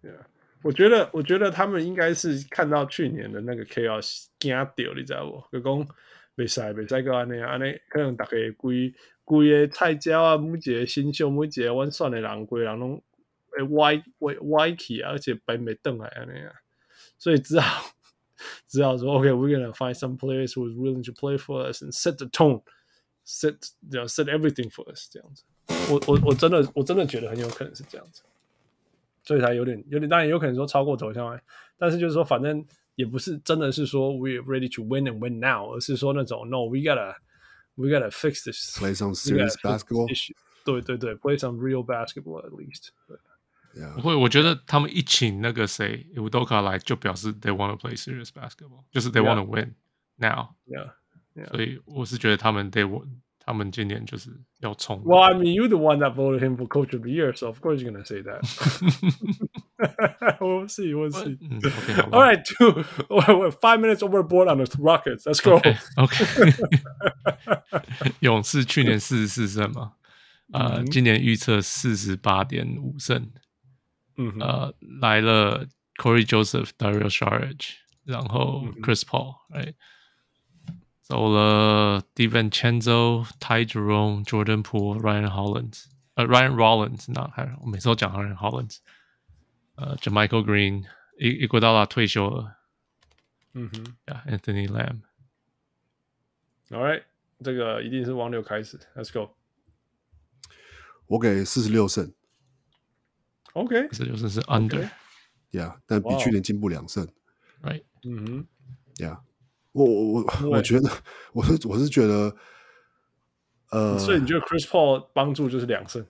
[0.00, 0.28] 对啊，
[0.62, 5.56] 我觉得我觉得他们应该是看到去年的那个 chaos 惊掉，你知道不？
[5.56, 5.96] 就讲
[6.36, 8.94] 没赛没赛过安尼安尼，可能大家规
[9.28, 13.02] 规个菜鸟啊，每一个新秀，每一个稳选的人，规人拢
[13.50, 16.52] 会歪歪歪去啊，而且白没等来安尼啊，
[17.18, 17.90] 所以只好
[18.66, 22.62] 只好说，OK，we're gonna find some players who's willing to play for us and set the tone。
[23.26, 23.56] set
[23.90, 25.44] 这样 set everything for us 这样子，
[25.92, 28.22] 我我我真的我真的觉得很有可能是这样子，
[29.22, 31.38] 所以才有点有点当然有可能说超过头像，
[31.76, 37.14] 但是就是说反正也不是真的是说 we're ready to win and win now，而是说那种 no we gotta
[37.77, 40.07] we gotta fix this，play some serious basketball。
[40.65, 42.89] 对对对，play some real basketball at least。
[43.95, 49.75] 不会，我觉得他们一请那个谁 Udoka 来，就表示 they want to play serious basketball，就是 they want to win
[50.17, 50.91] now。Yeah,
[51.35, 51.49] yeah.
[51.49, 53.07] 所以我是觉得他们 they want。
[53.45, 55.03] 他们今年就是要冲。
[55.03, 57.59] Well, I mean, you're the one that voted him for Coach of the Year, so of
[57.59, 58.41] course you're gonna say that.
[60.39, 61.37] we'll see, we'll see.
[61.65, 65.25] Okay, All right, two, we're five minutes overboard on the Rockets.
[65.25, 65.55] Let's go.
[65.55, 66.53] OK，, okay.
[68.19, 69.93] 勇士去年四十四胜嘛，
[70.51, 73.31] 呃，今年预测四十八点五胜。
[74.17, 75.67] 嗯，呃，来了
[75.97, 77.75] Corey Joseph, Dario Saric，
[78.05, 79.73] 然后 Chris Paul，哎。
[81.05, 85.83] 走了 DiVincenzo、Ty Jerome、Jordan Poole、Ryan Hollins，
[86.15, 88.77] 呃，Ryan Rollins，那还我每次都讲 Ryan Hollins，
[89.80, 90.84] 呃，Jamichael Green，
[91.18, 92.58] 伊伊古达拉退休了，
[93.52, 95.02] 嗯哼，Yeah，Anthony Lamb。
[96.70, 97.04] All right，
[97.44, 99.36] 这个一定是王六开始，Let's go。
[101.06, 102.12] 我给四十六胜
[103.52, 107.06] ，OK，四十六胜是 Under，Yeah，但比去年进步两胜
[107.62, 108.46] ，Right，嗯哼
[108.96, 109.20] ，Yeah。
[109.70, 110.90] 我我我我觉得，
[111.32, 112.36] 我是我是觉得，
[113.70, 116.04] 呃，所以你觉得 Chris Paul 帮助就是两胜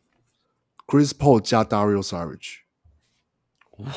[0.86, 2.60] ？Chris Paul 加 Dario Saric，
[3.78, 3.92] 哇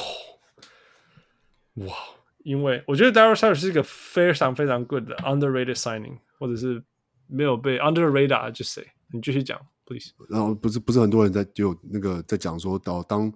[1.85, 1.95] 哇！
[2.43, 6.83] 因为我觉得 Dario Saric 是一个非常非常 good 的 underrated signing，或者是
[7.27, 10.11] 没有被 under the radar，就 say 你继续讲，please。
[10.29, 13.31] 然后不是不是很多人在就那个在讲说，到当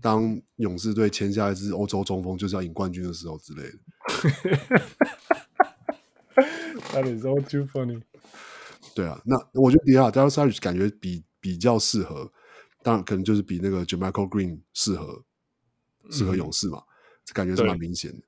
[0.00, 3.78] 当勇士队签下一支欧洲中锋就是要赢冠军的时候之类的。
[6.92, 8.02] That is all too funny。
[8.94, 12.32] 对啊，那我觉得迪亚 Dario Saric 感觉比比较适合，
[12.82, 15.24] 当然可能就是比那个 JaMychal Green 适合
[16.10, 16.84] 适合勇士嘛，嗯、
[17.24, 18.22] 这感觉是蛮明显的。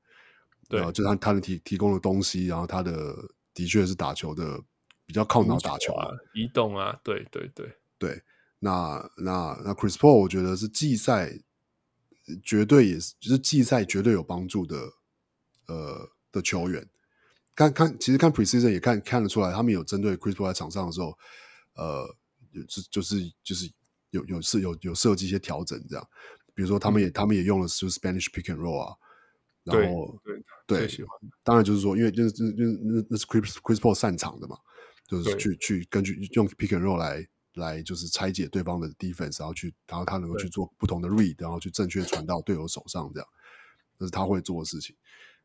[0.68, 3.16] 对啊，就他他能提提供的东西，然后他的
[3.54, 4.60] 的确是打球的
[5.06, 8.22] 比较靠脑打球啊，移动啊，对对对对。
[8.60, 11.32] 那那那 Chris Paul 我觉得是季赛
[12.44, 14.76] 绝对也是，就是季赛绝对有帮助的
[15.68, 16.86] 呃的球员。
[17.54, 21.16] 看看，其实看 Precision 也看看得出来，他们有针对 Chris Paul 在场上的时候，
[21.74, 22.14] 呃，
[22.52, 23.72] 就是就是就是
[24.10, 26.08] 有有是有有设计一些调整，这样。
[26.58, 28.96] 比如说，他们也、嗯、他们也用了就是 Spanish pick and roll 啊，
[29.62, 30.20] 然后
[30.66, 31.06] 对对，
[31.44, 34.58] 当然就是说，因为就是就是那那是 Chris Chris Paul 擅长的嘛，
[35.06, 43.28] 就是去去根据用 pick and roll 来来就是拆解对方的 defense，然后去然后他能够去做不同的 read，然后去正确传到队友手上，这样，
[43.96, 44.96] 这是他会做的事情。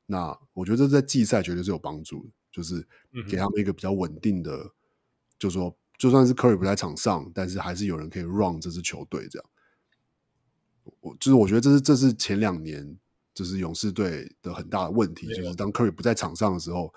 [0.07, 2.83] 那我觉得这在季赛绝对是有帮助的，就是
[3.29, 4.71] 给他们一个比较稳定的，嗯、
[5.37, 9.47] 就是说就算是 Curry 不在场上，但是还是有人可以 run 这支球队这样。
[10.99, 12.97] 我就是我觉得这是这是前两年
[13.33, 16.93] 就是勇士队的很大的问题，就是当 Curry 不在场上的时候，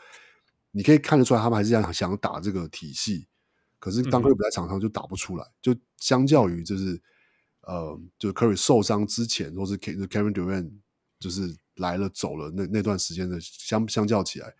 [0.70, 3.26] 你可以看得出来他们还是想想打这个体系，
[3.78, 5.44] 可是当 Curry 不在场上就打不出来。
[5.44, 7.00] 嗯、就相较于就是
[7.62, 10.70] 呃，就是 Curry 受伤之前，或是 Kevin Durant
[11.18, 11.56] 就是。
[11.76, 14.50] 来了走了，那那段时间的相相较起来，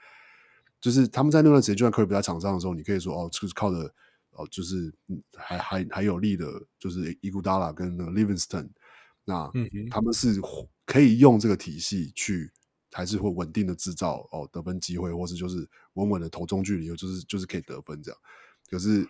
[0.83, 3.91] 就是他们在那段时间，就算科比不在场上的时候，你可以说哦，就是靠着
[4.33, 4.93] 哦，就是
[5.35, 6.47] 还还还有力的，
[6.79, 8.69] 就是伊古达拉跟那个 Livingston，
[9.27, 9.53] 那
[9.91, 10.41] 他们是
[10.87, 12.51] 可以用这个体系去，
[12.91, 18.19] 还是会稳定的制造哦得分机会，或是就是稳稳的投中距离，就是就是可以得分这样。
[18.71, 19.07] 可是，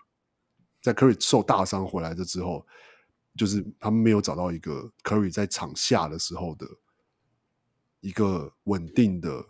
[0.82, 2.66] 在 Curry 受大伤回来的之后，
[3.36, 6.66] 就是他们没有找到一个 Curry 在场下的时候的。
[8.02, 9.44] 一个稳定的，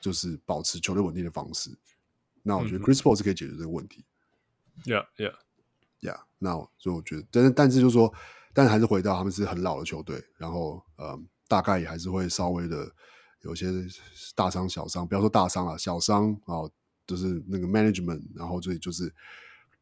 [0.00, 1.70] 就是保持球队稳定的方式。
[2.42, 4.04] 那我觉得 Chris Paul 是可以解决这个问题。
[4.84, 5.34] Yeah, yeah,
[6.00, 6.20] yeah。
[6.38, 8.12] 那所以我觉得，但是但是就是说，
[8.52, 12.90] 但是还是回到他们是很老的球队，然后呃，大概也还是会稍微的
[13.42, 13.66] 有些
[14.34, 16.68] 大伤小伤，不要说大伤了，小伤啊，
[17.06, 19.12] 就是那个 management，然后所以就是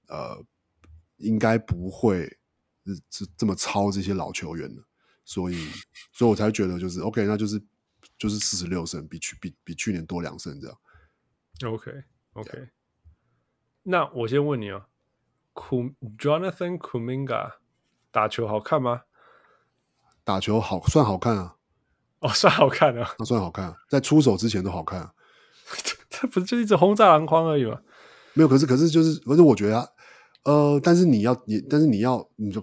[0.09, 0.45] 呃，
[1.17, 2.39] 应该不会
[3.11, 4.83] 是这么超这些老球员的，
[5.25, 5.69] 所以
[6.13, 7.63] 所以我才觉得就是 OK，那就是。
[8.17, 10.79] 就是四十六胜，比去比比去年多两胜这样。
[11.67, 12.69] OK OK，
[13.83, 14.89] 那我先问你啊
[15.55, 17.59] ，Jonathan Kuminga
[18.11, 19.03] 打球好看吗？
[20.25, 21.57] 打球好算好看啊，
[22.21, 25.13] 哦， 算好看啊，那算好看啊，在出手之前都好看啊。
[26.11, 27.81] 他不是就一直轰炸篮筐而已吗？
[28.35, 29.89] 没有，可是可是就是，可是我觉得啊，
[30.45, 32.61] 呃，但是你要你，但是你要你就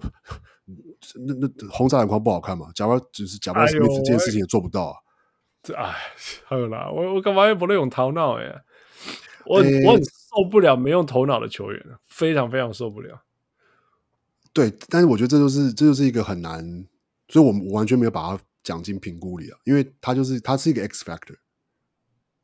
[1.26, 2.68] 那那轰炸篮筐不好看嘛？
[2.74, 4.94] 假如只是假如史密斯这件事情也做不到啊。
[5.62, 5.94] 这哎，
[6.44, 8.62] 好啦，我我干嘛又不能用头脑哎？
[9.46, 13.20] 我、欸、我很受不了没用头脑的球员，非常非常受不了。
[14.56, 16.64] 对，但是我觉得这就是这就是一个很难，
[17.28, 21.36] 所以我我完全没有把它讲进评估里啊，因为它就是它是一个 X factor，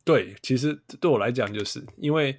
[0.04, 2.36] 对，其实对我来讲，就是因为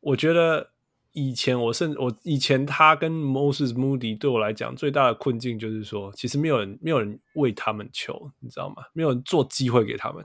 [0.00, 0.70] 我觉得
[1.12, 8.82] 以前我甚至我以前他跟 Moses Moody 对我来讲最大的困境就是说，其实没有人没有人为他们球，你知道吗？
[8.92, 10.22] 没有人做机会给他们，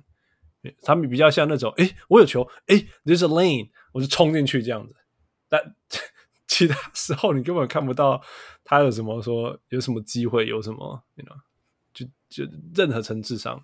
[0.84, 4.94] 他们比较像那种，哎，我有球，哎，There's a lane，我就冲进去这样子。
[5.48, 5.62] 但
[6.46, 8.22] 其他时候你根本看不到
[8.64, 11.36] 他有什么说有什么机会，有什么，you know，
[11.94, 13.64] 就就任何层次上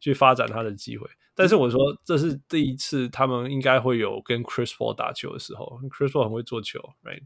[0.00, 1.08] 去发展他的机会。
[1.34, 7.22] 但是我说，这是第一次他们应该会有跟 Chris Paul 打球的时候，Chris Paul 很会做球，right？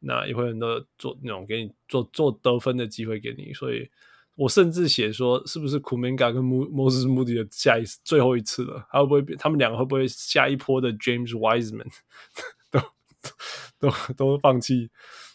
[0.00, 3.88] 那也会很多做那种给你做做得分的机会给你，所以
[4.34, 8.86] 我甚至写说，是不是 Kuminga 跟 Moses Moody 的下一最后一次了？
[8.90, 11.86] 还会不会他们两个会不会下一波的 James Wiseman
[12.70, 12.80] 都
[13.78, 14.90] 都，都放弃？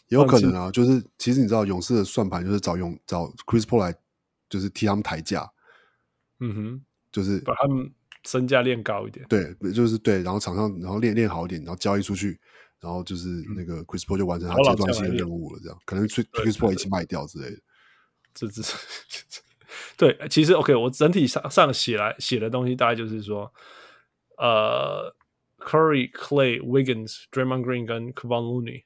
[0.08, 3.94] 有可能啊，就是其实你知道，勇士的算盘就是找勇找 Chris Paul 来，
[4.48, 5.50] 就是替他们抬价。
[6.40, 6.84] 嗯哼。
[7.14, 7.88] 就是把他们
[8.24, 12.36] 身价练高一点，对，就是对，然后场上然后练练好一点，然后交易出去，
[12.80, 17.56] 然后就是那个 Chris Paul 就完成他阶段性的任务了，这样可能 Chris Paul 一起卖掉之类的。
[18.34, 18.62] 这这
[19.96, 23.54] 对，其实 OK，我整体上上写来写的东西大概就是说，
[24.38, 25.14] 呃
[25.60, 28.82] ，Curry、Clay、Wiggins、Draymond Green 跟 Kevon Looney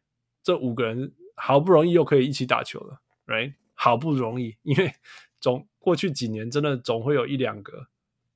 [0.48, 3.52] 这五个人好不容易又可以一起打球了，Right？
[3.74, 4.94] 好不容易，因为
[5.38, 7.86] 总过去几年真的总会有一两个。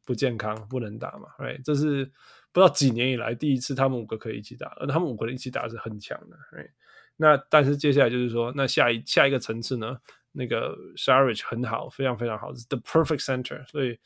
[0.05, 1.63] 不健康不能打嘛，right？
[1.65, 2.05] 这是
[2.51, 6.71] 不知道几年以来第一次他们五个可以一起打，而他们五个人一起打是很强的，right？
[7.17, 9.97] 那但是接下来就是说，那下一下一个层次呢？
[10.33, 13.97] 那个 Saric 很好，非常非常好，是 the perfect center，所以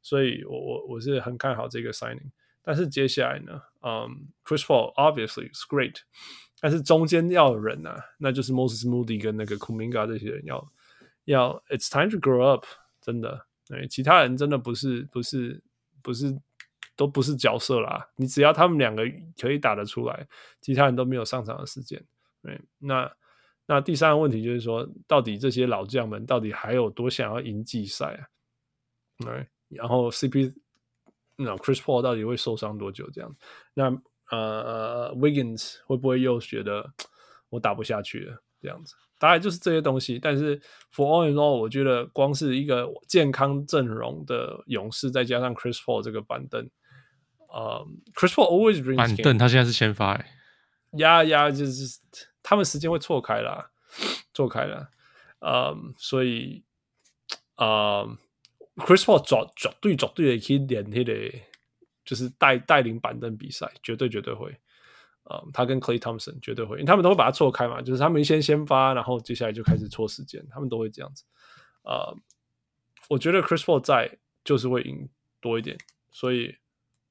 [0.00, 2.30] 所以我我我是很看好这个 signing。
[2.62, 5.96] 但是接下来呢，嗯、um,，Chris Paul obviously is great，
[6.62, 10.72] 但是中间要有人啊，那就是 Moses Moody 跟那个 Kuminga 这些人要
[11.24, 12.64] 要，it's time to grow up，
[13.00, 13.46] 真的。
[13.66, 15.60] 对，其他人真的不是不是
[16.02, 16.38] 不是
[16.94, 18.08] 都不是角色啦。
[18.14, 19.02] 你只要他们两个
[19.36, 20.28] 可以打得出来，
[20.60, 22.00] 其他人都没有上场的时间。
[22.42, 23.12] 对，那
[23.66, 28.22] 那第三个问题就是说，到底这些老将们到底还有多想要赢季赛啊？
[29.18, 30.54] 对，然后 CP
[31.34, 33.10] 那 Chris Paul 到底会受伤多久？
[33.10, 33.36] 这样，
[33.74, 33.90] 那
[34.32, 36.92] 呃 Wiggins 会不会又觉得
[37.50, 38.42] 我打不下去了？
[38.60, 38.94] 这样子。
[39.18, 40.58] 大概就是这些东西，但是
[40.92, 46.68] for all in all，我觉得光是一个健康阵容的勇士，再加上 Chris Paul 这个板凳，
[47.48, 50.20] 呃、um,，Chris Paul always brings 板凳，他现在是先发，
[50.98, 52.00] 呀呀，就是
[52.42, 53.70] 他们时间会错开了，
[54.34, 54.88] 错开了，
[55.38, 56.64] 嗯、um,，所以，
[57.58, 58.04] 呃、
[58.74, 61.12] um,，Chris Paul 绝绝对绝对可以连那个，
[62.04, 64.50] 就是带带领板凳比赛，绝对绝对会。
[65.24, 71.24] 啊、嗯，他跟 Clay Thompson 绝对会，因为他们都会把它错开嘛，就是他们先先发，然后接下来就开始错时间，他们都会这样子。
[71.82, 72.20] 啊、嗯，
[73.08, 75.08] 我觉得 Chris Paul 在就是会赢
[75.40, 75.78] 多一点，
[76.10, 76.56] 所以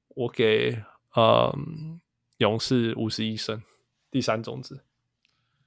[0.08, 0.82] 我给
[1.16, 2.00] 嗯
[2.36, 3.62] 勇士五十一胜，
[4.10, 4.84] 第三种子，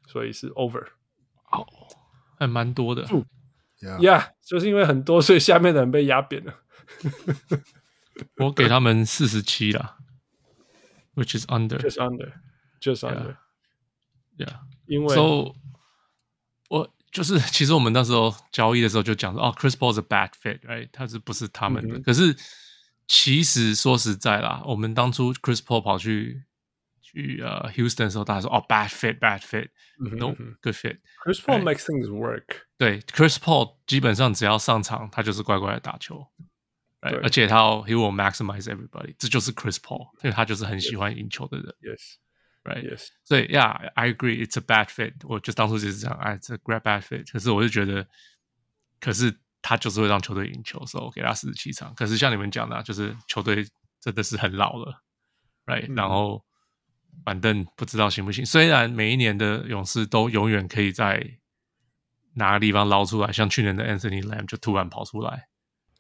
[0.08, 0.86] 所以是 over。
[1.52, 1.66] 哦，
[2.38, 3.02] 还蛮多的。
[3.02, 3.10] 呀、
[3.80, 4.00] yeah.
[4.00, 6.54] yeah,，就是因为很多，所以下面的人被压扁了。
[8.38, 9.98] 我给他们四十七了。
[11.16, 12.34] Which is under, just under,
[12.82, 13.38] just under.
[14.38, 14.60] Yeah, yeah.
[14.86, 15.56] 因为，So
[16.68, 20.90] 我就是其实我们那时候交易的时候就讲说，哦，Chris Paul 是 bad fit，right？
[20.92, 21.98] 他是不是他们的？
[21.98, 22.36] 嗯、可是
[23.08, 26.44] 其实说实在啦，我们当初 Chris Paul 跑去
[27.02, 30.98] 去呃 Houston 的时候，大家说哦，bad fit，bad fit，no，good fit。
[31.24, 32.44] Chris Paul makes things work。
[32.78, 36.28] 对，Chris Paul 基本上只要上场，他就是乖乖的打球。
[37.22, 41.76] 而且他，he will maximize everybody，这就是 Chris Paul，因为他就是很喜欢赢球的人。
[41.82, 42.98] Yes，right，Yes。
[42.98, 43.08] Yes.
[43.24, 45.14] 所以，Yeah，I agree，it's a bad fit。
[45.24, 47.32] 我就当初就是这样，哎，it's a great bad fit。
[47.32, 48.08] 可是我就觉得，
[49.00, 51.94] 可是他就是会让球队赢球，所以我给他四十七场。
[51.96, 53.66] 可是像你们讲的，就是球队
[54.00, 55.04] 真的是很老了
[55.66, 56.44] ，right？、嗯、然后
[57.24, 58.46] 板凳不知道行不行。
[58.46, 61.40] 虽然每一年的勇士都永远可以在
[62.36, 65.48] 哪个地方捞出来，像去年的 Anthony Lamb 就突然跑出来。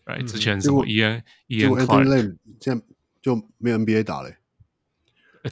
[0.05, 2.85] Right, 之前什么 Ian Ian Clark 现在
[3.21, 4.35] 就没 NBA 打嘞。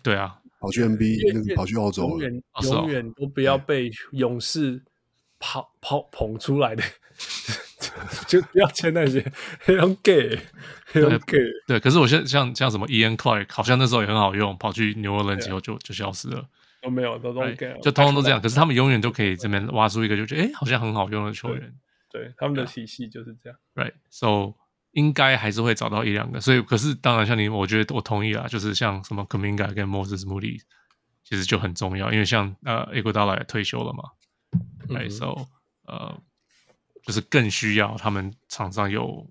[0.03, 4.83] 对啊，跑去 NBA，那个跑去澳洲，永远永远都不要被勇士
[5.39, 6.83] 跑跑捧出来的，
[8.27, 9.25] 就不要签那些
[9.59, 10.39] 黑人 gay，
[10.85, 11.39] 黑人 gay。
[11.67, 16.47] 对，可是我现在像像什么 Ian Clark，好像那时候也很好用，跑去 New Orleans 之后就就消失了，
[16.81, 18.39] 都没有，都都 gay，就通通都这样。
[18.39, 21.73] 可是他们永远都可以这边挖出一个，就觉得哎，好像很好用的球员。
[22.13, 24.53] 对，他们的体系就是这样，right？So
[24.91, 30.61] 应该还是会找到一两个，所以可是当然像你，我觉得我同意啦，就是像什么 Kaminga 跟 Moses Moody，
[31.23, 34.11] 其实就很重要，因为像呃 Iguodala 也退休了嘛
[34.87, 35.47] ，right？So
[35.87, 36.21] 呃，
[37.01, 39.27] 就是更需要他们场上有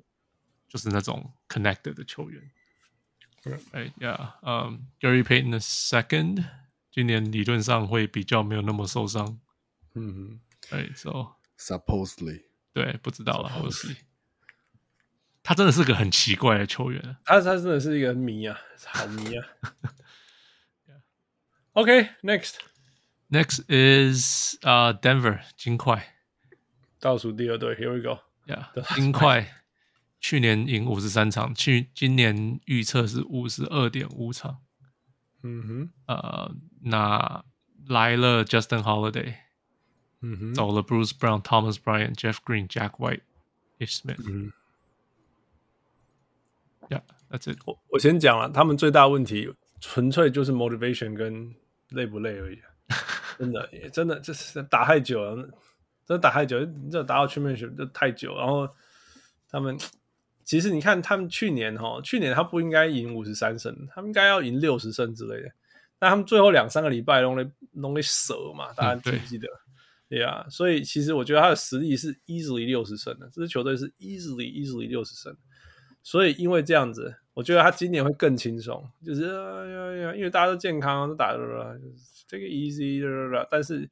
[0.69, 2.43] 就是那种 connected 的球员。
[3.45, 6.45] Right，yeah，嗯，Gary Payton the second，
[6.91, 9.41] 今年理论上会比较没有那么受伤。
[9.95, 13.97] 嗯哼，哎，so supposedly，对，不知道了，supposedly。
[15.43, 19.47] 他真的是个很奇怪的球员，他他真的是一个迷啊，好迷啊。
[21.73, 26.15] OK，next，next、okay, is 啊、uh, Denver 金块，
[27.01, 28.21] 倒数第二队，Here we go。
[28.47, 29.65] 呀，金块
[30.21, 34.61] 去年赢五十三场，去今年预测是五十二点五场。
[35.43, 37.45] 嗯哼，呃，那
[37.89, 39.35] 来了 Justin Holiday，
[40.23, 43.23] 嗯哼，走了 Bruce Brown、Thomas Bryant、Jeff Green、Jack White、
[43.79, 44.25] Ish Smith。
[44.27, 44.53] 嗯
[46.89, 47.59] ，Yeah，that's it。
[47.67, 51.55] 我我先讲了，他们最大问题纯粹就是 motivation 跟
[51.91, 52.59] 累不累而已。
[53.39, 55.37] 真的，真的，这是打太久了。
[56.05, 58.37] 真的打太久，你这打到全面选就太久。
[58.37, 58.69] 然后
[59.49, 59.79] 他们
[60.45, 65.51] 其实你看，他们去年哈，去年他不应该赢五十三胜，他们应该要赢六十胜之类的。
[65.99, 69.49] 但他们最后两三个礼拜弄了弄了蛇嘛，大家记不记得？
[70.17, 75.37] 对呀，所以其实我觉得他的实力是 easily 六十胜的，这支球队是 easily easily 六十胜。
[76.03, 81.79] 所以因为这样子，我觉得他今年会更轻松，就是哎呀呀，因为大家都健康，都打了，
[82.27, 83.01] 这个 easy，
[83.51, 83.89] 但是。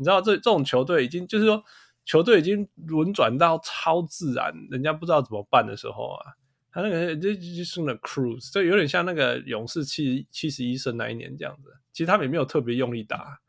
[0.00, 1.60] 你知道这这种球队已经就是说，
[2.04, 6.24] 球队已经轮转到超自然，人家不知道怎么办的时候啊，
[6.70, 11.72] 他那个就就是那 cruise，这有点像那个勇士七七十一胜那一年这样子。
[11.92, 13.40] 其实他们也没有特别用力打，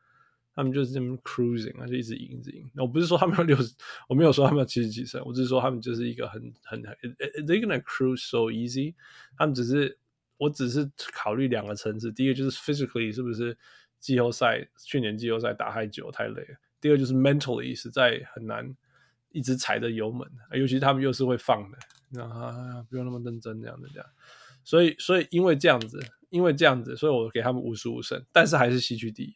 [0.59, 2.69] 他们就是这么 cruising 啊，就一直赢，一直赢。
[2.75, 3.73] 我不是说他们有六十，
[4.07, 8.93] 我没有说他们有七十几胜，我只是说他们就是一个很很 they gonna cruise so easy。
[9.37, 9.97] 他们只是，
[10.37, 13.57] 我只是考虑两个层次，第一个就是 physically 是不是。
[13.99, 16.57] 季后赛去年季后赛打太久太累了。
[16.79, 18.73] 第二就是 mentally 实在很难
[19.33, 24.09] 一直踩着油门，尤其他们又是会放的，啊，不用那么认真这样子这样。
[24.63, 29.35] 所以所以因为这样子，因为这样子，所以我给他们五十五胜，但是还是西区第一，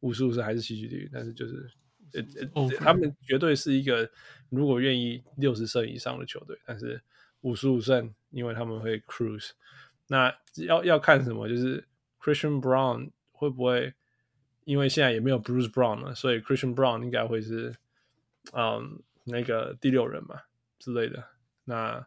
[0.00, 1.70] 五十五胜还是西区第一，但是就是
[2.12, 2.22] 呃
[2.54, 4.10] 呃.他们绝对是一个
[4.50, 7.00] 如果愿意六十胜以上的球队，但是
[7.40, 9.50] 五十五胜，因为他们会 cruise。
[10.06, 10.34] 那
[10.66, 11.48] 要要看什么？
[11.48, 11.86] 就是
[12.20, 13.10] Christian Brown。
[13.40, 13.94] 会不会
[14.64, 17.72] 因为现在也没有 Bruce Brown 了，所以 Christian Brown 应该会是
[18.52, 20.40] 嗯那个第六人嘛
[20.80, 21.24] 之类的？
[21.62, 22.04] 那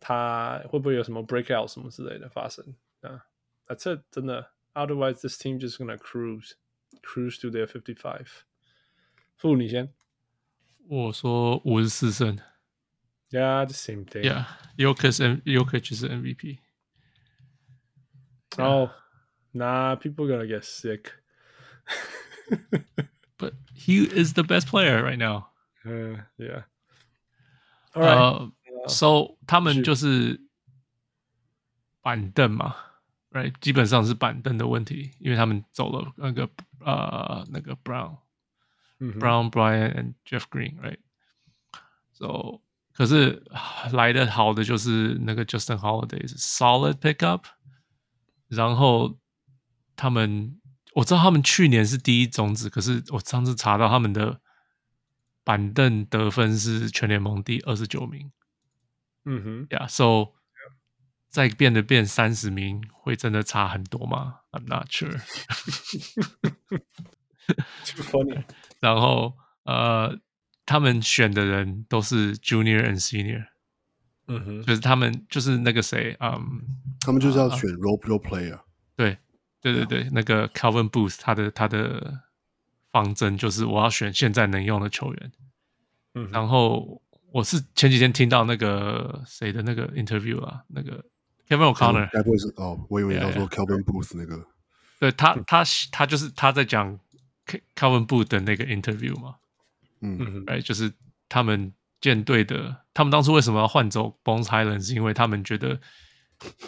[0.00, 3.24] 他会不会有什么 breakout 什么之类的发生啊
[3.68, 4.50] it，真的。
[4.72, 6.54] Otherwise, this team just gonna cruise,
[7.03, 8.27] cruise to their fifty-five。
[9.37, 9.93] 傅，你先。
[10.87, 12.37] 我说五十四胜。
[13.29, 14.23] Yeah, the same thing.
[14.23, 14.45] Yeah,
[14.77, 16.59] Jokic and Jokic 是 MVP。
[18.57, 18.89] 然后。
[19.53, 21.11] Nah, people are gonna get sick.
[23.37, 25.49] but he is the best player right now.
[25.85, 26.63] Uh, yeah.
[27.95, 28.17] All right.
[28.17, 28.49] Uh,
[28.87, 30.39] so 他们就是
[32.01, 32.75] 板凳嘛
[33.34, 33.52] ，right？
[33.60, 36.48] 基本上是板凳的问题，因为他们走了那个
[36.80, 38.16] 呃那个 Brown、
[39.00, 42.62] 嗯、Brown、Bryant and Jeff Green，right？So
[42.94, 43.42] 可是
[43.92, 47.42] 来的好的就是那个 Justin Holiday 是 solid pickup，
[48.48, 49.18] 然后。
[49.96, 50.60] 他们
[50.94, 54.40] 我知道他们去年是第一种子，可是我上次查到他们的
[55.44, 58.32] 板凳得分是全联盟第二十九名。
[59.24, 60.32] 嗯哼，呀，so
[61.34, 65.20] 再变得变三十名，会真的差很多吗？I'm not sure。
[68.78, 70.20] 然后呃，
[70.64, 73.48] 他们选的人都是 junior and senior。
[74.28, 76.62] 嗯哼，就是他们就是那个谁，嗯，
[77.00, 78.60] 他们就是要选 role role player。
[78.94, 79.18] 对。
[79.60, 82.20] 对对对，那个 Calvin Booth 他的他的
[82.92, 85.32] 方针就是我要选现在能用的球员。
[86.12, 91.02] 嗯，然后我是前几天听到那个谁的那个 interview 啊，那个
[91.48, 92.78] Kevin O'Connor，该不会是哦？
[92.88, 94.46] 我以为你要说 Kelvin Booth 那个。
[94.98, 96.98] 对他他他就是他在讲
[97.76, 99.36] Kelvin Booth 的那个 interview 嘛。
[100.00, 100.92] 嗯嗯，哎，就是
[101.28, 105.80] 他们舰队的，他们当初为什么要换走 Bones Hyland，是因为他们觉得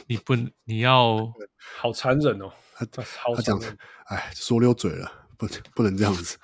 [0.07, 1.33] 你不你要
[1.79, 2.53] 好残忍哦。
[2.75, 3.03] 他他
[3.43, 3.59] 讲，
[4.07, 6.39] 哎，说溜嘴了，不不能这样子。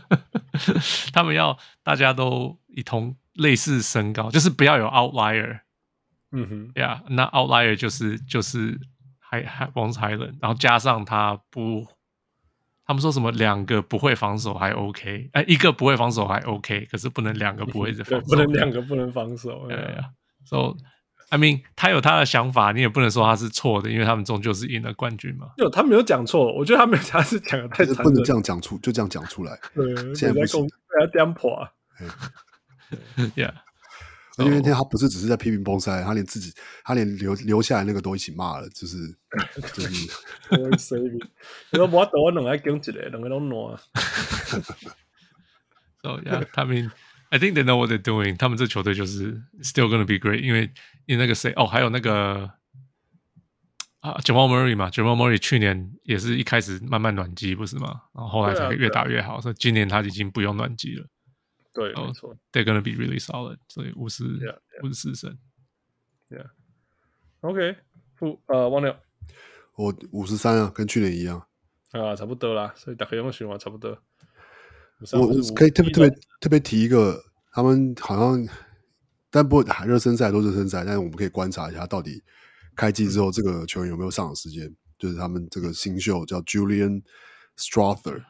[1.14, 5.60] 他们要大家都一同类似身高，就是不要有 outlier。
[6.32, 8.78] 嗯哼，呀，那 outlier 就是就是
[9.18, 11.86] 还还 Bones Hyland，然后加上他不，
[12.86, 19.66] 他们说什么两个不会防守还 OK，哎，一个不会防守还 OK，可是不能两个不会防守，不能两个不能防守。
[19.68, 20.10] 对呀
[20.44, 20.76] ，So。
[21.32, 25.46] I mean，他有他的想法，你也不能说他是错的，因为他们终究是赢了冠军嘛。
[25.58, 29.56] 有他没有讲错，我觉得他没有，他是讲的太残忍，不能这样讲出，就这样讲出来。
[29.72, 31.70] 对，现在公不要颠破啊。
[33.36, 33.52] Yeah，
[34.40, 36.52] 而且那天他不是只是在批评崩塞，他连自己，
[36.82, 38.96] 他连留留下来那个都一起骂了，就是
[39.74, 39.82] 就
[40.78, 41.00] 是。
[41.70, 43.78] 你说我等我两个跟起来，两个都暖。
[46.02, 46.90] So yeah, I mean,
[47.28, 48.36] I think they know what they're doing.
[48.36, 50.70] 他们这球队就是 still gonna be great，因为
[51.04, 52.50] 因为那个谁哦，还有那个
[54.00, 58.00] 啊，Jamal Murray 嘛，Jamal Murray 去年也是一开始慢慢暖机，不是吗？
[58.14, 61.06] 然后后来才越打越好，所以今年他已经不用暖机了。
[61.72, 64.24] 对，没错，They're gonna be really solid，所以五十
[64.82, 65.38] 五十四胜。
[66.28, 67.76] Yeah，OK，
[68.16, 69.00] 不呃，忘了，
[69.76, 71.46] 我五十三啊，跟去年一样
[71.92, 73.98] 啊，差不多啦，所以大概用循环差不多。
[75.12, 78.48] 我可以特别特别特别提一个，他们好像，
[79.30, 82.22] 但不过热身赛都是热身赛，但是我们可以观察一下，到底
[82.74, 84.74] 开季之后这个球员有没有上场时间。
[84.98, 87.02] 就是他们这个新秀叫 Julian
[87.56, 88.22] Strawther，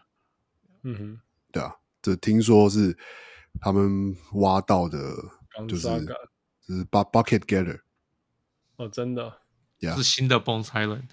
[0.84, 1.20] 嗯哼，
[1.50, 2.96] 对啊，这听说是。
[3.58, 4.98] 他们挖到的，
[5.66, 5.88] 就是
[6.66, 7.80] 就是 bucket getter，
[8.76, 9.40] 哦，真的
[9.80, 9.96] ，yeah.
[9.96, 11.08] 是新的 Bones Hyland，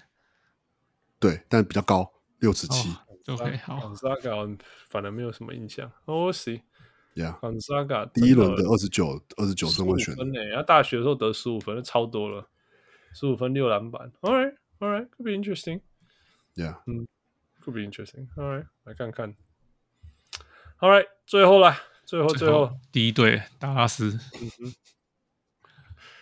[1.18, 2.94] 对，但比较高，六尺七
[3.26, 4.58] ，OK，好，Gonzaga
[4.88, 12.48] 反而没有什么印象，Oh see，Yeah，Gonzaga 第一轮的二十九，二十九顺位选分诶，他大学的时候得十五分，超多了，
[13.12, 17.06] 十五分六篮板，All right，All right，could be interesting，Yeah，嗯
[17.62, 19.34] ，could be interesting，All right，来看看
[20.78, 21.76] ，All right，最后了。
[22.08, 24.18] 最后，最后，第一队达拉斯，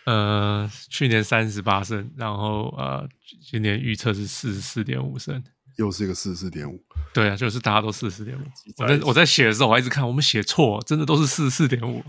[0.05, 3.09] 呃，去年三十八胜，然后呃，
[3.49, 5.41] 今年预测是四十四点五胜，
[5.77, 6.85] 又是一个四十四点五。
[7.15, 8.43] 对啊，就是大家都四十四点五。
[8.79, 12.03] 我在我在写的时候，我还一直看我们写错，真的都是四十四点五，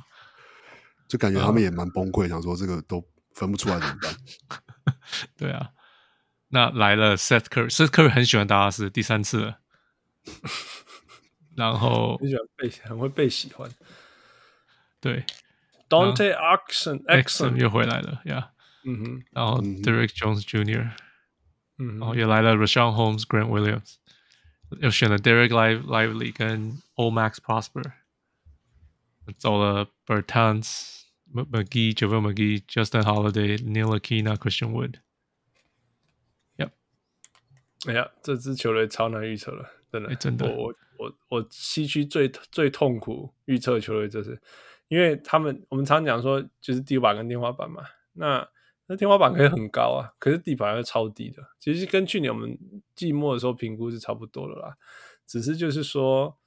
[1.07, 4.95] 就感觉他们也蛮崩溃，呃，想说这个都分不出来怎么办？
[5.38, 5.69] 对啊，
[6.47, 9.59] 那来了 Seth Curry，Seth Curry 很喜欢达拉斯，第三次了。
[11.57, 13.70] 然后很喜欢被很会被喜欢，
[15.00, 15.24] 对，
[15.89, 18.52] Dante Exum，Exum 又回来了呀，
[18.84, 20.92] 嗯哼，然后 Derrick Jones Jr.，
[21.78, 23.97] 嗯，然后也来了 Richaun Holmes，Grant Williams，
[24.81, 27.92] 又选了 Dereck Lively 跟 Omax Prosper，
[29.36, 31.02] 走了 Bertans
[31.34, 36.70] McGee，JaVale McGee，Justin Holiday，Ntilikina，Christian Wood，Yep，
[37.86, 40.50] 哎呀，这支球队超难预测了，真的，真的。
[40.50, 44.40] 我 我我西区最最痛苦预测球队就是，
[44.88, 48.48] 因为他们我们常讲说就是地板跟天花板嘛，那
[48.88, 52.58] 那天花板可以很高啊，可是地板又超低的，其实跟去年我们
[52.95, 54.77] 季末的时候评估是差不多的啦，
[55.26, 56.38] 只是就是说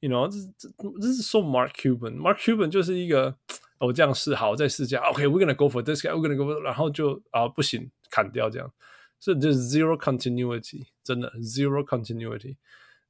[0.00, 3.36] ，you know，这这这是说 Mark Cuban，Mark Cuban 就是一个
[3.78, 8.72] 我这样试好再试下，OK，we're gonna go for this guy，we gonna go for，然后就啊不行砍掉这样，
[9.18, 12.56] 所以就是 zero continuity，真的 zero continuity，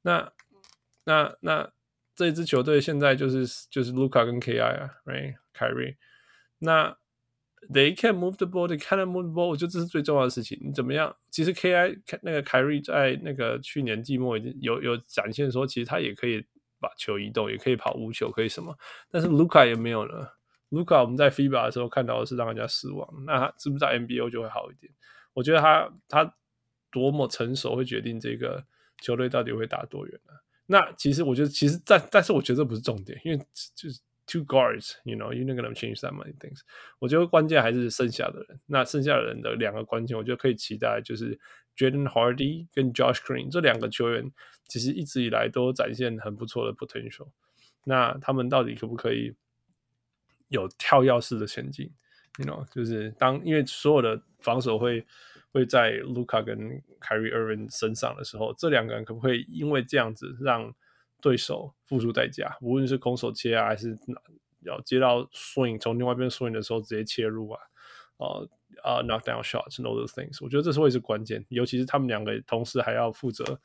[0.03, 0.33] 那。
[1.05, 1.71] 那那
[2.15, 5.97] 这支球队现在就是就是卢卡跟 KI 啊，right，凯瑞。
[6.59, 6.97] 那
[7.73, 10.59] they can move the ball，they can move the ball，我觉得这是最重要的事情。
[10.63, 11.15] 你怎么样？
[11.31, 16.45] 其实 KI 那个凯瑞在那个去年季末已经有有展现说，其实他也可以
[16.79, 18.77] 把球移动，也可以跑无球，可以什么。
[19.11, 20.37] 但是卢卡也没有了。
[20.69, 23.09] 卢卡我们在 FIBA 的时候看到的是让人家失望。
[23.27, 24.93] 那他是不是在 NBO 就会好一点？
[25.33, 26.35] 我觉得他他
[26.91, 28.65] 多么成熟会决定这个
[29.01, 30.33] 球队到底会打多远呢、
[30.73, 36.61] 那其实我觉得，其实但但是我觉得这不是重点，因为就是 two guards，you know，you're gonna change that many things。
[37.01, 38.61] 我觉得关键还是剩下的人。
[38.67, 41.37] 那剩下的人的两个关键，我觉得可以期待，就是
[41.77, 44.31] Jaden Hardy 跟 Josh Green 这两个球员，
[44.69, 47.31] 其实一直以来都展现很不错的 potential。
[47.83, 49.35] 那他们到底可不可以
[50.51, 51.91] 有跳跃式的前进
[52.39, 55.05] ？You know，就是当因为所有的防守会。
[55.53, 60.73] 会在卢卡跟凯瑞·厄文身上的时候，这两个人可不可以因为这样子让
[61.21, 62.57] 对手付出代价？
[62.61, 63.99] 无论是空手切啊，还是
[64.63, 67.61] 要接到 swing 从另外一边 swing 的时候直接切入啊，
[68.19, 68.27] 啊
[68.83, 71.45] 啊 knock down shots，all those things，我觉得这是会是关键。
[71.49, 73.61] 尤其是他们两个同时还要负责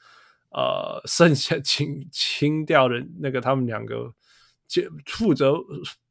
[0.49, 4.13] 呃剩下清清掉的那个他们两个
[4.67, 5.53] 接负责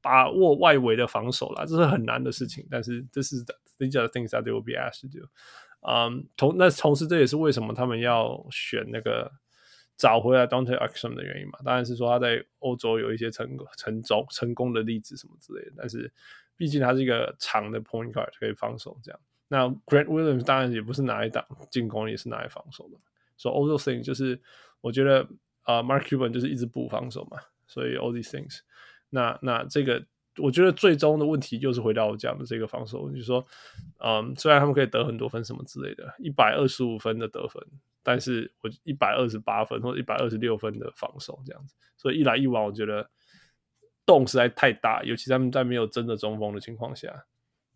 [0.01, 2.67] 把握外围的防守啦，这是很难的事情。
[2.71, 3.45] 但是这是
[3.79, 5.27] these are the things that they will be asked to do。
[5.87, 9.31] 嗯，同那同时这也是为什么他们要选那个
[9.97, 11.59] 找回来 Dante Action 的原因嘛。
[11.65, 15.73] 当然是说他在欧洲有一些成功、成功、成功的例子什么之类的。
[15.77, 16.11] 但是
[16.57, 19.21] 毕竟他是一个长的 point guard 可以防守这样。
[19.49, 22.99] 那 Grant Williams 当然也不是拿来挡进攻，也是拿来防守的。
[23.37, 24.41] 所以 all those things 就是
[24.81, 25.29] 我觉得
[25.63, 27.39] 啊、Mark Cuban 就是一直补防守嘛。
[27.67, 28.61] 所以 all these things，
[29.11, 30.05] 那那这个。
[30.39, 33.45] 我觉得最终的问题就是回到我讲的这个防守，就是说，
[33.99, 37.63] 嗯，虽然他们可以得很多分什么之类的，一百二十五分的得分，
[38.03, 43.09] 但是我一百二十八分或者一百二十六分的防守这样子，所以一来一往，我觉得
[44.05, 47.25] 洞实在太大，尤其他们在没有真的中锋的情况下，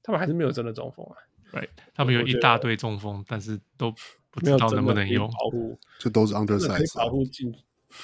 [0.03, 1.17] 他们还是没有真的中锋啊。
[1.51, 3.91] Right，他们有一大堆中锋，但是都
[4.31, 5.27] 不知道能不能用。
[5.31, 7.51] 保护，这都是 undersize，保护进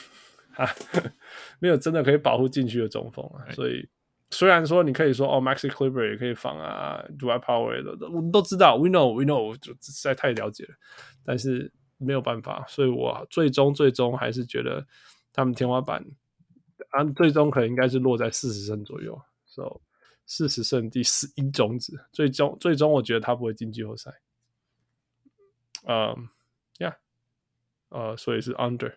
[0.56, 0.66] 啊，
[1.58, 3.44] 没有真的可以保护禁区的中锋啊。
[3.46, 3.54] Right.
[3.54, 3.86] 所以
[4.34, 10.74] 虽然说你可以说哦，Maxi Kleber 也可以防啊，Dwight Powell 的，我们都知道，We know，We know，就实在太了解了，
[11.24, 14.84] 但是没有办法，所以我最终最终还是觉得
[15.32, 16.04] 他们天花板。
[16.90, 19.80] 啊，最终可能应该是落在四十胜左右，so
[20.26, 24.12] 四十胜第十一种子，最终最终我觉得他不会进季后赛。
[25.86, 26.28] 嗯，
[26.78, 26.96] 呀，
[27.88, 28.94] 呃，所以是 under，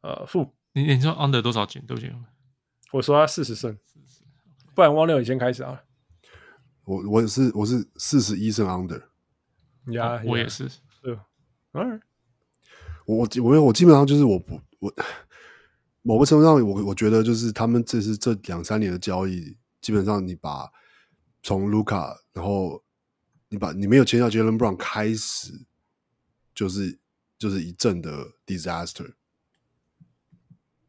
[0.00, 0.54] 呃，负。
[0.72, 2.24] 你你说 under 多少进都行？
[2.92, 3.76] 我说他四十胜，
[4.74, 5.82] 不然汪六你先开始啊。
[6.84, 9.00] 我我是我是四十一胜 under，
[9.92, 10.68] 呀、yeah, yeah，我也是，
[11.02, 11.18] 对，
[11.72, 12.00] 嗯，
[13.06, 14.92] 我我我我基本上就是我不我。
[16.04, 20.68] 某个程度上，我我觉得就是他们这是这两三年的交易，基本上你把
[21.44, 22.82] 从卢卡，然后
[23.48, 25.64] 你把你没有签下 Jaylen Brown 开始，
[26.52, 26.98] 就是
[27.38, 29.14] 就是一阵的 disaster，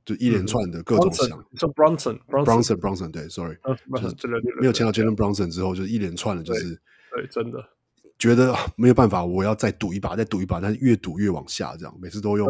[0.06, 3.56] 就一连串的各种想，说 Brunson，Brunson，Brunson，对，sorry，
[4.18, 6.80] 就是没有签到 Jaylen Bronson 之后，就一连串的，就是
[7.16, 7.70] 对，真的。
[8.20, 12.48] 觉得没有办法，我要再赌一把，再赌一把，但是越赌越往下，这样每次都用。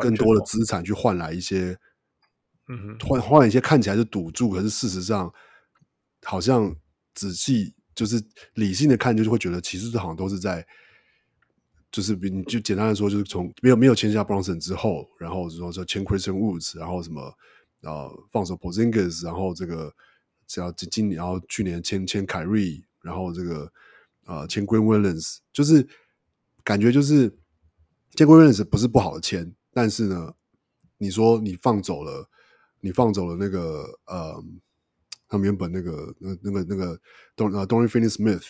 [0.00, 1.78] 更多的资产去换来一些，
[2.66, 5.32] 嗯哼，换换一些看起来是赌注，可是事实上
[6.24, 6.74] 好像
[7.14, 8.20] 仔细就是
[8.54, 10.66] 理性的看，就是会觉得其实这好像都是在，
[11.94, 17.32] 就是你就简单的说，就是从没有没有签下 Bronson 之后，然后说说签 Christian Woods，然后什么
[17.82, 19.94] 呃放手 Porzingis，然后这个
[20.48, 23.72] 只要今今年，然后去年签签凯瑞，然后这个
[24.26, 25.86] 呃签 Green Williams，就是
[26.64, 27.30] 感觉就是
[28.16, 29.54] 签 Green Williams 不是不好的签。
[29.72, 30.34] 但是呢，
[30.98, 32.28] 你说你放走了，
[32.80, 34.44] 你放走了那个呃，
[35.28, 37.00] 他们原本那个那那个那个
[37.36, 38.44] Don 呃 Dorian Finney-Smith，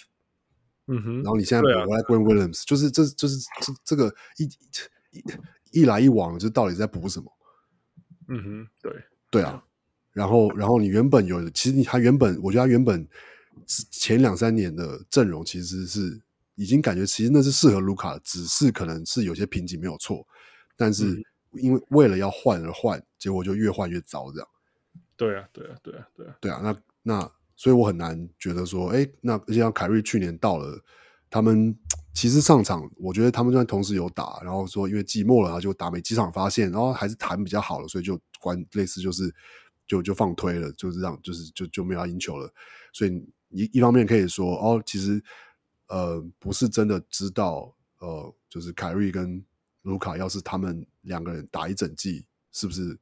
[0.86, 4.44] 嗯哼，然后你现在补回来 Grant Williams，就是这就是这这个一
[5.12, 7.32] 一一来一往，就到底在补什么？
[8.28, 8.92] 嗯哼，对
[9.30, 9.64] 对啊，
[10.12, 13.06] 然后然后你原本有，其实你他原本，我觉得他原本
[13.66, 16.20] 前两三年的阵容其实是
[16.54, 20.26] 已经感觉其实那是适合卢卡的，只是可能是有些瓶颈没有错。
[20.76, 21.22] 但是
[21.52, 24.48] 因为为了要换而换，嗯，结果就越换越糟，这样。
[25.16, 26.60] 对啊，对啊，对啊，对啊，对啊。
[26.62, 30.82] 那那所以我很难觉得说，哎，那而且像凯瑞去年到了，
[31.30, 31.76] 他们
[32.12, 39.34] 其实上场，我觉得他们就算同时有打，然后说因为寂寞了，然后就打没几场，发现然后还是谈比较好了，所以就关类似就是
[39.86, 42.52] 就就放推了，就是让就是就就没有要赢球了。
[42.92, 43.10] 所以
[43.50, 45.22] 一一方面可以说，哦，其实
[45.88, 49.44] 呃不是真的知道，呃，就是凯瑞跟。
[49.84, 52.98] 卢卡要是他们两个人打一整季，是不是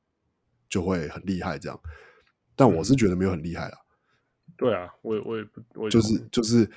[0.68, 1.56] 就会很厉害？
[1.56, 1.80] 这样，
[2.56, 3.78] 但我是觉得没有很厉害啦。
[4.62, 6.68] 对啊，我也我也不，就是就是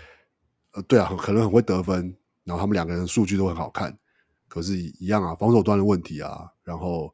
[0.71, 3.97] 呃，对啊，可能很会得分，然后他们两个人数据都很好看，
[4.47, 7.13] 可是，一样啊，防守端的问题啊，然后，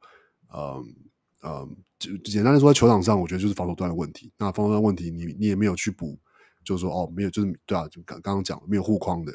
[0.53, 0.95] 嗯
[1.43, 4.31] 嗯，就简单的说，在球场上，我觉得就是防守端的问题。
[4.37, 6.17] 那防守端问题你，你你也没有去补，
[6.63, 9.33] 就是说哦，没有，就是对啊，就刚刚刚讲没有护框的。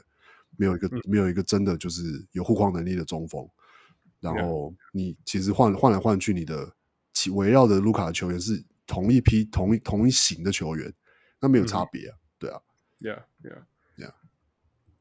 [0.58, 3.46] 没有一个、嗯、没有一个真的就是有护框能力的中锋，
[4.20, 6.72] 然后你其实换换来换去，你的
[7.12, 10.90] 其围绕着卢卡的球员是同一批同一同一型的球员，
[11.40, 12.60] 那没有差别啊，嗯、对啊
[13.00, 13.64] ，Yeah Yeah
[13.96, 14.12] Yeah，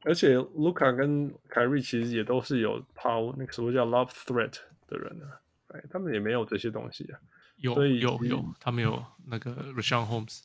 [0.04, 4.58] 而且卢卡跟凯瑞其实也都是有抛那个什么叫 love Threat
[4.88, 7.20] 的人啊，哎，他们也没有这些东西啊，
[7.58, 10.42] 有有有，他们有那个 Richaun Holmes。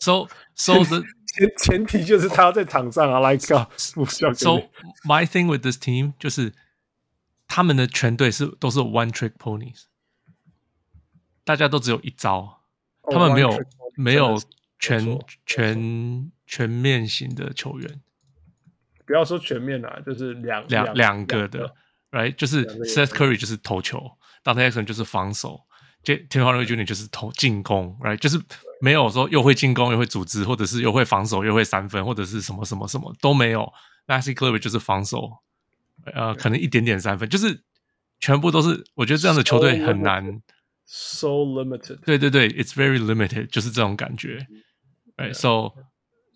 [0.00, 4.68] So so the 前前提就是他要在场上啊，like God, So
[5.04, 6.52] my thing with this team 就是
[7.46, 9.84] 他们的全队是都是 one trick ponies，
[11.44, 12.61] 大家都只有一招，
[13.10, 13.60] 他们没有、oh,
[13.96, 14.40] 没有
[14.78, 18.00] 全全全面型的球员。
[19.04, 21.74] 不要说全面啊，就是两两两个的
[22.10, 22.34] ，right？
[22.36, 24.00] 就是 Seth Curry 就是投球
[24.44, 25.60] ，Dante Exum 就是防守。
[26.04, 26.84] Tim Hardaway Jr.
[26.84, 28.16] 就是投进攻，right？
[28.16, 28.40] 就是
[28.80, 33.72] 没有说又会进攻又会组织，或者是又会防守又会三分，或者是什么什么什么都没有。
[34.08, 35.38] Maxi Kleber 就是防守，
[36.12, 37.62] 呃，可能一点点三分，就是
[38.18, 38.84] 全部都是。
[38.94, 40.42] 我觉得这样的球队很难。
[40.91, 41.99] So limited。
[42.05, 44.45] 对对对，It's very limited，就是这种感觉。
[45.17, 45.73] 哎，So，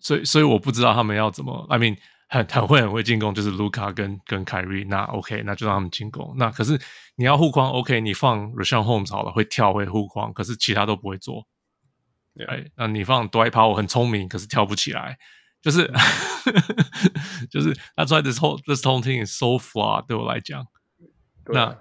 [0.00, 1.66] 所以所以我不知道他们要怎么。
[1.70, 1.96] I mean。
[2.28, 6.34] 很很会很会进攻，就是卢卡跟跟凯瑞，那 OK，那就让他们进攻。
[6.38, 6.80] 那可是
[7.16, 11.46] 你要护框，OK，你放 Richaun Holmes 好了，会跳会护框，可是其他都不会做。
[12.38, 12.48] 哎、yeah.
[12.62, 15.18] 欸，那你放 Dwight Powell 很聪明，可是跳不起来，
[15.60, 15.86] 就是
[17.50, 20.66] 就是 That's why this whole this whole thing is so flawed 对我来讲。
[21.52, 21.78] 那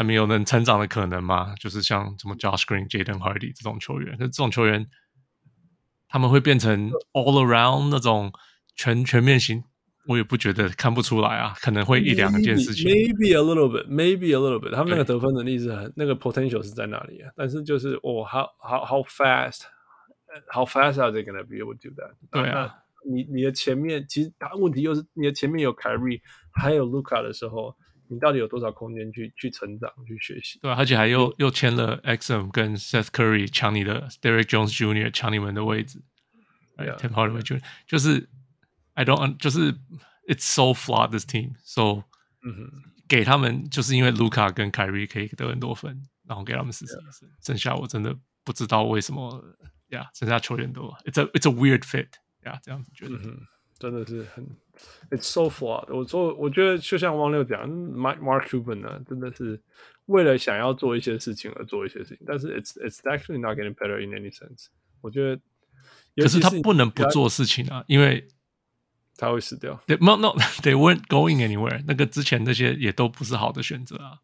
[0.00, 1.54] 还没有能成长的可能吗？
[1.60, 4.88] 就是像什么 Josh Green、Jaden Hardy 这种球员，那这种球员
[6.08, 8.32] 他们会变成 all around 那种
[8.74, 9.62] 全全面型，
[10.06, 12.90] 我也不觉得看不出来啊，可能会一两件事情。
[12.90, 14.74] Maybe, maybe a little bit, maybe a little bit。
[14.74, 17.30] 他们那个得分能力是很那个 potential 是在哪里啊？
[17.36, 19.64] 但是就是哦，how how how fast
[20.48, 22.14] how fast are they gonna be able to do that？
[22.30, 22.74] 对啊，
[23.06, 26.22] 你你的前面其实他问题又是你的前面有 Kyrie
[26.54, 27.76] 还有 Luka 的时候。
[28.10, 30.58] 你到底有多少空间去去成长、去学习？
[30.60, 35.10] 对，而且还又又签了 Exum 跟 Seth Curry 抢你的 Derrick Jones Jr.
[35.12, 36.02] 抢你们的位置。
[36.76, 37.62] 哎呀，Tim Hardaway Jr.
[37.86, 38.28] 就是
[38.94, 39.72] I don't 就是
[40.26, 41.54] It's so flawed this team。
[41.62, 42.04] So
[42.42, 42.70] 嗯哼，
[43.06, 47.30] 给他们就是因为 Luka 跟 Kyrie 可以得很多分，然后给他们四十一分。
[47.44, 49.44] 剩下我真的不知道为什么
[49.90, 52.08] 呀，yeah, 剩下球员都 It's a It's a weird fit
[52.44, 53.14] 呀，这样子觉得。
[53.16, 53.40] 嗯
[53.80, 54.46] 真的是很
[55.10, 55.86] ，It's so flawed。
[55.88, 59.58] 我做，我觉得就像汪六讲，Mark Mark Cuban 呢，真的是
[60.04, 64.66] 为了想要做一些事情而做一些事情，但是 It's It's actually not getting better in any sense。
[65.00, 65.40] 我觉得，
[66.22, 68.28] 可是他不能不做事情啊，因为
[69.16, 69.82] 他会死掉。
[69.86, 71.82] They, no, no, they weren't going anywhere。
[71.86, 74.20] 那个之前那些也都不是好的选择啊。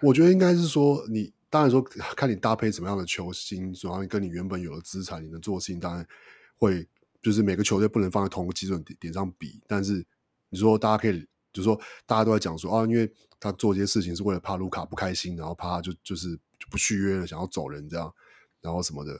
[0.00, 6.06] 我觉得应该是说，你当然说看你搭配什么样的球星，主要跟你原本有的资产，你能做的事情当然
[6.54, 6.86] 会。
[7.24, 10.04] 就是每个球队不能放在同一个基准点上比，但是
[10.50, 11.18] 你说大家可以，
[11.54, 18.14] 就是说大家都在讲说啊，因为他做这些事情是为了怕卢卡不开心，然后怕他就就是就不续约了，想要走人这样，
[18.60, 19.18] 然后什么的。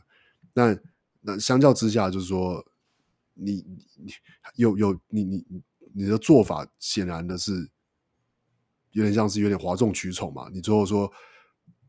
[0.52, 0.78] 那
[1.22, 2.62] 那相较之下，就是说
[3.32, 3.64] 你
[3.96, 4.12] 你
[4.56, 5.46] 有有你你
[5.94, 7.70] 你的做法显然的是
[8.90, 10.50] 有点像是有点哗众取宠嘛。
[10.52, 11.10] 你最后说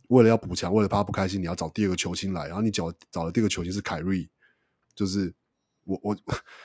[0.07, 4.29] 为了要补强，为了怕不开心，你要找第二个球星来，然后你找找的第二个球星是凯瑞，
[4.95, 5.35] 就是。
[5.85, 6.15] 我我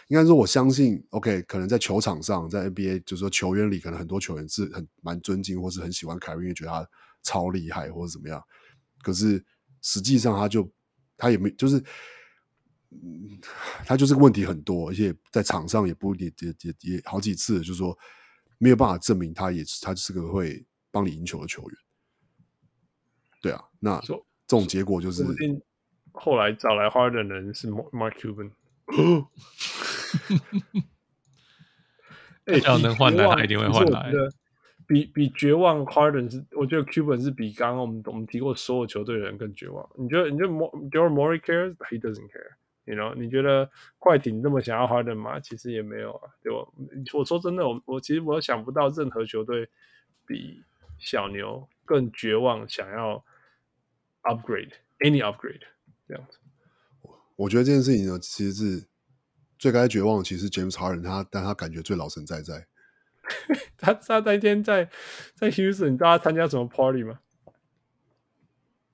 [0.09, 6.89] 应该说，我相信，OK，可能在球场上，在 NBA，就是说球员里，可能很多球员是很蛮尊敬，或是很喜欢凯瑞，因为觉得他
[7.23, 8.43] 超厉害，或者怎么样。
[9.03, 9.45] 可是
[9.83, 10.71] 实际上，他就
[11.17, 11.77] 他也没，就是，
[12.91, 13.39] 嗯，
[13.85, 17.97] 他就是个问题很多，而且在场上也不也也也也好几次，就是说
[18.59, 21.79] 没有办法证明他也是他是个会帮你赢球的球员。
[23.43, 24.17] 对啊，那这
[24.49, 25.25] 种结果就是
[26.13, 28.51] 后来找来花的人是 Mark Cuban。
[32.47, 34.11] 只要能换来，他一定会换来。
[34.87, 39.89] 比比绝望，Harden 是，我觉得 Cuban 是比刚刚我们我们提过所有球队的人更绝望。
[39.95, 40.29] 你觉得？
[40.29, 43.15] 你觉得 Daryl Morey cares？He doesn't care，you know？
[43.15, 43.71] 你觉得
[44.01, 45.39] 快艇这么想要 Harden 吗？
[45.39, 46.67] 其实也没有啊，对吧？
[47.15, 49.69] 我说真的，我我其实我想不到任何球队
[50.27, 50.61] 比
[50.99, 53.25] 小牛更绝望，想要
[54.25, 55.61] upgrade any upgrade
[56.09, 56.40] 这样子。
[57.41, 58.87] 我觉得这件事情呢，其实是
[59.59, 62.67] 最该绝望的，其实是 James Harden 他，但他感觉最老神在在。
[63.79, 64.91] 他他那天在
[65.35, 67.21] 在 Houston，你知道他参加什么 party 吗？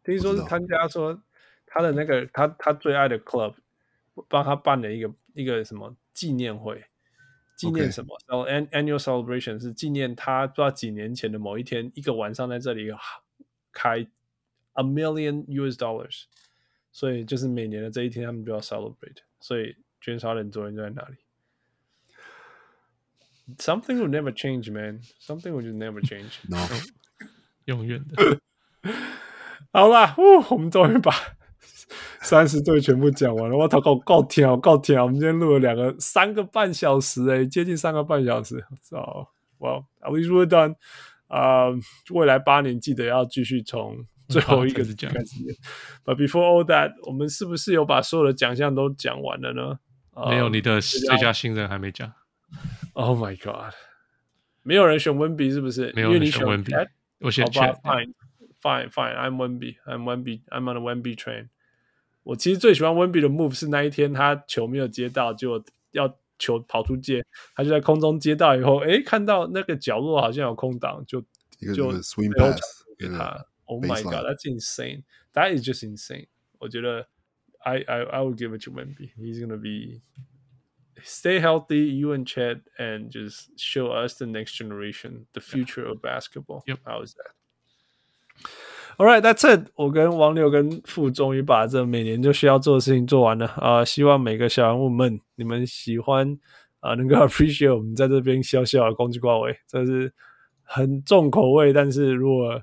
[0.04, 1.20] 听说是参加说
[1.66, 3.54] 他的那个他他最爱的 club
[4.28, 6.84] 帮他办了一个一个什么纪念会，
[7.56, 8.16] 纪念什么？
[8.28, 12.88] 然后 an annual celebration 是纪念他不知道几年前的某一天，一个晚上在这里
[13.72, 14.06] 开
[14.74, 16.26] a million US dollars。
[16.96, 19.18] 所以就是每年的这一天，他们就要 celebrate。
[19.38, 21.16] 所以 James Harden 昨天就在哪里
[23.58, 25.02] ？Something will never change, man.
[25.20, 26.38] Something will just never change.
[26.48, 26.56] No，
[27.66, 28.40] 永远的。
[29.74, 31.12] 好啦，我们终于把
[32.22, 33.58] 三十队全部讲完了。
[33.58, 34.98] 我操，够够甜，够甜！
[34.98, 38.64] 我们今天录了两个三个半小时，诶，接近三个半小时。
[38.80, 40.76] So, well, at least we're done.
[41.28, 41.66] 啊，
[42.10, 44.06] 未来八年记得要继续从。
[44.30, 45.12] 最后一个是奖
[46.04, 49.78] ，But before all that，我们是不是有把所有的奖项都讲完了呢？
[50.28, 52.12] 没有，你的最佳新人还没讲。
[52.94, 53.74] Oh my god，
[54.62, 55.92] 没有人选温比是不是？
[55.94, 56.72] 没有人选温比，
[57.20, 61.48] 我选 Fine，Fine，Fine，I'm 温比，I'm 温比，I'm on the 温比 train。
[62.22, 67.24] 我其实最喜欢温比的 move 是那一天他球没有接到，就要球跑出界，
[67.54, 71.20] 他就在空中接到以后，哎，看到那个角落好像有空档，就
[71.74, 72.58] 就 swing pass
[72.98, 73.46] 给他。
[73.65, 75.03] Oh my god, that's insane!
[75.33, 76.27] That is just insane.
[76.59, 77.07] 我觉得
[77.59, 79.11] I I I would give it to Wemby.
[79.17, 80.01] He's gonna be
[81.03, 86.01] stay healthy, you and Chet, and just show us the next generation, the future of
[86.01, 86.63] basketball.
[86.67, 86.79] Yep.
[86.85, 87.31] How is that?
[88.97, 89.71] All right, that's it.
[89.75, 93.85] 我跟王六跟傅终于把这每年就需要做的事情做完了啊！
[93.85, 96.37] 希望每个小人物们你们喜欢
[96.81, 100.13] 啊，能够 appreciate 我们在这边小小的攻击挂位，这是
[100.61, 102.61] 很重口味，但是如果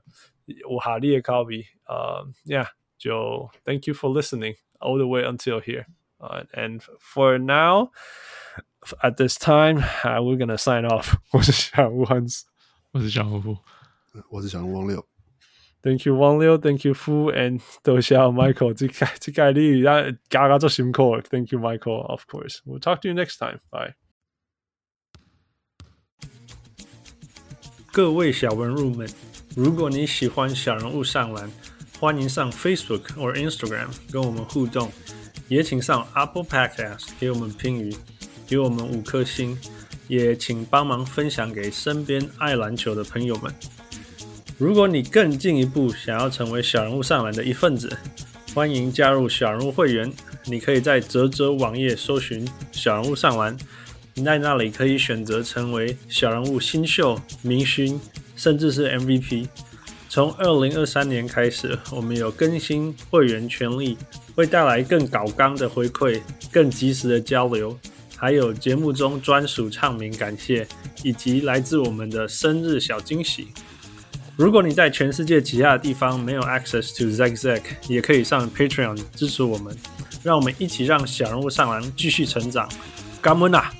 [0.69, 5.87] 我哈利的 copy，呃，Yeah，就 Thank you for listening all the way until here.
[6.19, 7.91] Uh, and for now,
[9.03, 11.15] at this time, uh, we're gonna sign off.
[11.33, 12.43] 我是小人物 Hans，
[12.93, 13.59] 我是小人物，
[14.31, 15.07] 我是小人物王六。
[15.81, 23.39] Thank you 王六，Thank you Fu and 多谢 Michael，这个这个你让加加做辛苦，Thank you Michael，Of course，We'll talk to you next
[23.39, 23.95] time，Bye。
[27.93, 29.09] 各位小文入们，
[29.56, 31.48] 如果你喜欢小人物上篮，
[32.00, 34.92] 欢迎上 Facebook 或 Instagram 跟我们互动，
[35.48, 37.96] 也请上 Apple Podcast 给我们评语，
[38.48, 39.56] 给我们五颗星，
[40.08, 43.54] 也请帮忙分享给身边爱篮球的朋友们。
[44.58, 47.96] 如果你更进一步想要成为小人物上篮的一份子，
[48.56, 50.12] 欢迎加入小人物会员。
[50.46, 53.56] 你可以在泽泽网页搜寻小人物上篮。
[54.16, 58.00] 你在那里可以选择成为小人物新秀、明星，
[58.44, 59.48] 甚至是 MVP。
[60.10, 63.98] 从二零二三年开始，我们有更新会员权利，
[64.36, 66.20] 会带来更高纲的回馈、
[66.52, 67.80] 更及时的交流，
[68.18, 70.68] 还有节目中专属唱名感谢，
[71.04, 73.48] 以及来自我们的生日小惊喜。
[74.36, 79.74] 如果你在全世界其他的地方没有 access to Zack Zack，也可以上 Patreon 支持我们，
[80.22, 82.68] 让我们一起让小人物上篮继续成长。
[83.22, 83.72] 感恩啊！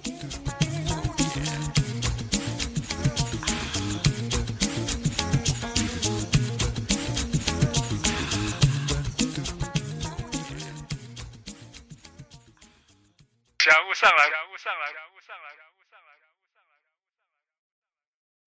[13.74, 14.53] 小人物上篮，小人物上篮。